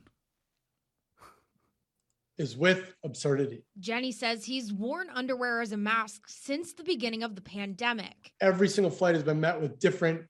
Is 2.39 2.57
with 2.57 2.95
absurdity. 3.03 3.65
Jenny 3.81 4.13
says 4.13 4.45
he's 4.45 4.73
worn 4.73 5.09
underwear 5.13 5.61
as 5.61 5.73
a 5.73 5.77
mask 5.77 6.23
since 6.29 6.75
the 6.75 6.85
beginning 6.85 7.23
of 7.23 7.35
the 7.35 7.41
pandemic. 7.41 8.33
Every 8.41 8.69
single 8.69 8.91
flight 8.91 9.15
has 9.15 9.25
been 9.25 9.41
met 9.41 9.61
with 9.61 9.79
different, 9.79 10.23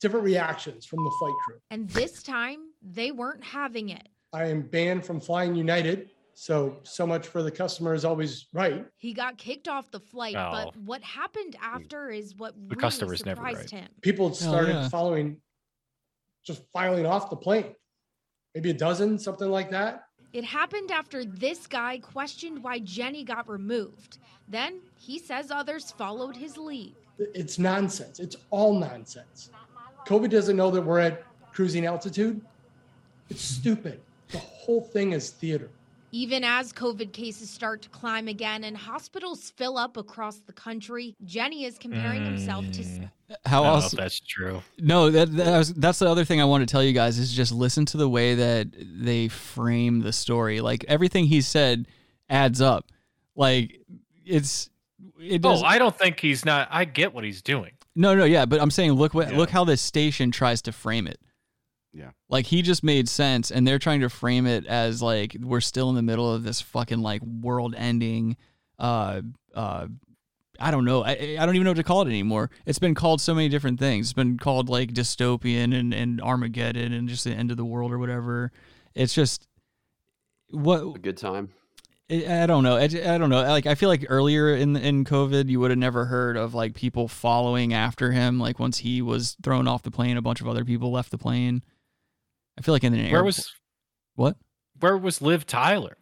different 0.00 0.24
reactions 0.24 0.86
from 0.86 1.04
the 1.04 1.10
flight 1.18 1.34
crew. 1.44 1.56
And 1.70 1.88
this 1.90 2.22
time, 2.22 2.70
they 2.82 3.12
weren't 3.12 3.44
having 3.44 3.90
it. 3.90 4.08
I 4.32 4.46
am 4.46 4.62
banned 4.62 5.04
from 5.04 5.20
flying 5.20 5.54
United 5.54 6.10
So, 6.38 6.80
so 6.82 7.06
much 7.06 7.26
for 7.28 7.42
the 7.42 7.50
customer 7.50 7.94
is 7.94 8.04
always 8.04 8.44
right. 8.52 8.84
He 8.98 9.14
got 9.14 9.38
kicked 9.38 9.68
off 9.68 9.90
the 9.90 9.98
flight, 9.98 10.36
Oh. 10.36 10.50
but 10.52 10.76
what 10.76 11.02
happened 11.02 11.56
hmm. 11.58 11.64
after 11.64 12.10
is 12.10 12.36
what 12.36 12.52
The 12.54 12.60
really 12.74 12.80
customer's 12.80 13.24
never 13.24 13.38
surprised 13.38 13.72
right. 13.72 13.80
him. 13.80 13.88
People 14.02 14.26
Hell 14.26 14.34
started 14.34 14.74
yeah. 14.74 14.88
following, 14.90 15.38
just 16.44 16.62
filing 16.74 17.06
off 17.06 17.30
the 17.30 17.36
plane. 17.36 17.74
Maybe 18.54 18.68
a 18.68 18.74
dozen, 18.74 19.18
something 19.18 19.50
like 19.50 19.70
that. 19.70 20.08
It 20.34 20.44
happened 20.44 20.90
after 20.90 21.24
this 21.24 21.66
guy 21.66 22.00
questioned 22.00 22.62
why 22.62 22.80
Jenny 22.80 23.24
got 23.24 23.48
removed. 23.48 24.18
Then 24.46 24.80
he 24.98 25.18
says 25.18 25.50
others 25.50 25.90
followed 25.92 26.36
his 26.36 26.58
lead. 26.58 26.94
It's 27.18 27.58
nonsense. 27.58 28.20
It's 28.20 28.36
all 28.50 28.78
nonsense. 28.78 29.48
COVID 30.06 30.28
doesn't 30.28 30.56
know 30.56 30.70
that 30.70 30.82
we're 30.82 31.00
at 31.00 31.24
cruising 31.54 31.86
altitude. 31.86 32.42
It's 33.30 33.40
stupid. 33.40 34.02
The 34.28 34.38
whole 34.38 34.82
thing 34.82 35.12
is 35.12 35.30
theater. 35.30 35.70
Even 36.12 36.44
as 36.44 36.72
COVID 36.72 37.12
cases 37.12 37.50
start 37.50 37.82
to 37.82 37.88
climb 37.88 38.28
again 38.28 38.64
and 38.64 38.76
hospitals 38.76 39.52
fill 39.56 39.76
up 39.76 39.96
across 39.96 40.38
the 40.38 40.52
country, 40.52 41.14
Jenny 41.24 41.64
is 41.64 41.76
comparing 41.78 42.24
himself 42.24 42.64
to. 42.72 42.82
Mm, 42.82 43.10
How 43.44 43.62
I 43.62 43.66
don't 43.66 43.72
know 43.78 43.82
else? 43.82 43.92
if 43.92 43.98
that's 43.98 44.20
true. 44.20 44.62
No, 44.78 45.10
that, 45.10 45.34
that 45.36 45.58
was, 45.58 45.74
that's 45.74 45.98
the 45.98 46.08
other 46.08 46.24
thing 46.24 46.40
I 46.40 46.44
want 46.44 46.62
to 46.66 46.70
tell 46.72 46.82
you 46.82 46.92
guys 46.92 47.18
is 47.18 47.32
just 47.32 47.52
listen 47.52 47.84
to 47.86 47.96
the 47.96 48.08
way 48.08 48.34
that 48.36 48.68
they 48.78 49.28
frame 49.28 50.00
the 50.00 50.12
story. 50.12 50.60
Like 50.60 50.84
everything 50.88 51.26
he 51.26 51.40
said 51.40 51.86
adds 52.30 52.60
up. 52.60 52.86
Like 53.34 53.80
it's 54.24 54.70
it 55.20 55.42
does. 55.42 55.62
Oh, 55.62 55.66
I 55.66 55.78
don't 55.78 55.96
think 55.96 56.20
he's 56.20 56.44
not. 56.44 56.68
I 56.70 56.84
get 56.84 57.12
what 57.14 57.24
he's 57.24 57.42
doing. 57.42 57.72
no, 57.94 58.14
no, 58.14 58.24
yeah, 58.24 58.46
but 58.46 58.60
I'm 58.60 58.70
saying 58.70 58.92
look 58.92 59.12
what 59.12 59.32
look 59.32 59.50
how 59.50 59.64
this 59.64 59.82
station 59.82 60.30
tries 60.30 60.62
to 60.62 60.72
frame 60.72 61.06
it. 61.06 61.18
Yeah. 61.96 62.10
Like 62.28 62.44
he 62.44 62.60
just 62.60 62.84
made 62.84 63.08
sense, 63.08 63.50
and 63.50 63.66
they're 63.66 63.78
trying 63.78 64.00
to 64.00 64.10
frame 64.10 64.46
it 64.46 64.66
as 64.66 65.00
like 65.00 65.34
we're 65.40 65.62
still 65.62 65.88
in 65.88 65.94
the 65.94 66.02
middle 66.02 66.30
of 66.30 66.44
this 66.44 66.60
fucking 66.60 67.00
like 67.00 67.22
world-ending. 67.22 68.36
Uh, 68.78 69.22
uh, 69.54 69.86
I 70.60 70.70
don't 70.70 70.84
know. 70.84 71.02
I 71.02 71.38
I 71.40 71.46
don't 71.46 71.54
even 71.54 71.64
know 71.64 71.70
what 71.70 71.78
to 71.78 71.82
call 71.84 72.02
it 72.02 72.08
anymore. 72.08 72.50
It's 72.66 72.78
been 72.78 72.94
called 72.94 73.22
so 73.22 73.34
many 73.34 73.48
different 73.48 73.78
things. 73.78 74.08
It's 74.08 74.12
been 74.12 74.36
called 74.36 74.68
like 74.68 74.92
dystopian 74.92 75.74
and 75.74 75.94
and 75.94 76.20
Armageddon 76.20 76.92
and 76.92 77.08
just 77.08 77.24
the 77.24 77.32
end 77.32 77.50
of 77.50 77.56
the 77.56 77.64
world 77.64 77.92
or 77.92 77.98
whatever. 77.98 78.52
It's 78.94 79.14
just 79.14 79.48
what 80.50 80.82
A 80.96 80.98
good 80.98 81.16
time. 81.16 81.48
I 82.10 82.42
I 82.42 82.46
don't 82.46 82.62
know. 82.62 82.76
I, 82.76 82.84
I 82.84 83.18
don't 83.18 83.30
know. 83.30 83.42
Like 83.42 83.66
I 83.66 83.74
feel 83.74 83.88
like 83.88 84.04
earlier 84.10 84.54
in 84.54 84.76
in 84.76 85.06
COVID, 85.06 85.48
you 85.48 85.60
would 85.60 85.70
have 85.70 85.78
never 85.78 86.04
heard 86.04 86.36
of 86.36 86.52
like 86.52 86.74
people 86.74 87.08
following 87.08 87.72
after 87.72 88.12
him. 88.12 88.38
Like 88.38 88.58
once 88.58 88.78
he 88.78 89.00
was 89.00 89.36
thrown 89.42 89.66
off 89.66 89.82
the 89.82 89.90
plane, 89.90 90.18
a 90.18 90.22
bunch 90.22 90.42
of 90.42 90.48
other 90.48 90.64
people 90.64 90.90
left 90.90 91.10
the 91.10 91.18
plane. 91.18 91.62
I 92.58 92.62
feel 92.62 92.74
like 92.74 92.84
in 92.84 92.94
an 92.94 93.10
Where 93.10 93.16
air- 93.20 93.24
was 93.24 93.52
what? 94.14 94.36
where 94.80 94.96
was 94.96 95.20
Liv 95.20 95.46
Tyler? 95.46 95.96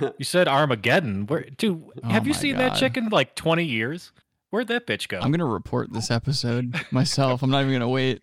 you 0.18 0.24
said 0.24 0.48
Armageddon. 0.48 1.26
Where, 1.26 1.42
dude? 1.56 1.84
Oh 2.02 2.08
have 2.08 2.26
you 2.26 2.32
my 2.32 2.38
seen 2.38 2.56
that 2.56 2.76
chick 2.76 2.96
in 2.96 3.08
like 3.08 3.34
twenty 3.34 3.64
years? 3.64 4.12
Where'd 4.50 4.68
that 4.68 4.86
bitch 4.86 5.08
go? 5.08 5.18
I'm 5.20 5.30
gonna 5.30 5.44
report 5.44 5.92
this 5.92 6.10
episode 6.10 6.74
myself. 6.90 7.42
I'm 7.42 7.50
not 7.50 7.62
even 7.62 7.72
gonna 7.74 7.88
wait. 7.88 8.22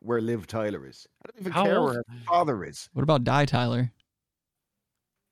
Where 0.00 0.20
Liv 0.20 0.46
Tyler 0.46 0.86
is. 0.86 1.06
I 1.22 1.30
don't 1.30 1.40
even 1.40 1.52
How 1.52 1.64
care 1.64 1.78
old? 1.78 1.86
where 1.86 1.94
her 1.94 2.04
father 2.26 2.64
is. 2.64 2.90
What 2.92 3.02
about 3.02 3.24
Die 3.24 3.44
Tyler? 3.46 3.90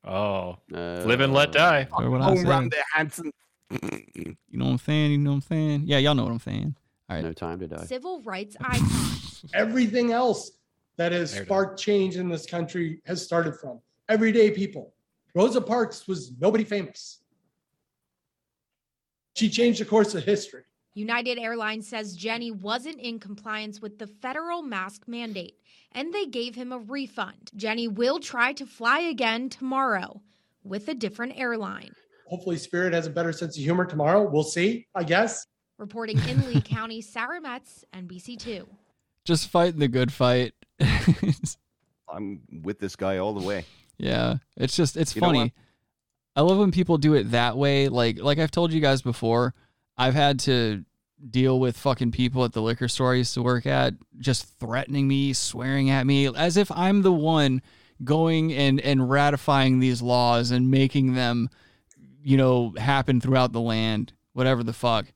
Oh, 0.03 0.57
uh, 0.73 1.03
live 1.05 1.21
and 1.21 1.31
let 1.31 1.51
die. 1.51 1.87
Or 1.93 2.09
what 2.09 2.21
Home 2.21 2.43
run 2.43 2.69
there, 2.69 2.83
Hanson. 2.93 3.31
You 3.69 4.35
know 4.51 4.65
what 4.65 4.71
I'm 4.71 4.77
saying? 4.79 5.11
You 5.11 5.17
know 5.19 5.29
what 5.29 5.35
I'm 5.35 5.41
saying? 5.41 5.83
Yeah, 5.85 5.99
y'all 5.99 6.15
know 6.15 6.23
what 6.23 6.31
I'm 6.31 6.39
saying. 6.39 6.75
All 7.13 7.17
right. 7.17 7.27
No 7.27 7.33
time 7.33 7.59
to 7.59 7.67
die. 7.67 7.85
Civil 7.85 8.21
rights 8.21 8.57
icon. 8.59 9.11
Everything 9.53 10.11
else 10.11 10.51
that 10.97 11.11
has 11.11 11.33
There 11.33 11.45
sparked 11.45 11.79
change 11.79 12.15
in 12.15 12.27
this 12.27 12.45
country 12.45 13.01
has 13.05 13.23
started 13.23 13.55
from 13.55 13.79
everyday 14.09 14.51
people. 14.51 14.93
Rosa 15.35 15.61
Parks 15.61 16.07
was 16.07 16.31
nobody 16.39 16.63
famous. 16.63 17.19
She 19.35 19.49
changed 19.49 19.81
the 19.81 19.85
course 19.85 20.13
of 20.13 20.23
history. 20.23 20.63
United 20.95 21.39
Airlines 21.39 21.87
says 21.87 22.15
Jenny 22.15 22.51
wasn't 22.51 22.99
in 22.99 23.19
compliance 23.19 23.81
with 23.81 23.97
the 23.97 24.05
federal 24.05 24.61
mask 24.61 25.07
mandate 25.07 25.57
and 25.91 26.13
they 26.13 26.25
gave 26.25 26.55
him 26.55 26.71
a 26.71 26.79
refund. 26.79 27.51
Jenny 27.55 27.87
will 27.87 28.19
try 28.19 28.53
to 28.53 28.65
fly 28.65 28.99
again 28.99 29.49
tomorrow 29.49 30.21
with 30.63 30.87
a 30.87 30.93
different 30.93 31.33
airline. 31.35 31.91
Hopefully, 32.27 32.57
Spirit 32.57 32.93
has 32.93 33.05
a 33.05 33.11
better 33.11 33.31
sense 33.31 33.57
of 33.57 33.63
humor 33.63 33.85
tomorrow. 33.85 34.27
We'll 34.27 34.43
see, 34.43 34.87
I 34.95 35.03
guess. 35.03 35.45
Reporting 35.83 36.17
in 36.29 36.47
Lee 36.47 36.61
County, 36.65 37.01
Sarah 37.01 37.41
Metz, 37.41 37.83
NBC2. 37.93 38.65
Just 39.25 39.49
fighting 39.49 39.81
the 39.81 39.89
good 39.89 40.13
fight. 40.13 40.53
I'm 42.09 42.39
with 42.63 42.79
this 42.79 42.95
guy 42.95 43.17
all 43.17 43.33
the 43.33 43.45
way. 43.45 43.65
Yeah, 43.97 44.35
it's 44.55 44.77
just 44.77 44.95
it's 44.95 45.13
You 45.13 45.19
funny. 45.19 45.51
I 46.37 46.41
love 46.41 46.57
when 46.57 46.71
people 46.71 46.97
do 46.97 47.15
it 47.15 47.31
that 47.31 47.57
way. 47.57 47.89
Like 47.89 48.17
like 48.21 48.39
I've 48.39 48.49
told 48.49 48.71
you 48.71 48.79
guys 48.79 49.01
before, 49.01 49.55
I've 49.97 50.13
had 50.13 50.39
to 50.41 50.85
deal 51.29 51.59
with 51.59 51.75
fucking 51.75 52.11
people 52.11 52.45
at 52.45 52.53
the 52.53 52.61
liquor 52.61 52.87
store 52.87 53.11
I 53.11 53.17
used 53.17 53.33
to 53.33 53.43
work 53.43 53.65
at 53.65 53.93
just 54.19 54.57
threatening 54.59 55.05
me, 55.05 55.33
swearing 55.33 55.89
at 55.89 56.07
me 56.07 56.33
as 56.33 56.55
if 56.55 56.71
I'm 56.71 57.01
the 57.01 57.11
one 57.11 57.61
going 58.05 58.53
and 58.53 58.79
and 58.79 59.09
ratifying 59.09 59.79
these 59.79 60.01
laws 60.01 60.51
and 60.51 60.71
making 60.71 61.13
them 61.15 61.49
you 62.23 62.37
know 62.37 62.73
happen 62.77 63.19
throughout 63.19 63.51
the 63.51 63.59
land, 63.59 64.13
whatever 64.31 64.63
the 64.63 64.71
fuck. 64.71 65.07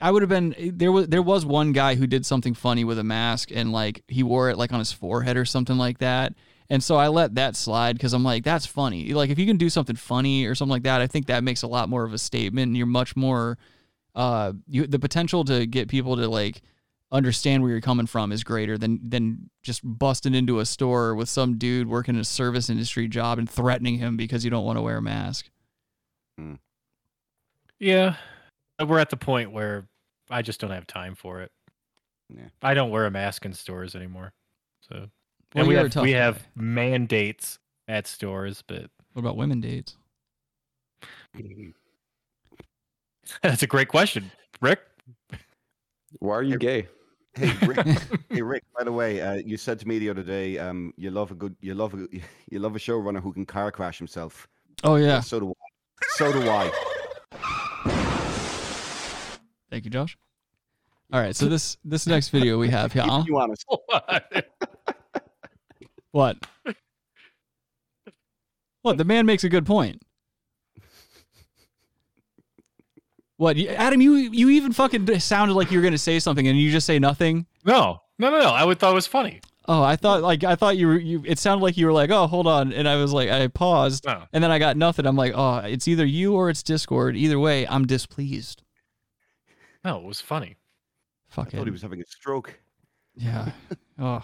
I 0.00 0.10
would 0.10 0.22
have 0.22 0.28
been 0.28 0.54
there 0.76 0.92
was 0.92 1.08
there 1.08 1.22
was 1.22 1.44
one 1.44 1.72
guy 1.72 1.96
who 1.96 2.06
did 2.06 2.24
something 2.24 2.54
funny 2.54 2.84
with 2.84 2.98
a 2.98 3.04
mask 3.04 3.50
and 3.52 3.72
like 3.72 4.02
he 4.06 4.22
wore 4.22 4.48
it 4.50 4.56
like 4.56 4.72
on 4.72 4.78
his 4.78 4.92
forehead 4.92 5.36
or 5.36 5.44
something 5.44 5.76
like 5.76 5.98
that. 5.98 6.34
And 6.70 6.82
so 6.82 6.96
I 6.96 7.08
let 7.08 7.34
that 7.36 7.56
slide 7.56 7.94
because 7.94 8.12
I'm 8.12 8.22
like, 8.22 8.44
that's 8.44 8.66
funny. 8.66 9.12
Like 9.12 9.30
if 9.30 9.38
you 9.38 9.46
can 9.46 9.56
do 9.56 9.70
something 9.70 9.96
funny 9.96 10.44
or 10.44 10.54
something 10.54 10.70
like 10.70 10.82
that, 10.82 11.00
I 11.00 11.06
think 11.06 11.26
that 11.26 11.42
makes 11.42 11.62
a 11.62 11.66
lot 11.66 11.88
more 11.88 12.04
of 12.04 12.12
a 12.12 12.18
statement. 12.18 12.68
And 12.68 12.76
you're 12.76 12.86
much 12.86 13.16
more 13.16 13.58
uh 14.14 14.52
you 14.66 14.86
the 14.86 14.98
potential 14.98 15.44
to 15.44 15.66
get 15.66 15.88
people 15.88 16.16
to 16.16 16.28
like 16.28 16.62
understand 17.10 17.62
where 17.62 17.72
you're 17.72 17.80
coming 17.80 18.06
from 18.06 18.30
is 18.32 18.44
greater 18.44 18.78
than 18.78 19.00
than 19.02 19.50
just 19.62 19.80
busting 19.82 20.34
into 20.34 20.60
a 20.60 20.66
store 20.66 21.14
with 21.14 21.28
some 21.28 21.58
dude 21.58 21.88
working 21.88 22.16
a 22.16 22.24
service 22.24 22.70
industry 22.70 23.08
job 23.08 23.38
and 23.38 23.50
threatening 23.50 23.98
him 23.98 24.16
because 24.16 24.44
you 24.44 24.50
don't 24.50 24.64
want 24.64 24.76
to 24.76 24.82
wear 24.82 24.98
a 24.98 25.02
mask. 25.02 25.50
Yeah, 27.78 28.16
we're 28.86 28.98
at 28.98 29.10
the 29.10 29.16
point 29.16 29.52
where 29.52 29.88
I 30.30 30.42
just 30.42 30.60
don't 30.60 30.70
have 30.70 30.86
time 30.86 31.14
for 31.14 31.40
it. 31.42 31.50
Yeah. 32.28 32.48
I 32.62 32.74
don't 32.74 32.90
wear 32.90 33.06
a 33.06 33.10
mask 33.10 33.44
in 33.44 33.52
stores 33.54 33.94
anymore. 33.94 34.32
So, 34.80 34.94
Well, 35.54 35.64
and 35.64 35.68
we 35.68 35.74
have 35.74 35.96
we 35.96 36.12
guy. 36.12 36.18
have 36.18 36.46
mandates 36.54 37.58
at 37.88 38.06
stores, 38.06 38.62
but 38.66 38.90
What 39.14 39.20
about 39.20 39.36
women 39.36 39.60
dates? 39.60 39.96
that's 43.42 43.62
a 43.62 43.66
great 43.66 43.88
question, 43.88 44.30
Rick. 44.60 44.80
Why 46.20 46.34
are 46.34 46.42
you 46.42 46.58
gay? 46.58 46.88
Hey 47.34 47.52
Rick, 47.66 47.86
hey 48.30 48.42
Rick. 48.42 48.64
By 48.76 48.84
the 48.84 48.92
way, 48.92 49.20
uh, 49.20 49.34
you 49.34 49.56
said 49.56 49.78
to 49.80 49.88
me 49.88 49.98
the 49.98 50.10
other 50.10 50.22
day, 50.22 50.58
um, 50.58 50.92
you 50.96 51.10
love 51.10 51.30
a 51.30 51.34
good, 51.34 51.54
you 51.60 51.74
love 51.74 51.94
a, 51.94 52.06
you 52.50 52.58
love 52.58 52.74
a 52.76 52.78
showrunner 52.78 53.22
who 53.22 53.32
can 53.32 53.46
car 53.46 53.70
crash 53.70 53.98
himself. 53.98 54.48
Oh 54.84 54.96
yeah. 54.96 55.20
So 55.20 55.40
do 55.40 55.50
I. 55.50 56.06
So 56.16 56.32
do 56.32 56.48
I. 56.48 56.70
Thank 59.70 59.84
you, 59.84 59.90
Josh. 59.90 60.16
All 61.12 61.20
right, 61.20 61.34
so 61.34 61.46
this 61.46 61.76
this 61.84 62.06
next 62.06 62.28
video 62.30 62.58
we 62.58 62.68
have 62.68 62.92
here. 62.94 63.02
Keep 63.02 63.26
you 63.28 63.38
honest. 63.38 63.64
What? 66.10 66.38
What? 68.80 68.96
The 68.96 69.04
man 69.04 69.26
makes 69.26 69.44
a 69.44 69.48
good 69.50 69.66
point. 69.66 70.00
What, 73.36 73.58
Adam? 73.58 74.00
You 74.00 74.14
you 74.14 74.48
even 74.50 74.72
fucking 74.72 75.20
sounded 75.20 75.54
like 75.54 75.70
you 75.70 75.78
were 75.78 75.84
gonna 75.84 75.98
say 75.98 76.18
something, 76.18 76.48
and 76.48 76.58
you 76.58 76.70
just 76.72 76.86
say 76.86 76.98
nothing. 76.98 77.46
No, 77.64 78.00
no, 78.18 78.30
no, 78.30 78.40
no. 78.40 78.48
I 78.50 78.64
would 78.64 78.78
thought 78.80 78.92
it 78.92 78.94
was 78.94 79.06
funny. 79.06 79.40
Oh, 79.68 79.82
I 79.82 79.96
thought 79.96 80.22
like 80.22 80.44
I 80.44 80.56
thought 80.56 80.76
you 80.78 80.86
were 80.88 80.98
you. 80.98 81.22
It 81.26 81.38
sounded 81.38 81.62
like 81.62 81.76
you 81.76 81.84
were 81.86 81.92
like, 81.92 82.10
oh, 82.10 82.26
hold 82.26 82.46
on, 82.46 82.72
and 82.72 82.88
I 82.88 82.96
was 82.96 83.12
like, 83.12 83.28
I 83.28 83.46
paused, 83.48 84.06
No. 84.06 84.24
and 84.32 84.42
then 84.42 84.50
I 84.50 84.58
got 84.58 84.76
nothing. 84.78 85.06
I'm 85.06 85.14
like, 85.16 85.34
oh, 85.36 85.58
it's 85.58 85.86
either 85.86 86.06
you 86.06 86.34
or 86.34 86.48
it's 86.48 86.62
Discord. 86.62 87.16
Either 87.16 87.38
way, 87.38 87.66
I'm 87.68 87.86
displeased. 87.86 88.62
No, 89.84 89.98
it 89.98 90.04
was 90.04 90.20
funny. 90.20 90.56
Fuck 91.28 91.48
I 91.48 91.58
thought 91.58 91.66
he 91.66 91.70
was 91.70 91.82
having 91.82 92.00
a 92.00 92.06
stroke. 92.06 92.58
yeah. 93.14 93.52
Oh, 94.00 94.22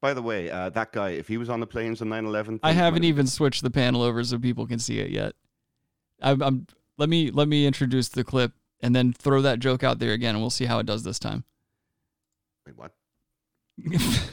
By 0.00 0.14
the 0.14 0.22
way, 0.22 0.48
uh, 0.48 0.70
that 0.70 0.92
guy, 0.92 1.10
if 1.10 1.26
he 1.26 1.36
was 1.36 1.50
on 1.50 1.58
the 1.58 1.66
planes 1.66 2.00
on 2.00 2.08
9/11, 2.08 2.60
I 2.62 2.70
haven't 2.72 3.02
might 3.02 3.08
even 3.08 3.26
switched 3.26 3.62
the 3.64 3.70
panel 3.70 4.02
over 4.02 4.22
so 4.22 4.38
people 4.38 4.66
can 4.66 4.78
see 4.78 5.00
it 5.00 5.10
yet. 5.10 5.34
I'm, 6.22 6.40
I'm 6.40 6.66
let 6.98 7.08
me 7.08 7.30
let 7.32 7.48
me 7.48 7.66
introduce 7.66 8.08
the 8.08 8.22
clip 8.22 8.52
and 8.80 8.94
then 8.94 9.12
throw 9.12 9.42
that 9.42 9.58
joke 9.58 9.82
out 9.82 9.98
there 9.98 10.12
again, 10.12 10.36
and 10.36 10.42
we'll 10.42 10.50
see 10.50 10.66
how 10.66 10.78
it 10.78 10.86
does 10.86 11.02
this 11.02 11.18
time. 11.18 11.44
Wait, 12.64 12.76
what? 12.76 12.92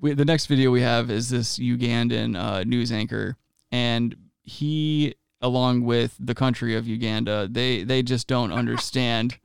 we, 0.00 0.14
the 0.14 0.24
next 0.24 0.46
video 0.46 0.70
we 0.70 0.80
have 0.80 1.10
is 1.10 1.28
this 1.28 1.58
Ugandan 1.58 2.36
uh, 2.36 2.64
news 2.64 2.90
anchor, 2.90 3.36
and 3.70 4.16
he, 4.42 5.14
along 5.44 5.84
with 5.84 6.16
the 6.18 6.34
country 6.34 6.74
of 6.74 6.88
Uganda, 6.88 7.46
they 7.48 7.84
they 7.84 8.02
just 8.02 8.26
don't 8.26 8.52
understand 8.62 9.38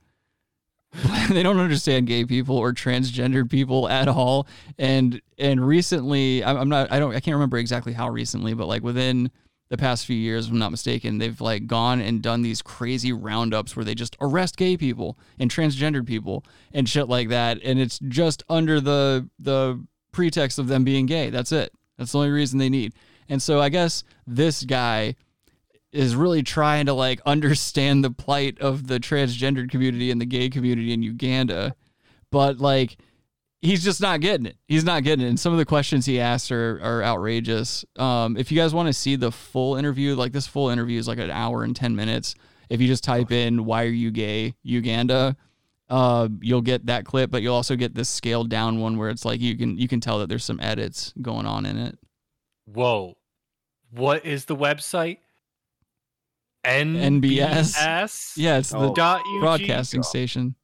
they 1.28 1.44
don't 1.44 1.60
understand 1.60 2.08
gay 2.08 2.24
people 2.24 2.56
or 2.56 2.72
transgendered 2.72 3.48
people 3.48 3.88
at 3.88 4.08
all. 4.08 4.48
And 4.78 5.20
and 5.38 5.64
recently, 5.64 6.42
I'm 6.42 6.56
I'm 6.56 6.68
not, 6.68 6.90
I 6.90 6.98
don't, 6.98 7.14
I 7.14 7.20
can't 7.20 7.36
remember 7.36 7.58
exactly 7.58 7.92
how 7.92 8.08
recently, 8.10 8.54
but 8.54 8.66
like 8.66 8.82
within 8.82 9.30
the 9.68 9.76
past 9.76 10.04
few 10.04 10.16
years, 10.16 10.46
if 10.46 10.52
I'm 10.52 10.58
not 10.58 10.72
mistaken, 10.72 11.18
they've 11.18 11.40
like 11.40 11.68
gone 11.68 12.00
and 12.00 12.20
done 12.20 12.42
these 12.42 12.60
crazy 12.60 13.12
roundups 13.12 13.76
where 13.76 13.84
they 13.84 13.94
just 13.94 14.16
arrest 14.20 14.56
gay 14.56 14.76
people 14.76 15.16
and 15.38 15.48
transgendered 15.48 16.06
people 16.06 16.44
and 16.72 16.88
shit 16.88 17.08
like 17.08 17.28
that. 17.28 17.60
And 17.62 17.78
it's 17.78 18.00
just 18.08 18.42
under 18.48 18.80
the 18.80 19.28
the 19.38 19.84
pretext 20.10 20.58
of 20.58 20.66
them 20.66 20.82
being 20.82 21.06
gay. 21.06 21.30
That's 21.30 21.52
it. 21.52 21.72
That's 21.98 22.12
the 22.12 22.18
only 22.18 22.30
reason 22.30 22.58
they 22.58 22.68
need. 22.68 22.94
And 23.28 23.40
so 23.40 23.60
I 23.60 23.68
guess 23.68 24.02
this 24.26 24.64
guy 24.64 25.14
is 25.92 26.14
really 26.14 26.42
trying 26.42 26.86
to 26.86 26.92
like 26.92 27.20
understand 27.26 28.04
the 28.04 28.10
plight 28.10 28.60
of 28.60 28.86
the 28.86 29.00
transgendered 29.00 29.70
community 29.70 30.10
and 30.10 30.20
the 30.20 30.26
gay 30.26 30.48
community 30.48 30.92
in 30.92 31.02
Uganda, 31.02 31.74
but 32.30 32.58
like 32.58 32.96
he's 33.60 33.84
just 33.84 34.00
not 34.00 34.20
getting 34.20 34.46
it. 34.46 34.56
He's 34.66 34.84
not 34.84 35.02
getting 35.04 35.24
it. 35.24 35.28
And 35.28 35.40
some 35.40 35.52
of 35.52 35.58
the 35.58 35.64
questions 35.64 36.06
he 36.06 36.20
asked 36.20 36.50
are, 36.50 36.80
are 36.82 37.02
outrageous. 37.02 37.84
Um, 37.98 38.36
if 38.36 38.50
you 38.50 38.56
guys 38.58 38.74
want 38.74 38.88
to 38.88 38.92
see 38.92 39.16
the 39.16 39.30
full 39.30 39.76
interview, 39.76 40.14
like 40.14 40.32
this 40.32 40.46
full 40.46 40.70
interview 40.70 40.98
is 40.98 41.08
like 41.08 41.18
an 41.18 41.30
hour 41.30 41.62
and 41.62 41.74
10 41.74 41.94
minutes. 41.94 42.34
If 42.68 42.80
you 42.80 42.86
just 42.86 43.04
type 43.04 43.32
in, 43.32 43.64
why 43.64 43.84
are 43.84 43.88
you 43.88 44.10
gay, 44.10 44.54
Uganda, 44.62 45.36
uh, 45.88 46.28
you'll 46.40 46.62
get 46.62 46.86
that 46.86 47.04
clip, 47.04 47.30
but 47.30 47.42
you'll 47.42 47.54
also 47.54 47.74
get 47.74 47.94
this 47.94 48.08
scaled 48.08 48.48
down 48.48 48.78
one 48.78 48.96
where 48.96 49.10
it's 49.10 49.24
like, 49.24 49.40
you 49.40 49.56
can, 49.56 49.76
you 49.76 49.88
can 49.88 50.00
tell 50.00 50.20
that 50.20 50.28
there's 50.28 50.44
some 50.44 50.60
edits 50.60 51.12
going 51.20 51.46
on 51.46 51.66
in 51.66 51.76
it. 51.76 51.98
Whoa. 52.66 53.16
What 53.90 54.24
is 54.24 54.44
the 54.44 54.54
website? 54.54 55.18
N- 56.64 56.94
NBS. 57.20 57.76
NBS? 57.76 58.32
Yeah, 58.36 58.58
it's 58.58 58.70
the 58.70 58.78
Oh. 58.78 58.94
Dot 58.94 59.20
UG? 59.26 59.40
broadcasting 59.40 60.00
oh. 60.00 60.02
station. 60.02 60.54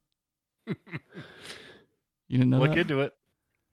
You 2.29 2.39
didn't 2.39 2.49
know 2.49 2.59
Look 2.59 2.71
that? 2.71 2.79
into 2.79 2.99
it. 2.99 3.13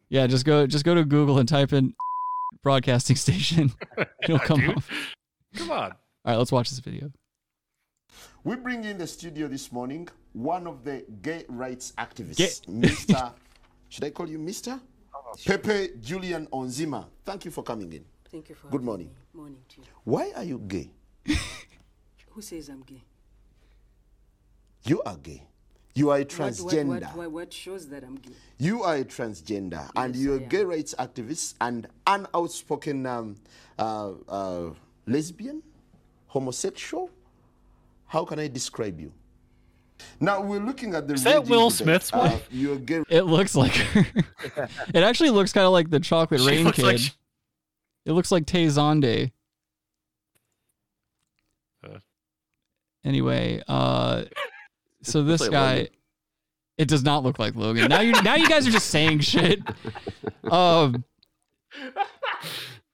Yeah, 0.08 0.28
just 0.28 0.44
go 0.44 0.64
just 0.64 0.84
go 0.84 0.94
to 0.94 1.04
Google 1.04 1.40
and 1.40 1.48
type 1.48 1.72
in 1.72 1.92
broadcasting 2.62 3.16
station. 3.16 3.72
It'll 4.22 4.38
come 4.38 4.60
Dude, 4.60 4.76
up. 4.76 4.84
Come 5.56 5.70
on. 5.72 5.90
All 5.90 5.96
right, 6.24 6.36
let's 6.36 6.52
watch 6.52 6.70
this 6.70 6.78
video. 6.78 7.10
We 8.44 8.54
bring 8.54 8.84
in 8.84 8.96
the 8.98 9.08
studio 9.08 9.48
this 9.48 9.72
morning 9.72 10.06
one 10.34 10.68
of 10.68 10.84
the 10.84 11.04
gay 11.20 11.44
rights 11.48 11.92
activists, 11.98 12.36
Gay- 12.36 12.70
Mr. 12.88 13.32
Should 13.88 14.04
I 14.04 14.10
call 14.10 14.28
you 14.28 14.38
Mr? 14.38 14.80
Pepe 15.44 15.94
Julian 16.00 16.46
Onziema. 16.52 17.06
Thank 17.24 17.44
you 17.46 17.50
for 17.50 17.64
coming 17.64 17.92
in. 17.92 18.04
Thank 18.30 18.50
you 18.50 18.54
for 18.54 18.68
Good 18.68 18.82
morning. 18.84 19.08
me. 19.08 19.12
Morning 19.40 19.58
to 19.70 19.80
you. 19.80 19.86
Why 20.04 20.30
are 20.36 20.44
you 20.44 20.58
gay? 20.60 20.90
Who 22.34 22.42
says 22.42 22.68
I'm 22.68 22.82
gay? 22.82 23.02
You 24.86 25.02
are 25.06 25.16
gay. 25.16 25.42
You 25.94 26.10
are 26.10 26.18
a 26.18 26.24
transgender. 26.24 26.86
What, 26.86 27.02
what, 27.02 27.16
what, 27.16 27.30
what 27.30 27.52
shows 27.52 27.88
that 27.90 28.02
I'm 28.02 28.16
gay? 28.16 28.32
You 28.58 28.82
are 28.82 28.96
a 28.96 29.04
transgender, 29.04 29.88
and 29.94 30.16
you're 30.16 30.36
a 30.36 30.40
gay 30.40 30.64
rights 30.64 30.94
activist 30.98 31.54
and 31.60 31.86
an 32.08 32.26
outspoken 32.34 33.06
um, 33.06 33.36
uh, 33.78 34.10
uh, 34.28 34.70
lesbian, 35.06 35.62
homosexual. 36.26 37.10
How 38.06 38.24
can 38.24 38.40
I 38.40 38.48
describe 38.48 38.98
you? 39.00 39.12
Now 40.18 40.40
we're 40.42 40.58
looking 40.60 40.94
at 40.96 41.06
the. 41.06 41.14
Is 41.14 41.22
that 41.22 41.44
Will 41.46 41.70
debate. 41.70 41.84
Smith's 41.84 42.12
Uh, 42.12 42.18
wife? 42.32 42.48
you're 42.50 42.76
gay. 42.76 43.04
It 43.08 43.22
looks 43.22 43.54
like 43.54 43.72
her. 43.72 44.06
it 44.92 45.02
actually 45.04 45.30
looks 45.30 45.52
kind 45.52 45.66
of 45.66 45.72
like 45.72 45.88
the 45.90 46.00
chocolate 46.00 46.40
She 46.40 46.46
rain 46.48 46.64
looks 46.64 46.76
kid. 46.76 46.84
like 46.84 46.98
she- 46.98 47.12
It 48.04 48.12
looks 48.12 48.32
like 48.32 48.44
Tay 48.46 48.66
Zonday. 48.66 49.30
Uh. 51.84 51.98
Anyway, 53.04 53.62
uh, 53.68 54.24
so 55.02 55.22
this 55.22 55.42
like 55.42 55.50
guy, 55.50 55.74
Logan. 55.76 55.92
it 56.78 56.88
does 56.88 57.04
not 57.04 57.22
look 57.22 57.38
like 57.38 57.54
Logan. 57.54 57.88
Now 57.88 58.00
you 58.00 58.12
now 58.22 58.34
you 58.34 58.48
guys 58.48 58.66
are 58.66 58.70
just 58.70 58.88
saying 58.90 59.20
shit. 59.20 59.60
Um, 60.50 61.04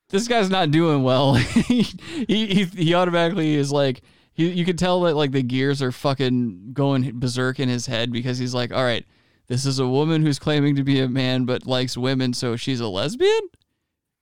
this 0.09 0.27
guy's 0.28 0.51
not 0.51 0.70
doing 0.70 1.03
well. 1.03 1.35
he, 1.35 1.82
he 2.28 2.65
he 2.65 2.95
automatically 2.95 3.55
is 3.55 3.70
like 3.70 4.03
he, 4.32 4.49
you 4.51 4.65
can 4.65 4.77
tell 4.77 5.01
that 5.03 5.15
like 5.15 5.31
the 5.31 5.43
gears 5.43 5.81
are 5.82 5.93
fucking 5.93 6.73
going 6.73 7.19
berserk 7.19 7.61
in 7.61 7.69
his 7.69 7.87
head 7.87 8.12
because 8.12 8.39
he's 8.39 8.55
like, 8.55 8.73
all 8.73 8.82
right, 8.82 9.07
this 9.47 9.65
is 9.65 9.78
a 9.78 9.87
woman 9.87 10.23
who's 10.23 10.39
claiming 10.39 10.77
to 10.77 10.82
be 10.82 11.01
a 11.01 11.09
man 11.09 11.45
but 11.45 11.66
likes 11.66 11.97
women, 11.97 12.32
so 12.32 12.57
she's 12.57 12.81
a 12.81 12.89
lesbian, 12.89 13.49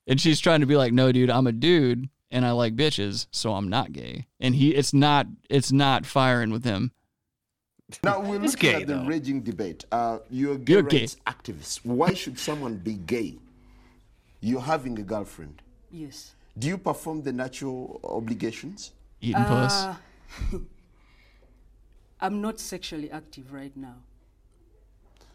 and 0.07 0.21
she's 0.21 0.41
trying 0.41 0.61
to 0.61 0.67
be 0.67 0.77
like, 0.77 0.93
no, 0.93 1.13
dude, 1.13 1.31
I'm 1.31 1.47
a 1.47 1.53
dude 1.53 2.09
and 2.31 2.45
I 2.45 2.53
like 2.53 2.77
bitches, 2.77 3.27
so 3.31 3.55
I'm 3.55 3.69
not 3.69 3.93
gay. 3.93 4.27
And 4.41 4.55
he, 4.55 4.75
it's 4.75 4.93
not, 4.93 5.27
it's 5.49 5.73
not 5.73 6.07
firing 6.07 6.51
with 6.51 6.65
him. 6.65 6.93
Now 8.05 8.21
we're 8.21 8.39
He's 8.41 8.53
looking 8.53 8.71
gay, 8.71 8.83
at 8.83 8.87
the 8.87 8.95
though. 8.97 9.05
raging 9.07 9.41
debate. 9.43 9.85
Uh, 9.91 10.19
you're 10.29 10.55
a 10.55 10.59
gay 10.59 10.73
You're 10.75 10.83
gay. 10.83 11.01
rights 11.01 11.17
activist. 11.27 11.81
Why 11.85 12.13
should 12.13 12.39
someone 12.39 12.77
be 12.77 12.95
gay? 12.95 13.39
You're 14.41 14.61
having 14.61 14.99
a 14.99 15.03
girlfriend. 15.03 15.63
Yes. 15.91 16.35
Do 16.59 16.69
you 16.69 16.77
perform 16.77 17.23
the 17.23 17.33
natural 17.33 17.99
obligations? 18.05 18.93
Eating 19.23 19.43
puss. 19.45 19.85
Uh, 19.85 19.97
I'm 22.21 22.41
not 22.41 22.59
sexually 22.61 23.11
active 23.11 23.53
right 23.53 23.75
now. 23.77 23.95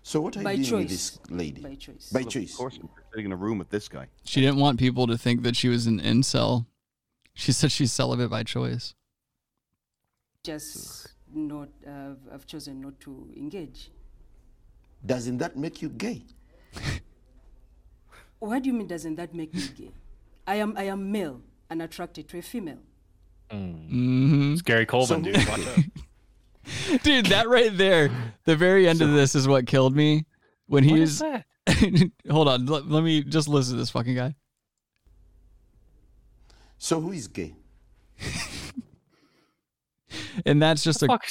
So 0.04 0.20
what 0.20 0.36
are 0.36 0.40
you 0.42 0.44
By 0.44 0.56
doing 0.58 0.64
with 0.84 0.90
choice. 0.90 1.10
this 1.12 1.20
lady? 1.32 1.62
By 1.62 1.76
choice. 1.76 2.10
By 2.12 2.22
Well, 2.22 2.30
choice. 2.30 2.52
Of 2.52 2.58
course, 2.58 2.78
I'm 2.82 2.90
sitting 3.12 3.26
in 3.28 3.32
a 3.32 3.38
room 3.38 3.58
with 3.58 3.70
this 3.70 3.88
guy. 3.88 4.08
She 4.26 4.42
didn't 4.42 4.58
want 4.58 4.78
people 4.78 5.08
to 5.08 5.18
think 5.18 5.44
that 5.44 5.56
she 5.56 5.70
was 5.70 5.88
an 5.88 6.02
incel. 6.02 6.66
She 7.34 7.52
said 7.52 7.72
she's 7.72 7.92
celibate 7.92 8.30
by 8.30 8.44
choice. 8.44 8.94
Just 10.44 11.08
not. 11.34 11.70
Uh, 11.86 12.16
I've 12.32 12.46
chosen 12.46 12.82
not 12.82 13.00
to 13.02 13.30
engage. 13.36 13.90
Doesn't 15.06 15.38
that 15.40 15.58
make 15.58 15.82
you 15.82 15.90
gay? 15.90 16.24
What 18.40 18.62
do 18.64 18.68
you 18.68 18.74
mean? 18.74 18.88
Doesn't 18.88 19.16
that 19.16 19.34
make 19.34 19.54
me 19.54 19.64
gay? 19.74 19.92
I 20.46 20.56
am. 20.56 20.76
I 20.76 20.84
am 20.84 21.10
male 21.10 21.40
and 21.70 21.82
attracted 21.82 22.28
to 22.28 22.40
a 22.40 22.42
female. 22.42 22.80
Mm-hmm. 23.50 24.54
It's 24.54 24.62
Gary 24.62 24.86
Coleman, 24.86 25.22
dude. 25.22 25.38
Watch 25.48 25.68
out. 25.68 25.80
Dude, 27.04 27.28
that 27.28 27.50
right 27.50 27.76
there, 27.78 28.10
the 28.46 28.56
very 28.56 28.88
end 28.88 29.02
of 29.02 29.12
this 29.12 29.36
is 29.36 29.48
what 29.48 29.68
killed 29.68 29.96
me. 29.96 30.26
When 30.68 30.88
What 30.88 30.98
he's 30.98 31.22
hold 32.30 32.48
on, 32.48 32.66
let, 32.66 32.88
let 32.88 33.04
me 33.04 33.24
just 33.24 33.48
listen 33.48 33.74
to 33.74 33.80
this 33.80 33.90
fucking 33.90 34.16
guy. 34.16 34.36
So 36.84 37.00
who 37.00 37.14
is 37.14 37.30
gay? 37.30 37.56
And 40.46 40.62
that's 40.62 40.84
just 40.84 41.02
a 41.04 41.08
fuck? 41.08 41.24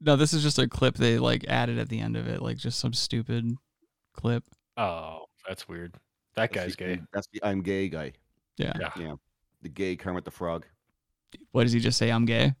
no. 0.00 0.16
This 0.16 0.34
is 0.34 0.42
just 0.42 0.58
a 0.58 0.68
clip 0.68 0.96
they 0.96 1.18
like 1.18 1.44
added 1.48 1.78
at 1.78 1.88
the 1.88 2.00
end 2.00 2.16
of 2.16 2.26
it, 2.26 2.42
like 2.42 2.56
just 2.56 2.78
some 2.78 2.92
stupid 2.92 3.54
clip. 4.12 4.44
Oh, 4.76 5.26
that's 5.48 5.68
weird. 5.68 5.94
That 6.34 6.52
guy's 6.52 6.74
gay. 6.76 7.00
That's 7.12 7.28
the 7.32 7.40
I'm 7.42 7.62
gay 7.62 7.88
guy. 7.88 8.12
Yeah. 8.56 8.72
Yeah. 8.78 8.90
Yeah. 8.98 9.14
The 9.62 9.68
gay 9.68 9.96
Kermit 9.96 10.24
the 10.24 10.30
Frog. 10.30 10.66
What 11.52 11.62
does 11.62 11.72
he 11.72 11.80
just 11.80 11.96
say? 11.96 12.10
I'm 12.10 12.24
gay. 12.24 12.54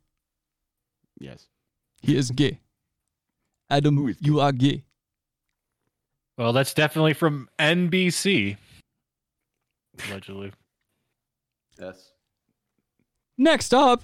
Yes. 1.18 1.48
He 2.00 2.16
is 2.16 2.30
gay. 2.30 2.60
Adam, 3.68 4.14
you 4.20 4.40
are 4.40 4.52
gay. 4.52 4.84
Well, 6.38 6.52
that's 6.52 6.72
definitely 6.72 7.14
from 7.14 7.48
NBC. 7.58 8.56
Allegedly. 10.08 10.52
Yes. 11.78 12.12
Next 13.40 13.72
up. 13.72 14.02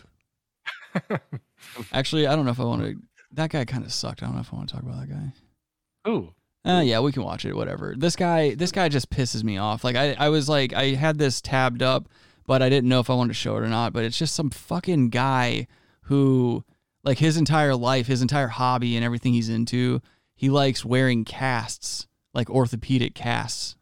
Actually, 1.92 2.26
I 2.26 2.34
don't 2.34 2.46
know 2.46 2.50
if 2.52 2.60
I 2.60 2.64
want 2.64 2.82
to. 2.82 2.96
That 3.32 3.50
guy 3.50 3.64
kind 3.66 3.84
of 3.84 3.92
sucked. 3.92 4.22
I 4.22 4.26
don't 4.26 4.34
know 4.34 4.40
if 4.40 4.52
I 4.52 4.56
want 4.56 4.68
to 4.70 4.74
talk 4.74 4.82
about 4.82 5.00
that 5.00 5.10
guy. 5.10 6.10
Ooh. 6.10 6.32
Uh, 6.64 6.80
yeah, 6.80 7.00
we 7.00 7.12
can 7.12 7.22
watch 7.22 7.44
it. 7.44 7.54
Whatever. 7.54 7.94
This 7.96 8.16
guy, 8.16 8.54
this 8.54 8.72
guy 8.72 8.88
just 8.88 9.10
pisses 9.10 9.44
me 9.44 9.58
off. 9.58 9.84
Like 9.84 9.94
I, 9.94 10.14
I 10.18 10.30
was 10.30 10.48
like, 10.48 10.72
I 10.72 10.94
had 10.94 11.18
this 11.18 11.40
tabbed 11.42 11.82
up, 11.82 12.08
but 12.46 12.62
I 12.62 12.70
didn't 12.70 12.88
know 12.88 13.00
if 13.00 13.10
I 13.10 13.14
wanted 13.14 13.28
to 13.28 13.34
show 13.34 13.56
it 13.56 13.62
or 13.62 13.68
not. 13.68 13.92
But 13.92 14.04
it's 14.04 14.18
just 14.18 14.34
some 14.34 14.48
fucking 14.50 15.10
guy 15.10 15.66
who, 16.02 16.64
like, 17.04 17.18
his 17.18 17.36
entire 17.36 17.74
life, 17.76 18.06
his 18.06 18.22
entire 18.22 18.48
hobby, 18.48 18.96
and 18.96 19.04
everything 19.04 19.34
he's 19.34 19.48
into, 19.50 20.00
he 20.34 20.48
likes 20.48 20.84
wearing 20.84 21.24
casts, 21.24 22.06
like 22.32 22.48
orthopedic 22.48 23.14
casts, 23.14 23.76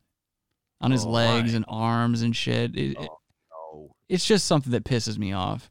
on 0.80 0.90
his 0.90 1.04
Oh, 1.04 1.10
legs 1.10 1.52
my. 1.52 1.56
and 1.56 1.64
arms 1.68 2.22
and 2.22 2.34
shit. 2.34 2.76
It, 2.76 2.98
No. 2.98 3.18
It's 4.08 4.24
just 4.24 4.46
something 4.46 4.72
that 4.72 4.84
pisses 4.84 5.18
me 5.18 5.32
off. 5.32 5.70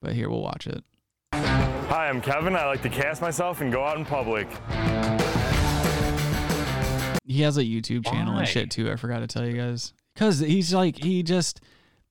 But 0.00 0.12
here, 0.12 0.28
we'll 0.28 0.42
watch 0.42 0.66
it. 0.66 0.84
Hi, 1.32 2.08
I'm 2.08 2.20
Kevin. 2.20 2.56
I 2.56 2.66
like 2.66 2.82
to 2.82 2.88
cast 2.88 3.22
myself 3.22 3.60
and 3.60 3.72
go 3.72 3.84
out 3.84 3.96
in 3.98 4.04
public. 4.04 4.48
He 7.24 7.42
has 7.42 7.56
a 7.56 7.62
YouTube 7.64 8.04
channel 8.04 8.34
Why? 8.34 8.40
and 8.40 8.48
shit 8.48 8.70
too. 8.70 8.90
I 8.90 8.96
forgot 8.96 9.20
to 9.20 9.26
tell 9.26 9.46
you 9.46 9.56
guys. 9.56 9.92
Cause 10.16 10.38
he's 10.38 10.72
like 10.72 11.02
he 11.02 11.22
just 11.24 11.60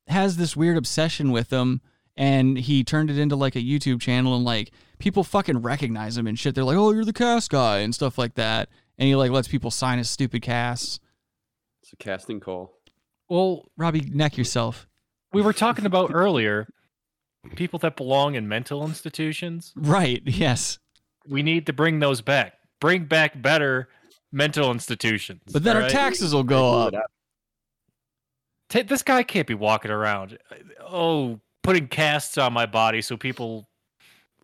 has 0.08 0.36
this 0.36 0.58
weird 0.58 0.76
obsession 0.76 1.32
with 1.32 1.50
them 1.50 1.82
and 2.18 2.58
he 2.58 2.84
turned 2.84 3.10
it 3.10 3.18
into 3.18 3.36
like 3.36 3.56
a 3.56 3.62
YouTube 3.62 4.02
channel 4.02 4.36
and 4.36 4.44
like 4.44 4.72
people 5.00 5.24
fucking 5.24 5.62
recognize 5.62 6.18
him 6.18 6.28
and 6.28 6.38
shit. 6.38 6.56
They're 6.56 6.64
like, 6.66 6.78
"Oh, 6.78 6.92
you're 6.92 7.06
the 7.06 7.14
cast 7.14 7.50
guy" 7.50 7.80
and 7.80 7.96
stuff 7.96 8.18
like 8.18 8.34
that. 8.36 8.70
And 8.98 9.08
he 9.08 9.16
like 9.16 9.32
lets 9.32 9.48
people 9.48 9.72
sign 9.72 9.98
his 10.00 10.10
stupid 10.10 10.42
casts. 10.42 11.00
It's 11.82 11.94
a 11.94 11.96
casting 11.96 12.40
call. 12.40 12.78
Well, 13.30 13.66
Robbie, 13.78 14.02
neck 14.02 14.38
yourself. 14.38 14.88
We 15.34 15.42
were 15.42 15.54
talking 15.54 15.86
about 15.86 16.12
earlier 16.14 16.68
people 17.56 17.80
that 17.80 17.96
belong 17.96 18.36
in 18.36 18.48
mental 18.48 18.86
institutions. 18.86 19.74
Right, 19.76 20.22
yes. 20.26 20.80
We 21.28 21.44
need 21.44 21.66
to 21.68 21.74
bring 21.74 22.00
those 22.00 22.22
back. 22.22 22.54
bring 22.80 23.06
back 23.06 23.42
better 23.42 23.88
mental 24.32 24.72
institutions. 24.72 25.42
But 25.52 25.64
then 25.64 25.78
our 25.78 25.90
taxes 25.90 26.34
will 26.34 26.44
go 26.44 26.74
up. 26.74 26.94
Ta- 28.70 28.84
this 28.84 29.04
guy 29.04 29.24
can't 29.24 29.48
be 29.48 29.54
walking 29.54 29.92
around. 29.92 30.38
Oh, 30.82 31.40
putting 31.62 31.88
casts 31.88 32.38
on 32.38 32.54
my 32.54 32.66
body 32.66 33.02
so 33.02 33.16
people. 33.16 33.70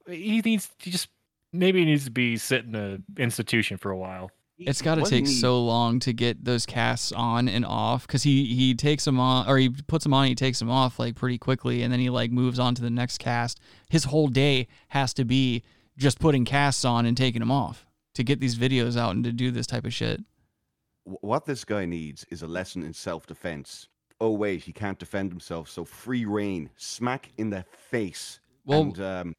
He 0.07 0.41
needs. 0.41 0.69
He 0.79 0.91
just 0.91 1.09
maybe 1.51 1.79
he 1.79 1.85
needs 1.85 2.05
to 2.05 2.11
be 2.11 2.37
sitting 2.37 2.73
in 2.75 2.81
an 2.81 3.03
institution 3.17 3.77
for 3.77 3.91
a 3.91 3.97
while. 3.97 4.31
It's 4.67 4.81
got 4.81 4.95
to 4.95 5.03
take 5.03 5.27
he- 5.27 5.33
so 5.33 5.63
long 5.63 5.99
to 6.01 6.13
get 6.13 6.43
those 6.43 6.65
casts 6.65 7.11
on 7.11 7.47
and 7.47 7.65
off 7.65 8.05
because 8.05 8.23
he 8.23 8.53
he 8.53 8.75
takes 8.75 9.05
them 9.05 9.19
on 9.19 9.47
or 9.47 9.57
he 9.57 9.69
puts 9.69 10.03
them 10.03 10.13
on, 10.13 10.27
he 10.27 10.35
takes 10.35 10.59
them 10.59 10.69
off 10.69 10.99
like 10.99 11.15
pretty 11.15 11.37
quickly, 11.37 11.81
and 11.83 11.91
then 11.93 11.99
he 11.99 12.09
like 12.09 12.31
moves 12.31 12.59
on 12.59 12.75
to 12.75 12.81
the 12.81 12.89
next 12.89 13.19
cast. 13.19 13.59
His 13.89 14.05
whole 14.05 14.27
day 14.27 14.67
has 14.89 15.13
to 15.15 15.25
be 15.25 15.63
just 15.97 16.19
putting 16.19 16.45
casts 16.45 16.83
on 16.85 17.05
and 17.05 17.15
taking 17.15 17.39
them 17.39 17.51
off 17.51 17.85
to 18.15 18.23
get 18.23 18.39
these 18.39 18.57
videos 18.57 18.97
out 18.97 19.15
and 19.15 19.23
to 19.23 19.31
do 19.31 19.51
this 19.51 19.67
type 19.67 19.85
of 19.85 19.93
shit. 19.93 20.21
What 21.05 21.45
this 21.45 21.63
guy 21.63 21.85
needs 21.85 22.25
is 22.29 22.41
a 22.41 22.47
lesson 22.47 22.83
in 22.83 22.93
self-defense. 22.93 23.87
Oh 24.21 24.31
wait, 24.31 24.63
he 24.63 24.73
can't 24.73 24.99
defend 24.99 25.31
himself, 25.31 25.69
so 25.69 25.85
free 25.85 26.25
rein, 26.25 26.69
smack 26.75 27.29
in 27.37 27.49
the 27.49 27.63
face. 27.89 28.39
Well- 28.65 28.81
and 28.81 28.99
um, 28.99 29.33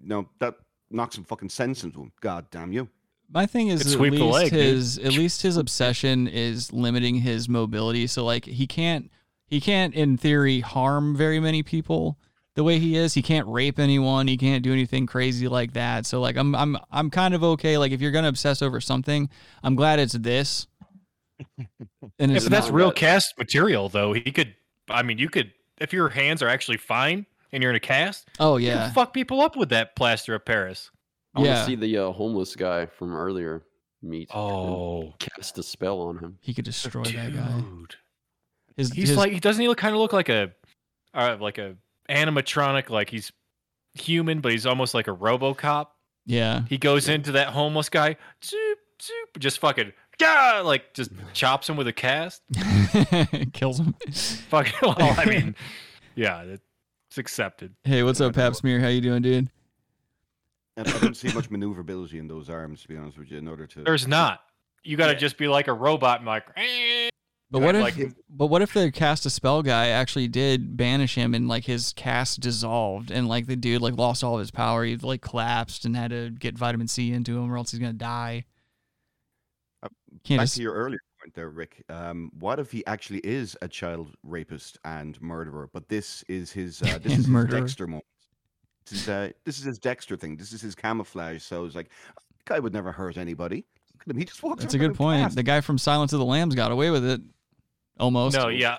no, 0.00 0.28
that 0.40 0.54
knocks 0.90 1.14
some 1.14 1.24
fucking 1.24 1.48
sense 1.48 1.82
into 1.84 2.02
him. 2.02 2.12
God 2.20 2.46
damn 2.50 2.72
you! 2.72 2.88
My 3.32 3.46
thing 3.46 3.68
is 3.68 3.94
at 3.94 4.00
least 4.00 4.22
leg, 4.22 4.50
dude. 4.50 4.60
his 4.60 4.98
at 4.98 5.12
least 5.12 5.42
his 5.42 5.56
obsession 5.56 6.28
is 6.28 6.72
limiting 6.72 7.16
his 7.16 7.48
mobility. 7.48 8.06
So 8.06 8.24
like 8.24 8.44
he 8.44 8.66
can't 8.66 9.10
he 9.46 9.60
can't 9.60 9.94
in 9.94 10.16
theory 10.16 10.60
harm 10.60 11.16
very 11.16 11.40
many 11.40 11.62
people 11.62 12.18
the 12.54 12.64
way 12.64 12.78
he 12.78 12.96
is. 12.96 13.14
He 13.14 13.22
can't 13.22 13.46
rape 13.48 13.78
anyone. 13.78 14.28
He 14.28 14.36
can't 14.36 14.62
do 14.62 14.72
anything 14.72 15.06
crazy 15.06 15.48
like 15.48 15.72
that. 15.72 16.04
So 16.06 16.20
like 16.20 16.36
I'm 16.36 16.54
I'm 16.54 16.76
I'm 16.90 17.10
kind 17.10 17.34
of 17.34 17.42
okay. 17.42 17.78
Like 17.78 17.92
if 17.92 18.00
you're 18.00 18.10
gonna 18.10 18.28
obsess 18.28 18.60
over 18.60 18.80
something, 18.80 19.30
I'm 19.62 19.74
glad 19.74 19.98
it's 19.98 20.14
this. 20.14 20.66
And 22.18 22.30
Yeah, 22.30 22.36
it's 22.36 22.44
but 22.44 22.52
that's 22.52 22.70
real 22.70 22.92
cast 22.92 23.36
material, 23.38 23.88
though. 23.88 24.12
He 24.12 24.30
could. 24.30 24.54
I 24.88 25.02
mean, 25.02 25.18
you 25.18 25.28
could 25.28 25.52
if 25.78 25.92
your 25.92 26.08
hands 26.08 26.42
are 26.42 26.48
actually 26.48 26.76
fine 26.76 27.26
and 27.52 27.62
you're 27.62 27.70
in 27.70 27.76
a 27.76 27.80
cast. 27.80 28.28
Oh, 28.38 28.56
yeah. 28.56 28.92
fuck 28.92 29.12
people 29.12 29.40
up 29.40 29.56
with 29.56 29.70
that 29.70 29.96
plaster 29.96 30.34
of 30.34 30.44
Paris. 30.44 30.90
I 31.34 31.40
want 31.40 31.48
Yeah. 31.50 31.60
to 31.60 31.66
see 31.66 31.74
the 31.76 31.98
uh, 31.98 32.12
homeless 32.12 32.54
guy 32.56 32.86
from 32.86 33.14
earlier 33.14 33.62
meet. 34.02 34.28
Oh. 34.34 35.14
cast 35.18 35.56
a 35.58 35.62
spell 35.62 36.00
on 36.00 36.18
him. 36.18 36.38
He 36.40 36.52
could 36.54 36.64
destroy 36.64 37.04
that 37.04 37.34
guy. 37.34 37.62
His, 38.76 38.92
He's 38.92 39.08
his- 39.10 39.18
like 39.18 39.32
he 39.32 39.40
doesn't 39.40 39.62
he 39.64 39.74
kind 39.74 39.94
of 39.94 40.00
look 40.00 40.12
like 40.12 40.28
a, 40.28 40.52
uh, 41.14 41.36
like 41.40 41.58
a 41.58 41.76
animatronic, 42.10 42.90
like 42.90 43.10
he's 43.10 43.30
human, 43.94 44.40
but 44.40 44.52
he's 44.52 44.66
almost 44.66 44.94
like 44.94 45.08
a 45.08 45.14
RoboCop. 45.14 45.88
yeah. 46.26 46.62
He 46.68 46.78
goes 46.78 47.08
into 47.08 47.32
that 47.32 47.48
homeless 47.48 47.88
guy, 47.88 48.16
zoop, 48.44 48.78
zoop, 49.02 49.38
just 49.38 49.58
fucking, 49.58 49.92
yeah, 50.20 50.62
like 50.64 50.94
just 50.94 51.10
chops 51.32 51.68
him 51.68 51.76
with 51.76 51.86
a 51.88 51.92
cast. 51.92 52.42
Kills 53.52 53.78
him. 53.80 53.94
Fucking, 54.50 54.74
well, 54.82 54.96
I 54.98 55.24
mean, 55.26 55.54
yeah, 56.14 56.42
it's 56.42 57.18
accepted. 57.18 57.74
Hey, 57.84 58.02
what's 58.02 58.20
up, 58.20 58.34
Pap 58.34 58.54
Smear? 58.54 58.80
How 58.80 58.88
you 58.88 59.00
doing, 59.00 59.22
dude? 59.22 59.50
And 60.76 60.88
I 60.88 60.98
don't 61.00 61.16
see 61.16 61.32
much 61.34 61.50
maneuverability 61.50 62.18
in 62.18 62.28
those 62.28 62.48
arms, 62.48 62.82
to 62.82 62.88
be 62.88 62.96
honest 62.96 63.18
with 63.18 63.30
you, 63.30 63.38
in 63.38 63.46
order 63.46 63.66
to. 63.66 63.82
There's 63.82 64.06
not. 64.06 64.40
You 64.84 64.96
got 64.96 65.08
to 65.08 65.14
just 65.14 65.36
be 65.36 65.46
like 65.48 65.68
a 65.68 65.72
robot 65.72 66.18
and 66.20 66.26
like, 66.26 66.44
"Eh." 66.56 67.08
But 67.50 67.60
what 67.60 67.74
if? 67.74 67.82
like 67.82 68.12
but 68.30 68.46
what 68.46 68.62
if 68.62 68.72
the 68.72 68.90
cast 68.90 69.26
a 69.26 69.30
spell 69.30 69.62
guy 69.62 69.88
actually 69.88 70.26
did 70.26 70.74
banish 70.78 71.14
him 71.14 71.34
and 71.34 71.46
like 71.48 71.66
his 71.66 71.92
cast 71.92 72.40
dissolved 72.40 73.10
and 73.10 73.28
like 73.28 73.46
the 73.46 73.56
dude 73.56 73.82
like 73.82 73.94
lost 73.98 74.24
all 74.24 74.34
of 74.34 74.40
his 74.40 74.50
power? 74.50 74.84
He 74.84 74.96
like 74.96 75.20
collapsed 75.20 75.84
and 75.84 75.94
had 75.94 76.10
to 76.12 76.30
get 76.30 76.56
vitamin 76.56 76.88
C 76.88 77.12
into 77.12 77.36
him 77.38 77.52
or 77.52 77.58
else 77.58 77.70
he's 77.70 77.78
gonna 77.80 77.92
die. 77.92 78.46
Can't 80.24 80.38
Back 80.38 80.44
just- 80.44 80.56
to 80.56 80.62
your 80.62 80.72
earlier 80.72 81.00
point 81.20 81.34
there, 81.34 81.50
Rick. 81.50 81.84
Um, 81.90 82.30
what 82.38 82.58
if 82.58 82.72
he 82.72 82.84
actually 82.86 83.20
is 83.20 83.56
a 83.60 83.68
child 83.68 84.14
rapist 84.22 84.78
and 84.84 85.20
murderer, 85.20 85.68
but 85.72 85.88
this 85.90 86.22
is 86.28 86.52
his 86.52 86.80
uh, 86.82 86.98
this 87.02 87.12
is 87.18 87.28
murderer. 87.28 87.60
his 87.60 87.70
Dexter 87.72 87.86
moment. 87.86 88.04
This 88.88 89.02
is 89.02 89.08
uh, 89.08 89.30
this 89.44 89.58
is 89.58 89.64
his 89.64 89.78
Dexter 89.78 90.16
thing. 90.16 90.36
This 90.36 90.52
is 90.52 90.60
his 90.60 90.74
camouflage. 90.74 91.42
So 91.42 91.64
it's 91.64 91.74
like, 91.74 91.90
guy 92.44 92.58
would 92.58 92.72
never 92.72 92.92
hurt 92.92 93.16
anybody. 93.16 93.64
Look 93.94 94.02
at 94.08 94.10
him. 94.10 94.16
He 94.18 94.24
just 94.24 94.42
walks. 94.42 94.62
That's 94.62 94.74
a 94.74 94.78
good 94.78 94.94
point. 94.94 95.22
fast. 95.22 95.36
The 95.36 95.42
guy 95.42 95.60
from 95.60 95.78
Silence 95.78 96.12
of 96.12 96.18
the 96.18 96.24
Lambs 96.24 96.54
got 96.54 96.72
away 96.72 96.90
with 96.90 97.04
it, 97.04 97.20
almost. 97.98 98.36
No, 98.36 98.48
yeah. 98.48 98.78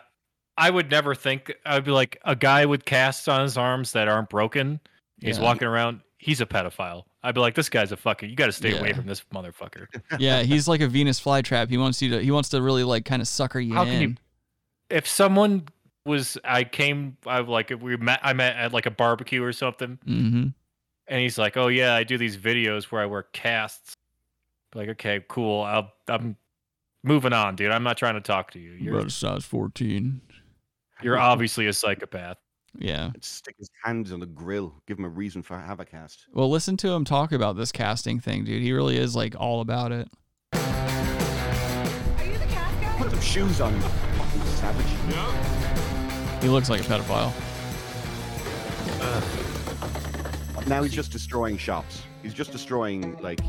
I 0.58 0.70
would 0.70 0.92
never 0.92 1.16
think 1.16 1.52
I'd 1.66 1.84
be 1.86 1.92
like 1.92 2.20
a 2.26 2.36
guy 2.36 2.66
with 2.66 2.86
casts 2.86 3.28
on 3.28 3.42
his 3.42 3.58
arms 3.58 3.92
that 3.94 4.08
aren't 4.08 4.30
broken. 4.30 4.80
He's 5.20 5.38
Yeah. 5.38 5.44
walking 5.44 5.68
around. 5.68 6.02
He's 6.18 6.42
a 6.42 6.46
pedophile. 6.46 7.04
I'd 7.24 7.34
be 7.36 7.42
like, 7.42 7.56
this 7.56 7.70
guy's 7.70 7.92
a 7.92 7.98
fucking. 7.98 8.30
You 8.30 8.36
got 8.36 8.46
to 8.48 8.52
stay 8.52 8.78
away 8.78 8.94
from 8.94 9.06
this 9.06 9.24
motherfucker. 9.34 9.88
yeah, 10.20 10.44
he's 10.44 10.68
like 10.68 10.82
a 10.82 10.88
Venus 10.88 11.20
flytrap. 11.20 11.70
He 11.70 11.78
wants 11.78 12.02
you 12.02 12.10
to. 12.12 12.20
He 12.24 12.32
wants 12.32 12.50
to 12.50 12.62
really 12.62 12.84
like 12.84 13.06
kind 13.06 13.22
of 13.22 13.28
sucker 13.28 13.60
you 13.60 13.74
How 13.74 13.84
in. 13.84 13.88
can 13.90 14.02
you? 14.02 14.16
If 14.90 15.08
someone 15.08 15.64
was, 16.06 16.38
I 16.44 16.64
came, 16.64 17.18
I 17.26 17.40
like 17.40 17.72
we 17.82 17.96
met, 17.98 18.20
I 18.24 18.34
met 18.34 18.56
at 18.58 18.74
like 18.74 18.86
a 18.86 18.92
barbecue 18.92 19.44
or 19.44 19.54
something, 19.54 19.98
Mm-hmm. 20.06 20.48
and 21.08 21.22
he's 21.22 21.38
like, 21.38 21.56
"Oh 21.58 21.68
yeah, 21.68 21.96
I 21.96 22.04
do 22.04 22.18
these 22.18 22.36
videos 22.38 22.86
where 22.86 23.02
I 23.02 23.06
wear 23.06 23.24
casts." 23.34 23.96
Like, 24.76 24.90
okay, 24.90 25.24
cool. 25.30 25.62
I'll, 25.64 25.92
I'm 26.08 26.36
moving 27.04 27.32
on, 27.34 27.56
dude. 27.56 27.72
I'm 27.72 27.84
not 27.84 27.98
trying 27.98 28.16
to 28.16 28.22
talk 28.22 28.52
to 28.52 28.60
you. 28.60 28.72
You're, 28.72 28.96
About 28.96 29.08
a 29.08 29.12
size 29.12 29.46
fourteen. 29.46 30.22
you're 31.02 31.18
obviously 31.20 31.68
a 31.68 31.74
psychopath. 31.74 32.38
Yeah. 32.80 33.12
Stick 33.22 33.56
his 33.60 33.70
hands 33.84 34.12
on 34.12 34.20
the 34.20 34.26
grill. 34.26 34.74
Give 34.88 34.98
him 34.98 35.06
a 35.06 35.10
reason 35.10 35.44
for 35.44 35.58
have 35.60 35.80
a 35.80 35.86
cast. 35.86 36.26
Well, 36.34 36.50
listen 36.50 36.76
to 36.78 36.90
him 36.90 37.06
talk 37.06 37.32
about 37.32 37.56
this 37.56 37.72
casting 37.72 38.20
thing, 38.20 38.46
dude. 38.46 38.64
He 38.64 38.74
really 38.74 38.98
is 38.98 39.16
like 39.16 39.36
all 39.40 39.62
about 39.62 39.92
it. 39.92 40.10
Put 42.98 43.12
some 43.12 43.22
shoes 43.22 43.62
on, 43.62 43.74
you 43.76 43.82
fucking 43.82 44.42
savage. 44.56 45.83
He 46.44 46.50
looks 46.50 46.70
like 46.70 46.82
a 46.82 46.84
pedophile. 46.84 47.32
Now 50.68 50.84
he's 50.84 50.92
just 50.94 51.10
destroying 51.12 51.58
shops. 51.58 52.02
He's 52.22 52.34
just 52.34 52.52
destroying 52.52 53.18
like. 53.22 53.40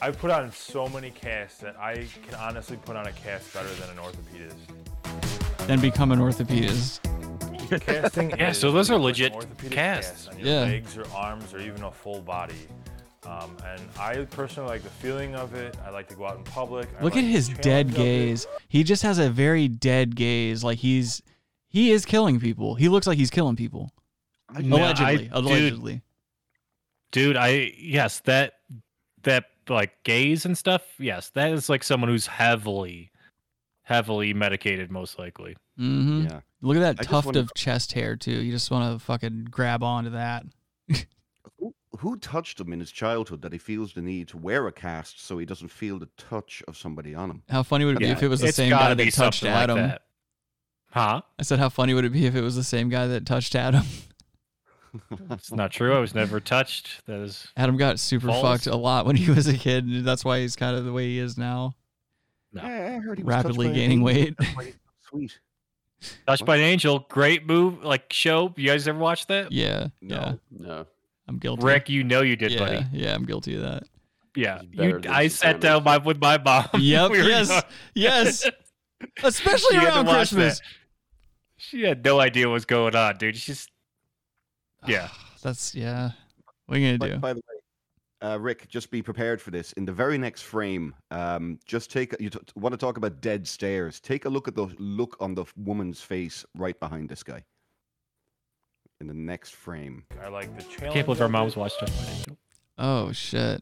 I've 0.00 0.18
put 0.18 0.32
on 0.32 0.50
so 0.50 0.88
many 0.88 1.10
casts 1.10 1.58
that 1.60 1.76
I 1.78 2.06
can 2.26 2.34
honestly 2.40 2.76
put 2.76 2.96
on 2.96 3.06
a 3.06 3.12
cast 3.12 3.54
better 3.54 3.68
than 3.74 3.88
an 3.90 3.98
orthopedist. 3.98 5.66
Then 5.68 5.80
become 5.80 6.10
an 6.10 6.18
orthopedist. 6.18 6.98
Casting 7.86 8.30
Yeah, 8.36 8.50
is 8.50 8.58
so 8.58 8.72
those 8.72 8.90
are 8.90 8.96
like 8.96 9.04
legit 9.04 9.32
orthopedic 9.32 9.70
casts. 9.72 10.26
on 10.26 10.38
your 10.40 10.48
Yeah. 10.48 10.60
legs 10.62 10.98
or 10.98 11.06
arms 11.14 11.54
or 11.54 11.60
even 11.60 11.84
a 11.84 11.90
full 11.92 12.20
body. 12.20 12.56
Um, 13.24 13.56
and 13.66 13.80
I 13.98 14.24
personally 14.30 14.68
like 14.68 14.82
the 14.82 14.90
feeling 14.90 15.34
of 15.36 15.54
it. 15.54 15.76
I 15.86 15.90
like 15.90 16.08
to 16.08 16.14
go 16.16 16.26
out 16.26 16.38
in 16.38 16.44
public. 16.44 16.88
I 16.98 17.04
Look 17.04 17.14
like 17.14 17.22
at 17.24 17.28
his 17.30 17.48
dead 17.48 17.94
gaze. 17.94 18.46
He 18.68 18.82
just 18.82 19.02
has 19.04 19.18
a 19.18 19.30
very 19.30 19.68
dead 19.68 20.16
gaze. 20.16 20.64
Like 20.64 20.78
he's 20.78 21.22
he 21.68 21.90
is 21.92 22.04
killing 22.04 22.40
people. 22.40 22.74
He 22.74 22.88
looks 22.88 23.06
like 23.06 23.18
he's 23.18 23.30
killing 23.30 23.56
people. 23.56 23.90
No, 24.58 24.76
I- 24.76 24.80
allegedly. 24.90 25.16
dude, 25.24 25.32
allegedly. 25.32 26.02
dude 27.12 27.36
i 27.38 27.72
yes 27.78 28.20
that 28.20 28.54
that 29.22 29.44
like 29.68 29.92
gaze 30.04 30.44
and 30.44 30.58
stuff 30.58 30.82
yes 30.98 31.30
that 31.30 31.52
is 31.52 31.68
like 31.70 31.82
someone 31.82 32.10
who's 32.10 32.26
heavily 32.26 33.10
heavily 33.82 34.34
medicated 34.34 34.90
most 34.90 35.18
likely 35.18 35.56
Mm-hmm. 35.80 36.24
Yeah. 36.26 36.40
Look 36.60 36.76
at 36.76 36.80
that 36.80 36.96
I 37.00 37.10
tuft 37.10 37.26
wanna- 37.26 37.38
of 37.40 37.54
chest 37.54 37.92
hair 37.94 38.14
too. 38.14 38.30
You 38.42 38.52
just 38.52 38.70
want 38.70 38.92
to 38.98 39.02
fucking 39.04 39.46
grab 39.50 39.82
onto 39.82 40.10
that. 40.10 40.44
Who, 41.92 42.08
who 42.10 42.16
touched 42.16 42.60
him 42.60 42.72
in 42.72 42.80
his 42.80 42.90
childhood 42.90 43.42
that 43.42 43.52
he 43.52 43.58
feels 43.58 43.92
the 43.92 44.02
need 44.02 44.28
to 44.28 44.36
wear 44.38 44.66
a 44.66 44.72
cast 44.72 45.24
so 45.24 45.38
he 45.38 45.46
doesn't 45.46 45.68
feel 45.68 45.98
the 45.98 46.08
touch 46.16 46.62
of 46.68 46.76
somebody 46.76 47.14
on 47.14 47.30
him? 47.30 47.42
How 47.48 47.62
funny 47.62 47.84
would 47.84 47.96
it 47.96 48.00
be 48.00 48.06
Yeah, 48.06 48.12
if 48.12 48.22
it 48.22 48.28
was 48.28 48.40
the 48.40 48.48
it's 48.48 48.56
same 48.56 48.70
guy 48.70 48.94
that 48.94 49.04
touched 49.12 49.40
something 49.40 49.52
like 49.52 49.62
Adam? 49.62 49.76
that. 49.78 50.02
huh 50.90 51.20
I 51.38 51.42
said, 51.42 51.58
how 51.58 51.68
funny 51.68 51.94
would 51.94 52.04
it 52.04 52.12
be 52.12 52.26
if 52.26 52.34
it 52.34 52.40
was 52.42 52.56
the 52.56 52.64
same 52.64 52.88
guy 52.88 53.06
that 53.08 53.26
touched 53.26 53.54
Adam? 53.54 53.84
it's 55.30 55.50
not 55.50 55.70
true 55.70 55.94
i 55.94 55.98
was 55.98 56.14
never 56.14 56.38
touched 56.38 57.04
that 57.06 57.18
is 57.20 57.46
Adam 57.56 57.78
got 57.78 57.98
super 57.98 58.26
False. 58.26 58.42
fucked 58.42 58.66
a 58.66 58.76
lot 58.76 59.06
when 59.06 59.16
he 59.16 59.30
was 59.30 59.46
a 59.46 59.56
kid. 59.56 59.84
and 59.86 60.04
That's 60.04 60.22
why 60.24 60.40
he's 60.40 60.54
kind 60.54 60.76
of 60.76 60.84
the 60.84 60.92
way 60.92 61.06
he 61.06 61.18
is 61.18 61.38
now. 61.38 61.74
No. 62.52 62.62
Yeah, 62.62 62.96
I 62.96 63.00
heard 63.00 63.16
he 63.16 63.24
was 63.24 63.34
Rapidly 63.34 63.72
gaining 63.72 64.02
weight. 64.02 64.34
That's 64.38 64.54
why 64.54 64.64
he's 64.66 64.74
so 64.74 65.08
Sweet. 65.10 65.38
touched 66.26 66.44
by 66.44 66.56
an 66.56 66.62
angel 66.62 67.06
great 67.08 67.46
move 67.46 67.82
like 67.82 68.12
show 68.12 68.52
you 68.56 68.66
guys 68.68 68.86
ever 68.86 68.98
watch 68.98 69.26
that 69.28 69.50
Yeah, 69.50 69.86
yeah. 70.02 70.34
No. 70.50 70.86
I'm 71.28 71.38
guilty. 71.38 71.64
rick 71.64 71.88
you 71.88 72.04
know 72.04 72.20
you 72.22 72.36
did 72.36 72.52
yeah, 72.52 72.58
buddy 72.58 72.86
yeah, 72.92 73.14
I'm 73.14 73.24
guilty 73.24 73.54
of 73.56 73.62
that. 73.62 73.84
yeah 74.34 74.60
you, 74.70 75.00
i 75.08 75.28
sat 75.28 75.60
down 75.60 75.84
my, 75.84 75.98
with 75.98 76.20
my 76.20 76.38
mom 76.38 76.68
Yep, 76.78 77.10
We 77.12 77.18
yes, 77.28 77.48
young. 77.50 77.62
yes. 77.94 78.50
Especially 79.22 79.78
She 79.78 79.84
around 79.84 80.06
Christmas. 80.06 80.58
that. 80.58 80.66
she 81.56 81.82
had 81.82 82.04
no 82.04 82.20
idea 82.20 82.46
what 82.48 82.54
was 82.54 82.64
going 82.64 82.94
on 82.96 83.16
dude 83.18 83.36
she's 83.36 83.68
yeah 84.86 85.08
That's 85.42 85.74
yeah. 85.74 86.10
What 86.66 86.76
are 86.76 86.80
you 86.80 86.96
gonna 86.98 87.12
do? 87.14 87.18
by 87.18 87.32
the 87.34 87.40
way, 87.40 88.28
uh, 88.30 88.38
Rick, 88.38 88.68
just 88.68 88.90
be 88.92 89.02
prepared 89.02 89.40
for 89.42 89.50
this. 89.50 89.72
In 89.74 89.84
the 89.84 89.92
very 89.92 90.16
next 90.16 90.42
frame, 90.42 90.94
um, 91.10 91.58
just 91.66 91.90
take 91.90 92.14
you 92.20 92.30
t- 92.30 92.38
want 92.54 92.72
to 92.72 92.76
talk 92.76 92.96
about 92.96 93.20
dead 93.20 93.46
stares. 93.48 93.98
Take 94.00 94.24
a 94.24 94.28
look 94.28 94.46
at 94.46 94.54
the 94.54 94.66
look 94.78 95.16
on 95.20 95.34
the 95.34 95.44
woman's 95.56 96.00
face 96.00 96.44
right 96.56 96.78
behind 96.78 97.08
this 97.08 97.22
guy. 97.24 97.42
In 99.02 99.08
the 99.08 99.14
next 99.14 99.54
frame. 99.54 100.04
I 100.22 100.28
like 100.28 100.56
the 100.56 100.64
I 100.86 100.92
can't 100.92 101.04
believe 101.06 101.20
our 101.20 101.26
of 101.26 101.32
moms 101.32 101.52
it. 101.52 101.58
watched 101.58 101.80
Just 101.80 102.28
Oh 102.78 103.12
shit. 103.12 103.60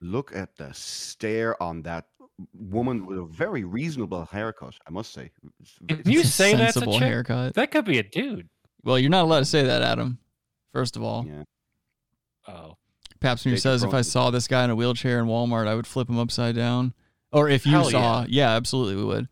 Look 0.00 0.34
at 0.34 0.56
the 0.56 0.72
stare 0.72 1.60
on 1.62 1.82
that 1.82 2.06
woman 2.54 3.04
with 3.04 3.18
a 3.18 3.24
very 3.24 3.64
reasonable 3.64 4.24
haircut, 4.24 4.74
I 4.86 4.90
must 4.90 5.12
say. 5.12 5.32
It's 5.60 5.72
very- 5.80 6.02
Can 6.04 6.12
you 6.12 6.20
It's 6.20 6.28
a 6.28 6.32
say 6.32 6.54
that's 6.54 6.76
a 6.76 6.80
sensible 6.80 6.98
chick? 7.00 7.08
haircut. 7.08 7.54
That 7.54 7.72
could 7.72 7.84
be 7.84 7.98
a 7.98 8.04
dude. 8.04 8.48
Well, 8.84 8.98
you're 8.98 9.10
not 9.10 9.24
allowed 9.24 9.40
to 9.40 9.44
say 9.44 9.64
that, 9.64 9.82
Adam. 9.82 10.18
First 10.72 10.96
of 10.96 11.02
all, 11.02 11.26
Yeah. 11.26 11.42
Oh. 12.46 12.76
Pap 13.20 13.40
Smear 13.40 13.56
Jacob 13.56 13.62
says 13.62 13.82
if 13.82 13.92
I 13.92 14.02
saw 14.02 14.30
this 14.30 14.46
guy 14.46 14.62
in 14.62 14.70
a 14.70 14.76
wheelchair 14.76 15.18
in 15.18 15.26
Walmart, 15.26 15.66
I 15.66 15.74
would 15.74 15.88
flip 15.88 16.08
him 16.08 16.18
upside 16.20 16.54
down. 16.54 16.94
Or 17.32 17.48
if 17.48 17.66
you 17.66 17.72
Hell 17.72 17.90
saw, 17.90 18.24
yeah. 18.28 18.50
absolutely, 18.54 18.94
we 18.94 19.04
would. 19.04 19.28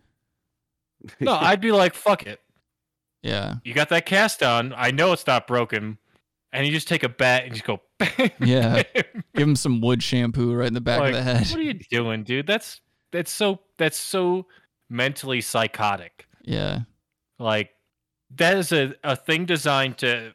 No, 1.20 1.32
I'd 1.40 1.60
be 1.60 1.70
like, 1.70 1.94
fuck 1.94 2.27
it. 2.27 2.40
Yeah, 3.27 3.57
You 3.65 3.74
got 3.74 3.89
that 3.90 4.07
cast 4.07 4.43
on. 4.43 4.73
I 4.77 4.90
know 4.90 5.12
it's 5.12 5.27
not 5.27 5.47
broken. 5.47 5.98
And 6.53 6.66
you 6.66 6.73
just 6.73 6.89
take 6.89 7.03
a 7.03 7.09
bat 7.09 7.44
and 7.44 7.53
just 7.53 7.65
go, 7.66 7.81
yeah. 8.40 8.82
Give 8.94 9.48
him 9.48 9.57
some 9.57 9.81
wood 9.81 10.03
shampoo 10.03 10.55
right 10.55 10.69
in 10.69 10.74
the 10.74 10.81
back 10.81 11.01
like, 11.01 11.11
of 11.11 11.16
the 11.16 11.23
head. 11.23 11.47
What 11.48 11.59
are 11.59 11.62
you 11.62 11.74
doing, 11.74 12.24
dude? 12.24 12.47
That's 12.47 12.81
that's 13.12 13.31
so 13.31 13.61
that's 13.78 13.98
so 13.98 14.47
mentally 14.89 15.40
psychotic. 15.40 16.27
Yeah, 16.43 16.81
Like 17.39 17.70
that 18.36 18.57
is 18.57 18.73
a, 18.73 18.94
a 19.05 19.16
thing 19.16 19.44
designed 19.44 19.98
to 19.98 20.32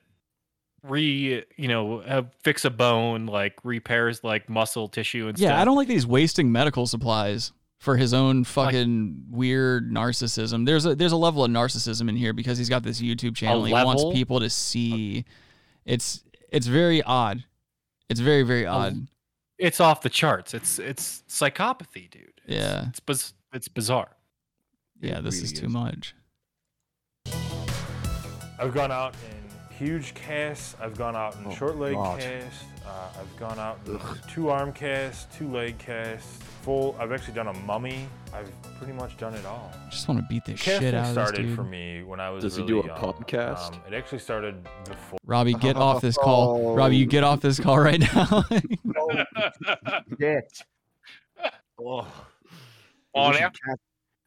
re 0.83 1.43
you 1.57 1.67
know 1.67 1.99
uh, 2.01 2.23
fix 2.43 2.65
a 2.65 2.69
bone 2.69 3.27
like 3.27 3.53
repairs 3.63 4.23
like 4.23 4.49
muscle 4.49 4.87
tissue 4.87 5.27
and 5.27 5.37
stuff. 5.37 5.43
yeah. 5.43 5.49
stuff. 5.49 5.61
I 5.61 5.65
don't 5.65 5.75
like 5.75 5.87
these 5.87 6.07
wasting 6.07 6.51
medical 6.51 6.87
supplies 6.87 7.51
for 7.81 7.97
his 7.97 8.13
own 8.13 8.43
fucking 8.43 9.23
weird 9.31 9.91
narcissism. 9.91 10.67
There's 10.67 10.85
a 10.85 10.93
there's 10.93 11.13
a 11.13 11.17
level 11.17 11.43
of 11.43 11.49
narcissism 11.49 12.09
in 12.09 12.15
here 12.15 12.31
because 12.31 12.59
he's 12.59 12.69
got 12.69 12.83
this 12.83 13.01
YouTube 13.01 13.35
channel. 13.35 13.65
He 13.65 13.73
wants 13.73 14.03
people 14.13 14.39
to 14.39 14.51
see. 14.51 15.25
It's 15.83 16.23
it's 16.51 16.67
very 16.67 17.01
odd. 17.01 17.43
It's 18.07 18.19
very 18.19 18.43
very 18.43 18.67
oh, 18.67 18.73
odd. 18.73 19.07
it's 19.57 19.79
off 19.79 20.01
the 20.01 20.09
charts. 20.09 20.53
It's 20.53 20.77
it's 20.77 21.23
psychopathy, 21.27 22.07
dude. 22.11 22.39
Yeah. 22.45 22.89
It's 22.89 22.99
biz- 22.99 23.33
it's 23.51 23.67
bizarre. 23.67 24.15
Yeah, 25.01 25.19
this 25.19 25.41
is 25.41 25.51
too 25.51 25.67
much. 25.67 26.13
I've 28.59 28.75
gone 28.75 28.91
out 28.91 29.15
in 29.27 29.75
huge 29.75 30.13
casts. 30.13 30.75
I've 30.79 30.95
gone 30.95 31.15
out 31.15 31.35
in 31.37 31.47
Oh, 31.47 31.55
short 31.55 31.77
leg 31.77 31.95
casts. 31.95 32.63
Uh, 32.85 33.07
I've 33.19 33.37
gone 33.37 33.59
out 33.59 33.79
in 33.85 33.99
two 34.29 34.49
arm 34.49 34.73
casts, 34.73 35.27
two 35.37 35.49
leg 35.49 35.77
casts, 35.77 36.39
full. 36.63 36.95
I've 36.99 37.11
actually 37.11 37.35
done 37.35 37.47
a 37.47 37.53
mummy. 37.59 38.07
I've 38.33 38.51
pretty 38.77 38.93
much 38.93 39.17
done 39.17 39.33
it 39.35 39.45
all. 39.45 39.71
Just 39.89 40.07
want 40.07 40.19
to 40.19 40.25
beat 40.27 40.45
the 40.45 40.53
Casting 40.53 40.79
shit 40.81 40.93
out 40.93 41.09
of 41.09 41.15
this 41.15 41.27
started 41.27 41.43
dude. 41.47 41.55
for 41.55 41.63
me 41.63 42.03
when 42.03 42.19
I 42.19 42.29
was 42.31 42.43
Does 42.43 42.55
he 42.55 42.63
really 42.63 42.81
do 42.81 42.81
a 42.81 42.87
young. 42.87 42.97
podcast? 42.97 43.73
Um, 43.73 43.81
it 43.87 43.93
actually 43.93 44.19
started 44.19 44.67
before. 44.85 45.19
Robbie, 45.25 45.53
get 45.53 45.75
off 45.77 46.01
this 46.01 46.17
call. 46.17 46.75
Robbie, 46.75 46.97
you 46.97 47.05
get 47.05 47.23
off 47.23 47.39
this 47.41 47.59
call 47.59 47.77
right 47.79 47.99
now. 47.99 48.43
Shit. 50.19 50.63
Oh. 51.83 52.05
On 53.15 53.31
we, 53.31 53.37
should 53.37 53.43
cast, 53.65 53.79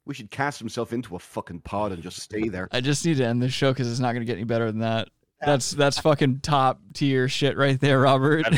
we 0.06 0.14
should 0.14 0.30
cast 0.30 0.58
himself 0.58 0.92
into 0.92 1.14
a 1.14 1.18
fucking 1.20 1.60
pod 1.60 1.92
and 1.92 2.02
just 2.02 2.18
stay 2.18 2.48
there. 2.48 2.68
I 2.72 2.80
just 2.80 3.06
need 3.06 3.18
to 3.18 3.24
end 3.24 3.40
this 3.40 3.52
show 3.52 3.72
because 3.72 3.88
it's 3.88 4.00
not 4.00 4.12
going 4.12 4.22
to 4.22 4.26
get 4.26 4.34
any 4.34 4.44
better 4.44 4.66
than 4.66 4.80
that. 4.80 5.08
That's 5.46 5.70
that's 5.72 5.98
fucking 5.98 6.40
top 6.40 6.80
tier 6.94 7.28
shit 7.28 7.56
right 7.56 7.80
there, 7.80 8.00
Robert. 8.00 8.46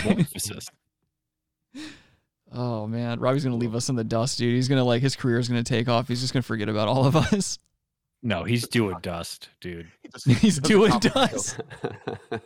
Oh 2.52 2.86
man, 2.86 3.20
Robbie's 3.20 3.44
gonna 3.44 3.56
leave 3.56 3.74
us 3.74 3.88
in 3.88 3.96
the 3.96 4.04
dust, 4.04 4.38
dude. 4.38 4.54
He's 4.54 4.68
gonna 4.68 4.84
like 4.84 5.02
his 5.02 5.16
career's 5.16 5.48
gonna 5.48 5.62
take 5.62 5.88
off. 5.88 6.08
He's 6.08 6.20
just 6.20 6.32
gonna 6.32 6.42
forget 6.42 6.68
about 6.68 6.88
all 6.88 7.04
of 7.04 7.14
us. 7.16 7.58
no, 8.22 8.44
he's 8.44 8.66
doing 8.68 8.96
dust, 9.02 9.50
dude. 9.60 9.90
He's 10.24 10.58
doing 10.60 10.98
dust. 11.00 11.60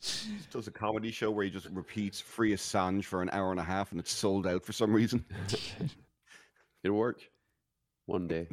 He 0.00 0.38
does 0.52 0.68
a 0.68 0.70
comedy 0.70 1.10
show 1.10 1.32
where 1.32 1.44
he 1.44 1.50
just 1.50 1.66
repeats 1.70 2.20
Free 2.20 2.52
Assange 2.52 3.04
for 3.04 3.22
an 3.22 3.30
hour 3.30 3.50
and 3.50 3.58
a 3.58 3.64
half 3.64 3.90
and 3.90 3.98
it's 3.98 4.12
sold 4.12 4.46
out 4.46 4.62
for 4.62 4.72
some 4.72 4.92
reason. 4.92 5.24
It'll 6.84 6.96
work 6.96 7.28
one 8.04 8.28
day. 8.28 8.46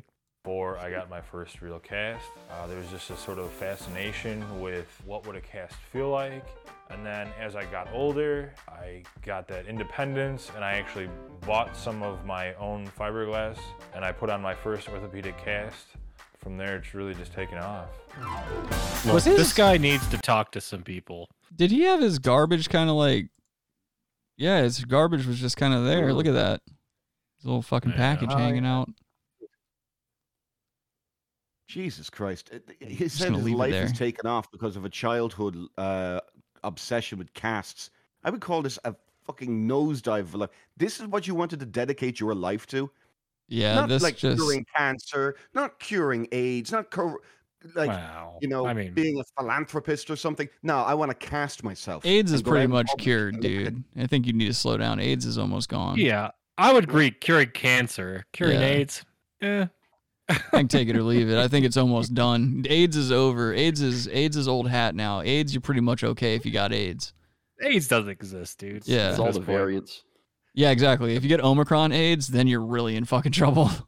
Before 0.43 0.77
I 0.77 0.91
got 0.91 1.09
my 1.09 1.21
first 1.21 1.61
real 1.61 1.79
cast, 1.79 2.25
uh, 2.51 2.67
there 2.67 2.77
was 2.77 2.89
just 2.89 3.09
a 3.09 3.15
sort 3.15 3.39
of 3.39 3.49
fascination 3.49 4.43
with 4.59 4.87
what 5.05 5.25
would 5.25 5.37
a 5.37 5.41
cast 5.41 5.73
feel 5.93 6.09
like. 6.09 6.45
And 6.89 7.05
then 7.05 7.29
as 7.39 7.55
I 7.55 7.63
got 7.63 7.87
older, 7.93 8.53
I 8.67 9.03
got 9.25 9.47
that 9.47 9.67
independence 9.67 10.51
and 10.53 10.61
I 10.65 10.73
actually 10.73 11.07
bought 11.47 11.77
some 11.77 12.03
of 12.03 12.25
my 12.25 12.53
own 12.55 12.87
fiberglass 12.99 13.57
and 13.95 14.03
I 14.03 14.11
put 14.11 14.29
on 14.29 14.41
my 14.41 14.53
first 14.53 14.89
orthopedic 14.89 15.37
cast. 15.37 15.85
From 16.39 16.57
there, 16.57 16.75
it's 16.75 16.93
really 16.93 17.13
just 17.15 17.31
taken 17.31 17.57
off. 17.57 17.87
Look, 19.05 19.13
Was 19.13 19.23
his- 19.23 19.37
this 19.37 19.53
guy 19.53 19.77
needs 19.77 20.05
to 20.09 20.17
talk 20.17 20.51
to 20.51 20.59
some 20.59 20.83
people. 20.83 21.29
Did 21.55 21.71
he 21.71 21.83
have 21.83 22.01
his 22.01 22.19
garbage 22.19 22.67
kind 22.67 22.89
of 22.89 22.97
like? 22.97 23.29
Yeah, 24.35 24.61
his 24.63 24.83
garbage 24.83 25.25
was 25.25 25.39
just 25.39 25.55
kind 25.55 25.73
of 25.73 25.85
there. 25.85 26.11
Look 26.13 26.25
at 26.27 26.33
that. 26.33 26.59
His 27.37 27.45
little 27.45 27.61
fucking 27.61 27.93
package 27.93 28.31
Oh, 28.33 28.37
hanging 28.37 28.65
out. 28.65 28.89
Jesus 31.67 32.09
Christ. 32.09 32.49
It- 32.51 32.69
it- 32.79 32.87
He 32.89 33.07
said 33.07 33.33
his 33.33 33.49
life 33.49 33.73
is 33.73 33.91
taken 33.97 34.27
off 34.27 34.51
because 34.51 34.75
of 34.75 34.85
a 34.85 34.89
childhood 34.89 35.57
uh, 35.77 36.19
obsession 36.63 37.17
with 37.17 37.33
casts. 37.33 37.89
I 38.23 38.29
would 38.29 38.41
call 38.41 38.61
this 38.61 38.77
a 38.85 38.95
fucking 39.25 39.67
nosedive 39.67 40.19
of 40.21 40.35
life. 40.35 40.49
This 40.77 40.99
is 40.99 41.07
what 41.07 41.27
you 41.27 41.35
wanted 41.35 41.59
to 41.61 41.65
dedicate 41.65 42.19
your 42.19 42.35
life 42.35 42.67
to? 42.67 42.89
Yeah, 43.49 43.75
not 43.75 43.89
this 43.89 44.01
like 44.03 44.17
just 44.17 44.41
curing 44.41 44.65
cancer, 44.75 45.35
not 45.53 45.79
curing 45.79 46.27
AIDS, 46.31 46.71
not 46.71 46.89
cur- 46.91 47.17
like 47.75 47.89
Wow. 47.89 48.37
you 48.41 48.47
know 48.47 48.65
I 48.65 48.73
mean- 48.73 48.93
being 48.93 49.19
a 49.19 49.23
philanthropist 49.37 50.09
or 50.09 50.15
something. 50.15 50.49
No, 50.63 50.77
I 50.79 50.93
want 50.93 51.11
to 51.11 51.15
cast 51.15 51.63
myself. 51.63 52.05
AIDS 52.05 52.31
is 52.31 52.41
pretty 52.41 52.67
much 52.67 52.89
cured, 52.97 53.35
and 53.35 53.43
look 53.43 53.51
at- 53.67 53.73
dude. 53.73 53.83
I 53.97 54.07
think 54.07 54.25
you 54.27 54.33
need 54.33 54.47
to 54.47 54.53
slow 54.53 54.77
down. 54.77 54.99
AIDS 54.99 55.25
is 55.25 55.37
almost 55.37 55.69
gone. 55.69 55.97
Yeah, 55.97 56.31
I 56.57 56.73
would 56.73 56.85
agree. 56.85 57.11
Curing 57.11 57.51
cancer, 57.53 58.25
curing 58.33 58.59
Yeah. 58.59 58.65
AIDS. 58.67 59.05
Eh. 59.41 59.65
I 60.29 60.35
can 60.51 60.67
take 60.67 60.87
it 60.87 60.95
or 60.95 61.03
leave 61.03 61.29
it. 61.29 61.37
I 61.37 61.47
think 61.47 61.65
it's 61.65 61.77
almost 61.77 62.13
done. 62.13 62.65
AIDS 62.69 62.95
is 62.95 63.11
over. 63.11 63.53
AIDS 63.53 63.81
is 63.81 64.07
AIDS 64.07 64.37
is 64.37 64.47
old 64.47 64.69
hat 64.69 64.95
now. 64.95 65.21
AIDS, 65.21 65.53
you're 65.53 65.61
pretty 65.61 65.81
much 65.81 66.03
okay 66.03 66.35
if 66.35 66.45
you 66.45 66.51
got 66.51 66.71
AIDS. 66.71 67.13
AIDS 67.61 67.87
doesn't 67.87 68.09
exist, 68.09 68.57
dude. 68.59 68.87
Yeah. 68.87 69.11
It's 69.11 69.19
all 69.19 69.31
the 69.31 69.39
variants. 69.39 70.03
Yeah, 70.53 70.69
exactly. 70.71 71.15
If 71.15 71.23
you 71.23 71.29
get 71.29 71.43
Omicron 71.43 71.91
AIDS, 71.91 72.27
then 72.27 72.47
you're 72.47 72.65
really 72.65 72.95
in 72.95 73.05
fucking 73.05 73.31
trouble. 73.31 73.69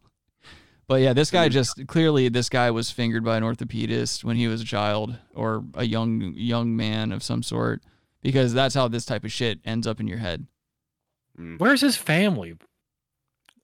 But 0.87 1.01
yeah, 1.01 1.13
this 1.13 1.31
guy 1.31 1.49
just 1.49 1.87
clearly 1.87 2.29
this 2.29 2.47
guy 2.47 2.69
was 2.69 2.91
fingered 2.91 3.23
by 3.23 3.37
an 3.37 3.43
orthopedist 3.43 4.23
when 4.23 4.35
he 4.37 4.47
was 4.47 4.61
a 4.61 4.65
child 4.65 5.17
or 5.33 5.63
a 5.73 5.83
young 5.83 6.33
young 6.35 6.75
man 6.75 7.11
of 7.11 7.23
some 7.23 7.41
sort 7.41 7.81
because 8.21 8.53
that's 8.53 8.75
how 8.75 8.87
this 8.87 9.05
type 9.05 9.23
of 9.23 9.31
shit 9.31 9.59
ends 9.65 9.87
up 9.87 9.99
in 9.99 10.07
your 10.07 10.19
head. 10.19 10.45
Where's 11.57 11.81
his 11.81 11.97
family? 11.97 12.55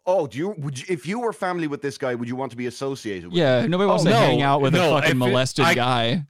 Oh, 0.05 0.25
do 0.27 0.37
you 0.37 0.49
would 0.57 0.79
you, 0.79 0.85
if 0.89 1.05
you 1.05 1.19
were 1.19 1.31
family 1.33 1.67
with 1.67 1.81
this 1.81 1.97
guy, 1.97 2.15
would 2.15 2.27
you 2.27 2.35
want 2.35 2.51
to 2.51 2.57
be 2.57 2.65
associated 2.65 3.29
with? 3.29 3.37
Yeah, 3.37 3.61
him? 3.61 3.71
nobody 3.71 3.87
wants 3.87 4.05
Oh, 4.05 4.09
to 4.09 4.15
hang 4.15 4.41
out 4.41 4.61
with 4.61 4.73
a 4.75 4.79
fucking 4.79 5.03
if 5.05 5.11
it- 5.11 5.15
molested 5.15 5.65
I- 5.65 5.73
guy. 5.75 6.25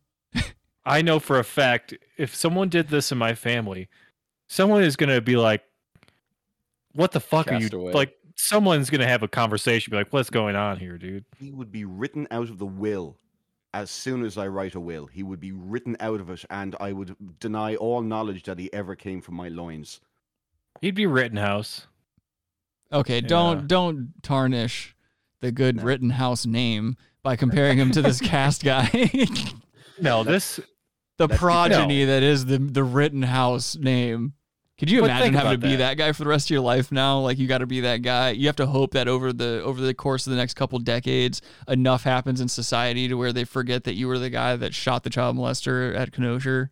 I 0.83 1.01
know 1.03 1.19
for 1.19 1.37
a 1.39 1.43
fact 1.43 1.93
if 2.17 2.35
someone 2.35 2.67
did 2.67 2.89
this 2.89 3.11
in 3.11 3.17
my 3.17 3.33
family, 3.35 3.87
someone 4.47 4.83
is 4.83 4.95
gonna 4.95 5.21
be 5.21 5.35
like, 5.37 5.63
"What 6.93 7.11
the 7.11 7.19
fuck 7.19 7.47
Cast 7.47 7.73
are 7.73 7.77
you?" 7.77 7.81
away. 7.81 7.93
Like, 7.93 8.17
someone's 8.35 8.89
gonna 8.89 9.07
have 9.07 9.23
a 9.23 9.27
conversation, 9.27 9.91
be 9.91 9.97
like, 9.97 10.11
"What's 10.11 10.29
going 10.31 10.55
on 10.55 10.77
here, 10.79 10.97
dude?" 10.97 11.25
He 11.37 11.51
would 11.51 11.71
be 11.71 11.85
written 11.85 12.27
out 12.31 12.49
of 12.49 12.57
the 12.57 12.65
will 12.65 13.17
as 13.73 13.89
soon 13.91 14.25
as 14.25 14.37
I 14.37 14.47
write 14.47 14.73
a 14.75 14.79
will. 14.79 15.05
He 15.05 15.23
would 15.23 15.39
be 15.39 15.51
written 15.51 15.95
out 15.99 16.19
of 16.19 16.29
it, 16.29 16.43
and 16.49 16.75
I 16.79 16.91
would 16.93 17.15
deny 17.39 17.75
all 17.75 18.01
knowledge 18.01 18.43
that 18.43 18.59
he 18.59 18.73
ever 18.73 18.95
came 18.95 19.21
from 19.21 19.35
my 19.35 19.47
loins. 19.49 20.01
He'd 20.81 20.95
be 20.95 21.05
written 21.05 21.37
Rittenhouse. 21.37 21.87
Okay, 22.91 23.21
don't 23.21 23.67
don't 23.67 24.13
tarnish 24.21 24.95
the 25.39 25.51
good 25.51 25.81
Rittenhouse 25.81 26.45
name 26.45 26.97
by 27.23 27.35
comparing 27.35 27.77
him 27.77 27.91
to 27.91 28.01
this 28.01 28.19
cast 28.21 28.63
guy. 28.63 28.89
No, 29.99 30.23
this 30.25 30.59
the 31.17 31.27
progeny 31.27 32.05
no. 32.05 32.13
that 32.13 32.23
is 32.23 32.45
the 32.45 32.57
the 32.57 32.83
Rittenhouse 32.83 33.75
name. 33.77 34.33
Could 34.77 34.89
you 34.89 35.01
But 35.01 35.11
imagine 35.11 35.33
having 35.35 35.51
to 35.51 35.57
be 35.59 35.75
that. 35.75 35.89
that 35.89 35.97
guy 35.97 36.11
for 36.11 36.23
the 36.23 36.29
rest 36.29 36.47
of 36.47 36.49
your 36.49 36.61
life 36.61 36.91
now? 36.91 37.19
Like 37.19 37.37
you 37.37 37.47
got 37.47 37.59
to 37.59 37.67
be 37.67 37.81
that 37.81 37.97
guy. 38.01 38.31
You 38.31 38.47
have 38.47 38.55
to 38.55 38.65
hope 38.65 38.93
that 38.93 39.07
over 39.07 39.31
the 39.31 39.61
over 39.63 39.79
the 39.79 39.93
course 39.93 40.25
of 40.25 40.31
the 40.31 40.37
next 40.37 40.55
couple 40.55 40.79
decades, 40.79 41.39
enough 41.67 42.03
happens 42.03 42.41
in 42.41 42.47
society 42.47 43.07
to 43.07 43.13
where 43.13 43.31
they 43.31 43.43
forget 43.43 43.83
that 43.83 43.93
you 43.93 44.07
were 44.07 44.17
the 44.17 44.31
guy 44.31 44.55
that 44.55 44.73
shot 44.73 45.03
the 45.03 45.11
child 45.11 45.37
molester 45.37 45.95
at 45.95 46.11
Kenosha. 46.11 46.71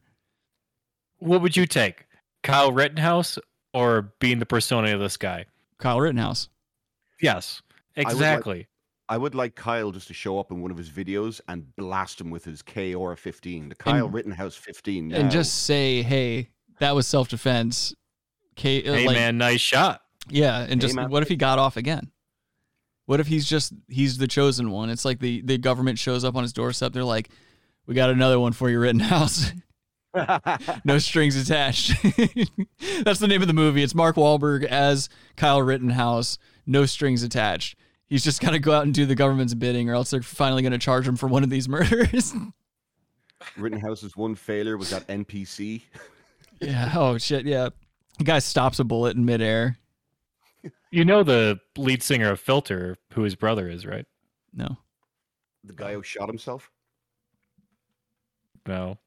what 1.20 1.42
would 1.42 1.56
you 1.56 1.68
take, 1.68 2.08
Kyle 2.42 2.72
Rittenhouse 2.72 3.38
or 3.76 4.12
being 4.20 4.40
the 4.40 4.46
persona 4.48 4.92
of 4.94 5.00
this 5.00 5.16
guy? 5.16 5.46
Kyle 5.80 6.00
Rittenhouse. 6.00 6.50
Yes, 7.22 7.62
I 7.98 8.02
would 8.02 8.06
like- 8.06 8.14
exactly. 8.14 8.68
I 9.12 9.18
would 9.18 9.34
like 9.34 9.56
Kyle 9.56 9.92
just 9.92 10.08
to 10.10 10.14
show 10.14 10.40
up 10.40 10.52
in 10.52 10.62
one 10.62 10.70
of 10.70 10.78
his 10.78 10.90
videos 10.92 11.42
and 11.48 11.76
blast 11.76 12.22
him 12.22 12.30
with 12.30 12.46
his 12.46 12.62
KR 12.62 13.16
15, 13.16 13.70
the 13.70 13.76
Kyle 13.76 14.06
And- 14.06 14.14
Rittenhouse 14.14 14.56
15. 14.56 15.12
And 15.12 15.32
just 15.32 15.64
say, 15.64 16.04
"Hey, 16.04 16.50
that 16.78 16.94
was 16.94 17.08
self 17.08 17.28
defense." 17.28 17.94
K- 18.56 18.84
uh, 18.88 18.94
Hey 18.94 19.08
like- 19.08 19.16
man, 19.16 19.38
nice 19.40 19.62
shot. 19.62 20.02
Yeah, 20.30 20.60
and 20.60 20.74
Hey, 20.74 20.76
just 20.88 20.96
man. 20.96 21.10
what 21.10 21.24
if 21.24 21.30
he 21.30 21.36
got 21.38 21.58
off 21.58 21.76
again? 21.76 22.12
What 23.08 23.20
if 23.20 23.26
he's 23.28 23.50
just 23.50 23.74
he's 23.88 24.20
the 24.20 24.28
chosen 24.28 24.70
one? 24.70 24.92
It's 24.92 25.06
like 25.06 25.20
the 25.20 25.42
the 25.42 25.58
government 25.58 25.98
shows 25.98 26.24
up 26.24 26.36
on 26.36 26.44
his 26.44 26.54
doorstep. 26.54 26.94
They're 26.94 27.04
like, 27.04 27.30
We 27.88 27.96
got 27.96 28.12
another 28.12 28.40
one 28.40 28.52
for 28.54 28.70
you, 28.70 28.80
Rittenhouse. 28.80 29.52
no 30.84 30.98
strings 30.98 31.36
attached. 31.36 31.92
That's 33.04 33.20
the 33.20 33.28
name 33.28 33.42
of 33.42 33.48
the 33.48 33.54
movie. 33.54 33.84
It's 33.84 33.96
Mark 33.96 34.16
Wahlberg 34.16 34.64
as 34.64 35.10
Kyle 35.36 35.62
Rittenhouse. 35.62 36.38
No 36.66 36.86
strings 36.86 37.24
attached. 37.24 37.78
He's 38.08 38.24
just 38.24 38.42
got 38.42 38.52
to 38.52 38.60
go 38.60 38.72
out 38.72 38.86
and 38.86 38.94
do 38.94 39.06
the 39.06 39.16
government's 39.16 39.54
bidding, 39.54 39.90
or 39.90 39.94
else 39.94 40.10
they're 40.10 40.22
finally 40.22 40.64
going 40.64 40.72
to 40.72 40.80
charge 40.80 41.08
him 41.08 41.16
for 41.16 41.28
one 41.28 41.44
of 41.44 41.50
these 41.50 41.70
murders. 41.70 42.34
Rittenhouse's 43.58 44.18
one 44.18 44.36
failure 44.36 44.78
was 44.78 44.90
that 44.90 45.08
NPC. 45.08 45.84
yeah. 46.60 46.92
Oh 46.96 47.18
shit. 47.18 47.46
Yeah. 47.46 47.70
The 48.18 48.24
guy 48.24 48.40
stops 48.40 48.80
a 48.80 48.84
bullet 48.84 49.16
in 49.16 49.26
midair. 49.26 49.78
You 50.92 51.06
know 51.06 51.24
the 51.24 51.60
lead 51.78 52.02
singer 52.02 52.32
of 52.32 52.40
Filter, 52.40 52.98
who 53.14 53.22
his 53.22 53.36
brother 53.36 53.70
is, 53.70 53.86
right? 53.86 54.06
No. 54.54 54.78
The 55.64 55.74
guy 55.74 55.94
who 55.94 56.02
shot 56.02 56.28
himself. 56.28 56.72
No. 58.68 58.98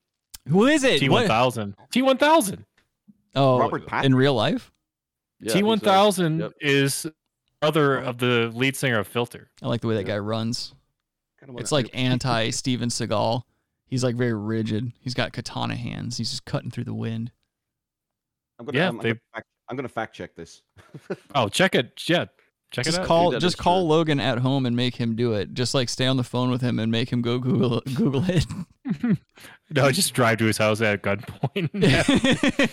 Who 0.48 0.66
is 0.66 0.84
it? 0.84 0.98
T 0.98 1.08
one 1.08 1.26
thousand. 1.26 1.74
T 1.90 2.02
one 2.02 2.16
thousand. 2.18 2.64
Oh, 3.34 3.58
Robert 3.58 3.86
Pattinson? 3.86 4.04
in 4.04 4.14
real 4.14 4.34
life. 4.34 4.70
T 5.48 5.62
one 5.62 5.78
thousand 5.80 6.52
is 6.60 7.06
brother 7.60 7.96
of 7.98 8.18
the 8.18 8.50
lead 8.54 8.76
singer 8.76 8.98
of 8.98 9.06
Filter. 9.06 9.50
I 9.62 9.68
like 9.68 9.80
the 9.80 9.86
way 9.88 9.94
that 9.96 10.04
guy 10.04 10.18
runs. 10.18 10.74
wanna- 11.46 11.60
It's 11.60 11.72
like 11.72 11.90
anti 11.94 12.50
Steven 12.50 12.88
Seagal. 12.88 13.42
He's 13.86 14.02
like 14.02 14.16
very 14.16 14.34
rigid. 14.34 14.92
He's 15.00 15.14
got 15.14 15.32
katana 15.32 15.74
hands. 15.76 16.16
He's 16.16 16.30
just 16.30 16.44
cutting 16.44 16.70
through 16.70 16.84
the 16.84 16.94
wind. 16.94 17.30
I'm 18.58 18.66
gonna, 18.66 18.78
Yeah, 18.78 18.88
I'm, 18.88 18.96
I'm 18.96 19.02
they- 19.02 19.08
gonna 19.10 19.20
fact, 19.34 19.46
I'm 19.68 19.76
gonna 19.76 19.88
fact 19.88 20.14
check 20.14 20.34
this. 20.34 20.62
Oh, 21.34 21.48
check 21.48 21.74
it. 21.74 21.92
Yeah, 22.08 22.26
check 22.70 22.84
just 22.84 22.98
it 22.98 23.00
out. 23.02 23.06
call 23.06 23.32
just 23.38 23.58
call 23.58 23.86
Logan 23.86 24.18
at 24.20 24.38
home 24.38 24.66
and 24.66 24.74
make 24.76 24.96
him 24.96 25.14
do 25.16 25.32
it. 25.34 25.54
Just 25.54 25.74
like 25.74 25.88
stay 25.88 26.06
on 26.06 26.16
the 26.16 26.24
phone 26.24 26.50
with 26.50 26.60
him 26.62 26.78
and 26.78 26.90
make 26.92 27.10
him 27.12 27.22
go 27.22 27.38
Google 27.38 27.80
Google 27.94 28.24
it. 28.28 28.44
No, 29.74 29.90
just 29.90 30.12
drive 30.12 30.36
to 30.38 30.44
his 30.44 30.58
house 30.58 30.82
at 30.82 31.02
gunpoint. 31.02 31.72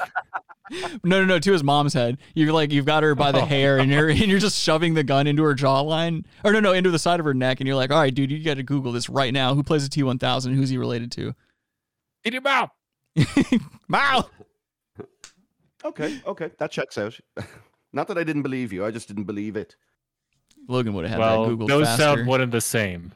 no, 1.04 1.20
no, 1.20 1.24
no, 1.24 1.40
to 1.40 1.52
his 1.54 1.64
mom's 1.64 1.94
head. 1.94 2.18
You're 2.34 2.52
like 2.52 2.74
you've 2.74 2.86
got 2.86 3.04
her 3.04 3.16
by 3.16 3.32
the 3.32 3.42
oh. 3.42 3.46
hair 3.46 3.80
and 3.80 3.90
you're 3.90 4.10
and 4.10 4.26
you're 4.26 4.40
just 4.40 4.60
shoving 4.60 4.96
the 4.96 5.04
gun 5.04 5.26
into 5.26 5.44
her 5.44 5.56
jawline. 5.56 6.26
Or 6.44 6.52
no, 6.52 6.60
no, 6.60 6.74
into 6.74 6.92
the 6.92 7.00
side 7.00 7.22
of 7.22 7.26
her 7.26 7.34
neck 7.34 7.62
and 7.62 7.68
you're 7.68 7.78
like, 7.78 7.92
"All 7.92 8.00
right, 8.00 8.14
dude, 8.14 8.32
you 8.32 8.44
got 8.44 8.58
to 8.58 8.64
Google 8.64 8.92
this 8.92 9.08
right 9.08 9.34
now. 9.34 9.56
Who 9.56 9.64
plays 9.64 9.88
the 9.88 10.02
T1000? 10.02 10.54
Who's 10.56 10.70
he 10.70 10.78
related 10.78 11.12
to?" 11.14 11.34
Eat 12.26 12.34
your 12.34 12.46
out. 12.46 12.72
Mao. 13.88 14.30
Okay, 15.86 16.20
okay, 16.26 16.52
that 16.60 16.72
checks 16.72 16.98
out. 16.98 17.18
Not 17.94 18.10
that 18.10 18.18
I 18.18 18.26
didn't 18.26 18.44
believe 18.44 18.74
you, 18.74 18.86
I 18.86 18.92
just 18.92 19.08
didn't 19.08 19.24
believe 19.24 19.56
it. 19.56 19.78
Logan 20.68 20.94
would 20.94 21.06
have 21.06 21.12
had 21.12 21.20
well, 21.20 21.44
that 21.44 21.50
Google 21.50 21.68
those 21.68 21.88
faster. 21.88 22.04
sound 22.04 22.28
one 22.28 22.42
and 22.42 22.52
the 22.52 22.62
same. 22.62 23.14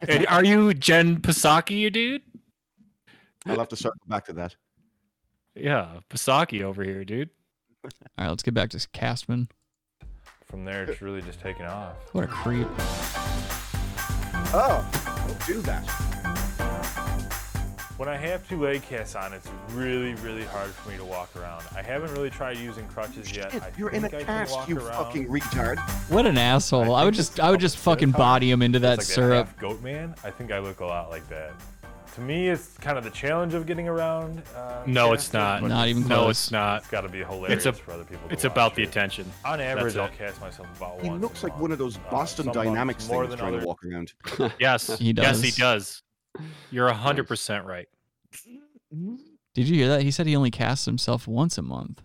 And 0.00 0.26
Are 0.26 0.44
you 0.44 0.74
Jen 0.74 1.20
Psaki, 1.20 1.90
dude? 1.92 2.22
I'll 3.46 3.58
have 3.58 3.68
to 3.68 3.76
circle 3.76 4.00
back 4.08 4.24
to 4.26 4.32
that. 4.34 4.56
Yeah, 5.54 6.00
Psaki 6.10 6.62
over 6.62 6.82
here, 6.84 7.04
dude. 7.04 7.30
All 7.84 7.90
right, 8.18 8.28
let's 8.28 8.42
get 8.42 8.54
back 8.54 8.70
to 8.70 8.88
Castman. 8.92 9.48
From 10.44 10.64
there, 10.64 10.84
it's 10.84 11.00
really 11.00 11.22
just 11.22 11.40
taking 11.40 11.66
off. 11.66 11.96
What 12.12 12.24
a 12.24 12.28
creep. 12.28 12.68
Oh, 14.52 14.88
don't 15.26 15.46
do 15.46 15.60
that. 15.62 15.84
When 17.96 18.10
I 18.10 18.16
have 18.16 18.46
two 18.46 18.60
leg 18.60 18.82
casts 18.82 19.14
on, 19.14 19.32
it's 19.32 19.48
really, 19.72 20.12
really 20.16 20.44
hard 20.44 20.68
for 20.70 20.90
me 20.90 20.98
to 20.98 21.04
walk 21.04 21.34
around. 21.34 21.64
I 21.74 21.80
haven't 21.80 22.12
really 22.12 22.28
tried 22.28 22.58
using 22.58 22.86
crutches 22.88 23.34
yet. 23.34 23.54
I 23.54 23.70
You're 23.78 23.88
in 23.88 24.04
a 24.04 24.08
think 24.10 24.26
can 24.26 24.26
cast, 24.26 24.52
walk 24.52 24.68
you 24.68 24.76
around. 24.78 24.92
fucking 25.04 25.28
retard. 25.28 25.78
What 26.10 26.26
an 26.26 26.36
asshole. 26.36 26.94
I, 26.94 27.04
would 27.04 27.14
just 27.14 27.40
I 27.40 27.50
would 27.50 27.60
just 27.60 27.78
fucking 27.78 28.10
body 28.10 28.50
him 28.50 28.60
into 28.60 28.78
that 28.80 28.98
It's 28.98 29.08
like 29.08 29.14
syrup. 29.14 29.46
half 29.46 29.58
goat 29.58 29.82
man. 29.82 30.14
I 30.24 30.30
think 30.30 30.52
I 30.52 30.58
look 30.58 30.80
a 30.80 30.84
lot 30.84 31.08
like 31.08 31.26
that. 31.30 31.52
To 32.16 32.20
me, 32.20 32.48
it's 32.48 32.76
kind 32.78 32.96
of 32.98 33.04
the 33.04 33.10
challenge 33.10 33.54
of 33.54 33.66
getting 33.66 33.88
around. 33.88 34.42
Uh, 34.54 34.82
No, 34.86 35.12
it's 35.14 35.24
casting, 35.28 35.40
not. 35.40 35.60
but 35.62 35.68
Not 35.68 35.88
even 35.88 36.02
No, 36.06 36.22
close. 36.24 36.30
it's 36.44 36.50
not. 36.50 36.78
It's 36.82 36.88
got 36.90 37.02
to 37.02 37.08
be 37.10 37.18
hilarious 37.24 37.64
It's 37.64 37.66
a, 37.66 37.72
for 37.82 37.92
other 37.92 38.04
people. 38.04 38.28
To 38.28 38.34
It's 38.34 38.44
watch 38.44 38.52
about 38.52 38.74
the 38.74 38.82
attention. 38.84 39.30
On 39.44 39.58
average, 39.60 39.94
That's 39.94 39.96
I'll 39.96 40.12
it. 40.12 40.18
cast 40.32 40.40
myself 40.42 40.68
about 40.76 41.00
He 41.02 41.08
once. 41.10 41.22
looks 41.22 41.42
a 41.42 41.46
like 41.46 41.58
one 41.60 41.72
of 41.72 41.78
those 41.78 41.96
Boston 42.10 42.44
some 42.44 42.54
months 42.54 42.68
Dynamics 42.68 43.06
things 43.06 43.28
than 43.30 43.38
trying 43.38 43.58
to 43.60 43.66
walk 43.66 43.80
around. 43.84 44.12
Yes, 44.58 44.98
He 44.98 45.12
does. 45.14 45.42
yes, 45.42 45.54
he 45.56 45.60
does. 45.62 46.02
Does. 46.38 46.46
You're 46.70 46.88
hundred 46.92 47.26
percent 47.28 47.64
right. 47.66 47.88
Did 49.54 49.68
you 49.68 49.74
hear 49.76 49.88
that? 49.88 50.02
He 50.02 50.10
said 50.10 50.26
he 50.26 50.36
only 50.36 50.50
casts 50.50 50.84
himself 50.84 51.26
once 51.26 51.56
a 51.58 51.62
month. 51.62 52.02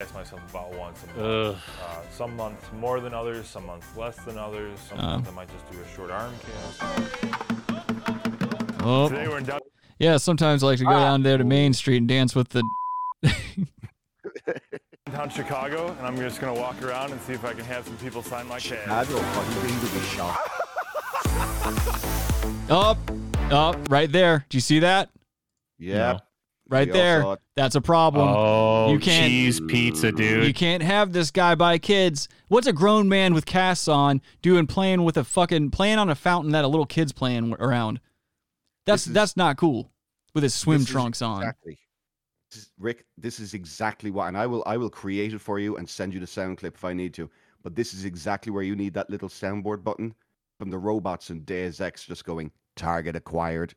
Cast 0.00 0.14
myself 0.14 0.40
about 0.50 0.74
once 0.74 1.02
a 1.04 1.06
month. 1.20 1.58
Uh, 1.80 2.10
some 2.10 2.34
months 2.36 2.64
more 2.78 3.00
than 3.00 3.14
others, 3.14 3.46
some 3.46 3.64
months 3.66 3.86
less 3.96 4.16
than 4.24 4.36
others. 4.38 4.78
Some 4.88 4.98
Oh. 4.98 5.02
months 5.02 5.28
I 5.28 5.32
might 5.32 5.48
just 5.50 5.70
do 5.70 5.78
a 5.80 5.88
short 5.94 6.10
arm 6.10 6.32
cast. 6.46 6.82
Oh. 8.82 9.08
Today 9.08 9.28
we're 9.28 9.38
in 9.38 9.44
down- 9.44 9.60
Yeah, 9.98 10.16
sometimes 10.16 10.62
I 10.62 10.66
like 10.66 10.78
to 10.78 10.84
go 10.84 10.90
down 10.90 11.22
there 11.22 11.38
to 11.38 11.44
Main 11.44 11.72
Street 11.72 11.98
and 11.98 12.08
dance 12.08 12.34
with 12.34 12.48
the 12.48 12.62
downtown 15.06 15.30
Chicago, 15.30 15.94
and 15.98 16.06
I'm 16.06 16.16
just 16.16 16.40
gonna 16.40 16.58
walk 16.58 16.82
around 16.82 17.12
and 17.12 17.20
see 17.22 17.32
if 17.32 17.44
I 17.44 17.52
can 17.52 17.64
have 17.64 17.86
some 17.86 17.96
people 17.98 18.22
sign 18.22 18.46
my 18.48 18.58
cast. 18.58 18.88
I 18.88 19.04
don't 19.04 19.22
fucking 19.24 19.88
to 19.88 19.94
be 19.94 20.00
shot. 20.06 20.38
Up, 22.68 22.98
up, 23.50 23.90
right 23.90 24.10
there. 24.10 24.44
Do 24.48 24.56
you 24.56 24.60
see 24.60 24.80
that? 24.80 25.10
Yeah. 25.78 26.18
Right 26.68 26.88
We 26.88 26.92
there. 26.92 27.36
That's 27.56 27.74
a 27.74 27.80
problem. 27.80 28.28
Oh, 28.28 28.90
you 28.90 28.98
can't 28.98 29.28
cheese 29.28 29.60
pizza, 29.60 30.10
dude. 30.12 30.46
You 30.46 30.54
can't 30.54 30.82
have 30.82 31.12
this 31.12 31.30
guy 31.30 31.54
by 31.54 31.78
kids. 31.78 32.28
What's 32.48 32.66
a 32.66 32.72
grown 32.72 33.08
man 33.08 33.32
with 33.34 33.46
casts 33.46 33.86
on 33.86 34.20
doing 34.42 34.66
playing 34.66 35.04
with 35.04 35.16
a 35.16 35.24
fucking 35.24 35.70
playing 35.70 35.98
on 35.98 36.10
a 36.10 36.14
fountain 36.14 36.52
that 36.52 36.64
a 36.64 36.68
little 36.68 36.86
kid's 36.86 37.12
playing 37.12 37.54
around? 37.54 38.00
That's 38.86 39.04
that's 39.04 39.36
not 39.36 39.56
cool. 39.56 39.90
With 40.34 40.42
his 40.42 40.54
swim 40.54 40.80
This 40.80 40.88
is 40.88 40.92
trunks 40.92 41.22
on. 41.22 41.40
This 41.66 41.76
is- 42.62 42.70
Rick, 42.78 43.04
this 43.18 43.40
is 43.40 43.52
exactly 43.54 44.10
what, 44.10 44.28
and 44.28 44.36
I 44.38 44.46
will, 44.46 44.62
I 44.64 44.76
will 44.76 44.90
create 44.90 45.32
it 45.32 45.40
for 45.40 45.58
you 45.58 45.76
and 45.76 45.88
send 45.88 46.14
you 46.14 46.20
the 46.20 46.26
sound 46.26 46.58
clip 46.58 46.76
if 46.76 46.84
I 46.84 46.92
need 46.92 47.12
to. 47.14 47.28
But 47.62 47.74
this 47.74 47.92
is 47.94 48.04
exactly 48.04 48.52
where 48.52 48.62
you 48.62 48.76
need 48.76 48.94
that 48.94 49.10
little 49.10 49.28
soundboard 49.28 49.82
button 49.82 50.14
from 50.64 50.70
the 50.70 50.78
robots 50.78 51.28
in 51.28 51.40
Deus 51.40 51.78
Ex, 51.78 52.06
just 52.06 52.24
going 52.24 52.50
target 52.74 53.14
acquired. 53.14 53.74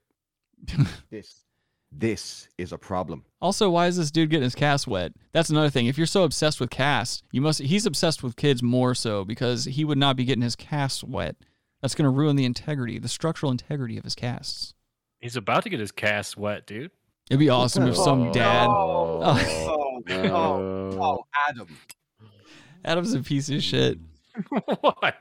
this, 1.10 1.44
this 1.92 2.48
is 2.58 2.72
a 2.72 2.78
problem. 2.78 3.26
Also, 3.42 3.70
why 3.70 3.88
is 3.88 3.98
this 3.98 4.10
dude 4.10 4.30
getting 4.30 4.46
his 4.46 4.56
cast 4.56 4.88
wet? 4.88 5.12
That's 5.34 5.50
another 5.50 5.70
thing. 5.70 5.88
If 5.88 5.98
you're 5.98 6.08
so 6.08 6.24
obsessed 6.24 6.62
with 6.62 6.70
cast, 6.70 7.26
you 7.34 7.42
must 7.42 7.60
he's 7.60 7.86
obsessed 7.86 8.24
with 8.24 8.38
kids 8.38 8.64
more 8.64 8.96
so 8.96 9.26
because 9.26 9.66
he 9.66 9.84
would 9.84 9.98
not 9.98 10.16
be 10.16 10.24
getting 10.24 10.44
his 10.44 10.56
cast 10.56 11.04
wet. 11.04 11.36
That's 11.82 11.94
going 11.94 12.06
to 12.06 12.10
ruin 12.10 12.38
the 12.38 12.46
integrity, 12.46 13.00
the 13.00 13.10
structural 13.10 13.52
integrity 13.52 13.98
of 13.98 14.06
his 14.06 14.16
casts. 14.16 14.74
He's 15.20 15.36
about 15.36 15.64
to 15.64 15.70
get 15.70 15.82
his 15.82 15.92
cast 15.92 16.38
wet, 16.38 16.66
dude. 16.66 16.92
It'd 17.30 17.38
be 17.38 17.50
awesome 17.50 17.86
if 17.86 17.98
some 17.98 18.30
oh, 18.30 18.34
dad. 18.34 18.68
Oh, 18.70 19.22
Oh, 19.60 20.02
oh, 20.10 21.02
oh, 21.02 21.26
Adam. 21.50 21.68
Adam's 22.86 23.14
a 23.14 23.20
piece 23.20 23.50
of 23.50 23.62
shit. 23.62 24.00
what? 24.80 25.16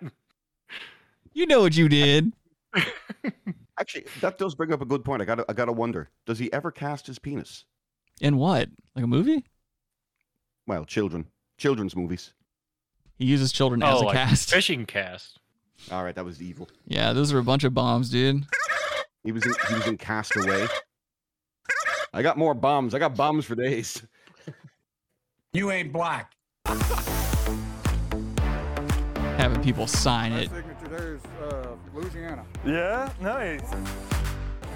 You 1.36 1.44
know 1.44 1.60
what 1.60 1.76
you 1.76 1.86
did. 1.90 2.32
Actually, 3.78 4.06
that 4.22 4.38
does 4.38 4.54
bring 4.54 4.72
up 4.72 4.80
a 4.80 4.86
good 4.86 5.04
point. 5.04 5.20
I 5.20 5.26
gotta, 5.26 5.44
I 5.50 5.52
gotta 5.52 5.70
wonder: 5.72 6.08
Does 6.24 6.38
he 6.38 6.50
ever 6.50 6.70
cast 6.70 7.06
his 7.06 7.18
penis? 7.18 7.66
In 8.22 8.38
what? 8.38 8.70
Like 8.94 9.04
a 9.04 9.06
movie? 9.06 9.44
Well, 10.66 10.86
children, 10.86 11.26
children's 11.58 11.94
movies. 11.94 12.32
He 13.18 13.26
uses 13.26 13.52
children 13.52 13.82
Oh, 13.82 13.96
as 13.96 14.00
a 14.00 14.04
like 14.06 14.16
cast. 14.16 14.50
fishing 14.50 14.86
cast. 14.86 15.38
All 15.92 16.02
right, 16.02 16.14
that 16.14 16.24
was 16.24 16.40
evil. 16.40 16.70
Yeah, 16.86 17.12
those 17.12 17.34
are 17.34 17.38
a 17.38 17.44
bunch 17.44 17.64
of 17.64 17.74
bombs, 17.74 18.08
dude. 18.08 18.42
He 19.22 19.30
was 19.32 19.44
in, 19.44 19.52
he 19.68 19.74
was 19.74 19.86
in 19.86 19.98
Castaway. 19.98 20.66
I 22.14 22.22
got 22.22 22.38
more 22.38 22.54
bombs. 22.54 22.94
I 22.94 22.98
got 22.98 23.14
bombs 23.14 23.44
for 23.44 23.56
days. 23.56 24.02
You 25.52 25.70
ain't 25.70 25.92
black. 25.92 26.32
Having 29.36 29.62
people 29.62 29.86
sign 29.86 30.32
it. 30.32 30.50
Louisiana. 31.97 32.44
Yeah, 32.64 33.10
nice. 33.20 33.62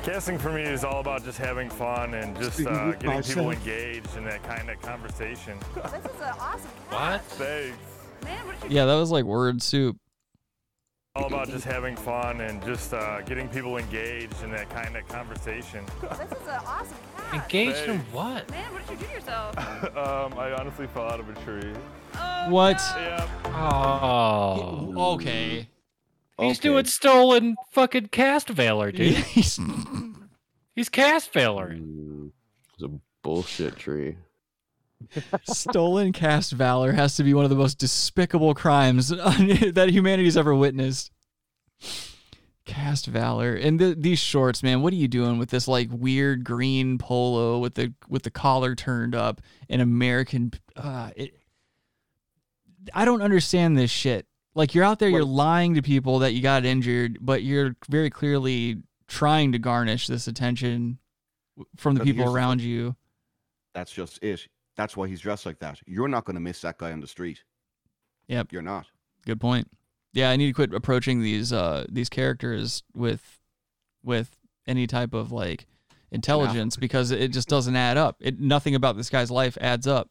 Casting 0.03 0.39
for 0.39 0.51
me 0.51 0.63
is 0.63 0.85
all 0.85 1.01
about 1.01 1.23
just 1.23 1.37
having 1.37 1.69
fun 1.69 2.15
and 2.15 2.35
just 2.39 2.67
uh, 2.67 2.93
getting 2.93 3.23
people 3.23 3.51
engaged 3.51 4.17
in 4.17 4.25
that 4.25 4.43
kind 4.43 4.71
of 4.71 4.81
conversation. 4.81 5.59
This 5.75 6.07
is 6.07 6.21
an 6.23 6.35
awesome 6.41 6.71
What? 6.89 7.23
Thanks. 7.23 7.77
man. 8.25 8.47
What 8.47 8.65
you 8.65 8.75
Yeah, 8.75 8.87
that 8.87 8.95
was 8.95 9.11
like 9.11 9.25
word 9.27 9.63
soup. 9.63 9.99
All 11.15 11.27
about 11.27 11.49
just 11.51 11.67
having 11.67 11.95
fun 11.97 12.41
and 12.41 12.65
just 12.65 12.95
uh, 12.95 13.21
getting 13.23 13.49
people 13.49 13.77
engaged 13.77 14.43
in 14.43 14.51
that 14.53 14.71
kind 14.71 14.97
of 14.97 15.07
conversation. 15.09 15.85
This 16.01 16.41
is 16.41 16.49
an 16.49 16.61
awesome 16.65 16.97
cat. 17.19 17.35
Engaged 17.35 17.89
in 17.89 17.99
what? 18.13 18.49
Man, 18.51 18.73
what 18.73 18.87
did 18.87 18.93
you 18.93 18.99
do 19.01 19.07
to 19.07 19.13
yourself? 19.13 19.59
um, 19.97 20.39
I 20.39 20.53
honestly 20.59 20.87
fell 20.87 21.11
out 21.11 21.21
of 21.21 21.29
a 21.29 21.35
tree. 21.45 21.75
What? 22.49 22.81
Yeah. 22.97 23.29
Oh. 23.45 25.15
Okay. 25.15 25.67
He's 26.41 26.59
Okay. 26.59 26.69
doing 26.69 26.85
stolen 26.87 27.57
fucking 27.73 28.09
cast 28.09 28.49
Valor, 28.49 28.93
dude. 28.93 29.17
He's- 29.17 29.61
He's 30.75 30.89
cast 30.89 31.33
Valor. 31.33 31.77
It's 32.75 32.83
a 32.83 32.91
bullshit 33.23 33.77
tree. 33.77 34.17
Stolen 35.45 36.13
cast 36.13 36.53
valor 36.53 36.93
has 36.93 37.17
to 37.17 37.23
be 37.25 37.33
one 37.33 37.45
of 37.45 37.51
the 37.51 37.57
most 37.57 37.79
despicable 37.79 38.53
crimes 38.55 39.09
that 39.09 39.89
humanity's 39.91 40.37
ever 40.37 40.55
witnessed. 40.55 41.11
Cast 42.67 43.07
Valor 43.07 43.55
and 43.55 43.81
the, 43.81 43.95
these 43.99 44.19
shorts, 44.19 44.63
man. 44.63 44.83
What 44.83 44.93
are 44.93 44.97
you 44.97 45.09
doing 45.09 45.39
with 45.39 45.49
this 45.51 45.67
like 45.67 45.89
weird 45.91 46.45
green 46.45 46.99
polo 46.99 47.59
with 47.59 47.75
the 47.75 47.95
with 48.09 48.23
the 48.23 48.31
collar 48.31 48.75
turned 48.75 49.15
up 49.15 49.41
and 49.71 49.81
American? 49.83 50.53
Uh, 50.77 51.11
it, 51.17 51.35
I 52.95 53.05
don't 53.07 53.23
understand 53.23 53.77
this 53.77 53.91
shit. 53.91 54.27
Like 54.61 54.75
you're 54.75 54.85
out 54.85 54.99
there, 54.99 55.09
you're 55.09 55.25
lying 55.25 55.73
to 55.77 55.81
people 55.81 56.19
that 56.19 56.35
you 56.35 56.43
got 56.43 56.67
injured, 56.67 57.17
but 57.23 57.43
you're 57.43 57.77
very 57.89 58.11
clearly 58.11 58.83
trying 59.09 59.53
to 59.53 59.59
garnish 59.59 60.07
this 60.07 60.27
attention 60.27 60.99
from 61.77 61.95
the 61.95 62.05
people 62.05 62.31
around 62.31 62.61
you. 62.61 62.95
That's 63.73 63.91
just 63.91 64.23
it. 64.23 64.47
That's 64.77 64.99
why 64.99 65.09
he's 65.09 65.21
dressed 65.21 65.47
like 65.47 65.61
that. 65.61 65.81
You're 65.87 66.09
not 66.09 66.27
going 66.27 66.35
to 66.35 66.43
miss 66.43 66.61
that 66.61 66.77
guy 66.77 66.93
on 66.93 67.01
the 67.01 67.07
street. 67.07 67.43
Yep. 68.29 68.53
You're 68.53 68.61
not. 68.61 68.85
Good 69.25 69.41
point. 69.41 69.67
Yeah, 70.13 70.29
I 70.29 70.37
need 70.37 70.49
to 70.49 70.53
quit 70.53 70.75
approaching 70.75 71.23
these 71.23 71.55
uh 71.55 71.87
these 71.89 72.11
characters 72.11 72.83
with 72.95 73.41
with 74.05 74.37
any 74.67 74.87
type 74.87 75.15
of 75.15 75.33
like 75.33 75.65
intelligence 76.11 76.77
because 76.77 77.13
it 77.13 77.29
just 77.29 77.49
doesn't 77.49 77.77
add 77.77 77.97
up. 77.97 78.19
It 78.21 78.39
nothing 78.39 78.75
about 78.75 78.99
this 78.99 79.09
guy's 79.09 79.31
life 79.31 79.57
adds 79.59 79.87
up. 79.87 80.11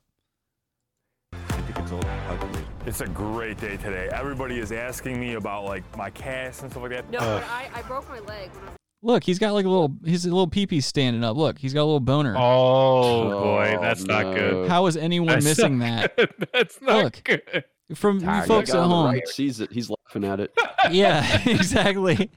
It's 2.90 3.02
a 3.02 3.08
great 3.08 3.60
day 3.60 3.78
today. 3.78 4.10
Everybody 4.12 4.58
is 4.58 4.72
asking 4.72 5.20
me 5.20 5.36
about 5.36 5.64
like 5.64 5.84
my 5.96 6.10
cast 6.10 6.64
and 6.64 6.72
stuff 6.72 6.82
like 6.82 6.92
that. 6.94 7.08
No, 7.12 7.20
but 7.20 7.44
I, 7.44 7.70
I 7.72 7.84
broke 7.84 8.10
my 8.10 8.18
leg 8.18 8.50
when 8.50 8.64
I 8.64 8.70
was 8.72 8.78
Look, 9.04 9.24
he's 9.24 9.38
got 9.38 9.54
like 9.54 9.68
a 9.68 9.70
little 9.70 9.96
he's 10.04 10.26
a 10.26 10.30
little 10.30 10.48
pee 10.48 10.82
standing 10.82 11.24
up. 11.24 11.38
Look, 11.38 11.60
he's 11.60 11.72
got 11.72 11.82
a 11.82 11.86
little 11.86 12.00
boner. 12.00 12.36
Oh, 12.36 12.42
oh 12.42 13.44
boy, 13.44 13.78
that's 13.80 14.06
not 14.06 14.34
good. 14.34 14.68
How 14.68 14.88
is 14.88 14.98
anyone 14.98 15.28
That's 15.28 15.46
missing 15.46 15.78
not 15.78 16.16
that? 16.18 16.32
That's 16.52 16.82
not 16.82 17.04
Look, 17.04 17.24
good. 17.24 17.64
From 17.94 18.22
you 18.22 18.26
Tired 18.26 18.48
folks 18.48 18.72
at 18.72 18.78
on 18.78 18.90
the 18.90 18.96
home. 18.96 19.06
right 19.06 19.28
sees 19.28 19.60
it. 19.60 19.72
He's 19.72 19.92
laughing 19.92 20.24
at 20.24 20.40
it. 20.40 20.52
yeah, 20.90 21.42
exactly. 21.46 22.32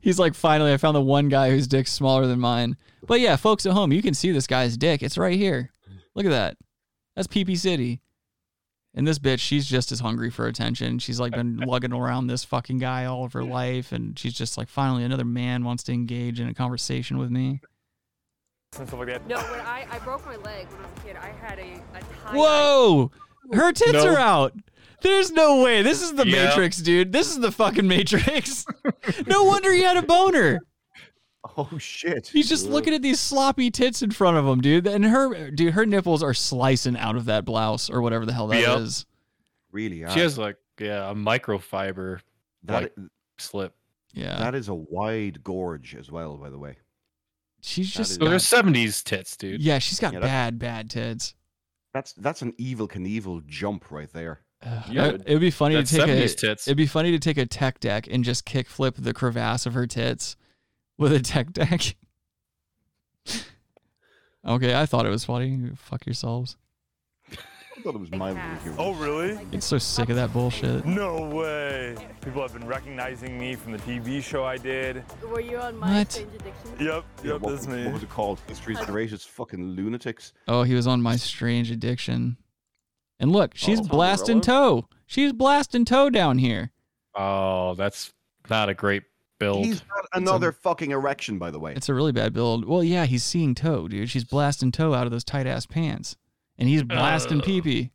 He's 0.00 0.18
like, 0.18 0.34
finally, 0.34 0.72
I 0.72 0.76
found 0.76 0.96
the 0.96 1.02
one 1.02 1.28
guy 1.28 1.50
whose 1.50 1.68
dick's 1.68 1.92
smaller 1.92 2.26
than 2.26 2.40
mine. 2.40 2.76
But 3.06 3.20
yeah, 3.20 3.36
folks 3.36 3.64
at 3.64 3.74
home, 3.74 3.92
you 3.92 4.02
can 4.02 4.12
see 4.12 4.32
this 4.32 4.48
guy's 4.48 4.76
dick. 4.76 5.04
It's 5.04 5.16
right 5.16 5.38
here. 5.38 5.70
Look 6.16 6.26
at 6.26 6.30
that. 6.30 6.56
That's 7.14 7.28
PP 7.28 7.56
City. 7.56 8.00
And 8.96 9.06
this 9.06 9.18
bitch, 9.18 9.40
she's 9.40 9.66
just 9.66 9.92
as 9.92 10.00
hungry 10.00 10.30
for 10.30 10.46
attention. 10.46 10.98
She's 10.98 11.20
like 11.20 11.32
been 11.32 11.58
lugging 11.66 11.92
around 11.92 12.28
this 12.28 12.44
fucking 12.44 12.78
guy 12.78 13.04
all 13.04 13.24
of 13.24 13.34
her 13.34 13.44
life, 13.44 13.92
and 13.92 14.18
she's 14.18 14.32
just 14.32 14.56
like, 14.56 14.68
finally, 14.68 15.04
another 15.04 15.24
man 15.26 15.64
wants 15.64 15.82
to 15.84 15.92
engage 15.92 16.40
in 16.40 16.48
a 16.48 16.54
conversation 16.54 17.18
with 17.18 17.30
me. 17.30 17.60
And 18.78 18.88
stuff 18.88 18.98
like 18.98 19.08
that. 19.08 19.26
No, 19.26 19.36
when 19.36 19.60
I, 19.60 19.86
I 19.90 19.98
broke 19.98 20.24
my 20.24 20.36
leg 20.36 20.66
when 20.68 20.80
I 20.80 20.88
was 20.90 20.98
a 20.98 21.06
kid, 21.06 21.16
I 21.16 21.28
had 21.46 21.58
a, 21.58 21.74
a 21.94 22.00
tie. 22.00 22.34
Whoa! 22.34 23.10
Her 23.52 23.70
tits 23.72 23.92
No. 23.92 24.14
are 24.14 24.18
out. 24.18 24.54
There's 25.02 25.30
no 25.30 25.62
way. 25.62 25.82
This 25.82 26.02
is 26.02 26.14
the 26.14 26.26
Yeah. 26.26 26.46
Matrix, 26.46 26.78
dude. 26.78 27.12
This 27.12 27.30
is 27.30 27.38
the 27.38 27.52
fucking 27.52 27.86
Matrix. 27.86 28.64
no 29.26 29.44
wonder 29.44 29.70
he 29.72 29.82
had 29.82 29.98
a 29.98 30.02
boner. 30.02 30.60
Oh 31.56 31.78
shit. 31.78 32.28
He's 32.28 32.48
just 32.48 32.66
looking 32.66 32.94
at 32.94 33.02
these 33.02 33.20
sloppy 33.20 33.70
tits 33.70 34.02
in 34.02 34.10
front 34.10 34.36
of 34.36 34.46
him, 34.46 34.60
dude. 34.60 34.86
And 34.86 35.04
her 35.04 35.50
dude, 35.50 35.74
her 35.74 35.86
nipples 35.86 36.22
are 36.22 36.34
slicing 36.34 36.96
out 36.96 37.16
of 37.16 37.24
that 37.26 37.44
blouse 37.44 37.88
or 37.90 38.00
whatever 38.02 38.26
the 38.26 38.32
hell 38.32 38.46
that 38.48 38.78
is. 38.80 39.00
Yep. 39.00 39.06
Really 39.72 40.04
are. 40.04 40.10
She 40.10 40.20
has 40.20 40.38
like 40.38 40.56
yeah 40.78 41.10
a 41.10 41.14
microfiber 41.14 42.20
That 42.64 42.82
like 42.82 42.94
slip. 43.38 43.74
Yeah. 44.12 44.38
That 44.38 44.54
is 44.54 44.68
a 44.68 44.74
wide 44.74 45.42
gorge 45.44 45.94
as 45.94 46.10
well, 46.10 46.36
by 46.36 46.50
the 46.50 46.58
way. 46.58 46.76
She's 47.60 47.92
That 47.92 47.98
just 47.98 48.10
is- 48.12 48.16
So 48.18 48.28
they're 48.28 48.38
seventies 48.38 49.02
tits, 49.02 49.36
dude. 49.36 49.60
Yeah, 49.60 49.78
she's 49.78 50.00
got 50.00 50.12
Yeah, 50.12 50.20
that- 50.20 50.26
bad, 50.26 50.58
bad 50.58 50.90
tits. 50.90 51.34
That's 51.92 52.12
that's 52.14 52.42
an 52.42 52.52
Evel 52.52 52.88
Knievel 52.88 53.46
jump 53.46 53.90
right 53.90 54.12
there. 54.12 54.40
Uh, 54.62 54.82
it 55.26 55.32
would 55.32 55.40
be 55.40 55.50
funny 55.50 55.74
to 55.74 55.80
That's 55.82 55.90
take 55.90 56.02
a 56.02 56.06
70s 56.06 56.34
tits. 56.36 56.66
it'd 56.66 56.78
be 56.78 56.86
funny 56.86 57.10
to 57.12 57.18
take 57.18 57.36
a 57.36 57.44
tech 57.44 57.78
deck 57.78 58.08
and 58.10 58.24
just 58.24 58.46
kick 58.46 58.68
flip 58.68 58.94
the 58.98 59.12
crevasse 59.12 59.66
of 59.66 59.74
her 59.74 59.86
tits 59.86 60.34
with 60.98 61.12
a 61.12 61.20
tech 61.20 61.52
deck. 61.52 61.96
okay, 64.46 64.74
I 64.80 64.86
thought 64.86 65.06
it 65.06 65.10
was 65.10 65.24
funny. 65.24 65.70
Fuck 65.76 66.06
yourselves. 66.06 66.56
I 67.30 67.82
thought 67.82 67.94
it 67.94 68.00
was 68.00 68.10
mildly 68.10 68.40
humorous. 68.62 68.76
Oh, 68.78 68.94
really? 68.94 69.38
Get 69.50 69.62
so 69.62 69.76
sick 69.76 70.08
of 70.08 70.16
that 70.16 70.32
bullshit. 70.32 70.86
No 70.86 71.26
way. 71.28 71.94
People 72.22 72.40
have 72.40 72.54
been 72.54 72.66
recognizing 72.66 73.38
me 73.38 73.54
from 73.54 73.72
the 73.72 73.78
TV 73.78 74.22
show 74.22 74.44
I 74.44 74.56
did. 74.56 75.04
Were 75.22 75.40
you 75.40 75.58
on 75.58 75.76
My 75.76 75.98
What? 75.98 76.12
Strange 76.12 76.34
Addiction? 76.34 76.70
Yep, 76.80 77.04
Yeah, 77.22 77.32
yep, 77.32 77.40
what, 77.42 77.50
that's 77.50 77.66
me. 77.68 77.84
what 77.84 77.94
was 77.94 78.02
it 78.02 78.08
called? 78.08 78.40
History's 78.48 78.80
Greatest 78.80 79.28
Fucking 79.28 79.76
Lunatics. 79.76 80.32
Oh, 80.48 80.62
he 80.62 80.74
was 80.74 80.86
on 80.86 81.02
my 81.02 81.16
strange 81.16 81.70
addiction. 81.70 82.38
And 83.20 83.30
look, 83.30 83.50
oh, 83.54 83.56
she's 83.56 83.80
Oh, 83.80 83.84
blasting 83.84 84.40
toe. 84.40 84.88
She's 85.06 85.32
blasting 85.34 85.84
toe 85.84 86.08
down 86.08 86.38
here. 86.38 86.72
Oh, 87.14 87.74
that's 87.74 88.12
not 88.48 88.68
a 88.70 88.74
great 88.74 89.02
build. 89.38 89.64
He's 89.64 89.80
got 89.80 90.06
another 90.12 90.52
fucking 90.52 90.90
erection, 90.90 91.38
by 91.38 91.50
the 91.50 91.58
way. 91.58 91.74
It's 91.74 91.88
a 91.88 91.94
really 91.94 92.12
bad 92.12 92.32
build. 92.32 92.64
Well, 92.64 92.82
yeah, 92.84 93.06
he's 93.06 93.24
seeing 93.24 93.54
toe, 93.54 93.88
dude. 93.88 94.10
She's 94.10 94.24
blasting 94.24 94.72
toe 94.72 94.94
out 94.94 95.06
of 95.06 95.12
those 95.12 95.24
tight 95.24 95.46
ass 95.46 95.66
pants. 95.66 96.16
And 96.58 96.68
he's 96.68 96.82
blasting 96.82 97.38
Ugh. 97.38 97.44
pee 97.44 97.62
pee. 97.62 97.90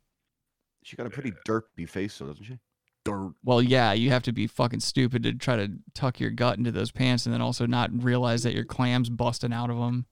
She 0.84 0.96
got 0.96 1.06
a 1.06 1.10
pretty 1.10 1.32
derpy 1.46 1.88
face, 1.88 2.16
though, 2.18 2.26
doesn't 2.26 2.44
she? 2.44 2.58
Dirt. 3.04 3.32
Well, 3.44 3.60
yeah, 3.60 3.92
you 3.92 4.10
have 4.10 4.22
to 4.24 4.32
be 4.32 4.46
fucking 4.46 4.80
stupid 4.80 5.24
to 5.24 5.34
try 5.34 5.56
to 5.56 5.68
tuck 5.94 6.20
your 6.20 6.30
gut 6.30 6.58
into 6.58 6.70
those 6.70 6.92
pants 6.92 7.26
and 7.26 7.34
then 7.34 7.40
also 7.40 7.66
not 7.66 7.90
realize 7.92 8.44
that 8.44 8.54
your 8.54 8.64
clam's 8.64 9.10
busting 9.10 9.52
out 9.52 9.70
of 9.70 9.78
them. 9.78 10.06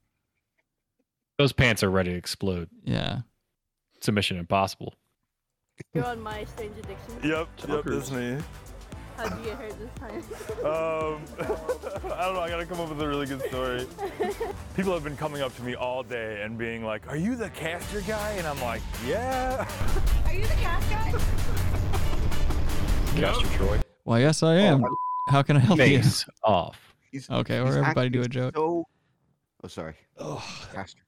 Those 1.38 1.52
pants 1.52 1.82
are 1.82 1.90
ready 1.90 2.10
to 2.10 2.16
explode. 2.16 2.68
Yeah. 2.84 3.20
It's 3.96 4.08
a 4.08 4.12
mission 4.12 4.38
impossible. 4.38 4.94
You're 5.94 6.04
on 6.04 6.20
My 6.20 6.44
Strange 6.44 6.76
Addiction? 6.78 7.14
Yep, 7.22 7.48
yep, 7.68 7.84
that's 7.84 8.10
me. 8.10 8.38
How'd 9.20 9.38
you 9.38 9.44
get 9.44 9.58
hurt 9.58 9.78
this 9.78 9.90
time? 9.98 10.14
Um, 10.64 11.24
I 12.16 12.24
don't 12.24 12.34
know. 12.34 12.40
I 12.40 12.48
gotta 12.48 12.64
come 12.64 12.80
up 12.80 12.88
with 12.88 13.02
a 13.02 13.06
really 13.06 13.26
good 13.26 13.42
story. 13.48 13.86
People 14.76 14.94
have 14.94 15.04
been 15.04 15.16
coming 15.16 15.42
up 15.42 15.54
to 15.56 15.62
me 15.62 15.74
all 15.74 16.02
day 16.02 16.40
and 16.42 16.56
being 16.56 16.84
like, 16.84 17.06
"Are 17.06 17.18
you 17.18 17.36
the 17.36 17.50
caster 17.50 18.00
guy?" 18.00 18.30
And 18.38 18.46
I'm 18.46 18.60
like, 18.62 18.80
"Yeah." 19.06 19.68
Are 20.24 20.32
you 20.32 20.46
the 20.46 20.54
cast 20.54 20.88
guy? 20.88 21.12
Castor 23.20 23.56
Troy. 23.58 23.80
Well, 24.06 24.18
yes, 24.18 24.42
I 24.42 24.54
am. 24.54 24.84
How 25.28 25.42
can 25.42 25.58
I 25.58 25.60
help 25.60 25.78
Face 25.78 26.24
you? 26.26 26.32
off. 26.42 26.80
He's, 27.12 27.28
Okay, 27.28 27.58
or 27.58 27.66
he's 27.66 27.76
everybody 27.76 28.08
do 28.08 28.20
a 28.20 28.24
acting 28.24 28.42
joke. 28.42 28.54
So... 28.56 28.86
Oh, 29.62 29.68
sorry. 29.68 29.96
Oh, 30.18 30.42
Castor. 30.72 31.02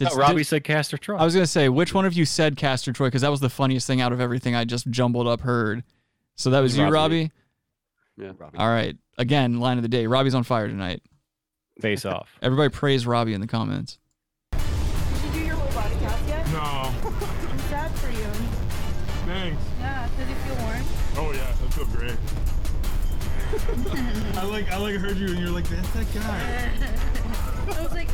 Did- 0.00 0.08
No, 0.08 0.16
Robbie 0.16 0.36
did- 0.38 0.46
said 0.46 0.64
Castor 0.64 0.96
Troy. 0.96 1.16
I 1.18 1.24
was 1.24 1.34
gonna 1.34 1.46
say 1.46 1.68
which 1.68 1.92
one 1.94 2.06
of 2.06 2.14
you 2.14 2.24
said 2.24 2.56
Castor 2.56 2.90
Troy 2.92 3.08
because 3.08 3.20
that 3.20 3.30
was 3.30 3.40
the 3.40 3.50
funniest 3.50 3.86
thing 3.86 4.00
out 4.00 4.12
of 4.12 4.20
everything 4.20 4.54
I 4.54 4.64
just 4.64 4.88
jumbled 4.90 5.28
up 5.28 5.42
heard. 5.42 5.84
So 6.36 6.48
that 6.50 6.60
was 6.60 6.76
you, 6.76 6.86
Robbie. 6.86 7.30
Yeah. 8.16 8.32
Robbie. 8.38 8.56
All 8.58 8.68
right. 8.68 8.96
Again, 9.18 9.60
line 9.60 9.76
of 9.76 9.82
the 9.82 9.88
day. 9.88 10.06
Robbie's 10.06 10.34
on 10.34 10.42
fire 10.42 10.66
tonight. 10.68 11.02
Face 11.80 12.06
off. 12.06 12.30
Everybody 12.42 12.70
praise 12.70 13.06
Robbie 13.06 13.34
in 13.34 13.42
the 13.42 13.46
comments. 13.46 13.98
Did 14.52 14.60
you 15.26 15.30
do 15.32 15.38
your 15.40 15.54
whole 15.56 15.70
body 15.82 15.94
cast 16.00 16.26
yet? 16.28 16.46
No. 16.48 16.58
I'm 17.50 17.58
sad 17.68 17.90
for 17.96 18.10
you. 18.10 18.24
Thanks. 19.26 19.62
Yeah, 19.80 20.08
does 20.18 20.28
it 20.30 20.34
feel 20.34 20.56
warm? 20.64 20.82
Oh 21.16 21.32
yeah, 21.34 21.46
I 21.48 21.70
feel 21.72 21.84
great. 21.86 22.16
I 24.38 24.44
like 24.46 24.70
I 24.70 24.76
like 24.78 24.94
heard 24.94 25.16
you 25.18 25.26
and 25.28 25.38
you're 25.38 25.50
like 25.50 25.68
that's 25.68 25.90
that 25.90 26.06
guy. 26.14 26.70
I 27.76 27.82
was 27.82 27.92
like, 27.92 28.08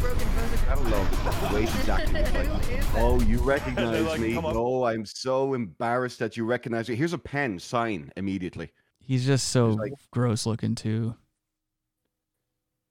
you 0.00 0.06
can't, 0.08 0.20
you 0.20 0.26
can't 0.26 0.28
have 0.28 0.28
broken 0.28 0.28
bones. 0.34 0.62
I 0.68 0.74
don't 0.74 0.90
know. 0.90 1.54
Wait, 1.54 1.64
exactly. 1.64 2.22
Like, 2.22 2.84
oh, 2.96 3.20
you 3.22 3.38
recognize 3.38 4.04
like, 4.04 4.20
me? 4.20 4.34
come 4.34 4.46
up- 4.46 4.54
Oh, 4.56 4.84
I'm 4.84 5.04
so 5.04 5.54
embarrassed 5.54 6.18
that 6.20 6.36
you 6.36 6.44
recognize 6.44 6.88
me. 6.88 6.96
Here's 6.96 7.12
a 7.12 7.18
pen. 7.18 7.58
Sign 7.58 8.12
immediately. 8.16 8.70
He's 9.00 9.26
just 9.26 9.48
so 9.48 9.78
gross 10.10 10.44
looking 10.46 10.74
too. 10.74 11.14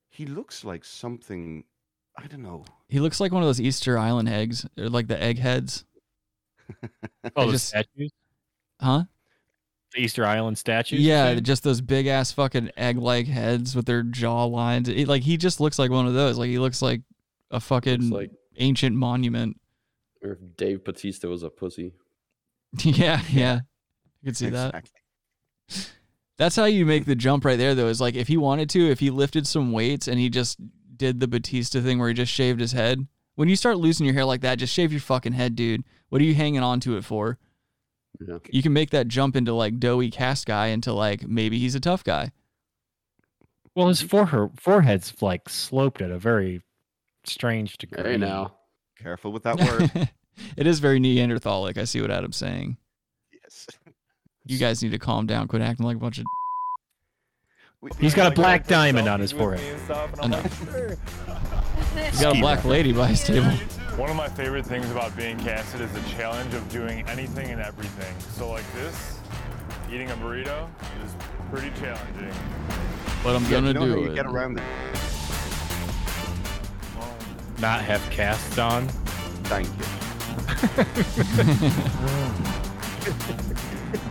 He 0.09 0.25
looks 0.25 0.63
like 0.65 0.83
something. 0.83 1.63
I 2.17 2.25
don't 2.27 2.41
know. 2.41 2.65
He 2.89 2.99
looks 2.99 3.19
like 3.19 3.31
one 3.31 3.43
of 3.43 3.47
those 3.47 3.61
Easter 3.61 3.97
Island 3.99 4.27
eggs, 4.27 4.65
or 4.77 4.89
like 4.89 5.07
the 5.07 5.21
egg 5.21 5.37
heads. 5.39 5.85
Oh, 7.35 7.43
I 7.43 7.45
the 7.45 7.51
just- 7.53 7.67
statues? 7.69 8.11
Huh? 8.81 9.03
The 9.93 10.01
Easter 10.01 10.25
Island 10.25 10.57
statues? 10.57 10.99
Yeah, 10.99 11.33
said? 11.33 11.45
just 11.45 11.63
those 11.63 11.81
big 11.81 12.07
ass 12.07 12.31
fucking 12.31 12.71
egg 12.75 12.97
like 12.97 13.27
heads 13.27 13.75
with 13.75 13.85
their 13.85 14.03
jaw 14.03 14.45
lines. 14.45 14.89
It, 14.89 15.07
like 15.07 15.23
he 15.23 15.37
just 15.37 15.59
looks 15.59 15.79
like 15.79 15.91
one 15.91 16.07
of 16.07 16.13
those. 16.13 16.37
Like 16.37 16.49
he 16.49 16.59
looks 16.59 16.81
like 16.81 17.01
a 17.51 17.59
fucking 17.59 18.09
like- 18.09 18.31
ancient 18.57 18.95
monument. 18.95 19.59
Or 20.23 20.33
if 20.33 20.39
Dave 20.57 20.83
Batista 20.83 21.27
was 21.27 21.43
a 21.43 21.49
pussy. 21.49 21.93
yeah, 22.83 23.21
yeah. 23.29 23.61
You 24.21 24.25
can 24.25 24.33
see 24.33 24.49
that. 24.49 24.89
That's 26.37 26.55
how 26.55 26.65
you 26.65 26.85
make 26.85 27.05
the 27.05 27.15
jump 27.15 27.45
right 27.45 27.57
there, 27.57 27.73
though. 27.73 27.87
Is 27.87 28.01
like 28.01 28.15
if 28.15 28.27
he 28.27 28.37
wanted 28.37 28.69
to, 28.71 28.89
if 28.89 28.99
he 28.99 29.09
lifted 29.09 29.47
some 29.47 29.71
weights 29.71 30.07
and 30.07 30.19
he 30.19 30.29
just 30.29 30.59
did 30.95 31.19
the 31.19 31.27
Batista 31.27 31.81
thing 31.81 31.99
where 31.99 32.09
he 32.09 32.13
just 32.13 32.31
shaved 32.31 32.59
his 32.59 32.71
head. 32.71 33.07
When 33.35 33.49
you 33.49 33.55
start 33.55 33.77
losing 33.77 34.05
your 34.05 34.15
hair 34.15 34.25
like 34.25 34.41
that, 34.41 34.57
just 34.57 34.73
shave 34.73 34.91
your 34.91 35.01
fucking 35.01 35.33
head, 35.33 35.55
dude. 35.55 35.83
What 36.09 36.21
are 36.21 36.25
you 36.25 36.33
hanging 36.33 36.63
on 36.63 36.79
to 36.81 36.97
it 36.97 37.05
for? 37.05 37.37
Yeah. 38.25 38.37
You 38.49 38.61
can 38.63 38.73
make 38.73 38.89
that 38.91 39.07
jump 39.07 39.35
into 39.35 39.53
like 39.53 39.79
doughy 39.79 40.09
cast 40.09 40.45
guy 40.45 40.67
into 40.67 40.93
like 40.93 41.27
maybe 41.27 41.59
he's 41.59 41.75
a 41.75 41.79
tough 41.79 42.03
guy. 42.03 42.31
Well, 43.75 43.87
his 43.89 44.01
forehead 44.01 44.51
forehead's 44.59 45.21
like 45.21 45.49
sloped 45.49 46.01
at 46.01 46.09
a 46.09 46.17
very 46.17 46.61
strange 47.25 47.77
degree. 47.77 48.03
Hey 48.03 48.17
now. 48.17 48.55
Careful 48.97 49.31
with 49.31 49.43
that 49.43 49.59
word. 49.59 50.09
it 50.57 50.65
is 50.65 50.79
very 50.79 50.99
Neanderthalic. 50.99 51.77
I 51.77 51.83
see 51.83 52.01
what 52.01 52.09
Adam's 52.09 52.37
saying. 52.37 52.77
yes. 53.31 53.67
You 54.45 54.57
guys 54.57 54.81
need 54.81 54.91
to 54.91 54.99
calm 54.99 55.27
down. 55.27 55.47
Quit 55.47 55.61
acting 55.61 55.85
like 55.85 55.97
a 55.97 55.99
bunch 55.99 56.17
of. 56.17 56.25
He's 57.99 58.15
got 58.15 58.31
a 58.31 58.35
black 58.35 58.65
diamond 58.65 59.07
on 59.07 59.19
his 59.19 59.31
forehead. 59.31 59.79
I 60.19 60.27
know. 60.27 60.41
He's 62.09 62.21
got 62.21 62.35
a 62.35 62.39
black 62.39 62.65
lady 62.65 62.91
by 62.91 63.07
his 63.07 63.23
table. 63.23 63.51
One 63.97 64.11
of 64.11 64.15
my 64.15 64.29
favorite 64.29 64.63
things 64.63 64.91
about 64.91 65.17
being 65.17 65.39
casted 65.39 65.81
is 65.81 65.91
the 65.91 66.07
challenge 66.11 66.53
of 66.53 66.69
doing 66.69 67.03
anything 67.09 67.49
and 67.49 67.59
everything. 67.59 68.15
So 68.33 68.47
like 68.47 68.71
this, 68.73 69.17
eating 69.91 70.11
a 70.11 70.13
burrito 70.13 70.69
is 71.03 71.15
pretty 71.49 71.71
challenging. 71.79 72.31
But 73.23 73.35
I'm 73.35 73.49
gonna 73.49 73.69
you 73.69 73.73
know 73.73 73.85
do 73.87 74.01
you 74.01 74.11
it. 74.11 74.13
get 74.13 74.27
around 74.27 74.59
it. 74.59 74.63
Not 77.59 77.81
have 77.81 78.07
casts 78.11 78.59
on. 78.59 78.87
Thank 79.45 79.67
you. 79.67 79.85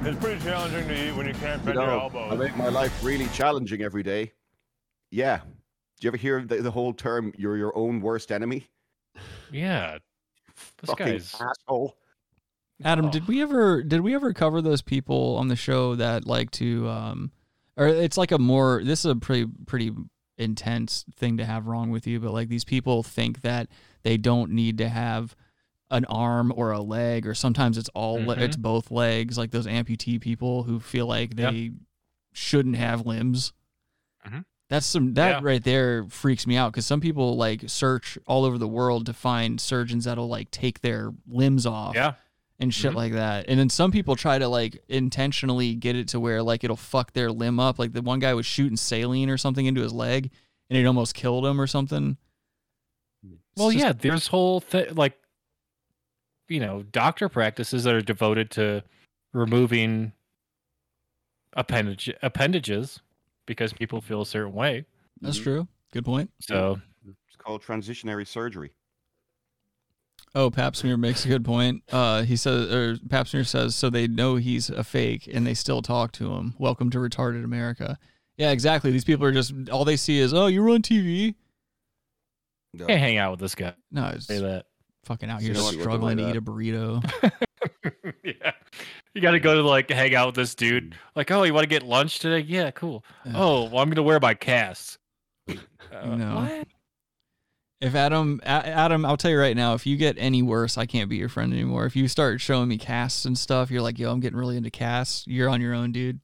It's 0.06 0.18
pretty 0.20 0.40
challenging 0.42 0.88
to 0.88 1.08
eat 1.08 1.16
when 1.16 1.26
you 1.26 1.34
can't 1.34 1.60
You 1.60 1.66
bend 1.66 1.74
your 1.76 1.90
elbows. 1.90 2.32
I 2.32 2.36
make 2.36 2.56
my 2.56 2.68
life 2.68 3.04
really 3.04 3.26
challenging 3.28 3.82
every 3.82 4.02
day. 4.02 4.32
Yeah. 5.10 5.38
Do 5.38 5.44
you 6.00 6.08
ever 6.08 6.16
hear 6.16 6.42
the, 6.42 6.56
the 6.62 6.70
whole 6.70 6.92
term 6.92 7.32
"you're 7.36 7.56
your 7.56 7.76
own 7.76 8.00
worst 8.00 8.32
enemy"? 8.32 8.68
Yeah. 9.52 9.98
This 10.80 10.90
Fucking 10.90 11.06
guy's 11.06 11.34
asshole. 11.34 11.94
Adam, 12.84 13.10
did 13.10 13.26
we 13.26 13.40
ever 13.42 13.82
did 13.82 14.00
we 14.02 14.14
ever 14.14 14.32
cover 14.32 14.60
those 14.60 14.82
people 14.82 15.36
on 15.36 15.48
the 15.48 15.56
show 15.56 15.94
that 15.96 16.26
like 16.26 16.50
to 16.52 16.88
um 16.88 17.30
or 17.76 17.86
it's 17.88 18.18
like 18.18 18.32
a 18.32 18.38
more 18.38 18.82
this 18.84 19.00
is 19.04 19.10
a 19.12 19.16
pretty 19.16 19.46
pretty 19.66 19.92
intense 20.38 21.04
thing 21.16 21.38
to 21.38 21.44
have 21.46 21.66
wrong 21.66 21.90
with 21.90 22.06
you, 22.06 22.20
but 22.20 22.32
like 22.32 22.48
these 22.48 22.64
people 22.64 23.02
think 23.02 23.40
that 23.40 23.68
they 24.02 24.16
don't 24.18 24.50
need 24.52 24.76
to 24.78 24.88
have 24.88 25.34
an 25.90 26.04
arm 26.06 26.52
or 26.54 26.72
a 26.72 26.80
leg 26.80 27.26
or 27.26 27.34
sometimes 27.34 27.78
it's 27.78 27.88
all 27.94 28.14
le- 28.14 28.36
Mhm. 28.36 28.40
it's 28.40 28.56
both 28.56 28.90
legs 28.90 29.38
like 29.38 29.52
those 29.52 29.66
amputee 29.66 30.20
people 30.20 30.64
who 30.64 30.80
feel 30.80 31.06
like 31.06 31.38
Yep. 31.38 31.52
they 31.52 31.70
shouldn't 32.32 32.76
have 32.76 33.06
limbs. 33.06 33.52
That's 34.68 34.84
some 34.86 35.14
that 35.14 35.28
Yeah. 35.28 35.40
right 35.48 35.62
there 35.62 36.04
freaks 36.08 36.46
me 36.46 36.56
out 36.56 36.72
because 36.72 36.86
some 36.86 37.00
people 37.00 37.36
like 37.36 37.64
search 37.68 38.18
all 38.26 38.44
over 38.44 38.58
the 38.58 38.66
world 38.68 39.06
to 39.06 39.12
find 39.12 39.60
surgeons 39.60 40.04
that'll 40.06 40.28
like 40.28 40.50
take 40.50 40.80
their 40.80 41.12
limbs 41.28 41.66
off 41.66 41.94
Yeah. 41.94 42.14
and 42.58 42.74
shit 42.74 42.90
Mhm. 42.92 42.96
like 42.96 43.12
that. 43.12 43.44
And 43.48 43.60
then 43.60 43.68
some 43.70 43.92
people 43.92 44.16
try 44.16 44.38
to 44.40 44.48
like 44.48 44.82
intentionally 44.88 45.74
get 45.76 45.94
it 45.94 46.08
to 46.08 46.18
where 46.20 46.42
like 46.42 46.64
it'll 46.64 46.74
fuck 46.76 47.12
their 47.12 47.30
limb 47.30 47.60
up. 47.60 47.78
Like 47.78 47.92
the 47.92 48.02
one 48.02 48.18
guy 48.18 48.34
was 48.34 48.44
shooting 48.46 48.76
saline 48.76 49.30
or 49.30 49.36
something 49.38 49.66
into 49.66 49.82
his 49.82 49.92
leg 49.92 50.30
and 50.68 50.76
it 50.76 50.84
almost 50.84 51.14
killed 51.14 51.46
him 51.46 51.60
or 51.60 51.68
something. 51.68 52.16
Well, 53.56 53.70
just- 53.70 53.84
yeah, 53.84 53.92
there's 53.92 54.26
whole 54.26 54.58
thing 54.60 54.94
like 54.96 55.16
you 56.48 56.60
know, 56.60 56.82
doctor 56.82 57.28
practices 57.28 57.84
that 57.84 57.94
are 57.94 58.00
devoted 58.00 58.50
to 58.52 58.82
removing 59.32 60.12
appendage 61.54 62.12
appendages 62.22 63.00
because 63.46 63.72
people 63.72 64.00
feel 64.00 64.22
a 64.22 64.26
certain 64.26 64.52
way. 64.52 64.84
That's 65.20 65.38
true. 65.38 65.66
Good 65.92 66.04
point. 66.04 66.30
So 66.40 66.80
It's 67.06 67.36
called 67.38 67.62
transitionary 67.62 68.26
surgery. 68.26 68.72
Oh, 70.34 70.50
Pap 70.50 70.76
smear 70.76 70.98
makes 70.98 71.24
a 71.24 71.28
good 71.28 71.46
point. 71.46 71.82
Uh, 71.90 72.22
he 72.22 72.36
says, 72.36 72.70
or 72.70 72.98
Pap 73.08 73.26
smear 73.26 73.44
says, 73.44 73.74
so 73.74 73.88
they 73.88 74.06
know 74.06 74.36
he's 74.36 74.68
a 74.68 74.84
fake 74.84 75.30
and 75.32 75.46
they 75.46 75.54
still 75.54 75.80
talk 75.80 76.12
to 76.12 76.34
him. 76.34 76.54
Welcome 76.58 76.90
to 76.90 76.98
retarded 76.98 77.42
America. 77.42 77.98
Yeah, 78.36 78.50
exactly. 78.50 78.90
These 78.90 79.04
people 79.04 79.24
are 79.24 79.32
just 79.32 79.54
all 79.70 79.86
they 79.86 79.96
see 79.96 80.18
is, 80.18 80.34
oh, 80.34 80.46
you're 80.48 80.68
on 80.68 80.82
TV. 80.82 81.36
can't 82.76 82.90
hang 82.90 83.16
out 83.16 83.30
with 83.30 83.40
this 83.40 83.54
guy. 83.54 83.72
No, 83.90 84.08
it's 84.08 84.26
say 84.26 84.40
that. 84.40 84.66
fucking 85.04 85.30
out 85.30 85.40
So 85.40 85.46
here 85.46 85.54
you 85.54 85.60
don't 85.60 85.72
to 85.72 85.80
struggling 85.80 86.18
to 86.18 86.28
eat 86.28 86.36
a 86.36 86.42
burrito. 86.42 87.02
yeah. 88.22 88.52
You 89.16 89.22
got 89.22 89.30
to 89.30 89.40
go 89.40 89.54
to 89.54 89.62
like 89.62 89.88
hang 89.88 90.14
out 90.14 90.26
with 90.26 90.34
this 90.34 90.54
dude. 90.54 90.94
Like, 91.14 91.30
oh, 91.30 91.42
you 91.44 91.54
want 91.54 91.64
to 91.64 91.68
get 91.70 91.82
lunch 91.82 92.18
today? 92.18 92.40
Yeah, 92.40 92.70
cool. 92.70 93.02
Oh, 93.34 93.64
well, 93.64 93.78
I'm 93.78 93.88
gonna 93.88 94.02
wear 94.02 94.20
my 94.20 94.34
cast. 94.34 94.98
Uh, 95.92 96.16
no. 96.16 96.34
what? 96.34 96.68
If 97.80 97.94
Adam, 97.94 98.40
A- 98.42 98.48
Adam, 98.48 99.04
I'll 99.06 99.16
tell 99.16 99.30
you 99.30 99.38
right 99.38 99.56
now, 99.56 99.74
if 99.74 99.86
you 99.86 99.96
get 99.96 100.16
any 100.18 100.42
worse, 100.42 100.76
I 100.76 100.84
can't 100.84 101.08
be 101.08 101.16
your 101.16 101.28
friend 101.28 101.52
anymore. 101.52 101.86
If 101.86 101.94
you 101.94 102.08
start 102.08 102.40
showing 102.40 102.68
me 102.68 102.76
casts 102.76 103.24
and 103.24 103.38
stuff, 103.38 103.70
you're 103.70 103.80
like, 103.80 103.96
yo, 103.98 104.10
I'm 104.10 104.18
getting 104.18 104.36
really 104.36 104.56
into 104.56 104.68
casts. 104.70 105.24
You're 105.28 105.48
on 105.48 105.60
your 105.60 105.72
own, 105.72 105.92
dude. 105.92 106.18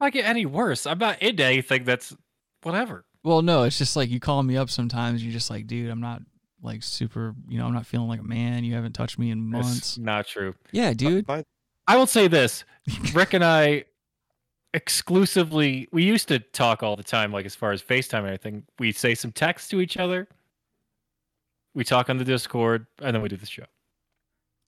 I 0.00 0.08
get 0.08 0.24
any 0.24 0.46
worse. 0.46 0.86
I'm 0.86 0.96
not 0.98 1.20
into 1.20 1.44
anything 1.44 1.84
that's 1.84 2.16
whatever. 2.62 3.04
Well, 3.22 3.42
no, 3.42 3.64
it's 3.64 3.76
just 3.76 3.94
like 3.96 4.08
you 4.08 4.18
call 4.18 4.42
me 4.42 4.56
up 4.56 4.70
sometimes. 4.70 5.22
You're 5.22 5.32
just 5.34 5.50
like, 5.50 5.66
dude, 5.66 5.90
I'm 5.90 6.00
not 6.00 6.22
like 6.62 6.82
super, 6.82 7.34
you 7.48 7.58
know, 7.58 7.66
I'm 7.66 7.74
not 7.74 7.86
feeling 7.86 8.08
like 8.08 8.20
a 8.20 8.24
man. 8.24 8.64
You 8.64 8.74
haven't 8.74 8.94
touched 8.94 9.18
me 9.18 9.30
in 9.30 9.50
That's 9.50 9.66
months. 9.66 9.98
not 9.98 10.26
true. 10.26 10.54
Yeah, 10.72 10.94
dude. 10.94 11.26
I 11.90 11.96
will 11.96 12.06
say 12.06 12.28
this: 12.28 12.64
Rick 13.12 13.34
and 13.34 13.44
I 13.44 13.84
exclusively 14.74 15.88
we 15.90 16.04
used 16.04 16.28
to 16.28 16.38
talk 16.38 16.84
all 16.84 16.94
the 16.94 17.02
time, 17.02 17.32
like 17.32 17.44
as 17.46 17.56
far 17.56 17.72
as 17.72 17.82
FaceTime 17.82 18.18
and 18.18 18.26
everything. 18.26 18.62
We 18.78 18.92
say 18.92 19.16
some 19.16 19.32
text 19.32 19.72
to 19.72 19.80
each 19.80 19.96
other. 19.96 20.28
We 21.74 21.82
talk 21.82 22.08
on 22.08 22.16
the 22.16 22.24
Discord, 22.24 22.86
and 23.00 23.12
then 23.12 23.22
we 23.22 23.28
do 23.28 23.36
the 23.36 23.44
show. 23.44 23.64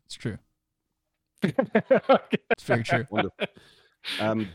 It's 0.07 0.17
true. 0.17 0.37
It's 1.45 2.65
very 2.65 2.83
true. 2.83 3.07
Wonderful. 3.09 3.47
Um, 4.19 4.49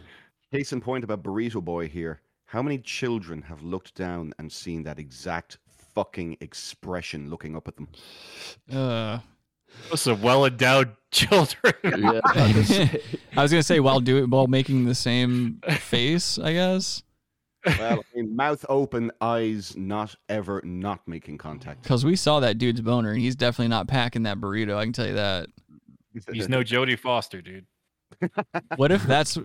case 0.51 0.73
in 0.73 0.81
point 0.81 1.05
about 1.05 1.23
Burrito 1.23 1.63
Boy 1.63 1.87
here. 1.87 2.19
How 2.47 2.61
many 2.61 2.79
children 2.79 3.41
have 3.43 3.63
looked 3.63 3.95
down 3.95 4.33
and 4.39 4.51
seen 4.51 4.83
that 4.83 4.99
exact 4.99 5.57
fucking 5.95 6.35
expression 6.41 7.29
looking 7.29 7.55
up 7.55 7.69
at 7.69 7.77
them? 7.77 7.87
Uh, 8.69 9.19
Those 9.89 10.07
are 10.07 10.15
well 10.15 10.45
endowed 10.45 10.95
children. 11.11 11.73
I 11.85 13.11
was 13.35 13.51
gonna 13.51 13.63
say 13.63 13.79
while 13.79 13.99
doing 13.99 14.29
while 14.29 14.47
making 14.47 14.85
the 14.85 14.95
same 14.95 15.61
face, 15.79 16.37
I 16.37 16.53
guess, 16.53 17.03
Well, 17.65 17.99
I 17.99 18.17
mean, 18.17 18.35
mouth 18.35 18.65
open, 18.69 19.11
eyes 19.21 19.75
not 19.77 20.15
ever 20.29 20.61
not 20.63 21.07
making 21.07 21.37
contact. 21.37 21.83
because 21.83 22.03
we 22.05 22.15
saw 22.15 22.39
that 22.41 22.57
dude's 22.57 22.81
boner, 22.81 23.11
and 23.11 23.21
he's 23.21 23.35
definitely 23.35 23.69
not 23.69 23.87
packing 23.87 24.23
that 24.23 24.39
burrito. 24.39 24.75
I 24.75 24.83
can 24.83 24.93
tell 24.93 25.07
you 25.07 25.15
that. 25.15 25.47
He's 26.31 26.49
no 26.49 26.61
Jodie 26.63 26.97
Foster, 26.97 27.41
dude. 27.41 27.65
What 28.77 28.91
if 28.91 29.03
that's 29.03 29.37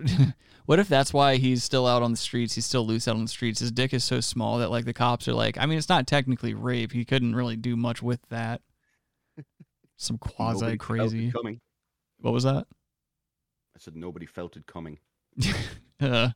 what 0.65 0.79
if 0.79 0.87
that's 0.87 1.13
why 1.13 1.35
he's 1.35 1.63
still 1.63 1.85
out 1.85 2.01
on 2.01 2.11
the 2.11 2.17
streets? 2.17 2.55
He's 2.55 2.65
still 2.65 2.85
loose 2.87 3.07
out 3.07 3.15
on 3.15 3.21
the 3.21 3.27
streets. 3.27 3.59
His 3.59 3.71
dick 3.71 3.93
is 3.93 4.03
so 4.03 4.19
small 4.21 4.57
that 4.57 4.71
like 4.71 4.85
the 4.85 4.93
cops 4.93 5.27
are 5.27 5.33
like, 5.33 5.57
I 5.57 5.65
mean, 5.67 5.77
it's 5.77 5.89
not 5.89 6.07
technically 6.07 6.53
rape. 6.53 6.91
He 6.93 7.05
couldn't 7.05 7.35
really 7.35 7.55
do 7.57 7.75
much 7.75 8.01
with 8.01 8.21
that. 8.29 8.61
Some 10.03 10.17
quasi 10.17 10.59
Nobody 10.61 10.71
felt 10.71 10.73
it 10.73 10.77
crazy. 10.79 11.31
coming. 11.31 11.61
What 12.19 12.33
was 12.33 12.43
that? 12.43 12.67
I 13.75 13.79
said 13.79 13.95
nobody 13.95 14.25
felt 14.25 14.55
it 14.57 14.65
coming. 14.67 14.99
Uh, 16.01 16.31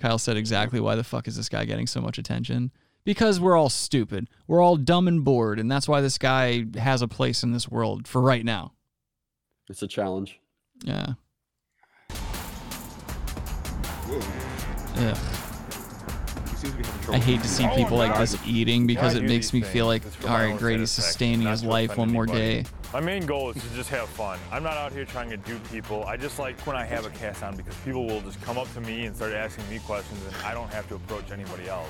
Kyle 0.00 0.16
said 0.18 0.38
exactly 0.38 0.80
why 0.80 0.94
the 0.94 1.04
fuck 1.04 1.28
is 1.28 1.36
this 1.36 1.50
guy 1.50 1.66
getting 1.66 1.86
so 1.86 2.00
much 2.00 2.16
attention? 2.16 2.70
Because 3.04 3.38
we're 3.38 3.56
all 3.56 3.68
stupid. 3.68 4.28
We're 4.46 4.62
all 4.62 4.76
dumb 4.76 5.06
and 5.06 5.22
bored, 5.22 5.58
and 5.60 5.70
that's 5.70 5.86
why 5.86 6.00
this 6.00 6.16
guy 6.16 6.64
has 6.78 7.02
a 7.02 7.08
place 7.08 7.42
in 7.42 7.52
this 7.52 7.68
world 7.68 8.08
for 8.08 8.22
right 8.22 8.44
now. 8.44 8.72
It's 9.68 9.82
a 9.82 9.86
challenge. 9.86 10.40
Yeah. 10.82 11.14
Yeah. 14.96 15.18
I 17.10 17.18
hate 17.18 17.42
to 17.42 17.48
see 17.48 17.68
people 17.74 17.96
like 17.96 18.16
this 18.18 18.36
eating 18.46 18.86
because 18.86 19.14
it 19.14 19.22
makes 19.24 19.52
me 19.52 19.60
feel 19.60 19.86
like, 19.86 20.02
all 20.02 20.08
right, 20.08 20.14
It's 20.14 20.16
for 20.16 20.28
all 20.28 20.34
my 20.34 20.44
right, 20.44 20.52
own 20.52 20.58
great, 20.58 20.80
he's 20.80 20.90
sustaining 20.90 21.46
his 21.46 21.64
life 21.64 21.96
one 21.96 22.10
more 22.12 22.26
day. 22.26 22.64
My 22.92 23.00
main 23.00 23.26
goal 23.26 23.50
is 23.50 23.62
to 23.62 23.68
just 23.74 23.90
have 23.90 24.08
fun. 24.08 24.38
I'm 24.50 24.62
not 24.62 24.74
out 24.74 24.92
here 24.92 25.04
trying 25.04 25.28
to 25.30 25.36
do 25.36 25.58
people. 25.70 26.04
I 26.04 26.16
just 26.16 26.38
like 26.38 26.58
when 26.66 26.76
I 26.76 26.84
have 26.84 27.04
a 27.04 27.10
cast 27.10 27.42
on 27.42 27.56
because 27.56 27.74
people 27.84 28.06
will 28.06 28.20
just 28.22 28.40
come 28.42 28.58
up 28.58 28.72
to 28.74 28.80
me 28.80 29.06
and 29.06 29.14
start 29.14 29.32
asking 29.32 29.68
me 29.68 29.80
questions 29.80 30.20
and 30.24 30.34
I 30.44 30.54
don't 30.54 30.72
have 30.72 30.88
to 30.88 30.94
approach 30.94 31.30
anybody 31.30 31.68
else. 31.68 31.88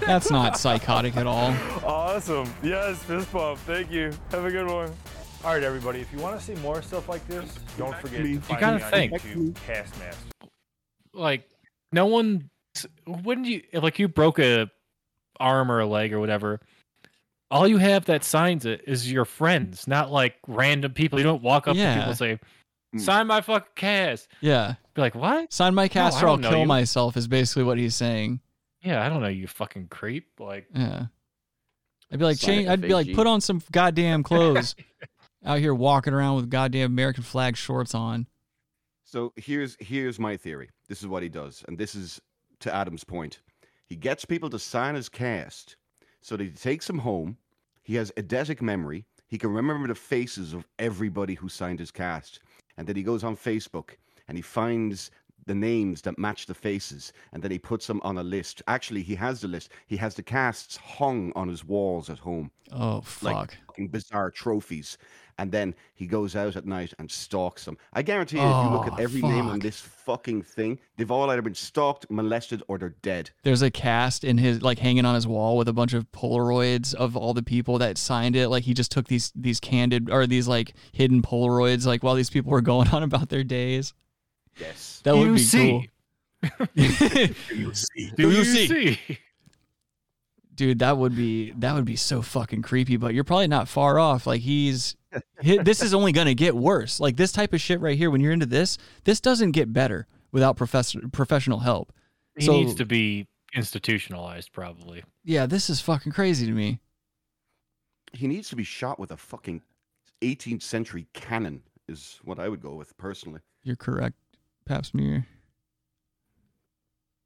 That's 0.00 0.30
not 0.30 0.58
psychotic 0.58 1.16
at 1.16 1.26
all. 1.26 1.54
Awesome. 1.84 2.52
Yes, 2.62 3.02
fist 3.04 3.32
bump. 3.32 3.58
Thank 3.60 3.90
you. 3.90 4.12
Have 4.30 4.44
a 4.44 4.50
good 4.50 4.66
one. 4.66 4.92
All 5.44 5.54
right, 5.54 5.62
everybody. 5.62 6.00
If 6.00 6.12
you 6.12 6.18
want 6.18 6.38
to 6.38 6.44
see 6.44 6.54
more 6.60 6.82
stuff 6.82 7.08
like 7.08 7.26
this, 7.28 7.54
don't 7.78 7.96
forget 7.98 8.22
to 8.22 8.28
You 8.28 8.40
find 8.40 8.60
gotta 8.60 8.76
me 8.78 8.82
on 8.82 8.90
think. 8.90 9.12
YouTube, 9.12 9.52
Castmaster. 9.66 10.48
Like, 11.12 11.48
no 11.92 12.06
one. 12.06 12.50
When 13.06 13.44
you 13.44 13.62
like 13.72 13.98
you 13.98 14.08
broke 14.08 14.38
a 14.38 14.70
arm 15.38 15.70
or 15.70 15.80
a 15.80 15.86
leg 15.86 16.12
or 16.12 16.20
whatever, 16.20 16.60
all 17.50 17.66
you 17.68 17.78
have 17.78 18.06
that 18.06 18.24
signs 18.24 18.66
it 18.66 18.82
is 18.86 19.10
your 19.10 19.24
friends, 19.24 19.86
not 19.86 20.10
like 20.10 20.34
random 20.46 20.92
people. 20.92 21.18
You 21.18 21.24
don't 21.24 21.42
walk 21.42 21.68
up 21.68 21.76
to 21.76 21.94
people 21.94 22.08
and 22.08 22.18
say, 22.18 22.38
hmm. 22.92 22.98
"Sign 22.98 23.26
my 23.26 23.40
fucking 23.40 23.68
cast." 23.76 24.28
Yeah. 24.40 24.74
Be 24.94 25.02
like, 25.02 25.14
what? 25.14 25.52
Sign 25.52 25.74
my 25.74 25.88
cast 25.88 26.18
I 26.18 26.22
or 26.22 26.28
I'll 26.28 26.38
kill 26.38 26.60
you. 26.60 26.66
myself 26.66 27.16
is 27.18 27.28
basically 27.28 27.64
what 27.64 27.76
he's 27.76 27.94
saying. 27.94 28.40
Yeah, 28.80 29.04
I 29.04 29.10
don't 29.10 29.20
know 29.20 29.28
you 29.28 29.46
fucking 29.46 29.88
creep. 29.88 30.40
Like, 30.40 30.66
Yeah. 30.74 31.06
I'd 32.10 32.18
be 32.18 32.24
like, 32.24 32.38
change, 32.38 32.68
I'd 32.68 32.80
be 32.80 32.94
like, 32.94 33.12
put 33.14 33.26
on 33.26 33.40
some 33.40 33.60
goddamn 33.72 34.22
clothes. 34.22 34.74
Out 35.44 35.58
here 35.58 35.74
walking 35.74 36.14
around 36.14 36.36
with 36.36 36.50
goddamn 36.50 36.86
American 36.92 37.22
flag 37.22 37.56
shorts 37.56 37.94
on. 37.94 38.26
So 39.04 39.32
here's 39.36 39.76
here's 39.78 40.18
my 40.18 40.36
theory. 40.36 40.70
This 40.88 41.00
is 41.00 41.06
what 41.06 41.22
he 41.22 41.28
does, 41.28 41.64
and 41.68 41.78
this 41.78 41.94
is 41.94 42.20
to 42.60 42.74
Adam's 42.74 43.04
point. 43.04 43.40
He 43.86 43.96
gets 43.96 44.24
people 44.24 44.50
to 44.50 44.58
sign 44.58 44.94
his 44.94 45.08
cast, 45.08 45.76
so 46.20 46.36
that 46.36 46.44
he 46.44 46.50
takes 46.50 46.86
them 46.86 46.98
home. 46.98 47.36
He 47.82 47.94
has 47.94 48.12
eidetic 48.16 48.60
memory. 48.60 49.04
He 49.28 49.38
can 49.38 49.52
remember 49.52 49.88
the 49.88 49.94
faces 49.94 50.52
of 50.52 50.66
everybody 50.78 51.34
who 51.34 51.48
signed 51.48 51.78
his 51.78 51.90
cast, 51.90 52.40
and 52.76 52.86
then 52.86 52.96
he 52.96 53.02
goes 53.02 53.24
on 53.24 53.36
Facebook 53.36 53.96
and 54.28 54.36
he 54.36 54.42
finds 54.42 55.10
the 55.46 55.54
names 55.54 56.02
that 56.02 56.18
match 56.18 56.46
the 56.46 56.54
faces, 56.54 57.12
and 57.32 57.42
then 57.42 57.50
he 57.50 57.58
puts 57.58 57.86
them 57.86 58.00
on 58.04 58.18
a 58.18 58.22
list. 58.22 58.62
Actually, 58.66 59.02
he 59.02 59.14
has 59.14 59.40
the 59.40 59.48
list. 59.48 59.70
He 59.86 59.96
has 59.96 60.14
the 60.14 60.22
casts 60.22 60.76
hung 60.76 61.32
on 61.36 61.48
his 61.48 61.64
walls 61.64 62.10
at 62.10 62.18
home. 62.18 62.50
Oh 62.72 63.00
fuck. 63.00 63.56
Like 63.78 63.90
bizarre 63.92 64.30
trophies. 64.30 64.98
And 65.38 65.52
then 65.52 65.74
he 65.94 66.06
goes 66.06 66.34
out 66.34 66.56
at 66.56 66.64
night 66.64 66.94
and 66.98 67.10
stalks 67.10 67.66
them. 67.66 67.76
I 67.92 68.00
guarantee 68.00 68.38
you, 68.38 68.42
if 68.42 68.64
you 68.64 68.70
look 68.70 68.86
Oh, 68.90 68.94
at 68.94 69.00
every 69.00 69.20
name 69.20 69.48
on 69.48 69.58
this 69.58 69.78
fucking 69.78 70.40
thing, 70.42 70.78
they've 70.96 71.10
all 71.10 71.28
either 71.28 71.42
been 71.42 71.54
stalked, 71.54 72.10
molested, 72.10 72.62
or 72.68 72.78
they're 72.78 72.96
dead. 73.02 73.30
There's 73.42 73.60
a 73.60 73.70
cast 73.70 74.24
in 74.24 74.38
his 74.38 74.62
like 74.62 74.78
hanging 74.78 75.04
on 75.04 75.14
his 75.14 75.26
wall 75.26 75.58
with 75.58 75.68
a 75.68 75.74
bunch 75.74 75.92
of 75.92 76.10
Polaroids 76.10 76.94
of 76.94 77.18
all 77.18 77.34
the 77.34 77.42
people 77.42 77.76
that 77.78 77.98
signed 77.98 78.34
it. 78.34 78.48
Like 78.48 78.64
he 78.64 78.72
just 78.72 78.90
took 78.90 79.08
these 79.08 79.30
these 79.36 79.60
candid 79.60 80.08
or 80.10 80.26
these 80.26 80.48
like 80.48 80.72
hidden 80.92 81.20
Polaroids 81.20 81.84
like 81.86 82.02
while 82.02 82.14
these 82.14 82.30
people 82.30 82.50
were 82.50 82.60
going 82.72 82.88
on 82.88 83.02
about 83.02 83.28
their 83.28 83.44
days. 83.44 83.92
Yes. 84.58 85.00
That 85.04 85.16
would 85.16 85.26
You 85.26 85.32
be 85.34 85.38
see. 85.38 85.90
cool. 86.58 86.66
you 86.74 86.88
see? 87.74 88.10
Do 88.16 88.30
you 88.30 88.44
see? 88.44 88.98
Dude, 90.54 90.78
that 90.78 90.96
would 90.96 91.14
be 91.14 91.50
that 91.58 91.74
would 91.74 91.84
be 91.84 91.96
so 91.96 92.22
fucking 92.22 92.62
creepy, 92.62 92.96
but 92.96 93.12
you're 93.14 93.24
probably 93.24 93.48
not 93.48 93.68
far 93.68 93.98
off. 93.98 94.26
Like 94.26 94.40
he's 94.40 94.96
hi- 95.44 95.62
this 95.62 95.82
is 95.82 95.92
only 95.92 96.12
going 96.12 96.28
to 96.28 96.34
get 96.34 96.56
worse. 96.56 96.98
Like 96.98 97.16
this 97.16 97.30
type 97.32 97.52
of 97.52 97.60
shit 97.60 97.80
right 97.80 97.96
here 97.98 98.10
when 98.10 98.20
you're 98.22 98.32
into 98.32 98.46
this, 98.46 98.78
this 99.04 99.20
doesn't 99.20 99.50
get 99.52 99.72
better 99.72 100.06
without 100.32 100.56
profess- 100.56 100.96
professional 101.12 101.58
help. 101.60 101.92
He 102.38 102.46
so 102.46 102.52
needs 102.52 102.74
to 102.76 102.86
be 102.86 103.26
institutionalized, 103.54 104.52
probably. 104.52 105.02
yeah, 105.24 105.46
this 105.46 105.68
is 105.70 105.80
fucking 105.80 106.12
crazy 106.12 106.46
to 106.46 106.52
me. 106.52 106.80
He 108.12 108.26
needs 108.26 108.48
to 108.50 108.56
be 108.56 108.64
shot 108.64 108.98
with 108.98 109.10
a 109.10 109.16
fucking 109.16 109.60
18th 110.22 110.62
century 110.62 111.06
cannon, 111.12 111.62
is 111.88 112.18
what 112.24 112.38
I 112.38 112.48
would 112.48 112.60
go 112.62 112.74
with 112.74 112.96
personally. 112.98 113.40
You're 113.62 113.76
correct, 113.76 114.16
Pap 114.66 114.84
Smear. 114.86 115.26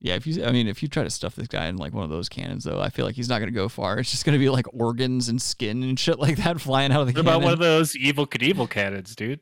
Yeah, 0.03 0.15
if 0.15 0.27
you, 0.27 0.45
I 0.45 0.51
mean, 0.51 0.67
if 0.67 0.83
you 0.83 0.89
try 0.89 1.05
to 1.05 1.11
stuff 1.11 1.35
this 1.35 1.49
guy 1.49 1.67
in 1.67 1.77
like 1.77 1.93
one 1.93 2.05
of 2.05 2.11
those 2.11 2.29
cannons, 2.29 2.65
though, 2.65 2.81
I 2.81 2.89
feel 2.89 3.05
like 3.05 3.17
he's 3.17 3.29
not 3.29 3.39
going 3.39 3.53
to 3.53 3.55
go 3.55 3.69
far. 3.69 3.99
It's 3.99 4.11
just 4.11 4.25
going 4.25 4.33
to 4.33 4.39
be 4.39 4.49
like 4.49 4.67
organs 4.73 5.29
and 5.29 5.41
skin 5.41 5.83
and 5.83 5.99
shit 5.99 6.19
like 6.19 6.37
that 6.39 6.61
flying 6.61 6.91
out 6.91 7.03
of 7.03 7.07
the 7.07 7.13
cannon. 7.13 7.27
What 7.27 7.33
cannon. 7.33 7.43
about 7.43 7.45
one 7.45 7.53
of 7.53 7.59
those 7.59 7.93
Evel 7.95 8.27
Knievel 8.27 8.69
cannons, 8.69 9.15
dude? 9.15 9.41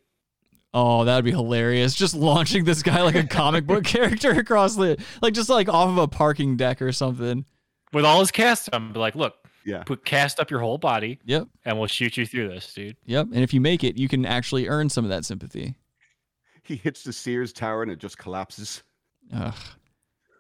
Oh, 0.75 1.05
that'd 1.05 1.25
be 1.25 1.31
hilarious! 1.31 1.95
Just 1.95 2.15
launching 2.15 2.65
this 2.65 2.83
guy 2.83 3.03
like 3.03 3.15
a 3.15 3.27
comic 3.27 3.67
book 3.67 3.85
character 3.85 4.33
across 4.33 4.77
the, 4.77 4.99
like 5.23 5.33
just 5.33 5.49
like 5.49 5.69
off 5.69 5.89
of 5.89 5.99
a 5.99 6.09
parking 6.09 6.57
deck 6.57 6.83
or 6.83 6.93
something. 6.93 7.45
With 7.93 8.05
all 8.05 8.21
his 8.21 8.31
cast 8.31 8.69
on, 8.75 8.93
be 8.93 8.99
like, 8.99 9.15
look, 9.15 9.35
yeah, 9.65 9.83
put 9.85 10.05
cast 10.05 10.41
up 10.41 10.51
your 10.51 10.61
whole 10.61 10.77
body. 10.77 11.21
Yep. 11.25 11.49
And 11.65 11.79
we'll 11.79 11.87
shoot 11.87 12.17
you 12.17 12.27
through 12.27 12.49
this, 12.49 12.75
dude. 12.75 12.97
Yep. 13.07 13.29
And 13.33 13.43
if 13.43 13.55
you 13.55 13.61
make 13.61 13.83
it, 13.83 13.97
you 13.97 14.09
can 14.09 14.27
actually 14.27 14.69
earn 14.69 14.91
some 14.91 15.05
of 15.05 15.11
that 15.11 15.25
sympathy. 15.25 15.77
He 16.69 16.77
hits 16.77 17.03
the 17.03 17.15
Sears 17.15 17.55
Tower 17.55 17.83
and 17.83 17.91
it 17.91 17.99
just 17.99 18.19
collapses. 18.19 18.83
Ugh. 19.35 19.55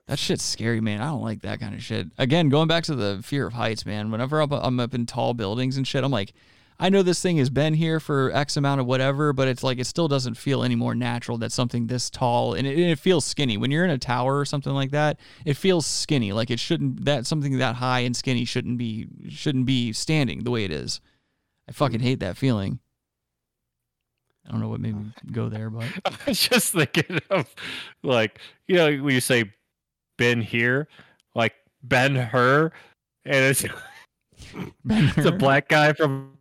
That 0.09 0.19
shit's 0.19 0.45
scary, 0.45 0.83
man. 0.83 1.01
I 1.01 1.07
don't 1.07 1.23
like 1.23 1.41
that 1.41 1.59
kind 1.59 1.75
of 1.75 1.83
shit. 1.83 2.09
Again, 2.19 2.51
going 2.51 2.69
back 2.69 2.85
to 2.85 2.95
the 2.95 3.21
fear 3.23 3.47
of 3.47 3.55
heights, 3.55 3.87
man. 3.87 4.11
Whenever 4.11 4.43
I'm, 4.43 4.53
I'm 4.53 4.79
up 4.79 4.93
in 4.93 5.07
tall 5.07 5.33
buildings 5.33 5.79
and 5.79 5.87
shit, 5.87 6.05
I'm 6.05 6.11
like, 6.11 6.35
I 6.79 6.91
know 6.91 7.03
this 7.03 7.23
thing 7.23 7.39
has 7.39 7.49
been 7.49 7.73
here 7.73 7.99
for 7.99 8.31
X 8.33 8.59
amount 8.59 8.83
of 8.83 8.87
whatever, 8.87 9.33
but 9.33 9.49
it's 9.49 9.63
like 9.63 9.79
it 9.79 9.87
still 9.87 10.07
doesn't 10.07 10.35
feel 10.35 10.63
any 10.63 10.77
more 10.77 10.95
natural 10.95 11.39
that 11.39 11.51
something 11.51 11.87
this 11.87 12.11
tall 12.11 12.53
and 12.53 12.67
it, 12.67 12.79
it 12.79 12.99
feels 12.99 13.25
skinny. 13.25 13.57
When 13.57 13.71
you're 13.71 13.85
in 13.85 13.91
a 13.91 13.99
tower 13.99 14.39
or 14.39 14.45
something 14.45 14.75
like 14.75 14.91
that, 14.91 15.19
it 15.47 15.55
feels 15.55 15.87
skinny. 15.87 16.33
Like 16.33 16.51
it 16.51 16.61
shouldn't 16.61 17.07
that 17.07 17.27
something 17.27 17.57
that 17.57 17.77
high 17.77 18.01
and 18.01 18.15
skinny 18.15 18.45
shouldn't 18.45 18.77
be 18.77 19.09
shouldn't 19.31 19.65
be 19.65 19.95
standing 19.95 20.45
the 20.45 20.51
way 20.51 20.65
it 20.65 20.71
is. 20.71 21.01
I 21.69 21.73
fucking 21.73 22.01
hate 22.01 22.21
that 22.21 22.37
feeling. 22.37 22.81
I 24.49 24.53
don't 24.53 24.61
know 24.61 24.69
what 24.69 24.81
made 24.81 24.97
me 24.97 25.12
go 25.31 25.49
there, 25.49 25.69
but 25.69 25.85
I 26.07 26.16
was 26.27 26.41
just 26.41 26.73
thinking 26.73 27.19
of 27.31 27.55
like, 28.03 28.39
you 28.66 28.77
know, 28.77 28.87
when 29.03 29.15
you 29.15 29.20
say 29.20 29.53
Ben 30.16 30.41
here, 30.41 30.89
like 31.35 31.55
Ben 31.83 32.16
Hur, 32.16 32.73
and 33.27 33.45
it's 33.45 33.65
it's 34.89 35.27
a 35.27 35.33
black 35.33 35.69
guy 35.69 35.93
from 35.93 36.39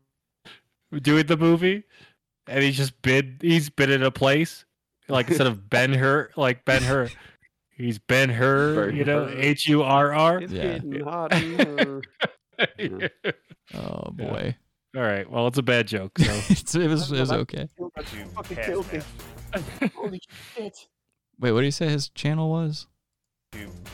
doing 1.01 1.25
the 1.25 1.35
movie, 1.35 1.83
and 2.47 2.63
he's 2.63 2.77
just 2.77 3.01
been 3.01 3.37
he's 3.41 3.69
been 3.69 3.91
in 3.91 4.03
a 4.03 4.11
place 4.11 4.63
like 5.09 5.27
instead 5.27 5.47
of 5.47 5.69
Ben 5.69 5.93
Hur, 5.93 6.31
like 6.37 6.63
Ben 6.63 6.83
Hur, 6.83 7.09
he's 7.75 7.99
Ben 7.99 8.29
Hur, 8.29 8.89
you 8.89 9.03
know, 9.03 9.29
H 9.35 9.67
U 9.67 9.83
R 9.83 10.13
R. 10.13 10.41
It's 10.41 10.53
getting 10.53 11.01
hot 11.03 11.33
in 11.33 12.03
here. 12.77 13.11
oh 13.73 14.11
boy. 14.11 14.55
All 14.95 15.03
right, 15.03 15.29
well, 15.29 15.47
it's 15.47 15.57
a 15.57 15.63
bad 15.63 15.87
joke. 15.87 16.17
So 16.17 16.31
it's, 16.49 16.73
it 16.73 16.87
was 16.87 17.11
it 17.11 17.19
was 17.19 17.31
okay. 17.31 17.67
Fucking 18.03 18.57
killed 18.57 18.91
me. 18.93 19.01
Holy 19.95 20.21
shit. 20.55 20.87
Wait, 21.39 21.51
what 21.51 21.59
do 21.59 21.65
you 21.65 21.71
say 21.71 21.89
his 21.89 22.09
channel 22.09 22.49
was? 22.49 22.87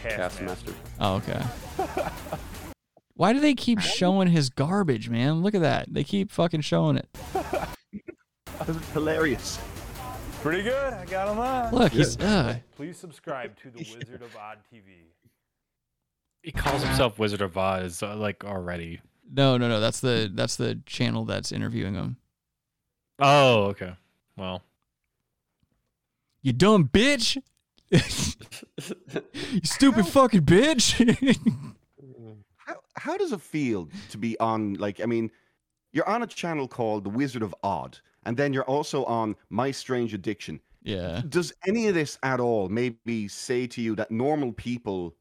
Castmaster. 0.03 0.73
Oh, 0.99 1.15
okay. 1.15 1.41
Why 3.15 3.31
do 3.33 3.39
they 3.39 3.53
keep 3.53 3.79
showing 3.79 4.29
his 4.29 4.49
garbage, 4.49 5.09
man? 5.09 5.41
Look 5.43 5.53
at 5.55 5.61
that. 5.61 5.93
They 5.93 6.03
keep 6.03 6.31
fucking 6.31 6.61
showing 6.61 6.97
it. 6.97 7.07
It's 8.67 8.89
hilarious. 8.91 9.59
Pretty 10.41 10.63
good. 10.63 10.93
I 10.93 11.03
got 11.05 11.27
him 11.27 11.39
on. 11.39 11.73
Look, 11.73 11.91
he's 11.91 12.17
uh 12.19 12.59
Please 12.77 12.97
subscribe 12.97 13.57
to 13.57 13.69
the 13.71 13.79
Wizard 13.79 14.21
of 14.21 14.33
Odd 14.37 14.59
TV. 14.73 15.07
he 16.43 16.51
calls 16.51 16.81
himself 16.83 17.19
Wizard 17.19 17.41
of 17.41 17.57
Oz, 17.57 18.01
uh, 18.03 18.15
like 18.15 18.45
already. 18.45 19.01
no, 19.29 19.57
no, 19.57 19.67
no. 19.67 19.79
That's 19.81 19.99
the 19.99 20.31
that's 20.33 20.55
the 20.55 20.79
channel 20.85 21.25
that's 21.25 21.51
interviewing 21.51 21.95
him. 21.95 22.17
Oh, 23.19 23.65
okay. 23.65 23.93
Well, 24.37 24.63
You 26.41 26.53
dumb 26.53 26.89
bitch. 26.91 27.37
you 27.91 27.99
stupid 29.63 30.07
fucking 30.07 30.41
bitch. 30.41 30.95
How, 32.55 32.75
how 32.95 33.17
does 33.17 33.33
it 33.33 33.41
feel 33.41 33.89
to 34.11 34.17
be 34.17 34.39
on, 34.39 34.75
like, 34.75 35.01
I 35.01 35.05
mean, 35.05 35.29
you're 35.91 36.07
on 36.07 36.23
a 36.23 36.27
channel 36.27 36.65
called 36.67 37.03
The 37.03 37.09
Wizard 37.09 37.43
of 37.43 37.53
Odd, 37.61 37.99
and 38.25 38.37
then 38.37 38.53
you're 38.53 38.63
also 38.63 39.03
on 39.03 39.35
My 39.49 39.69
Strange 39.71 40.13
Addiction. 40.13 40.61
yeah. 40.81 41.21
Does 41.27 41.51
any 41.67 41.87
of 41.87 41.93
this 41.93 42.17
at 42.23 42.39
all 42.39 42.69
maybe 42.69 43.27
say 43.27 43.67
to 43.67 43.81
you 43.81 43.95
that 43.97 44.11
normal 44.11 44.53
people 44.53 45.13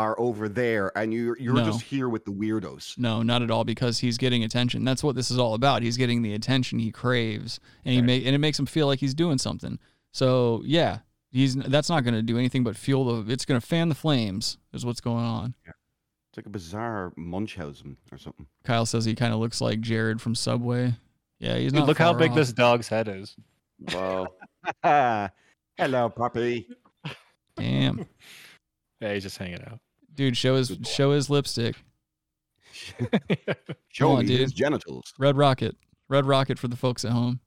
are 0.00 0.18
over 0.18 0.48
there 0.48 0.96
and 0.96 1.12
you're, 1.12 1.38
you're 1.38 1.54
No. 1.54 1.64
just 1.64 1.82
here 1.82 2.08
with 2.08 2.24
the 2.24 2.32
weirdos? 2.32 2.96
No, 2.98 3.22
not 3.22 3.42
at 3.42 3.50
all, 3.50 3.64
because 3.64 3.98
he's 3.98 4.16
getting 4.18 4.44
attention. 4.44 4.84
That's 4.84 5.02
what 5.04 5.14
this 5.14 5.30
is 5.30 5.38
all 5.38 5.54
about. 5.54 5.82
He's 5.82 5.96
getting 5.96 6.22
the 6.22 6.34
attention 6.34 6.78
he 6.78 6.90
craves, 6.90 7.60
and 7.84 7.94
he 7.94 8.00
make 8.02 8.24
and 8.24 8.34
it 8.34 8.38
makes 8.38 8.58
him 8.58 8.66
feel 8.66 8.86
like 8.86 8.98
he's 9.00 9.14
doing 9.14 9.38
something. 9.38 9.78
So 10.12 10.62
yeah, 10.64 10.98
he's 11.30 11.54
that's 11.56 11.88
not 11.88 12.02
going 12.04 12.14
to 12.14 12.22
do 12.22 12.38
anything 12.38 12.64
but 12.64 12.76
fuel 12.76 13.22
the. 13.22 13.32
It's 13.32 13.44
going 13.44 13.60
to 13.60 13.66
fan 13.66 13.88
the 13.88 13.94
flames. 13.94 14.58
Is 14.72 14.84
what's 14.86 15.00
going 15.00 15.24
on. 15.24 15.54
It's 15.66 16.36
like 16.36 16.46
a 16.46 16.50
bizarre 16.50 17.12
Munchausen 17.16 17.96
or 18.12 18.18
something. 18.18 18.46
Kyle 18.64 18.86
says 18.86 19.04
he 19.04 19.14
kind 19.14 19.34
of 19.34 19.40
looks 19.40 19.60
like 19.60 19.80
Jared 19.80 20.20
from 20.20 20.34
Subway. 20.34 20.94
Yeah, 21.40 21.56
he's 21.56 21.72
dude, 21.72 21.80
not. 21.80 21.88
look 21.88 21.98
how 21.98 22.12
big 22.12 22.30
off. 22.30 22.36
this 22.36 22.52
dog's 22.52 22.86
head 22.88 23.08
is. 23.08 23.34
Wow. 23.92 24.28
Hello, 25.78 26.08
puppy. 26.10 26.68
Damn, 27.56 28.06
Yeah, 29.00 29.14
he's 29.14 29.22
just 29.24 29.38
hanging 29.38 29.62
out. 29.62 29.80
Dude, 30.20 30.36
show 30.36 30.54
his 30.56 30.76
show 30.84 31.12
his 31.12 31.30
lipstick. 31.30 31.76
Show 33.88 34.10
on, 34.12 34.26
me 34.26 34.36
his 34.36 34.50
dude. 34.52 34.56
genitals. 34.58 35.12
Red 35.18 35.36
Rocket, 35.36 35.76
Red 36.08 36.26
Rocket 36.26 36.58
for 36.58 36.68
the 36.68 36.76
folks 36.76 37.04
at 37.04 37.12
home. 37.12 37.40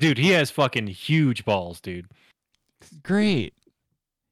Dude, 0.00 0.18
he 0.18 0.30
has 0.30 0.50
fucking 0.50 0.88
huge 0.88 1.44
balls, 1.44 1.80
dude. 1.80 2.06
Great. 3.02 3.54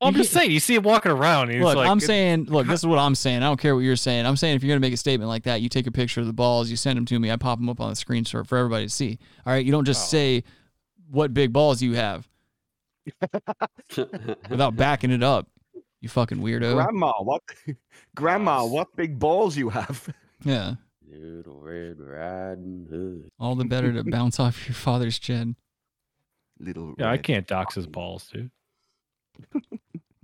I'm 0.01 0.15
just 0.15 0.33
saying, 0.33 0.51
you 0.51 0.61
see 0.61 0.75
him 0.77 0.83
walking 0.83 1.13
around. 1.13 1.45
And 1.45 1.53
he's 1.53 1.63
Look, 1.63 1.77
like, 1.77 1.89
I'm 1.89 2.01
saying, 2.01 2.45
look, 2.47 2.67
this 2.67 2.81
is 2.81 2.87
what 2.87 2.99
I'm 2.99 3.15
saying. 3.15 3.39
I 3.39 3.47
don't 3.47 3.61
care 3.61 3.75
what 3.75 3.83
you're 3.83 3.97
saying. 3.97 4.25
I'm 4.27 4.37
saying 4.37 4.57
if 4.57 4.63
you're 4.65 4.71
gonna 4.75 4.81
make 4.81 4.95
a 4.95 4.97
statement 4.99 5.29
like 5.29 5.45
that, 5.45 5.61
you 5.63 5.69
take 5.69 5.87
a 5.87 5.93
picture 5.93 6.21
of 6.21 6.27
the 6.27 6.33
balls, 6.33 6.71
you 6.71 6.77
send 6.77 6.97
them 6.97 7.07
to 7.07 7.19
me, 7.21 7.31
I 7.31 7.37
pop 7.37 7.59
them 7.59 7.69
up 7.69 7.81
on 7.81 7.91
the 7.91 7.97
screen 7.97 8.25
for, 8.25 8.43
for 8.45 8.59
everybody 8.59 8.87
to 8.87 8.91
see. 8.91 9.19
All 9.47 9.53
right, 9.53 9.65
you 9.65 9.71
don't 9.73 9.83
Oh. 9.83 9.85
just 9.93 10.11
say 10.11 10.43
what 11.11 11.33
big 11.35 11.53
balls 11.53 11.83
you 11.83 11.95
have 11.95 12.29
without 14.49 14.77
backing 14.77 15.11
it 15.11 15.23
up. 15.23 15.49
You 16.01 16.09
fucking 16.09 16.39
weirdo. 16.39 16.75
Grandma, 16.75 17.13
what? 17.23 17.43
Grandma, 18.15 18.65
what 18.65 18.95
big 18.97 19.19
balls 19.19 19.57
you 19.57 19.69
have? 19.71 20.09
Yeah, 20.43 20.77
Little 21.07 21.61
Red 21.61 22.01
Riding 22.01 22.87
Hood. 22.89 23.31
all 23.39 23.55
the 23.55 23.67
better 23.67 23.93
to 23.93 24.03
bounce 24.05 24.41
off 24.41 24.67
your 24.67 24.75
father's 24.75 25.19
chin. 25.19 25.55
Little. 26.59 26.95
yeah, 26.99 27.11
I 27.11 27.19
can't 27.19 27.47
dox 27.47 27.75
his 27.75 27.87
balls, 27.87 28.31
dude. 28.33 28.51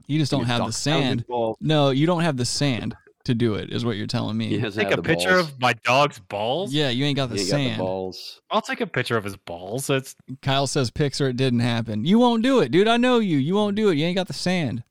You 0.06 0.18
just 0.18 0.30
don't 0.30 0.44
have 0.46 0.60
the 0.60 0.64
dock 0.64 0.64
down 0.64 0.66
his 0.68 0.76
sand. 0.76 1.24
No, 1.60 1.90
you 1.90 2.06
don't 2.06 2.22
have 2.22 2.38
the 2.38 2.46
sand 2.46 2.96
to 3.24 3.34
do 3.34 3.56
it. 3.56 3.70
Is 3.72 3.84
what 3.84 3.96
you're 3.98 4.06
telling 4.06 4.38
me. 4.38 4.46
He 4.48 4.58
has 4.60 4.76
Take 4.76 4.84
had 4.88 4.94
a 4.94 5.02
the 5.02 5.02
picture 5.02 5.34
balls. 5.34 5.48
of 5.50 5.60
my 5.60 5.72
dog's 5.84 6.18
balls. 6.20 6.72
Yeah, 6.72 6.88
you 6.88 7.04
ain't 7.04 7.16
got 7.16 7.28
the 7.28 7.34
He 7.36 7.40
ain't 7.42 7.50
got 7.50 7.56
the 7.58 7.64
sand. 7.68 7.78
balls. 7.78 8.40
I'll 8.50 8.62
take 8.62 8.80
a 8.80 8.86
picture 8.86 9.16
of 9.18 9.24
his 9.24 9.36
balls. 9.36 9.86
That's 9.88 10.14
Kyle 10.40 10.66
says 10.66 10.90
pics 10.90 11.20
or 11.20 11.28
it 11.28 11.36
didn't 11.36 11.60
happen. 11.60 12.04
You 12.06 12.18
won't 12.18 12.42
do 12.42 12.60
it, 12.60 12.70
dude. 12.70 12.88
I 12.88 12.96
know 12.96 13.18
you. 13.18 13.36
You 13.36 13.54
won't 13.54 13.76
do 13.76 13.90
it. 13.90 13.96
You 13.98 14.06
ain't 14.06 14.16
got 14.16 14.28
the 14.28 14.32
sand. 14.32 14.82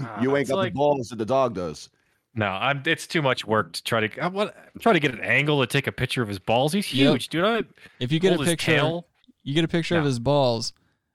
Uh, 0.00 0.18
you 0.20 0.36
ain't 0.36 0.48
got 0.48 0.56
like- 0.56 0.72
the 0.72 0.76
balls 0.76 1.08
that 1.08 1.16
the 1.16 1.24
dog 1.26 1.54
does. 1.54 1.88
no. 2.34 2.46
I'm. 2.46 2.82
It's 2.86 3.06
too 3.06 3.22
much 3.22 3.44
work 3.46 3.72
to 3.74 3.82
try 3.82 4.06
to. 4.06 4.20
I 4.22 4.28
want 4.28 4.52
try 4.80 4.92
to 4.92 5.00
get 5.00 5.12
an 5.14 5.20
angle 5.20 5.60
to 5.60 5.66
take 5.66 5.86
a 5.86 5.92
picture 5.92 6.22
of 6.22 6.28
his 6.28 6.38
balls. 6.38 6.72
He's 6.72 6.92
Yep. 6.92 7.10
huge, 7.12 7.28
dude. 7.28 7.44
I 7.44 7.62
If 8.00 8.12
you 8.12 8.20
get 8.20 8.32
a 8.32 8.36
hold 8.36 8.46
his 8.46 8.52
picture, 8.52 8.72
tail. 8.72 9.06
You 9.42 9.54
get 9.54 9.64
a 9.64 9.68
picture 9.68 9.96
of 9.98 10.04
his 10.04 10.18
balls, 10.18 10.72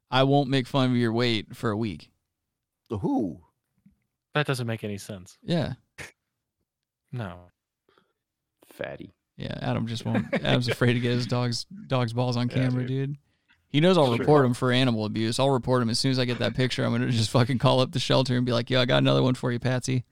I 0.10 0.24
won't 0.24 0.50
make 0.50 0.66
fun 0.68 0.90
of 0.92 0.96
your 0.98 1.12
weight 1.14 1.56
for 1.56 1.70
a 1.70 1.78
week. 1.78 2.10
Who? 2.90 3.42
That 4.34 4.48
doesn't 4.48 4.66
make 4.68 4.84
any 4.84 4.98
sense. 4.98 5.38
Yeah. 5.44 5.74
No. 7.12 7.40
Fatty. 8.68 9.14
Yeah, 9.38 9.58
Adam 9.62 9.88
just 9.88 10.06
won't. 10.06 10.26
Adam's 10.34 10.70
afraid 10.70 10.94
to 10.94 11.00
get 11.00 11.12
his 11.12 11.26
dog's 11.28 11.66
dog's 11.88 12.14
balls 12.14 12.38
on 12.38 12.48
Yeah, 12.50 12.56
camera, 12.56 12.86
dude. 12.86 13.18
He 13.72 13.80
knows 13.80 13.98
I'll 13.98 14.08
Sure. 14.08 14.18
report 14.18 14.46
him 14.46 14.54
for 14.54 14.72
animal 14.72 15.06
abuse. 15.06 15.40
I'll 15.40 15.50
report 15.50 15.82
him 15.82 15.90
as 15.90 15.98
soon 15.98 16.12
as 16.12 16.20
I 16.20 16.26
get 16.26 16.40
that 16.40 16.56
picture. 16.56 16.84
I'm 16.84 16.92
gonna 16.92 17.10
just 17.10 17.30
fucking 17.30 17.58
call 17.58 17.80
up 17.80 17.92
the 17.94 18.00
shelter 18.00 18.36
and 18.36 18.46
be 18.46 18.52
like, 18.52 18.70
"Yo, 18.70 18.82
I 18.82 18.86
got 18.86 18.98
another 18.98 19.24
one 19.24 19.34
for 19.34 19.52
you, 19.52 19.60
Patsy." 19.60 20.04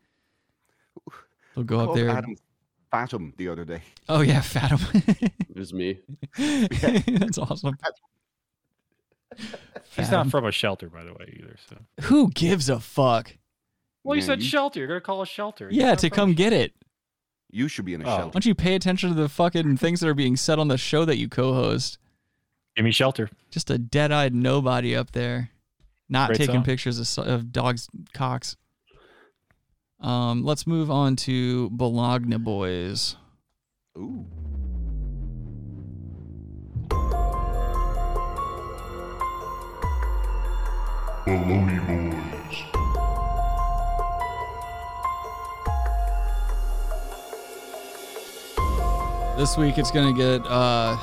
They'll 1.56 1.66
go 1.66 1.80
up 1.82 1.94
there. 1.96 2.10
Adam 2.10 2.36
Fathom 2.92 3.34
the 3.38 3.50
other 3.50 3.66
day. 3.66 3.82
Oh 4.08 4.22
yeah, 4.22 4.42
Fathom. 4.42 4.80
It 5.20 5.56
was 5.58 5.74
me. 5.74 6.00
That's 6.38 7.38
awesome. 7.38 7.78
He's 9.96 10.12
not 10.12 10.28
from 10.30 10.46
a 10.46 10.52
shelter, 10.52 10.90
by 10.90 11.04
the 11.04 11.14
way, 11.14 11.38
either. 11.40 11.56
So. 11.70 11.78
Who 12.08 12.30
gives 12.32 12.70
a 12.70 12.80
fuck? 12.80 13.36
Well, 14.04 14.16
you 14.16 14.22
Yeah, 14.22 14.26
said 14.28 14.40
you- 14.42 14.48
shelter. 14.48 14.80
You're 14.80 14.88
gonna 14.88 15.02
call 15.02 15.22
a 15.22 15.26
shelter. 15.26 15.70
He's 15.70 15.80
Yeah, 15.80 15.96
to 15.96 16.10
come 16.10 16.34
get 16.34 16.54
it. 16.54 16.74
You 17.52 17.68
should 17.68 17.86
be 17.86 17.94
in 17.94 18.02
a 18.02 18.06
Oh. 18.06 18.08
Why 18.08 18.18
shelter. 18.18 18.32
don't 18.34 18.46
you 18.46 18.56
pay 18.56 18.76
attention 18.76 19.10
to 19.10 19.16
the 19.16 19.28
fucking 19.30 19.78
things 19.78 20.00
that 20.00 20.08
are 20.08 20.14
being 20.14 20.36
said 20.38 20.60
on 20.60 20.68
the 20.68 20.78
show 20.78 21.04
that 21.06 21.18
you 21.18 21.28
co-host? 21.28 21.98
Give 22.80 22.86
me 22.86 22.92
shelter. 22.92 23.30
Just 23.52 23.70
a 23.72 23.78
dead-eyed 23.78 24.34
nobody 24.34 24.96
up 24.96 25.12
there, 25.12 25.50
not 26.08 26.28
Great 26.30 26.38
taking 26.38 26.56
song. 26.56 26.64
pictures 26.64 27.18
of, 27.18 27.28
of 27.28 27.52
dogs' 27.52 27.90
cocks. 28.14 28.56
Um, 30.00 30.46
let's 30.46 30.66
move 30.66 30.90
on 30.90 31.18
to 31.18 31.70
Bologna 31.72 32.38
Boys. 32.38 33.18
Ooh. 33.98 34.26
Baloney 41.28 41.86
Boys. 41.86 42.16
This 49.38 49.58
week 49.58 49.78
it's 49.78 49.92
gonna 49.92 50.14
get 50.14 50.48
uh, 50.48 50.96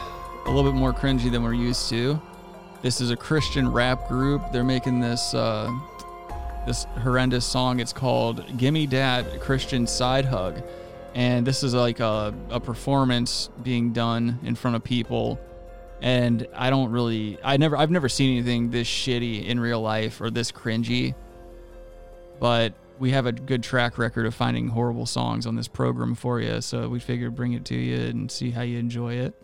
a 0.46 0.50
little 0.50 0.70
bit 0.70 0.78
more 0.78 0.92
cringy 0.92 1.30
than 1.30 1.42
we're 1.42 1.54
used 1.54 1.88
to. 1.88 2.20
This 2.80 3.00
is 3.00 3.10
a 3.10 3.16
Christian 3.16 3.70
rap 3.70 4.08
group. 4.08 4.52
They're 4.52 4.64
making 4.64 5.00
this 5.00 5.34
uh, 5.34 5.72
this 6.66 6.84
horrendous 7.02 7.44
song. 7.44 7.80
It's 7.80 7.92
called 7.92 8.56
"Gimme 8.56 8.86
Dad 8.86 9.40
Christian 9.40 9.86
Side 9.86 10.24
Hug," 10.24 10.62
and 11.14 11.44
this 11.46 11.64
is 11.64 11.74
like 11.74 11.98
a, 11.98 12.32
a 12.50 12.60
performance 12.60 13.50
being 13.62 13.92
done 13.92 14.38
in 14.44 14.54
front 14.54 14.76
of 14.76 14.84
people. 14.84 15.40
And 16.00 16.46
I 16.54 16.68
don't 16.68 16.90
really, 16.90 17.38
I 17.42 17.56
never, 17.56 17.74
I've 17.74 17.90
never 17.90 18.10
seen 18.10 18.36
anything 18.36 18.70
this 18.70 18.86
shitty 18.86 19.46
in 19.46 19.58
real 19.58 19.80
life 19.80 20.20
or 20.20 20.30
this 20.30 20.52
cringy. 20.52 21.14
But 22.38 22.74
we 22.98 23.12
have 23.12 23.24
a 23.24 23.32
good 23.32 23.62
track 23.62 23.96
record 23.96 24.26
of 24.26 24.34
finding 24.34 24.68
horrible 24.68 25.06
songs 25.06 25.46
on 25.46 25.56
this 25.56 25.68
program 25.68 26.14
for 26.14 26.38
you, 26.38 26.60
so 26.60 26.88
we 26.90 27.00
figured 27.00 27.34
bring 27.34 27.54
it 27.54 27.64
to 27.66 27.74
you 27.74 27.96
and 27.96 28.30
see 28.30 28.50
how 28.50 28.60
you 28.60 28.78
enjoy 28.78 29.14
it. 29.14 29.34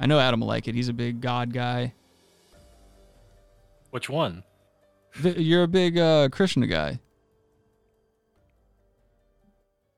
I 0.00 0.06
know 0.06 0.18
Adam 0.18 0.40
will 0.40 0.48
like 0.48 0.68
it. 0.68 0.74
He's 0.74 0.88
a 0.88 0.92
big 0.92 1.20
God 1.20 1.52
guy. 1.52 1.94
Which 3.90 4.08
one? 4.10 4.42
Th- 5.22 5.36
You're 5.36 5.62
a 5.62 5.68
big 5.68 5.96
uh, 5.98 6.28
Krishna 6.30 6.66
guy. 6.66 6.98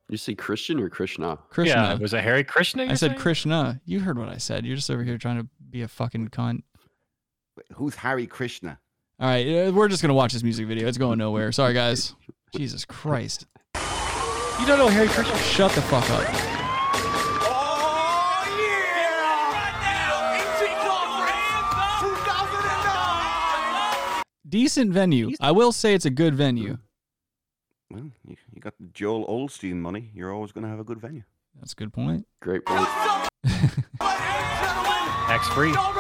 You 0.09 0.17
say 0.17 0.35
Christian 0.35 0.79
or 0.79 0.89
Krishna? 0.89 1.39
Krishna. 1.51 1.75
Yeah, 1.75 1.95
was 1.95 2.15
it 2.15 2.23
Harry 2.23 2.45
Krishna? 2.45 2.85
I 2.85 2.87
you're 2.87 2.97
said 2.97 3.11
saying? 3.13 3.21
Krishna. 3.21 3.81
You 3.87 4.01
heard 4.01 4.19
what 4.19 4.29
I 4.29 4.37
said. 4.37 4.65
You're 4.65 4.77
just 4.77 4.91
over 4.91 5.03
here 5.03 5.19
trying 5.19 5.39
to 5.41 5.49
be 5.71 5.83
a 5.83 5.89
fucking 5.89 6.29
cunt. 6.29 6.63
Who's 7.75 7.97
Harry 7.97 8.27
Krishna? 8.27 8.79
All 9.19 9.29
right, 9.29 9.47
uh, 9.69 9.73
we're 9.73 9.89
just 9.89 10.03
gonna 10.03 10.15
watch 10.15 10.35
this 10.35 10.43
music 10.43 10.67
video. 10.69 10.87
It's 10.87 10.99
going 10.99 11.19
nowhere. 11.19 11.51
Sorry, 11.51 11.73
guys. 11.75 12.15
Jesus 12.57 12.85
Christ. 12.85 13.47
You 13.75 14.67
don't 14.67 14.79
know 14.79 14.89
Harry 14.89 15.09
Krishna? 15.09 15.37
Shut 15.39 15.73
the 15.73 15.83
fuck 15.83 16.09
up. 16.11 16.56
Decent 24.57 24.91
venue. 24.91 25.33
I 25.39 25.53
will 25.53 25.71
say 25.71 25.93
it's 25.93 26.07
a 26.07 26.11
good 26.11 26.35
venue. 26.35 26.73
Mm. 26.73 26.79
Well, 27.91 28.11
you, 28.27 28.37
you 28.55 28.61
got 28.63 28.73
the 28.81 28.87
Joel 28.87 29.27
Osteen 29.27 29.75
money. 29.75 30.11
You're 30.15 30.33
always 30.33 30.51
going 30.51 30.65
to 30.65 30.71
have 30.71 30.81
a 30.81 30.85
good 30.85 30.99
venue. 30.99 31.25
That's 31.61 31.75
a 31.75 31.77
good 31.77 31.93
point. 31.93 32.27
Great 32.41 32.65
point. 32.65 32.89
Tax 35.29 35.47
free. 35.53 35.75
Oh, 35.77 35.93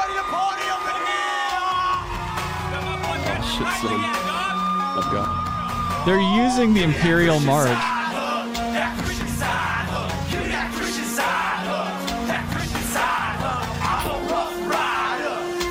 shit, 3.44 3.68
son. 3.82 4.00
I've 4.96 5.12
got. 5.12 5.26
Oh, 5.28 6.02
they're 6.06 6.46
using 6.46 6.72
the 6.72 6.82
Imperial 6.82 7.40
March. 7.40 7.76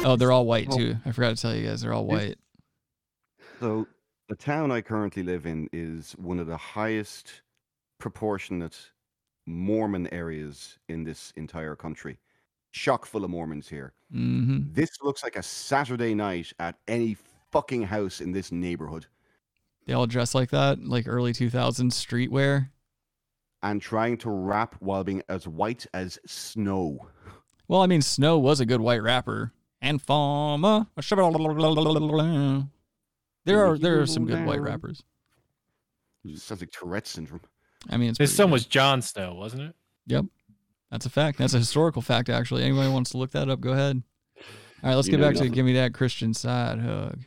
Oh, 0.07 0.15
they're 0.19 0.31
all 0.31 0.45
white 0.45 0.67
oh. 0.69 0.77
too. 0.77 0.97
I 1.03 1.11
forgot 1.13 1.35
to 1.35 1.41
tell 1.41 1.55
you 1.55 1.67
guys, 1.67 1.81
they're 1.81 1.91
all 1.91 2.05
white. 2.05 2.37
So, 3.59 3.87
the 4.27 4.35
town 4.35 4.71
I 4.71 4.81
currently 4.81 5.23
live 5.23 5.45
in 5.45 5.69
is 5.71 6.13
one 6.13 6.39
of 6.39 6.47
the 6.47 6.57
highest 6.57 7.41
proportionate 7.99 8.77
Mormon 9.45 10.07
areas 10.13 10.79
in 10.89 11.03
this 11.03 11.31
entire 11.35 11.75
country. 11.75 12.17
Chock 12.71 13.05
full 13.05 13.23
of 13.23 13.29
Mormons 13.29 13.69
here. 13.69 13.93
Mm-hmm. 14.13 14.73
This 14.73 14.89
looks 15.01 15.23
like 15.23 15.35
a 15.35 15.43
Saturday 15.43 16.13
night 16.13 16.51
at 16.59 16.75
any 16.87 17.15
fucking 17.51 17.83
house 17.83 18.19
in 18.19 18.31
this 18.31 18.51
neighborhood. 18.51 19.05
They 19.85 19.93
all 19.93 20.07
dress 20.07 20.33
like 20.35 20.49
that, 20.49 20.83
like 20.83 21.07
early 21.07 21.31
2000s 21.31 21.91
streetwear. 21.91 22.69
And 23.61 23.81
trying 23.81 24.17
to 24.19 24.29
rap 24.29 24.75
while 24.79 25.03
being 25.03 25.23
as 25.29 25.47
white 25.47 25.85
as 25.93 26.19
snow. 26.25 27.07
Well, 27.67 27.81
I 27.81 27.87
mean, 27.87 28.01
Snow 28.01 28.37
was 28.37 28.59
a 28.59 28.65
good 28.65 28.81
white 28.81 29.01
rapper. 29.01 29.53
And 29.81 30.01
Farmer. 30.01 30.87
There 33.45 33.65
are 33.65 33.77
there 33.77 34.01
are 34.01 34.05
some 34.07 34.25
good 34.25 34.45
white 34.45 34.61
rappers. 34.61 35.03
Sounds 36.35 36.61
like 36.61 36.71
Tourette 36.71 37.05
syndrome. 37.07 37.41
I 37.89 37.97
mean, 37.97 38.09
it's 38.09 38.17
His 38.19 38.35
son 38.35 38.47
good. 38.47 38.53
was 38.53 38.65
John 38.65 39.01
Snow, 39.03 39.35
wasn't 39.35 39.61
it? 39.61 39.75
Yep. 40.07 40.25
That's 40.89 41.05
a 41.05 41.09
fact. 41.09 41.37
That's 41.37 41.53
a 41.53 41.59
historical 41.59 42.01
fact, 42.01 42.29
actually. 42.29 42.63
Anybody 42.63 42.89
wants 42.91 43.11
to 43.11 43.17
look 43.17 43.31
that 43.31 43.47
up, 43.49 43.59
go 43.61 43.71
ahead. 43.73 44.01
All 44.83 44.89
right, 44.89 44.95
let's 44.95 45.07
You 45.07 45.11
get 45.11 45.19
know 45.19 45.27
back 45.29 45.37
to. 45.37 45.49
Give 45.49 45.65
Me 45.65 45.73
That 45.73 45.93
Christian 45.93 46.33
Side 46.33 46.79
Hug. 46.79 47.19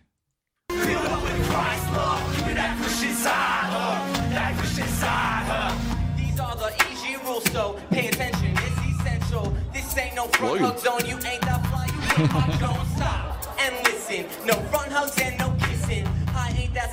These 6.17 6.39
are 6.41 6.57
the 6.57 6.73
easy 6.91 7.17
rules, 7.25 7.45
so 7.53 7.79
pay 7.91 8.09
attention. 8.09 8.53
It's 8.57 9.01
essential. 9.01 9.57
This 9.73 9.97
ain't 9.97 10.15
no 10.17 10.27
front 10.27 10.53
William. 10.61 10.65
hug 10.73 10.79
zone. 10.79 11.01
You 11.07 11.15
ain't 11.27 11.41
that 11.43 11.67
fly. 11.69 11.87
You 12.19 12.59
don't 12.59 12.87
stop 12.97 13.59
and 13.61 13.75
listen. 13.87 14.27
No 14.47 14.55
front 14.71 14.93
hugs 14.93 15.19
and 15.21 15.38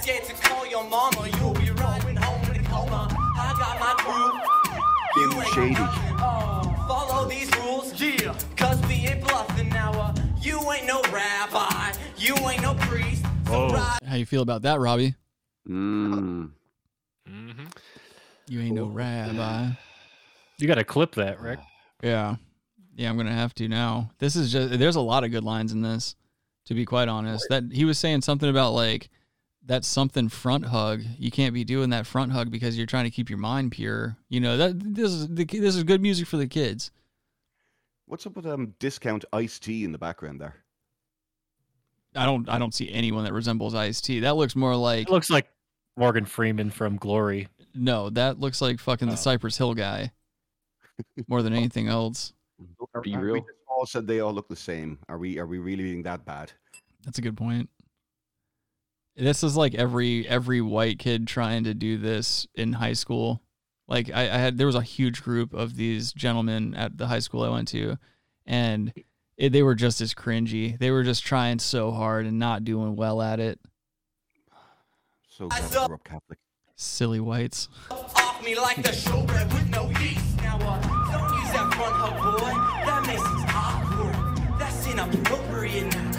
scared 0.06 0.24
to 0.24 0.34
call 0.36 0.68
your 0.68 0.84
mama. 0.84 1.28
You'll 1.40 1.54
be 1.56 1.72
riding 1.72 2.16
home 2.16 2.52
in 2.52 2.64
a 2.64 2.70
coma. 2.70 3.08
I 3.36 3.56
got 3.58 3.80
my 3.80 3.96
crew. 3.98 5.20
You 5.20 5.42
ain't 5.42 5.48
Shady. 5.48 5.74
nothing. 5.74 6.16
Oh, 6.20 6.86
follow 6.88 7.28
these 7.28 7.50
rules. 7.58 8.00
Yeah. 8.00 8.38
Cause 8.56 8.80
we 8.86 8.94
ain't 9.08 9.22
bluffing 9.22 9.70
now. 9.70 9.92
Uh, 9.94 10.14
you 10.40 10.60
ain't 10.72 10.86
no 10.86 11.02
rabbi. 11.12 11.94
You 12.18 12.36
ain't 12.48 12.62
no 12.62 12.76
priest. 12.76 13.26
So 13.48 13.70
ride 13.70 13.98
How 14.08 14.16
you 14.16 14.28
feel 14.28 14.44
about 14.44 14.62
that, 14.62 14.80
Robbie? 14.80 15.16
mm-hmm 15.68 16.46
You 18.48 18.62
ain't 18.62 18.76
no 18.76 18.86
rabbi. 18.86 19.72
You 20.60 20.68
got 20.68 20.76
to 20.76 20.84
clip 20.84 21.16
that, 21.16 21.42
Rick. 21.42 21.58
Yeah. 22.04 22.36
Yeah, 22.96 23.10
I'm 23.10 23.18
gonna 23.18 23.34
have 23.34 23.56
to 23.56 23.68
now. 23.68 24.12
This 24.20 24.36
is 24.36 24.52
just 24.52 24.78
there's 24.78 24.98
a 24.98 25.02
lot 25.02 25.24
of 25.24 25.32
good 25.32 25.44
lines 25.44 25.72
in 25.72 25.82
this, 25.82 26.16
to 26.66 26.76
be 26.76 26.86
quite 26.86 27.08
honest. 27.08 27.48
That 27.50 27.64
he 27.72 27.86
was 27.86 27.98
saying 27.98 28.22
something 28.22 28.50
about 28.50 28.74
like 28.74 29.10
that 29.66 29.84
something 29.86 30.30
front 30.30 30.66
hug. 30.66 31.02
You 31.18 31.32
can't 31.32 31.54
be 31.54 31.64
doing 31.64 31.90
that 31.90 32.06
front 32.06 32.32
hug 32.32 32.52
because 32.52 32.78
you're 32.78 32.86
trying 32.86 33.06
to 33.06 33.10
keep 33.10 33.30
your 33.30 33.40
mind 33.40 33.72
pure. 33.72 34.18
You 34.30 34.40
know, 34.40 34.58
that 34.58 34.80
this 34.96 35.12
is 35.12 35.28
the, 35.28 35.46
this 35.46 35.76
is 35.76 35.84
good 35.84 36.02
music 36.02 36.28
for 36.28 36.38
the 36.38 36.48
kids. 36.48 36.92
What's 38.08 38.26
up 38.28 38.36
with 38.36 38.46
um 38.46 38.76
discount 38.80 39.26
Ice-T 39.34 39.84
in 39.84 39.92
the 39.92 39.98
background 39.98 40.40
there? 40.40 40.56
I 42.16 42.26
don't 42.26 42.48
I 42.48 42.60
don't 42.60 42.74
see 42.74 42.92
anyone 42.92 43.24
that 43.26 43.34
resembles 43.34 43.74
Ice-T. 43.76 44.22
That 44.22 44.36
looks 44.36 44.56
more 44.56 44.76
like 44.76 45.08
It 45.08 45.12
looks 45.12 45.30
like 45.30 45.48
Morgan 45.98 46.26
Freeman 46.26 46.70
from 46.70 46.98
Glory. 46.98 47.48
no, 47.74 48.10
that 48.12 48.40
looks 48.40 48.62
like 48.62 48.80
fucking 48.80 49.10
the 49.10 49.18
Cypress 49.18 49.58
Hill 49.58 49.74
guy. 49.74 50.12
More 51.28 51.42
than 51.42 51.54
anything 51.54 51.88
else. 51.90 52.34
Be 53.04 53.14
Are 53.16 53.20
we 53.20 53.26
real. 53.26 53.36
just 53.38 53.50
all 53.68 53.86
said 53.86 54.08
they 54.08 54.22
all 54.22 54.32
look 54.34 54.48
the 54.48 54.56
same. 54.56 54.98
Are 55.10 55.18
we 55.18 55.38
are 55.40 55.46
we 55.48 55.58
really 55.58 55.84
being 55.84 56.04
that 56.04 56.24
bad? 56.26 56.52
That's 57.04 57.18
a 57.18 57.22
good 57.22 57.36
point. 57.36 57.70
This 59.18 59.44
is 59.44 59.56
like 59.56 59.74
every 59.76 60.28
every 60.28 60.62
white 60.62 61.00
kid 61.00 61.28
trying 61.28 61.64
to 61.64 61.74
do 61.74 61.98
this 61.98 62.48
in 62.56 62.74
high 62.74 62.94
school. 62.94 63.42
Like 63.88 64.12
I, 64.14 64.24
I 64.24 64.38
had 64.38 64.58
there 64.58 64.68
was 64.68 64.76
a 64.76 64.82
huge 64.82 65.24
group 65.24 65.54
of 65.54 65.76
these 65.78 66.12
gentlemen 66.12 66.74
at 66.76 66.98
the 66.98 67.08
high 67.08 67.20
school 67.20 67.44
I 67.44 67.50
went 67.50 67.70
to, 67.70 67.98
and 68.46 68.92
it, 69.38 69.52
they 69.52 69.64
were 69.64 69.76
just 69.76 70.02
as 70.02 70.14
cringy. 70.14 70.78
They 70.78 70.92
were 70.92 71.04
just 71.04 71.24
trying 71.24 71.60
so 71.60 71.92
hard 71.92 72.26
and 72.26 72.40
not 72.40 72.66
doing 72.66 72.96
well 72.96 73.22
at 73.22 73.40
it. 73.40 73.60
So 75.30 75.48
glad 75.48 75.64
I 75.64 75.86
grew 75.88 75.96
up 75.96 76.04
Catholic. 76.04 76.40
Silly 76.76 77.22
whites. 77.22 77.70
off 77.90 78.44
me 78.44 78.56
like 78.56 78.78
the 78.78 78.90
showbread 78.90 79.54
with 79.54 79.70
no 79.70 79.90
yeast. 80.02 80.38
Now, 80.42 80.58
uh, 80.58 80.82
don't 81.12 81.40
use 81.40 81.52
that 81.54 81.74
front 81.74 81.96
hug, 81.96 82.40
boy. 82.40 82.86
That 82.86 83.08
makes 83.08 83.22
things 83.22 83.44
awkward. 83.54 84.60
That's 84.60 84.88
inappropriate 84.88 85.94
now. 85.94 86.15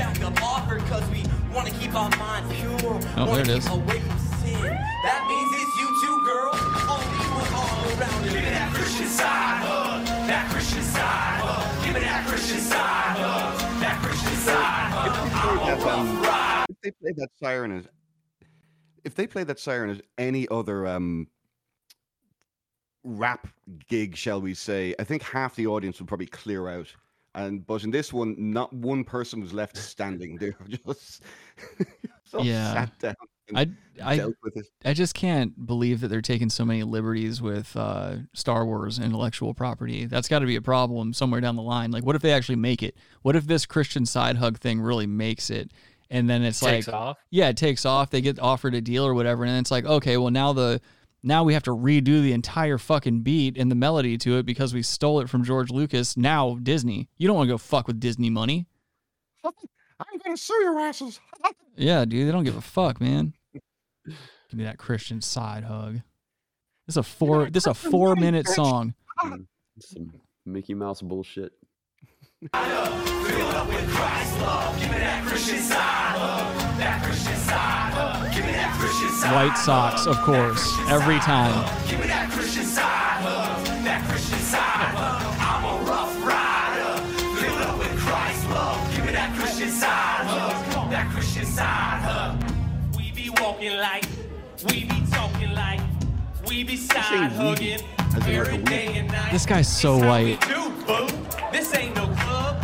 You 0.00 0.06
back 0.06 0.22
up 0.24 0.42
offer 0.42 0.78
cause 0.88 1.04
we 1.10 1.22
want 1.54 1.68
to 1.68 1.74
keep 1.74 1.94
our 1.94 2.08
minds 2.16 2.50
pure. 2.54 2.72
Oh, 2.80 3.26
wanna 3.26 3.32
there 3.32 3.40
it 3.42 3.46
keep 3.46 3.56
is. 3.58 3.66
away 3.68 4.00
from 4.00 4.18
sin. 4.40 4.62
That 4.62 5.26
means 5.28 5.50
it's 5.60 5.76
you 5.76 5.88
too, 6.00 6.24
girl. 6.24 6.50
Only 6.88 7.20
one 7.36 7.52
all 7.52 7.84
around 8.00 8.24
you. 8.24 8.30
Give 8.32 8.40
me 8.42 8.48
that 8.48 8.72
Christian 8.72 9.06
side 9.08 9.62
hug. 9.62 10.06
That 10.06 10.50
Christian 10.50 10.82
side 10.82 11.40
hug. 11.42 11.84
Give 11.84 11.94
me 11.94 12.00
that 12.00 12.26
Christian 12.26 12.60
side 12.60 13.16
hug. 13.18 13.58
That 13.80 14.02
Christian 14.02 14.36
side 14.36 14.90
hug. 14.90 15.10
If 15.68 15.68
they 15.68 15.90
played 15.92 16.16
that, 16.26 16.66
if 16.70 16.76
they 16.82 16.90
played 16.92 17.16
that 17.16 17.30
siren 17.38 17.72
as 17.72 17.88
if 19.04 19.14
they 19.14 19.26
played 19.26 19.46
that 19.48 19.60
siren 19.60 19.90
as 19.90 20.00
any 20.16 20.48
other 20.48 20.86
um 20.86 21.28
rap 23.04 23.48
gig, 23.88 24.16
shall 24.16 24.40
we 24.40 24.54
say, 24.54 24.94
I 24.98 25.04
think 25.04 25.22
half 25.22 25.56
the 25.56 25.66
audience 25.66 25.98
would 25.98 26.08
probably 26.08 26.26
clear 26.26 26.68
out. 26.68 26.94
And 27.34 27.64
but 27.66 27.84
in 27.84 27.90
this 27.90 28.12
one, 28.12 28.34
not 28.38 28.72
one 28.72 29.04
person 29.04 29.40
was 29.40 29.52
left 29.52 29.76
standing. 29.76 30.36
They 30.36 30.50
were 30.50 30.66
just 30.68 31.22
so 32.24 32.42
Yeah. 32.42 32.72
sat 32.72 32.98
down. 32.98 33.14
I 33.54 33.68
I 34.02 34.16
dealt 34.16 34.34
with 34.44 34.56
it. 34.56 34.66
I 34.84 34.94
just 34.94 35.14
can't 35.14 35.66
believe 35.66 36.00
that 36.00 36.08
they're 36.08 36.20
taking 36.22 36.50
so 36.50 36.64
many 36.64 36.82
liberties 36.84 37.42
with 37.42 37.76
uh, 37.76 38.16
Star 38.32 38.64
Wars 38.64 38.98
intellectual 39.00 39.54
property. 39.54 40.06
That's 40.06 40.28
got 40.28 40.38
to 40.40 40.46
be 40.46 40.54
a 40.56 40.62
problem 40.62 41.12
somewhere 41.12 41.40
down 41.40 41.56
the 41.56 41.62
line. 41.62 41.90
Like, 41.90 42.04
what 42.04 42.14
if 42.14 42.22
they 42.22 42.32
actually 42.32 42.56
make 42.56 42.82
it? 42.82 42.96
What 43.22 43.34
if 43.34 43.46
this 43.46 43.66
Christian 43.66 44.06
side 44.06 44.36
hug 44.36 44.58
thing 44.58 44.80
really 44.80 45.06
makes 45.08 45.50
it? 45.50 45.72
And 46.10 46.28
then 46.30 46.42
it's 46.42 46.60
Takes 46.60 46.86
like, 46.88 46.94
off? 46.94 47.18
yeah, 47.30 47.48
it 47.48 47.56
takes 47.56 47.84
off. 47.84 48.10
They 48.10 48.20
get 48.20 48.38
offered 48.38 48.74
a 48.74 48.80
deal 48.80 49.04
or 49.04 49.14
whatever, 49.14 49.42
and 49.44 49.50
then 49.52 49.60
it's 49.60 49.70
like, 49.70 49.84
okay, 49.84 50.16
well 50.16 50.30
now 50.30 50.52
the 50.52 50.80
now 51.22 51.44
we 51.44 51.54
have 51.54 51.62
to 51.64 51.70
redo 51.70 52.22
the 52.22 52.32
entire 52.32 52.78
fucking 52.78 53.20
beat 53.22 53.56
and 53.58 53.70
the 53.70 53.74
melody 53.74 54.16
to 54.18 54.38
it 54.38 54.46
because 54.46 54.72
we 54.74 54.82
stole 54.82 55.20
it 55.20 55.28
from 55.28 55.44
George 55.44 55.70
Lucas. 55.70 56.16
Now 56.16 56.58
Disney, 56.62 57.08
you 57.18 57.26
don't 57.26 57.36
want 57.36 57.48
to 57.48 57.52
go 57.54 57.58
fuck 57.58 57.86
with 57.86 58.00
Disney 58.00 58.30
money. 58.30 58.66
I'm 59.44 60.18
gonna 60.24 60.36
sue 60.36 60.54
your 60.62 60.78
asses. 60.80 61.20
Yeah, 61.76 62.04
dude, 62.04 62.28
they 62.28 62.32
don't 62.32 62.44
give 62.44 62.56
a 62.58 62.60
fuck, 62.60 63.00
man. 63.00 63.32
Give 64.04 64.14
me 64.52 64.64
that 64.64 64.76
Christian 64.76 65.22
side 65.22 65.64
hug. 65.64 65.94
This 66.86 66.94
is 66.94 66.96
a 66.98 67.02
four. 67.02 67.48
This 67.48 67.62
is 67.62 67.68
a 67.68 67.74
four 67.90 68.16
minute 68.16 68.46
song. 68.48 68.92
Mm, 69.24 69.46
Some 69.78 70.12
Mickey 70.44 70.74
Mouse 70.74 71.00
bullshit. 71.00 71.52
White 79.30 79.56
socks, 79.58 80.06
of 80.06 80.16
course, 80.22 80.74
every 80.88 81.18
time. 81.18 81.52
Give 81.86 82.00
me 82.00 82.06
that 82.06 82.30
Christian 82.32 82.64
side 82.64 83.20
hug. 83.20 83.66
That 83.84 84.08
Christian 84.08 84.38
side 84.38 84.94
hug. 84.96 85.22
I'm 85.38 85.64
a 85.64 85.84
rough 85.84 86.24
rider. 86.24 87.02
Filled 87.38 87.60
up 87.60 87.78
with 87.78 87.98
Christ 87.98 88.48
love. 88.48 88.96
Give 88.96 89.04
me 89.04 89.12
that 89.12 89.36
Christian 89.38 89.68
side 89.68 90.24
hug. 90.24 90.90
That 90.90 91.10
Christian 91.12 91.44
side 91.44 92.00
hug. 92.00 92.42
We 92.96 93.12
be 93.12 93.28
walking 93.38 93.76
like, 93.76 94.06
we 94.64 94.84
be 94.84 95.02
talking 95.10 95.52
like, 95.52 95.80
we 96.48 96.64
be 96.64 96.76
side 96.76 97.32
hugging 97.32 97.82
every 98.26 98.56
day 98.62 98.96
and 98.96 99.08
night. 99.08 99.30
This 99.30 99.44
guy's 99.44 99.68
so 99.68 99.98
white. 99.98 100.42
Do, 101.52 101.58
boo. 101.58 101.58
This 101.58 101.74
ain't 101.76 101.94
no 101.96 102.06
club, 102.06 102.62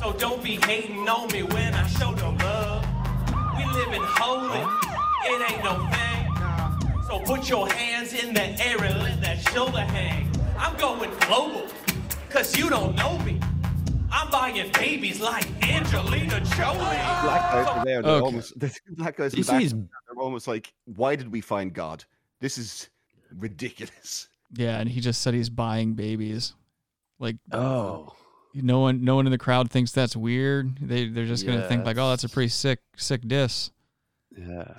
so 0.00 0.12
don't 0.12 0.42
be 0.42 0.56
hating 0.56 1.08
on 1.08 1.28
me 1.32 1.42
when 1.42 1.74
I 1.74 1.86
show 1.88 2.12
no 2.12 2.30
love. 2.44 2.86
We 3.56 3.64
living 3.64 4.02
holy, 4.04 4.60
it 5.24 5.50
ain't 5.50 5.64
no 5.64 5.88
thing. 5.90 7.04
So 7.06 7.20
put 7.20 7.48
your 7.48 7.68
hands 7.72 8.12
in 8.12 8.34
the 8.34 8.42
air 8.64 8.82
and 8.84 8.98
let 9.02 9.20
that 9.22 9.38
shoulder 9.52 9.80
hang. 9.80 10.30
I'm 10.58 10.76
going 10.76 11.10
global, 11.20 11.66
cause 12.30 12.56
you 12.56 12.68
don't 12.68 12.94
know 12.96 13.18
me. 13.20 13.40
I'm 14.10 14.30
buying 14.30 14.70
babies 14.72 15.20
like 15.20 15.46
Angelina 15.62 16.40
Jolie. 16.40 16.78
Black 16.78 17.52
guys 17.52 17.66
are 17.66 17.84
there. 17.84 18.02
They're 18.02 18.12
Okay. 18.12 18.24
almost 18.24 18.58
the 18.60 18.74
black 18.96 19.16
guys 19.16 19.34
in 19.34 19.42
back. 19.42 19.60
see 19.62 19.68
They're 19.68 20.18
almost 20.22 20.48
like, 20.48 20.72
why 20.86 21.14
did 21.16 21.30
we 21.30 21.40
find 21.40 21.72
God? 21.72 22.04
This 22.40 22.56
is 22.58 22.88
ridiculous. 23.36 24.28
Yeah, 24.54 24.80
and 24.80 24.88
he 24.88 25.00
just 25.00 25.20
said 25.20 25.34
he's 25.34 25.50
buying 25.50 25.92
babies. 25.94 26.54
Like, 27.18 27.36
Oh. 27.52 28.14
no 28.54 28.80
one, 28.80 29.04
no 29.04 29.16
one 29.16 29.26
in 29.26 29.32
the 29.32 29.38
crowd 29.38 29.70
thinks 29.70 29.92
that's 29.92 30.16
weird. 30.16 30.78
They, 30.80 31.08
they're 31.08 31.26
just 31.26 31.46
gonna 31.46 31.66
think 31.68 31.84
like, 31.84 31.96
oh, 31.98 32.10
that's 32.10 32.24
a 32.24 32.28
pretty 32.28 32.48
sick, 32.48 32.80
sick 32.96 33.22
diss. 33.26 33.70
Yeah. 34.36 34.74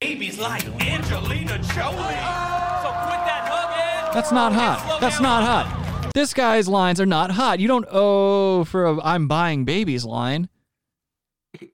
Babies 0.00 0.38
like 0.38 0.64
Angelina 0.80 1.58
Jolie. 1.58 1.62
So 1.64 2.90
quit 2.90 3.20
that 3.24 3.48
hugging. 3.50 4.14
That's 4.14 4.32
not 4.32 4.52
hot. 4.52 4.98
That's 5.00 5.20
not 5.20 5.42
hot. 5.44 6.10
This 6.14 6.32
guy's 6.34 6.68
lines 6.68 7.00
are 7.00 7.06
not 7.06 7.30
hot. 7.30 7.58
You 7.58 7.68
don't 7.68 7.86
owe 7.90 8.64
for 8.64 8.84
a 8.86 9.02
"I'm 9.02 9.26
buying 9.28 9.64
babies" 9.64 10.04
line. 10.04 10.48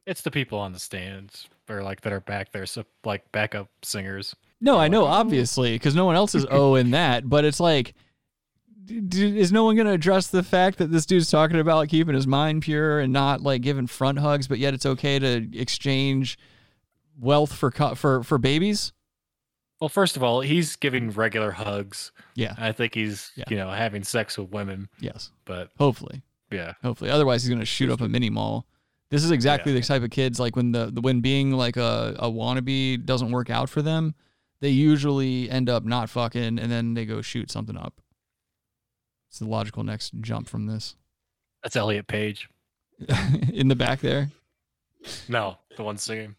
It's 0.06 0.22
the 0.22 0.30
people 0.30 0.58
on 0.58 0.72
the 0.72 0.78
stands 0.78 1.48
or 1.68 1.82
like 1.82 2.00
that 2.02 2.12
are 2.12 2.20
back 2.20 2.52
there, 2.52 2.66
so 2.66 2.84
like 3.04 3.30
backup 3.32 3.68
singers. 3.82 4.34
No, 4.60 4.78
I 4.78 4.88
know, 4.88 5.04
obviously, 5.06 5.72
because 5.74 5.94
no 5.94 6.04
one 6.04 6.16
else 6.16 6.34
is 6.34 6.46
O 6.50 6.74
in 6.74 6.90
that. 6.92 7.28
But 7.28 7.44
it's 7.44 7.60
like, 7.60 7.88
d- 7.88 7.92
d- 7.92 7.94
is 8.90 9.52
no 9.52 9.64
one 9.64 9.76
going 9.76 9.86
to 9.86 9.92
address 9.92 10.26
the 10.28 10.42
fact 10.42 10.78
that 10.78 10.90
this 10.90 11.06
dude's 11.06 11.30
talking 11.30 11.58
about 11.58 11.88
keeping 11.88 12.14
his 12.14 12.26
mind 12.26 12.62
pure 12.62 13.00
and 13.00 13.12
not 13.12 13.40
like 13.42 13.62
giving 13.62 13.86
front 13.86 14.18
hugs, 14.18 14.48
but 14.48 14.58
yet 14.58 14.74
it's 14.74 14.86
okay 14.86 15.18
to 15.18 15.48
exchange 15.58 16.38
wealth 17.18 17.52
for 17.52 17.70
for 17.94 18.22
for 18.22 18.38
babies? 18.38 18.92
Well, 19.80 19.88
first 19.88 20.16
of 20.16 20.22
all, 20.22 20.42
he's 20.42 20.76
giving 20.76 21.10
regular 21.10 21.52
hugs. 21.52 22.12
Yeah. 22.34 22.54
I 22.58 22.72
think 22.72 22.94
he's 22.94 23.32
Yeah. 23.36 23.44
you 23.48 23.56
know 23.56 23.70
having 23.70 24.02
sex 24.04 24.36
with 24.36 24.50
women. 24.50 24.88
Yes, 25.00 25.30
But 25.44 25.70
hopefully, 25.78 26.22
yeah, 26.50 26.74
hopefully. 26.82 27.10
Otherwise, 27.10 27.42
he's 27.42 27.48
going 27.48 27.60
to 27.60 27.66
shoot 27.66 27.90
up 27.90 28.00
a 28.00 28.08
mini 28.08 28.28
mall. 28.28 28.66
This 29.10 29.24
is 29.24 29.30
exactly 29.30 29.72
the 29.72 29.80
type 29.80 30.02
of 30.02 30.10
kids 30.10 30.38
like 30.38 30.54
when 30.54 30.72
the, 30.72 30.90
the 30.92 31.00
when 31.00 31.20
being 31.20 31.52
like 31.52 31.76
a, 31.76 32.14
a 32.18 32.30
wannabe 32.30 33.04
doesn't 33.04 33.30
work 33.32 33.50
out 33.50 33.68
for 33.68 33.82
them, 33.82 34.14
they 34.60 34.68
usually 34.68 35.50
end 35.50 35.68
up 35.68 35.84
not 35.84 36.08
fucking 36.10 36.58
and 36.58 36.70
then 36.70 36.94
they 36.94 37.04
go 37.06 37.20
shoot 37.22 37.50
something 37.50 37.76
up. 37.76 38.00
It's 39.30 39.38
the 39.38 39.46
logical 39.46 39.84
next 39.84 40.12
jump 40.20 40.48
from 40.48 40.66
this. 40.66 40.96
that's 41.62 41.76
Elliot 41.76 42.08
Page. 42.08 42.48
in 43.52 43.68
the 43.68 43.76
back 43.76 44.00
there. 44.00 44.28
No, 45.28 45.56
the 45.76 45.84
one 45.84 45.96
singing. 45.98 46.34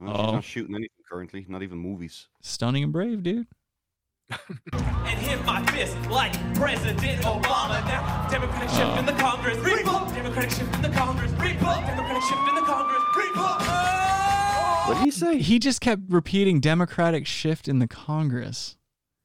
Well, 0.00 0.14
she's 0.14 0.26
Oh. 0.26 0.32
not 0.32 0.44
shooting 0.44 0.74
anything 0.74 1.04
currently, 1.08 1.44
not 1.48 1.62
even 1.62 1.78
movies. 1.78 2.28
Stunning 2.40 2.82
and 2.82 2.92
brave, 2.92 3.22
dude. 3.22 3.46
and 4.30 5.18
hit 5.18 5.44
my 5.44 5.64
fist 5.66 5.96
like 6.08 6.32
President 6.54 7.22
Obama. 7.22 7.84
Now, 7.84 8.26
Democratic 8.30 8.70
shift 8.70 8.80
oh. 8.82 8.98
in 8.98 9.06
the 9.06 9.12
Congress. 9.12 9.58
Revolt. 9.58 10.14
Democratic 10.14 10.50
shift 10.50 10.74
in 10.74 10.82
the 10.82 10.88
Congress. 10.88 11.30
Revolt. 11.32 11.80
Democratic 11.86 12.22
shift 12.22 12.48
in 12.48 12.54
the 12.54 12.62
Congress. 12.62 13.02
Revolt. 13.16 13.60
What 14.88 14.94
did 14.94 15.04
he 15.04 15.10
say? 15.10 15.38
He 15.38 15.58
just 15.58 15.80
kept 15.80 16.02
repeating 16.08 16.58
Democratic 16.60 17.26
shift 17.26 17.68
in 17.68 17.80
the 17.80 17.86
Congress. 17.86 18.76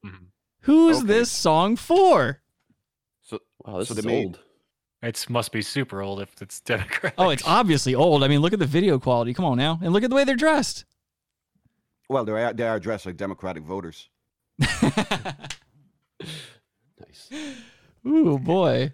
Mm-hmm. 0.04 0.24
Who's 0.60 1.04
this 1.04 1.30
song 1.30 1.76
for? 1.76 2.42
So, 3.26 3.40
wow, 3.64 3.78
this 3.78 3.88
so 3.88 3.94
is 3.94 4.04
made- 4.06 4.24
old. 4.26 4.38
It 5.02 5.26
must 5.28 5.52
be 5.52 5.60
super 5.62 6.00
old 6.00 6.20
if 6.22 6.40
it's 6.40 6.60
Democrat. 6.60 7.12
Oh, 7.18 7.28
it's 7.28 7.42
obviously 7.46 7.94
old. 7.94 8.24
I 8.24 8.28
mean, 8.28 8.40
look 8.40 8.52
at 8.54 8.58
the 8.58 8.66
video 8.66 8.98
quality. 8.98 9.34
Come 9.34 9.44
on 9.44 9.58
now. 9.58 9.78
And 9.82 9.92
look 9.92 10.02
at 10.02 10.10
the 10.10 10.16
way 10.16 10.24
they're 10.24 10.34
dressed. 10.36 10.84
Well, 12.08 12.24
they 12.24 12.32
are, 12.32 12.52
they 12.54 12.66
are 12.66 12.80
dressed 12.80 13.04
like 13.06 13.16
Democratic 13.16 13.62
voters. 13.62 14.08
Nice. 16.98 17.30
Ooh, 18.06 18.38
boy. 18.38 18.92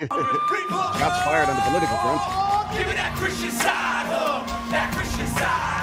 Shots 0.00 0.08
fired 1.24 1.48
on 1.48 1.56
the 1.56 1.62
political 1.62 1.96
front. 1.96 2.20
Give 2.76 2.86
me 2.86 2.92
that 2.94 3.12
Christian 3.18 3.50
side 3.50 4.06
hug. 4.06 4.46
That 4.70 4.94
Christian 4.94 5.26
side 5.34 5.77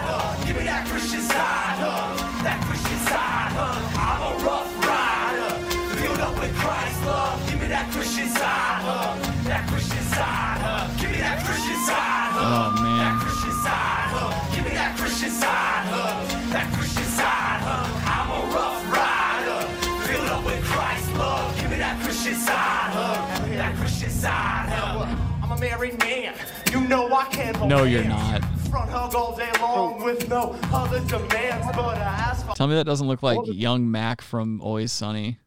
I'm 18.08 18.30
a 18.30 18.54
rough 18.54 18.92
rider. 18.92 19.68
Filled 20.08 20.28
up 20.30 20.46
with 20.46 20.64
Christ's 20.64 21.10
book. 21.12 21.56
Give 21.58 21.70
me 21.72 21.78
that 21.78 22.00
Christian 22.04 22.36
side, 22.36 22.92
hook. 22.94 23.50
That 23.58 23.76
Christian 23.76 24.10
side 24.10 24.70
hook. 24.70 25.08
I'm 25.44 25.52
a 25.52 25.60
married 25.60 26.00
man. 26.00 26.34
You 26.72 26.82
know 26.82 27.12
I 27.14 27.26
can't 27.26 27.56
hold 27.56 27.70
No, 27.70 27.84
you're 27.84 28.04
hands. 28.04 28.42
not. 28.42 28.70
Front 28.70 28.90
hug 28.92 29.16
all 29.16 29.36
day 29.36 29.50
long 29.62 30.04
with 30.04 30.28
no 30.30 30.56
other 30.74 31.00
demands 31.02 31.68
but 31.76 31.98
a 31.98 32.02
ask 32.02 32.46
for 32.46 32.54
Tell 32.56 32.68
me 32.68 32.76
that 32.76 32.86
doesn't 32.86 33.08
look 33.08 33.24
like 33.24 33.40
young 33.46 33.90
Mac 33.90 34.22
from 34.22 34.62
Always 34.62 34.92
Sunny. 34.92 35.40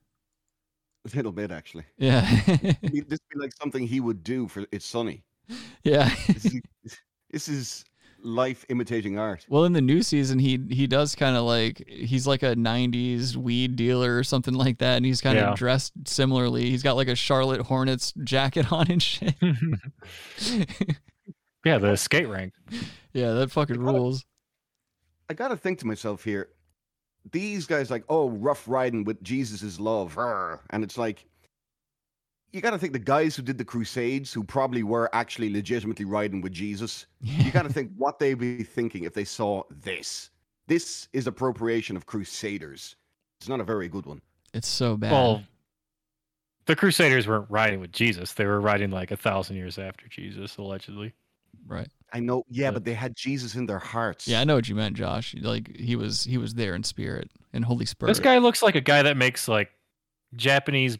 A 1.06 1.08
little 1.16 1.32
bit, 1.32 1.50
actually. 1.50 1.84
Yeah. 1.96 2.28
It'd 2.48 2.80
this 3.08 3.18
would 3.20 3.38
be 3.38 3.40
like 3.40 3.52
something 3.60 3.86
he 3.86 4.00
would 4.00 4.22
do 4.24 4.48
for 4.48 4.64
It's 4.72 4.86
Sunny. 4.86 5.24
Yeah. 5.84 6.14
This 6.26 6.44
is, 6.46 6.60
this 7.30 7.48
is 7.48 7.84
life 8.22 8.64
imitating 8.68 9.16
art. 9.18 9.46
Well, 9.48 9.64
in 9.64 9.72
the 9.72 9.80
new 9.80 10.02
season, 10.02 10.38
he 10.40 10.58
he 10.70 10.86
does 10.88 11.14
kind 11.14 11.36
of 11.36 11.44
like 11.44 11.84
he's 11.88 12.26
like 12.26 12.42
a 12.42 12.54
'90s 12.56 13.36
weed 13.36 13.76
dealer 13.76 14.18
or 14.18 14.24
something 14.24 14.54
like 14.54 14.78
that, 14.78 14.96
and 14.96 15.06
he's 15.06 15.20
kind 15.20 15.38
of 15.38 15.44
Yeah. 15.50 15.54
dressed 15.54 15.92
similarly. 16.06 16.68
He's 16.68 16.82
got 16.82 16.96
like 16.96 17.08
a 17.08 17.14
Charlotte 17.14 17.60
Hornets 17.62 18.12
jacket 18.24 18.72
on 18.72 18.90
and 18.90 19.02
shit. 19.02 19.34
Yeah, 21.64 21.78
the 21.78 21.96
skate 21.96 22.28
rink. 22.28 22.54
yeah, 23.12 23.32
that 23.32 23.50
fucking 23.50 23.80
rules. 23.80 24.24
I 25.28 25.34
got 25.34 25.48
to 25.48 25.56
think 25.56 25.78
to 25.80 25.86
myself 25.86 26.24
here, 26.24 26.48
these 27.32 27.66
guys 27.66 27.90
like, 27.90 28.04
oh, 28.08 28.30
rough 28.30 28.66
riding 28.68 29.04
with 29.04 29.22
Jesus' 29.22 29.80
love. 29.80 30.16
rrr," 30.16 30.60
And 30.70 30.84
it's 30.84 30.98
like, 30.98 31.24
you 32.52 32.60
got 32.60 32.70
to 32.70 32.78
think 32.78 32.92
the 32.92 32.98
guys 32.98 33.36
who 33.36 33.42
did 33.42 33.58
the 33.58 33.64
Crusades, 33.64 34.32
who 34.32 34.42
probably 34.42 34.82
were 34.82 35.14
actually 35.14 35.52
legitimately 35.52 36.04
riding 36.04 36.40
with 36.40 36.52
Jesus, 36.52 37.06
you 37.20 37.50
got 37.50 37.62
to 37.62 37.72
think 37.72 37.92
what 37.96 38.18
they'd 38.18 38.34
be 38.34 38.62
thinking 38.62 39.04
if 39.04 39.14
they 39.14 39.24
saw 39.24 39.62
this. 39.70 40.30
This 40.66 41.08
is 41.12 41.26
appropriation 41.26 41.96
of 41.96 42.06
Crusaders. 42.06 42.96
It's 43.40 43.48
not 43.48 43.60
a 43.60 43.64
very 43.64 43.88
good 43.88 44.06
one. 44.06 44.20
It's 44.54 44.68
so 44.68 44.96
bad. 44.96 45.12
Well, 45.12 45.42
the 46.66 46.76
Crusaders 46.76 47.26
weren't 47.26 47.50
riding 47.50 47.80
with 47.80 47.92
Jesus. 47.92 48.34
They 48.34 48.44
were 48.44 48.60
riding 48.60 48.90
like 48.90 49.10
a 49.10 49.16
thousand 49.16 49.56
years 49.56 49.78
after 49.78 50.08
Jesus, 50.08 50.56
allegedly. 50.56 51.14
right. 51.66 51.88
I 52.12 52.20
know, 52.20 52.44
yeah, 52.48 52.70
but 52.70 52.84
they 52.84 52.94
had 52.94 53.14
Jesus 53.16 53.54
in 53.54 53.66
their 53.66 53.78
hearts. 53.78 54.26
Yeah, 54.26 54.40
I 54.40 54.44
know 54.44 54.54
what 54.54 54.68
you 54.68 54.74
meant, 54.74 54.96
Josh. 54.96 55.34
Like 55.40 55.76
he 55.76 55.94
was 55.96 56.24
he 56.24 56.38
was 56.38 56.54
there 56.54 56.74
in 56.74 56.82
spirit 56.82 57.30
and 57.52 57.64
Holy 57.64 57.84
Spirit. 57.84 58.10
This 58.10 58.20
guy 58.20 58.38
looks 58.38 58.62
like 58.62 58.74
a 58.74 58.80
guy 58.80 59.02
that 59.02 59.16
makes 59.16 59.46
like 59.48 59.70
Japanese 60.34 60.98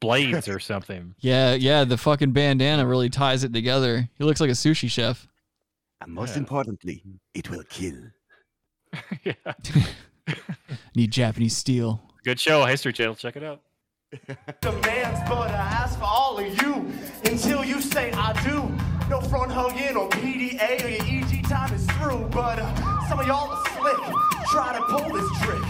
blades 0.00 0.48
or 0.48 0.58
something. 0.58 1.14
Yeah, 1.20 1.54
yeah. 1.54 1.84
The 1.84 1.96
fucking 1.96 2.32
bandana 2.32 2.86
really 2.86 3.10
ties 3.10 3.44
it 3.44 3.52
together. 3.52 4.08
He 4.14 4.24
looks 4.24 4.40
like 4.40 4.50
a 4.50 4.54
sushi 4.54 4.90
chef. 4.90 5.26
And 6.00 6.12
most 6.12 6.36
importantly, 6.36 7.02
it 7.34 7.50
will 7.50 7.64
kill. 7.68 7.96
yeah. 9.24 9.34
Need 10.94 11.10
Japanese 11.10 11.56
steel. 11.56 12.00
Good 12.24 12.40
show, 12.40 12.64
History 12.64 12.92
Channel. 12.92 13.14
Check 13.16 13.36
it 13.36 13.42
out. 13.42 13.60
demands, 14.60 15.20
but 15.28 15.50
I 15.50 15.68
ask 15.82 15.98
for 15.98 16.04
all 16.04 16.38
of 16.38 16.46
you 16.62 16.90
until 17.24 17.64
you 17.64 17.80
say 17.80 18.10
I 18.12 18.32
do. 18.42 18.68
No 19.08 19.20
front 19.20 19.50
hugging 19.52 19.96
or 19.96 20.08
PDA 20.10 20.84
or 20.84 20.88
your 20.88 21.02
EG 21.24 21.44
time 21.48 21.72
is 21.74 21.86
through, 21.92 22.28
but 22.30 22.58
uh, 22.60 23.08
some 23.08 23.18
of 23.20 23.26
y'all 23.26 23.50
are 23.50 23.64
slick. 23.78 24.16
Try 24.50 24.76
to 24.78 24.84
pull 24.84 25.12
this 25.12 25.28
trick. 25.42 25.62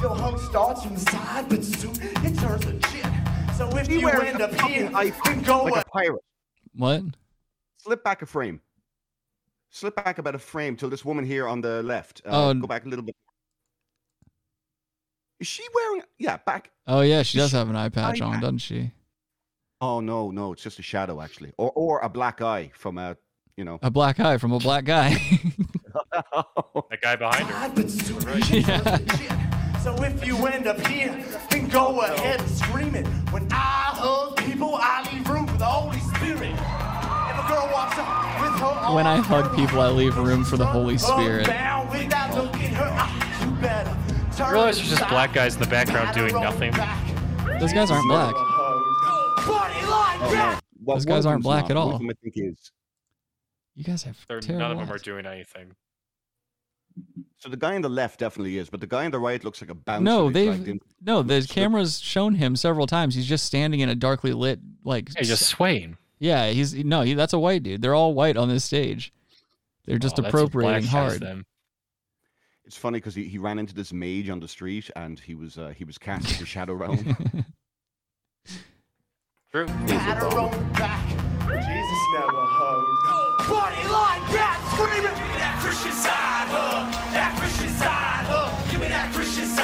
Your 0.00 0.14
hug 0.14 0.38
starts 0.40 0.82
from 0.84 0.94
the 0.94 1.00
side, 1.00 1.48
but 1.48 1.64
soon 1.64 1.92
it 2.24 2.38
turns 2.38 2.64
legit. 2.64 3.06
So 3.56 3.68
if 3.76 3.88
He 3.88 3.98
you 3.98 4.04
wears 4.04 4.22
end 4.22 4.40
a 4.40 4.44
up 4.44 4.54
fucking 4.54 4.74
here, 4.74 4.90
eye 4.94 5.12
then 5.24 5.42
go 5.42 5.64
like 5.64 5.72
away. 5.72 5.80
a 5.80 5.90
pirate. 5.90 6.22
What? 6.74 7.02
Slip 7.78 8.04
back 8.04 8.22
a 8.22 8.26
frame. 8.26 8.60
Slip 9.70 9.96
back 9.96 10.18
about 10.18 10.34
a 10.34 10.38
frame 10.38 10.76
till 10.76 10.88
this 10.88 11.04
woman 11.04 11.24
here 11.24 11.46
on 11.48 11.60
the 11.60 11.82
left. 11.82 12.22
Uh, 12.24 12.48
Oh, 12.50 12.54
go 12.54 12.66
back 12.68 12.84
a 12.84 12.88
little 12.88 13.04
bit. 13.04 13.16
Is 15.40 15.46
she 15.46 15.62
wearing? 15.74 16.02
Yeah, 16.18 16.38
back. 16.38 16.70
Oh 16.86 17.00
yeah, 17.02 17.22
she 17.22 17.38
does 17.38 17.52
have 17.52 17.68
an 17.70 17.76
eye 17.76 17.88
patch 17.90 18.20
eye 18.20 18.24
on, 18.24 18.32
patch. 18.34 18.40
doesn't 18.42 18.58
she? 18.58 18.90
Oh 19.80 20.00
no, 20.00 20.30
no, 20.30 20.52
it's 20.52 20.62
just 20.62 20.78
a 20.78 20.82
shadow 20.82 21.20
actually, 21.20 21.52
or 21.56 21.70
or 21.74 22.00
a 22.00 22.08
black 22.08 22.40
eye 22.42 22.70
from 22.74 22.98
a, 22.98 23.16
you 23.56 23.64
know. 23.64 23.78
A 23.82 23.90
black 23.90 24.18
eye 24.18 24.38
from 24.38 24.52
a 24.52 24.58
black 24.58 24.84
guy. 24.84 25.16
That 26.90 27.00
guy 27.00 27.16
behind 27.16 27.46
her. 27.48 27.68
But 27.74 27.90
soon 27.90 28.16
it 28.18 28.22
turns 28.64 28.86
legit. 28.86 29.38
So 29.82 29.94
if 30.02 30.24
you 30.26 30.46
end 30.46 30.66
up 30.66 30.84
here, 30.86 31.24
then 31.50 31.68
go 31.68 32.00
ahead 32.02 32.40
and 32.40 32.50
scream 32.50 32.94
it. 32.94 33.06
When 33.32 33.48
I 33.50 33.90
hug 33.94 34.36
people, 34.38 34.74
I 34.74 35.08
leave 35.12 35.28
room 35.28 35.46
for 35.46 35.56
the 35.56 35.64
Holy 35.64 35.98
Spirit. 36.00 36.52
If 36.52 37.44
a 37.44 37.48
girl 37.48 37.68
walks 37.72 37.98
up 37.98 38.40
with 38.40 38.60
her 38.60 38.94
when 38.94 39.06
I 39.06 39.16
hug 39.16 39.56
people, 39.56 39.80
I 39.80 39.88
leave 39.88 40.16
room 40.16 40.44
for 40.44 40.56
the 40.56 40.66
Holy 40.66 40.98
Spirit. 40.98 41.46
Down 44.38 44.52
with 44.52 44.54
that 44.54 44.54
look 44.54 44.54
in 44.54 44.54
her 44.54 44.68
eyes, 44.68 44.78
you 44.78 44.84
better 44.88 44.88
I 44.88 44.88
realize 44.88 44.88
there's 44.88 44.98
just 44.98 45.10
black 45.10 45.32
guys 45.32 45.54
in 45.54 45.60
the 45.60 45.66
background 45.66 46.14
doing 46.14 46.34
nothing. 46.40 46.72
Those 47.60 47.72
guys 47.72 47.90
aren't 47.90 48.08
black. 48.08 48.34
Party 48.34 49.86
like 49.86 50.20
Oh, 50.20 50.30
that. 50.32 50.52
no. 50.54 50.60
Well, 50.84 50.96
Those 50.96 51.04
guys 51.04 51.26
aren't 51.26 51.42
black 51.42 51.64
not. 51.64 51.70
at 51.72 51.76
One 51.76 51.86
all. 51.88 51.92
of 51.94 51.98
them 52.00 52.10
I 52.10 52.14
think 52.22 52.34
is. 52.36 52.70
You 53.74 53.84
guys 53.84 54.02
have 54.04 54.16
They're, 54.28 54.40
terrible 54.40 54.60
none 54.60 54.70
of 54.72 54.78
them 54.78 54.92
are 54.94 54.98
doing 54.98 55.26
anything. 55.26 55.72
So 57.38 57.48
the 57.48 57.56
guy 57.56 57.76
on 57.76 57.82
the 57.82 57.88
left 57.88 58.18
definitely 58.18 58.58
is, 58.58 58.68
but 58.70 58.80
the 58.80 58.86
guy 58.88 59.04
on 59.04 59.12
the 59.12 59.20
right 59.20 59.42
looks 59.44 59.60
like 59.60 59.70
a 59.70 59.74
bouncer. 59.74 60.02
No, 60.02 60.30
they 60.30 60.46
dragged 60.46 60.64
they've 60.66 60.80
no. 61.04 61.22
The 61.22 61.46
camera's 61.48 62.00
shown 62.00 62.34
him 62.34 62.56
several 62.56 62.88
times. 62.88 63.14
He's 63.14 63.26
just 63.26 63.44
standing 63.44 63.78
in 63.80 63.88
a 63.88 63.94
darkly 63.94 64.32
lit 64.32 64.58
like. 64.84 65.10
Hey, 65.16 65.24
just 65.24 65.46
swaying. 65.46 65.96
Yeah, 66.18 66.48
he's 66.50 66.74
no. 66.74 67.02
He, 67.02 67.14
that's 67.14 67.32
a 67.32 67.38
white 67.38 67.62
dude. 67.62 67.80
They're 67.82 67.94
all 67.94 68.14
white 68.14 68.36
on 68.36 68.48
this 68.48 68.64
stage. 68.64 69.12
They're 69.84 69.94
oh, 69.96 69.98
just 69.98 70.18
Oh, 70.18 70.22
that's 70.22 70.34
what 70.34 70.50
black 70.50 70.82
appropriating 70.82 70.90
guys 70.90 71.20
hard. 71.20 71.44
Then. 72.68 72.74
It's 72.74 72.76
funny 72.76 72.98
because 72.98 73.14
he, 73.14 73.24
he 73.24 73.38
ran 73.38 73.58
into 73.58 73.74
this 73.74 73.92
mage 73.92 74.28
on 74.28 74.40
the 74.40 74.48
street 74.48 74.90
and 74.96 75.18
he 75.18 75.34
was 75.34 75.58
uh, 75.58 75.72
he 75.76 75.84
was 75.84 75.98
cast 75.98 76.30
as 76.30 76.38
the 76.38 76.46
shadow 76.46 76.74
realm. 76.74 77.16
True. 79.50 79.66
Pat 79.66 80.18
her 80.18 80.26
on 80.38 80.50
the 80.50 80.58
back. 80.74 81.08
Jesus 81.08 82.00
never 82.14 82.44
hugged. 82.44 83.48
Party 83.48 83.88
like 83.88 84.32
that, 84.36 84.60
screaming. 84.74 85.14
Give 85.16 85.28
me 85.28 85.38
that 85.38 85.58
Christian 85.60 85.92
side 85.92 86.48
hug. 86.52 86.92
That 87.14 87.32
Christian 87.38 87.70
side 87.70 88.26
hug. 88.26 88.70
Give 88.70 88.80
me 88.80 88.88
that 88.88 89.12
Christian 89.14 89.46
side 89.46 89.57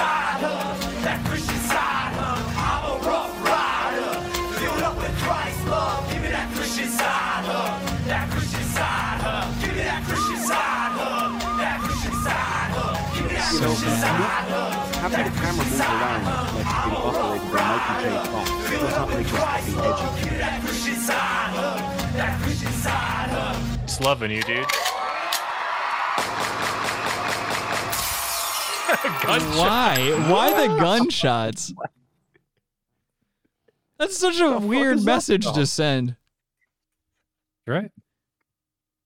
having 14.35 15.25
the 15.25 15.41
camera 15.41 15.65
move 15.65 15.81
around 15.81 16.25
like 16.25 16.65
it's 16.65 16.75
being 16.85 16.97
operated 16.97 17.53
by 17.53 17.69
Michael 17.71 18.01
J. 18.01 18.25
Fox 18.25 18.51
does 18.71 18.97
not 18.97 19.09
make 19.09 19.27
us 19.27 19.33
fucking 19.33 19.79
edgy. 19.79 20.37
That 20.39 20.63
Christian 20.63 20.97
side 20.97 21.51
hug. 21.51 22.15
That 22.15 22.43
Christian 22.43 22.73
side 22.73 23.31
hug. 23.31 23.87
Just 23.87 24.01
loving 24.01 24.31
you, 24.31 24.43
dude. 24.43 24.67
Gunshot. 29.23 29.57
Why? 29.57 29.97
Why 30.29 30.67
the 30.67 30.75
gunshots? 30.81 31.73
That's 33.99 34.19
such 34.19 34.41
a 34.41 34.59
weird 34.59 35.05
message 35.05 35.51
to 35.53 35.67
send. 35.67 36.17
Right. 37.67 37.91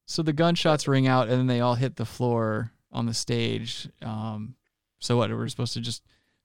So 0.07 0.23
the 0.23 0.33
gunshots 0.33 0.89
ring 0.89 1.07
out, 1.07 1.29
and 1.29 1.39
then 1.39 1.47
they 1.47 1.61
all 1.61 1.75
hit 1.75 1.97
the 1.97 2.07
floor 2.07 2.73
on 2.91 3.07
the 3.07 3.15
stage. 3.15 3.89
Um, 4.03 4.55
so 4.99 5.17
what? 5.17 5.31
We're 5.31 5.49
supposed 5.49 5.75
to 5.75 5.81
just 5.81 6.03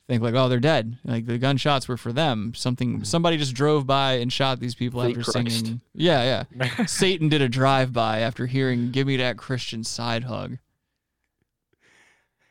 think 0.07 0.21
like, 0.21 0.35
oh, 0.35 0.49
they're 0.49 0.59
dead. 0.59 0.97
Like 1.05 1.25
the 1.25 1.38
gunshots 1.38 1.88
were 1.88 1.97
for 1.97 2.11
them. 2.13 2.53
Something. 2.55 2.95
Mm-hmm. 2.95 3.03
Somebody 3.03 3.38
just 3.38 3.53
drove 3.53 3.85
by 3.88 4.13
and 4.13 4.31
shot 4.31 4.59
these 4.59 4.75
people 4.75 5.01
after 5.01 5.23
Christ. 5.23 5.31
singing. 5.31 5.81
Yeah, 5.93 6.45
yeah. 6.55 6.85
Satan 6.85 7.30
did 7.30 7.41
a 7.41 7.49
drive 7.49 7.93
by 7.93 8.19
after 8.19 8.45
hearing 8.45 8.91
"Give 8.91 9.07
me 9.07 9.17
that 9.17 9.38
Christian 9.38 9.84
side 9.84 10.25
hug." 10.25 10.57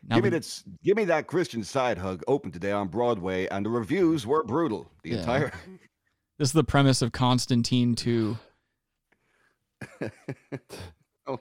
Now 0.09 0.17
give 0.17 0.25
me 0.25 0.31
that, 0.31 0.63
give 0.83 0.97
me 0.97 1.05
that 1.05 1.29
Christian 1.29 1.63
side 1.63 1.99
hug. 1.99 2.25
Opened 2.27 2.55
today 2.55 2.73
on 2.73 2.89
Broadway, 2.89 3.47
and 3.47 3.65
the 3.65 3.71
reviews 3.71 4.27
were 4.27 4.43
brutal. 4.43 4.91
The 5.05 5.11
Yeah. 5.11 5.17
entire. 5.19 5.53
This 6.39 6.49
is 6.49 6.53
the 6.55 6.65
premise 6.65 7.03
of 7.03 7.13
Constantine 7.13 7.95
2. 7.95 8.37
Oh. 11.29 11.39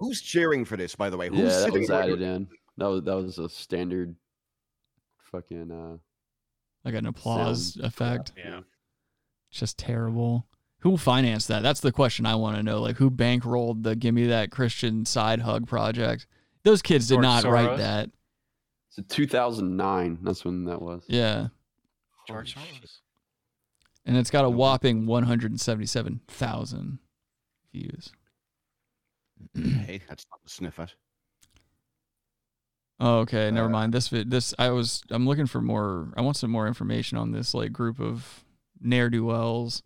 Who's 0.00 0.22
cheering 0.22 0.64
for 0.64 0.76
this, 0.76 0.96
by 0.96 1.10
the 1.10 1.16
way? 1.16 1.28
Who's 1.28 1.38
yeah, 1.40 1.60
that 1.60 1.72
was 1.72 1.90
added 1.90 2.22
in. 2.22 2.48
That 2.78 2.86
was 2.86 3.02
that 3.04 3.16
was 3.16 3.38
a 3.38 3.48
standard 3.48 4.16
fucking 5.30 5.70
uh 5.70 5.98
Like 6.84 6.94
an 6.94 7.06
applause 7.06 7.74
sound 7.74 7.86
effect. 7.86 8.32
Yeah. 8.36 8.60
Just 9.50 9.78
terrible. 9.78 10.46
Who 10.78 10.96
financed 10.96 11.48
that? 11.48 11.62
That's 11.62 11.80
the 11.80 11.92
question 11.92 12.24
I 12.24 12.36
want 12.36 12.56
to 12.56 12.62
know. 12.62 12.80
Like, 12.80 12.96
who 12.96 13.10
bankrolled 13.10 13.82
the 13.82 13.94
"Give 13.94 14.14
Me 14.14 14.28
That 14.28 14.50
Christian 14.50 15.04
Side 15.04 15.40
Hug" 15.40 15.66
project? 15.66 16.26
Those 16.64 16.80
kids 16.80 17.08
did 17.08 17.16
George 17.16 17.22
not 17.22 17.44
write 17.44 17.68
Soros? 17.70 17.76
that. 17.78 18.10
So 18.88 19.02
2009, 19.06 20.18
that's 20.22 20.44
when 20.44 20.64
that 20.64 20.80
was. 20.80 21.04
Yeah, 21.08 21.48
George 22.26 22.54
Soros. 22.54 23.00
and 24.06 24.16
it's 24.16 24.30
got 24.30 24.46
a 24.46 24.50
whopping 24.50 25.04
177,000 25.04 26.98
views. 27.74 28.12
Hey, 29.54 30.00
that's 30.08 30.26
not 30.30 30.42
to 30.42 30.52
sniff 30.52 30.78
at. 30.78 30.94
Oh, 32.98 33.20
okay. 33.20 33.48
Uh, 33.48 33.50
Never 33.50 33.68
mind. 33.68 33.94
This 33.94 34.08
this 34.10 34.54
I 34.58 34.70
was 34.70 35.02
I'm 35.10 35.26
looking 35.26 35.46
for 35.46 35.62
more. 35.62 36.12
I 36.16 36.20
want 36.20 36.36
some 36.36 36.50
more 36.50 36.66
information 36.66 37.16
on 37.16 37.32
this 37.32 37.54
like 37.54 37.72
group 37.72 37.98
of 37.98 38.44
ne'er 38.80 39.08
do 39.08 39.24
wells, 39.24 39.82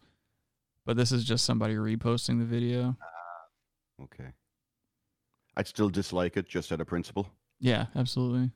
but 0.84 0.96
this 0.96 1.12
is 1.12 1.24
just 1.24 1.44
somebody 1.44 1.74
reposting 1.74 2.38
the 2.38 2.44
video. 2.44 2.96
Okay. 4.02 4.30
I'd 5.56 5.68
still 5.68 5.88
dislike 5.88 6.36
it 6.36 6.48
just 6.48 6.72
out 6.72 6.80
of 6.80 6.88
principle. 6.88 7.28
Yeah, 7.60 7.86
absolutely. 7.94 8.50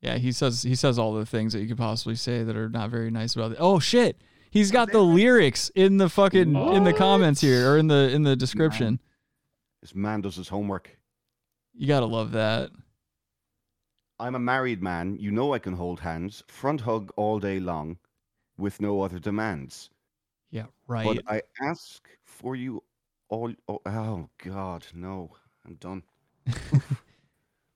Yeah, 0.00 0.16
he 0.16 0.32
says 0.32 0.62
he 0.62 0.74
says 0.74 0.98
all 0.98 1.12
the 1.12 1.26
things 1.26 1.52
that 1.52 1.60
you 1.60 1.68
could 1.68 1.78
possibly 1.78 2.16
say 2.16 2.42
that 2.42 2.56
are 2.56 2.68
not 2.68 2.90
very 2.90 3.10
nice 3.10 3.34
about 3.34 3.52
it. 3.52 3.58
Oh 3.60 3.78
shit. 3.78 4.20
He's 4.52 4.70
got 4.70 4.92
the 4.92 5.00
lyrics 5.00 5.70
in 5.74 5.96
the 5.96 6.10
fucking 6.10 6.54
in 6.54 6.84
the 6.84 6.92
comments 6.92 7.40
here 7.40 7.72
or 7.72 7.78
in 7.78 7.88
the 7.88 8.10
in 8.10 8.22
the 8.22 8.36
description. 8.36 9.00
This 9.80 9.94
man 9.94 10.20
does 10.20 10.36
his 10.36 10.48
homework. 10.48 10.94
You 11.72 11.86
got 11.86 12.00
to 12.00 12.06
love 12.06 12.32
that. 12.32 12.70
I'm 14.20 14.34
a 14.34 14.38
married 14.38 14.82
man. 14.82 15.16
You 15.18 15.30
know 15.30 15.54
I 15.54 15.58
can 15.58 15.72
hold 15.72 16.00
hands. 16.00 16.44
Front 16.48 16.82
hug 16.82 17.10
all 17.16 17.38
day 17.38 17.60
long 17.60 17.96
with 18.58 18.78
no 18.78 19.00
other 19.00 19.18
demands. 19.18 19.88
Yeah, 20.50 20.66
right. 20.86 21.06
But 21.06 21.22
I 21.26 21.40
ask 21.62 22.06
for 22.22 22.54
you 22.54 22.82
all. 23.30 23.54
Oh, 23.68 23.80
oh 23.86 24.28
God, 24.36 24.84
no. 24.92 25.30
I'm 25.64 25.76
done. 25.76 26.02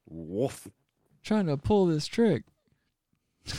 Woof. 0.07 0.69
Trying 1.24 1.47
to 1.47 1.57
pull 1.57 1.86
this 1.86 2.07
trick. 2.07 2.43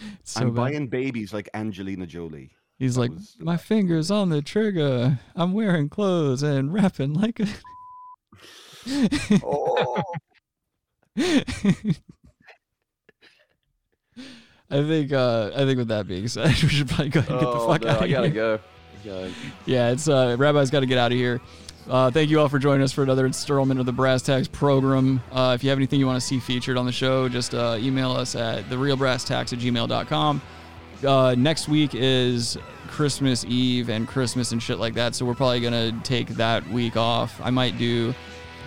so 0.24 0.40
I'm 0.40 0.48
bad. 0.48 0.56
buying 0.56 0.86
babies 0.88 1.32
like 1.32 1.48
Angelina 1.54 2.06
Jolie. 2.06 2.50
He's 2.78 2.96
like, 2.96 3.10
my 3.40 3.56
fingers 3.56 4.10
on 4.10 4.28
the 4.28 4.40
trigger. 4.40 5.18
I'm 5.34 5.52
wearing 5.52 5.88
clothes 5.88 6.42
and 6.44 6.72
rapping 6.72 7.12
like 7.14 7.40
a. 7.40 7.46
oh. 9.42 10.00
I 14.70 14.82
think. 14.82 15.12
uh 15.12 15.50
I 15.54 15.64
think 15.64 15.78
with 15.78 15.88
that 15.88 16.06
being 16.06 16.28
said, 16.28 16.48
we 16.48 16.68
should 16.68 16.88
probably 16.88 17.08
go 17.08 17.20
ahead 17.20 17.30
and 17.32 17.40
get 17.40 17.46
the 17.46 17.52
Oh, 17.58 17.68
fuck 17.68 17.82
no, 17.82 17.88
out 17.88 17.96
of 17.96 18.02
I 18.02 18.08
gotta 18.08 18.28
go. 18.30 18.60
Yeah, 19.66 19.90
it's 19.90 20.08
uh 20.08 20.36
Rabbi's 20.38 20.70
got 20.70 20.80
to 20.80 20.86
get 20.86 20.98
out 20.98 21.12
of 21.12 21.18
here. 21.18 21.40
Uh, 21.88 22.10
thank 22.10 22.28
you 22.28 22.38
all 22.38 22.50
for 22.50 22.58
joining 22.58 22.82
us 22.82 22.92
for 22.92 23.02
another 23.02 23.24
installment 23.24 23.80
of 23.80 23.86
the 23.86 23.92
Brass 23.92 24.20
Tax 24.20 24.46
program. 24.46 25.22
Uh, 25.32 25.52
if 25.54 25.64
you 25.64 25.70
have 25.70 25.78
anything 25.78 25.98
you 25.98 26.06
want 26.06 26.20
to 26.20 26.26
see 26.26 26.38
featured 26.38 26.76
on 26.76 26.84
the 26.84 26.92
show, 26.92 27.30
just 27.30 27.54
uh, 27.54 27.78
email 27.78 28.12
us 28.12 28.34
at 28.36 28.64
therealbrasstax 28.64 29.54
at 29.54 29.58
gmail.com. 29.58 30.42
Uh, 31.06 31.34
next 31.38 31.66
week 31.66 31.94
is 31.94 32.58
Christmas 32.88 33.44
Eve 33.46 33.88
and 33.88 34.06
Christmas 34.06 34.52
and 34.52 34.62
shit 34.62 34.78
like 34.78 34.92
that, 34.94 35.14
so 35.14 35.24
we're 35.24 35.34
probably 35.34 35.60
gonna 35.60 35.98
take 36.04 36.28
that 36.30 36.66
week 36.68 36.96
off. 36.96 37.40
I 37.42 37.48
might 37.48 37.78
do, 37.78 38.14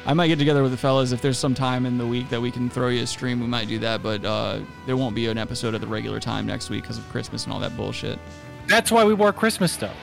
I 0.08 0.16
might 0.16 0.28
get 0.28 0.40
together 0.40 0.64
with 0.64 0.72
the 0.72 0.78
fellas 0.78 1.12
if 1.12 1.22
there's 1.22 1.38
some 1.38 1.54
time 1.54 1.86
in 1.86 2.00
the 2.00 2.08
week 2.08 2.28
that 2.30 2.42
we 2.42 2.50
can 2.50 2.72
throw 2.72 2.88
you 2.88 3.04
a 3.04 3.08
stream. 3.08 3.40
We 3.40 3.48
might 3.48 3.68
do 3.68 3.78
that, 3.80 4.02
but 4.02 4.26
uh, 4.26 4.62
there 4.88 4.98
won't 4.98 5.14
be 5.14 5.28
an 5.28 5.38
episode 5.38 5.76
at 5.76 5.82
the 5.82 5.88
regular 5.88 6.20
time 6.20 6.48
next 6.48 6.72
week 6.72 6.84
because 6.84 6.98
of 6.98 7.08
Christmas 7.10 7.44
and 7.44 7.54
all 7.54 7.60
that 7.60 7.78
bullshit. 7.78 8.18
That's 8.66 8.92
why 8.92 9.04
we 9.04 9.14
wore 9.14 9.32
Christmas 9.32 9.72
stuff. 9.72 9.96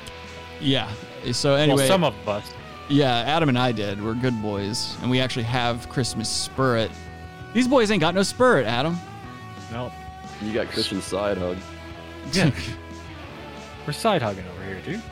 Yeah. 0.61 0.89
So 1.33 1.55
anyway, 1.55 1.79
well, 1.79 1.89
some 1.89 2.05
of 2.05 2.29
us. 2.29 2.53
Yeah, 2.89 3.15
Adam 3.19 3.49
and 3.49 3.59
I 3.59 3.73
did. 3.73 4.03
We're 4.03 4.15
good 4.15 4.41
boys, 4.41 4.97
and 5.03 5.11
we 5.11 5.21
actually 5.21 5.43
have 5.45 5.89
Christmas 5.89 6.29
spirit. 6.29 6.91
These 7.53 7.69
boys 7.69 7.91
ain't 7.91 8.01
got 8.01 8.15
no 8.15 8.23
spirit, 8.23 8.67
Adam. 8.67 8.99
No. 9.71 9.93
You 10.41 10.53
got 10.53 10.69
Christian 10.69 11.03
side 11.03 11.37
hug. 11.37 11.57
Yeah. 12.33 12.51
We're 13.87 13.93
side 13.93 14.23
hugging 14.23 14.45
over 14.47 14.65
here, 14.65 14.81
dude. 14.85 15.03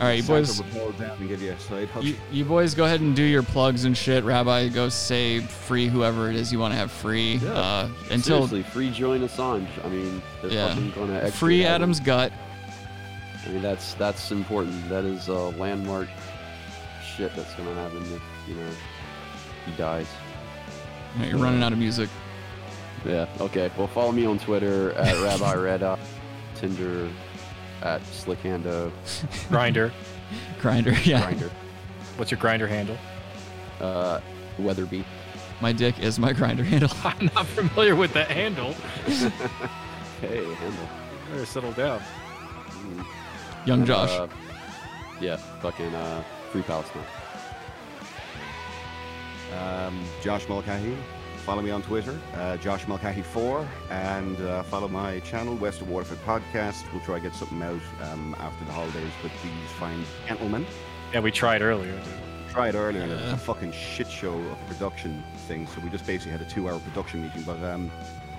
All 0.00 0.08
right, 0.08 0.14
you 0.14 0.22
boys. 0.24 0.58
will 0.58 0.66
fall 0.70 0.90
down 0.92 1.16
and 1.18 1.28
give 1.28 1.40
you 1.42 1.52
a 1.52 1.60
side 1.60 1.88
hug. 1.88 2.02
You, 2.02 2.16
you 2.32 2.44
boys 2.44 2.74
go 2.74 2.84
ahead 2.86 3.00
and 3.00 3.14
do 3.14 3.22
your 3.22 3.42
plugs 3.42 3.84
and 3.84 3.96
shit. 3.96 4.24
Rabbi, 4.24 4.68
go 4.68 4.88
say 4.88 5.40
free 5.40 5.86
whoever 5.86 6.28
it 6.28 6.34
is 6.36 6.52
you 6.52 6.58
want 6.58 6.72
to 6.72 6.78
have 6.78 6.90
free. 6.90 7.40
Uh, 7.46 7.88
until 8.10 8.48
Seriously, 8.48 8.62
free 8.62 8.90
Julian 8.90 9.26
Assange. 9.28 9.68
I 9.84 9.88
mean, 9.88 10.20
they're 10.42 10.50
Yeah. 10.50 10.74
gonna 10.94 11.12
extradite 11.14 11.32
free. 11.34 11.64
Adam's 11.64 12.00
gut. 12.00 12.32
I 13.46 13.48
mean, 13.50 13.62
that's 13.62 13.94
that's 13.94 14.30
important. 14.32 14.88
That 14.88 15.04
is 15.04 15.28
a 15.28 15.34
landmark 15.34 16.08
shit 17.16 17.34
that's 17.36 17.54
gonna 17.54 17.74
happen 17.74 18.02
if 18.02 18.22
you 18.48 18.54
know 18.54 18.70
he 19.66 19.72
dies. 19.72 20.06
All 21.16 21.20
right, 21.22 21.30
You're 21.30 21.38
running 21.38 21.62
out 21.62 21.72
of 21.72 21.78
music. 21.78 22.08
Yeah. 23.04 23.26
Okay. 23.40 23.70
Well, 23.76 23.88
follow 23.88 24.12
me 24.12 24.24
on 24.26 24.38
Twitter 24.38 24.92
at 24.92 25.14
Rabbi 25.22 25.54
Reda, 25.54 25.98
Tinder 26.54 27.08
at 27.82 28.00
Slickhando, 28.02 28.90
Grindr. 29.48 29.90
Grindr, 30.60 31.04
yeah. 31.04 31.30
Grindr, 31.30 31.50
What's 32.16 32.30
your 32.30 32.38
Grindr 32.40 32.68
handle? 32.68 32.96
uh, 33.80 34.20
Weatherby. 34.58 35.04
My 35.60 35.72
dick 35.72 35.98
is 36.00 36.18
my 36.18 36.32
grinder 36.32 36.64
handle. 36.64 36.90
I'm 37.04 37.30
not 37.34 37.46
familiar 37.46 37.94
with 37.96 38.12
that 38.14 38.28
handle. 38.30 38.72
hey, 40.20 40.44
handle. 40.54 40.88
Better 41.30 41.46
settle 41.46 41.72
down. 41.72 42.00
Young 43.64 43.84
Josh. 43.84 44.10
Uh, 44.10 44.26
yeah, 45.20 45.36
fucking 45.36 45.94
uh, 45.94 46.24
Free 46.52 46.62
Palestine. 46.62 47.02
Um, 49.58 49.98
Josh 50.22 50.48
Mulcahy. 50.48 50.96
Follow 51.46 51.60
me 51.62 51.70
on 51.72 51.82
Twitter, 51.82 52.16
uh, 52.36 52.56
Josh 52.58 52.84
Mulcahy4, 52.84 53.66
and 53.90 54.40
uh, 54.42 54.62
follow 54.62 54.86
my 54.86 55.18
channel, 55.20 55.56
West 55.56 55.80
of 55.80 55.88
Waterford 55.88 56.18
Podcast. 56.24 56.84
We'll 56.92 57.02
try 57.02 57.16
to 57.16 57.20
get 57.20 57.34
something 57.34 57.60
out 57.62 57.80
um, 58.02 58.36
after 58.38 58.64
the 58.64 58.70
holidays 58.70 59.10
with 59.24 59.32
these 59.42 59.70
fine 59.76 60.04
gentlemen. 60.28 60.64
Yeah, 61.12 61.18
we 61.18 61.32
tried 61.32 61.60
earlier. 61.60 62.00
Tried 62.50 62.76
earlier, 62.76 63.02
and 63.02 63.10
it 63.10 63.20
was 63.20 63.32
a 63.32 63.36
fucking 63.38 63.72
shit 63.72 64.08
show 64.08 64.34
of 64.38 64.46
a 64.52 64.56
production 64.68 65.24
thing. 65.48 65.66
So 65.66 65.80
we 65.80 65.90
just 65.90 66.06
basically 66.06 66.30
had 66.30 66.42
a 66.42 66.44
two-hour 66.48 66.78
production 66.78 67.22
meeting. 67.22 67.42
But 67.42 67.60
um, 67.64 67.90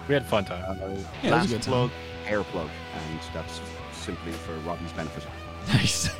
We 0.07 0.13
had 0.13 0.25
fun 0.25 0.45
time. 0.45 0.63
uh, 0.63 0.75
Yeah, 0.75 0.85
it 0.85 0.93
was 0.93 1.05
a 1.25 1.29
last 1.31 1.49
good 1.49 1.61
time. 1.61 1.73
plug, 1.73 1.91
hair 2.25 2.43
plug, 2.45 2.69
and 2.93 3.19
that's 3.33 3.59
simply 3.91 4.31
for 4.31 4.53
Robin's 4.59 4.93
benefit. 4.93 5.25
Nice. 5.67 6.09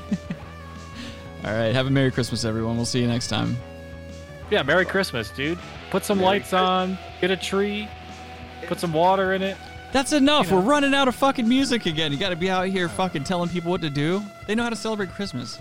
All 1.45 1.51
right. 1.51 1.73
Have 1.73 1.87
a 1.87 1.89
Merry 1.89 2.11
Christmas, 2.11 2.45
everyone. 2.45 2.77
We'll 2.77 2.85
see 2.85 3.01
you 3.01 3.07
next 3.07 3.27
time. 3.27 3.57
Yeah, 4.49 4.63
Merry 4.63 4.85
Christmas, 4.85 5.29
dude. 5.29 5.57
Put 5.89 6.05
some 6.05 6.19
Merry 6.19 6.39
lights 6.39 6.53
on, 6.53 6.97
get 7.21 7.31
a 7.31 7.37
tree, 7.37 7.87
put 8.67 8.79
some 8.79 8.93
water 8.93 9.33
in 9.33 9.41
it. 9.41 9.57
That's 9.91 10.11
enough. 10.11 10.51
We're 10.51 10.59
running 10.59 10.93
out 10.93 11.07
of 11.07 11.15
fucking 11.15 11.47
music 11.47 11.85
again. 11.85 12.11
You 12.11 12.17
got 12.17 12.29
to 12.29 12.35
be 12.35 12.49
out 12.49 12.67
here 12.67 12.89
fucking 12.89 13.25
telling 13.25 13.49
people 13.49 13.71
what 13.71 13.81
to 13.81 13.89
do. 13.89 14.23
They 14.47 14.55
know 14.55 14.63
how 14.63 14.69
to 14.69 14.75
celebrate 14.75 15.09
Christmas. 15.11 15.59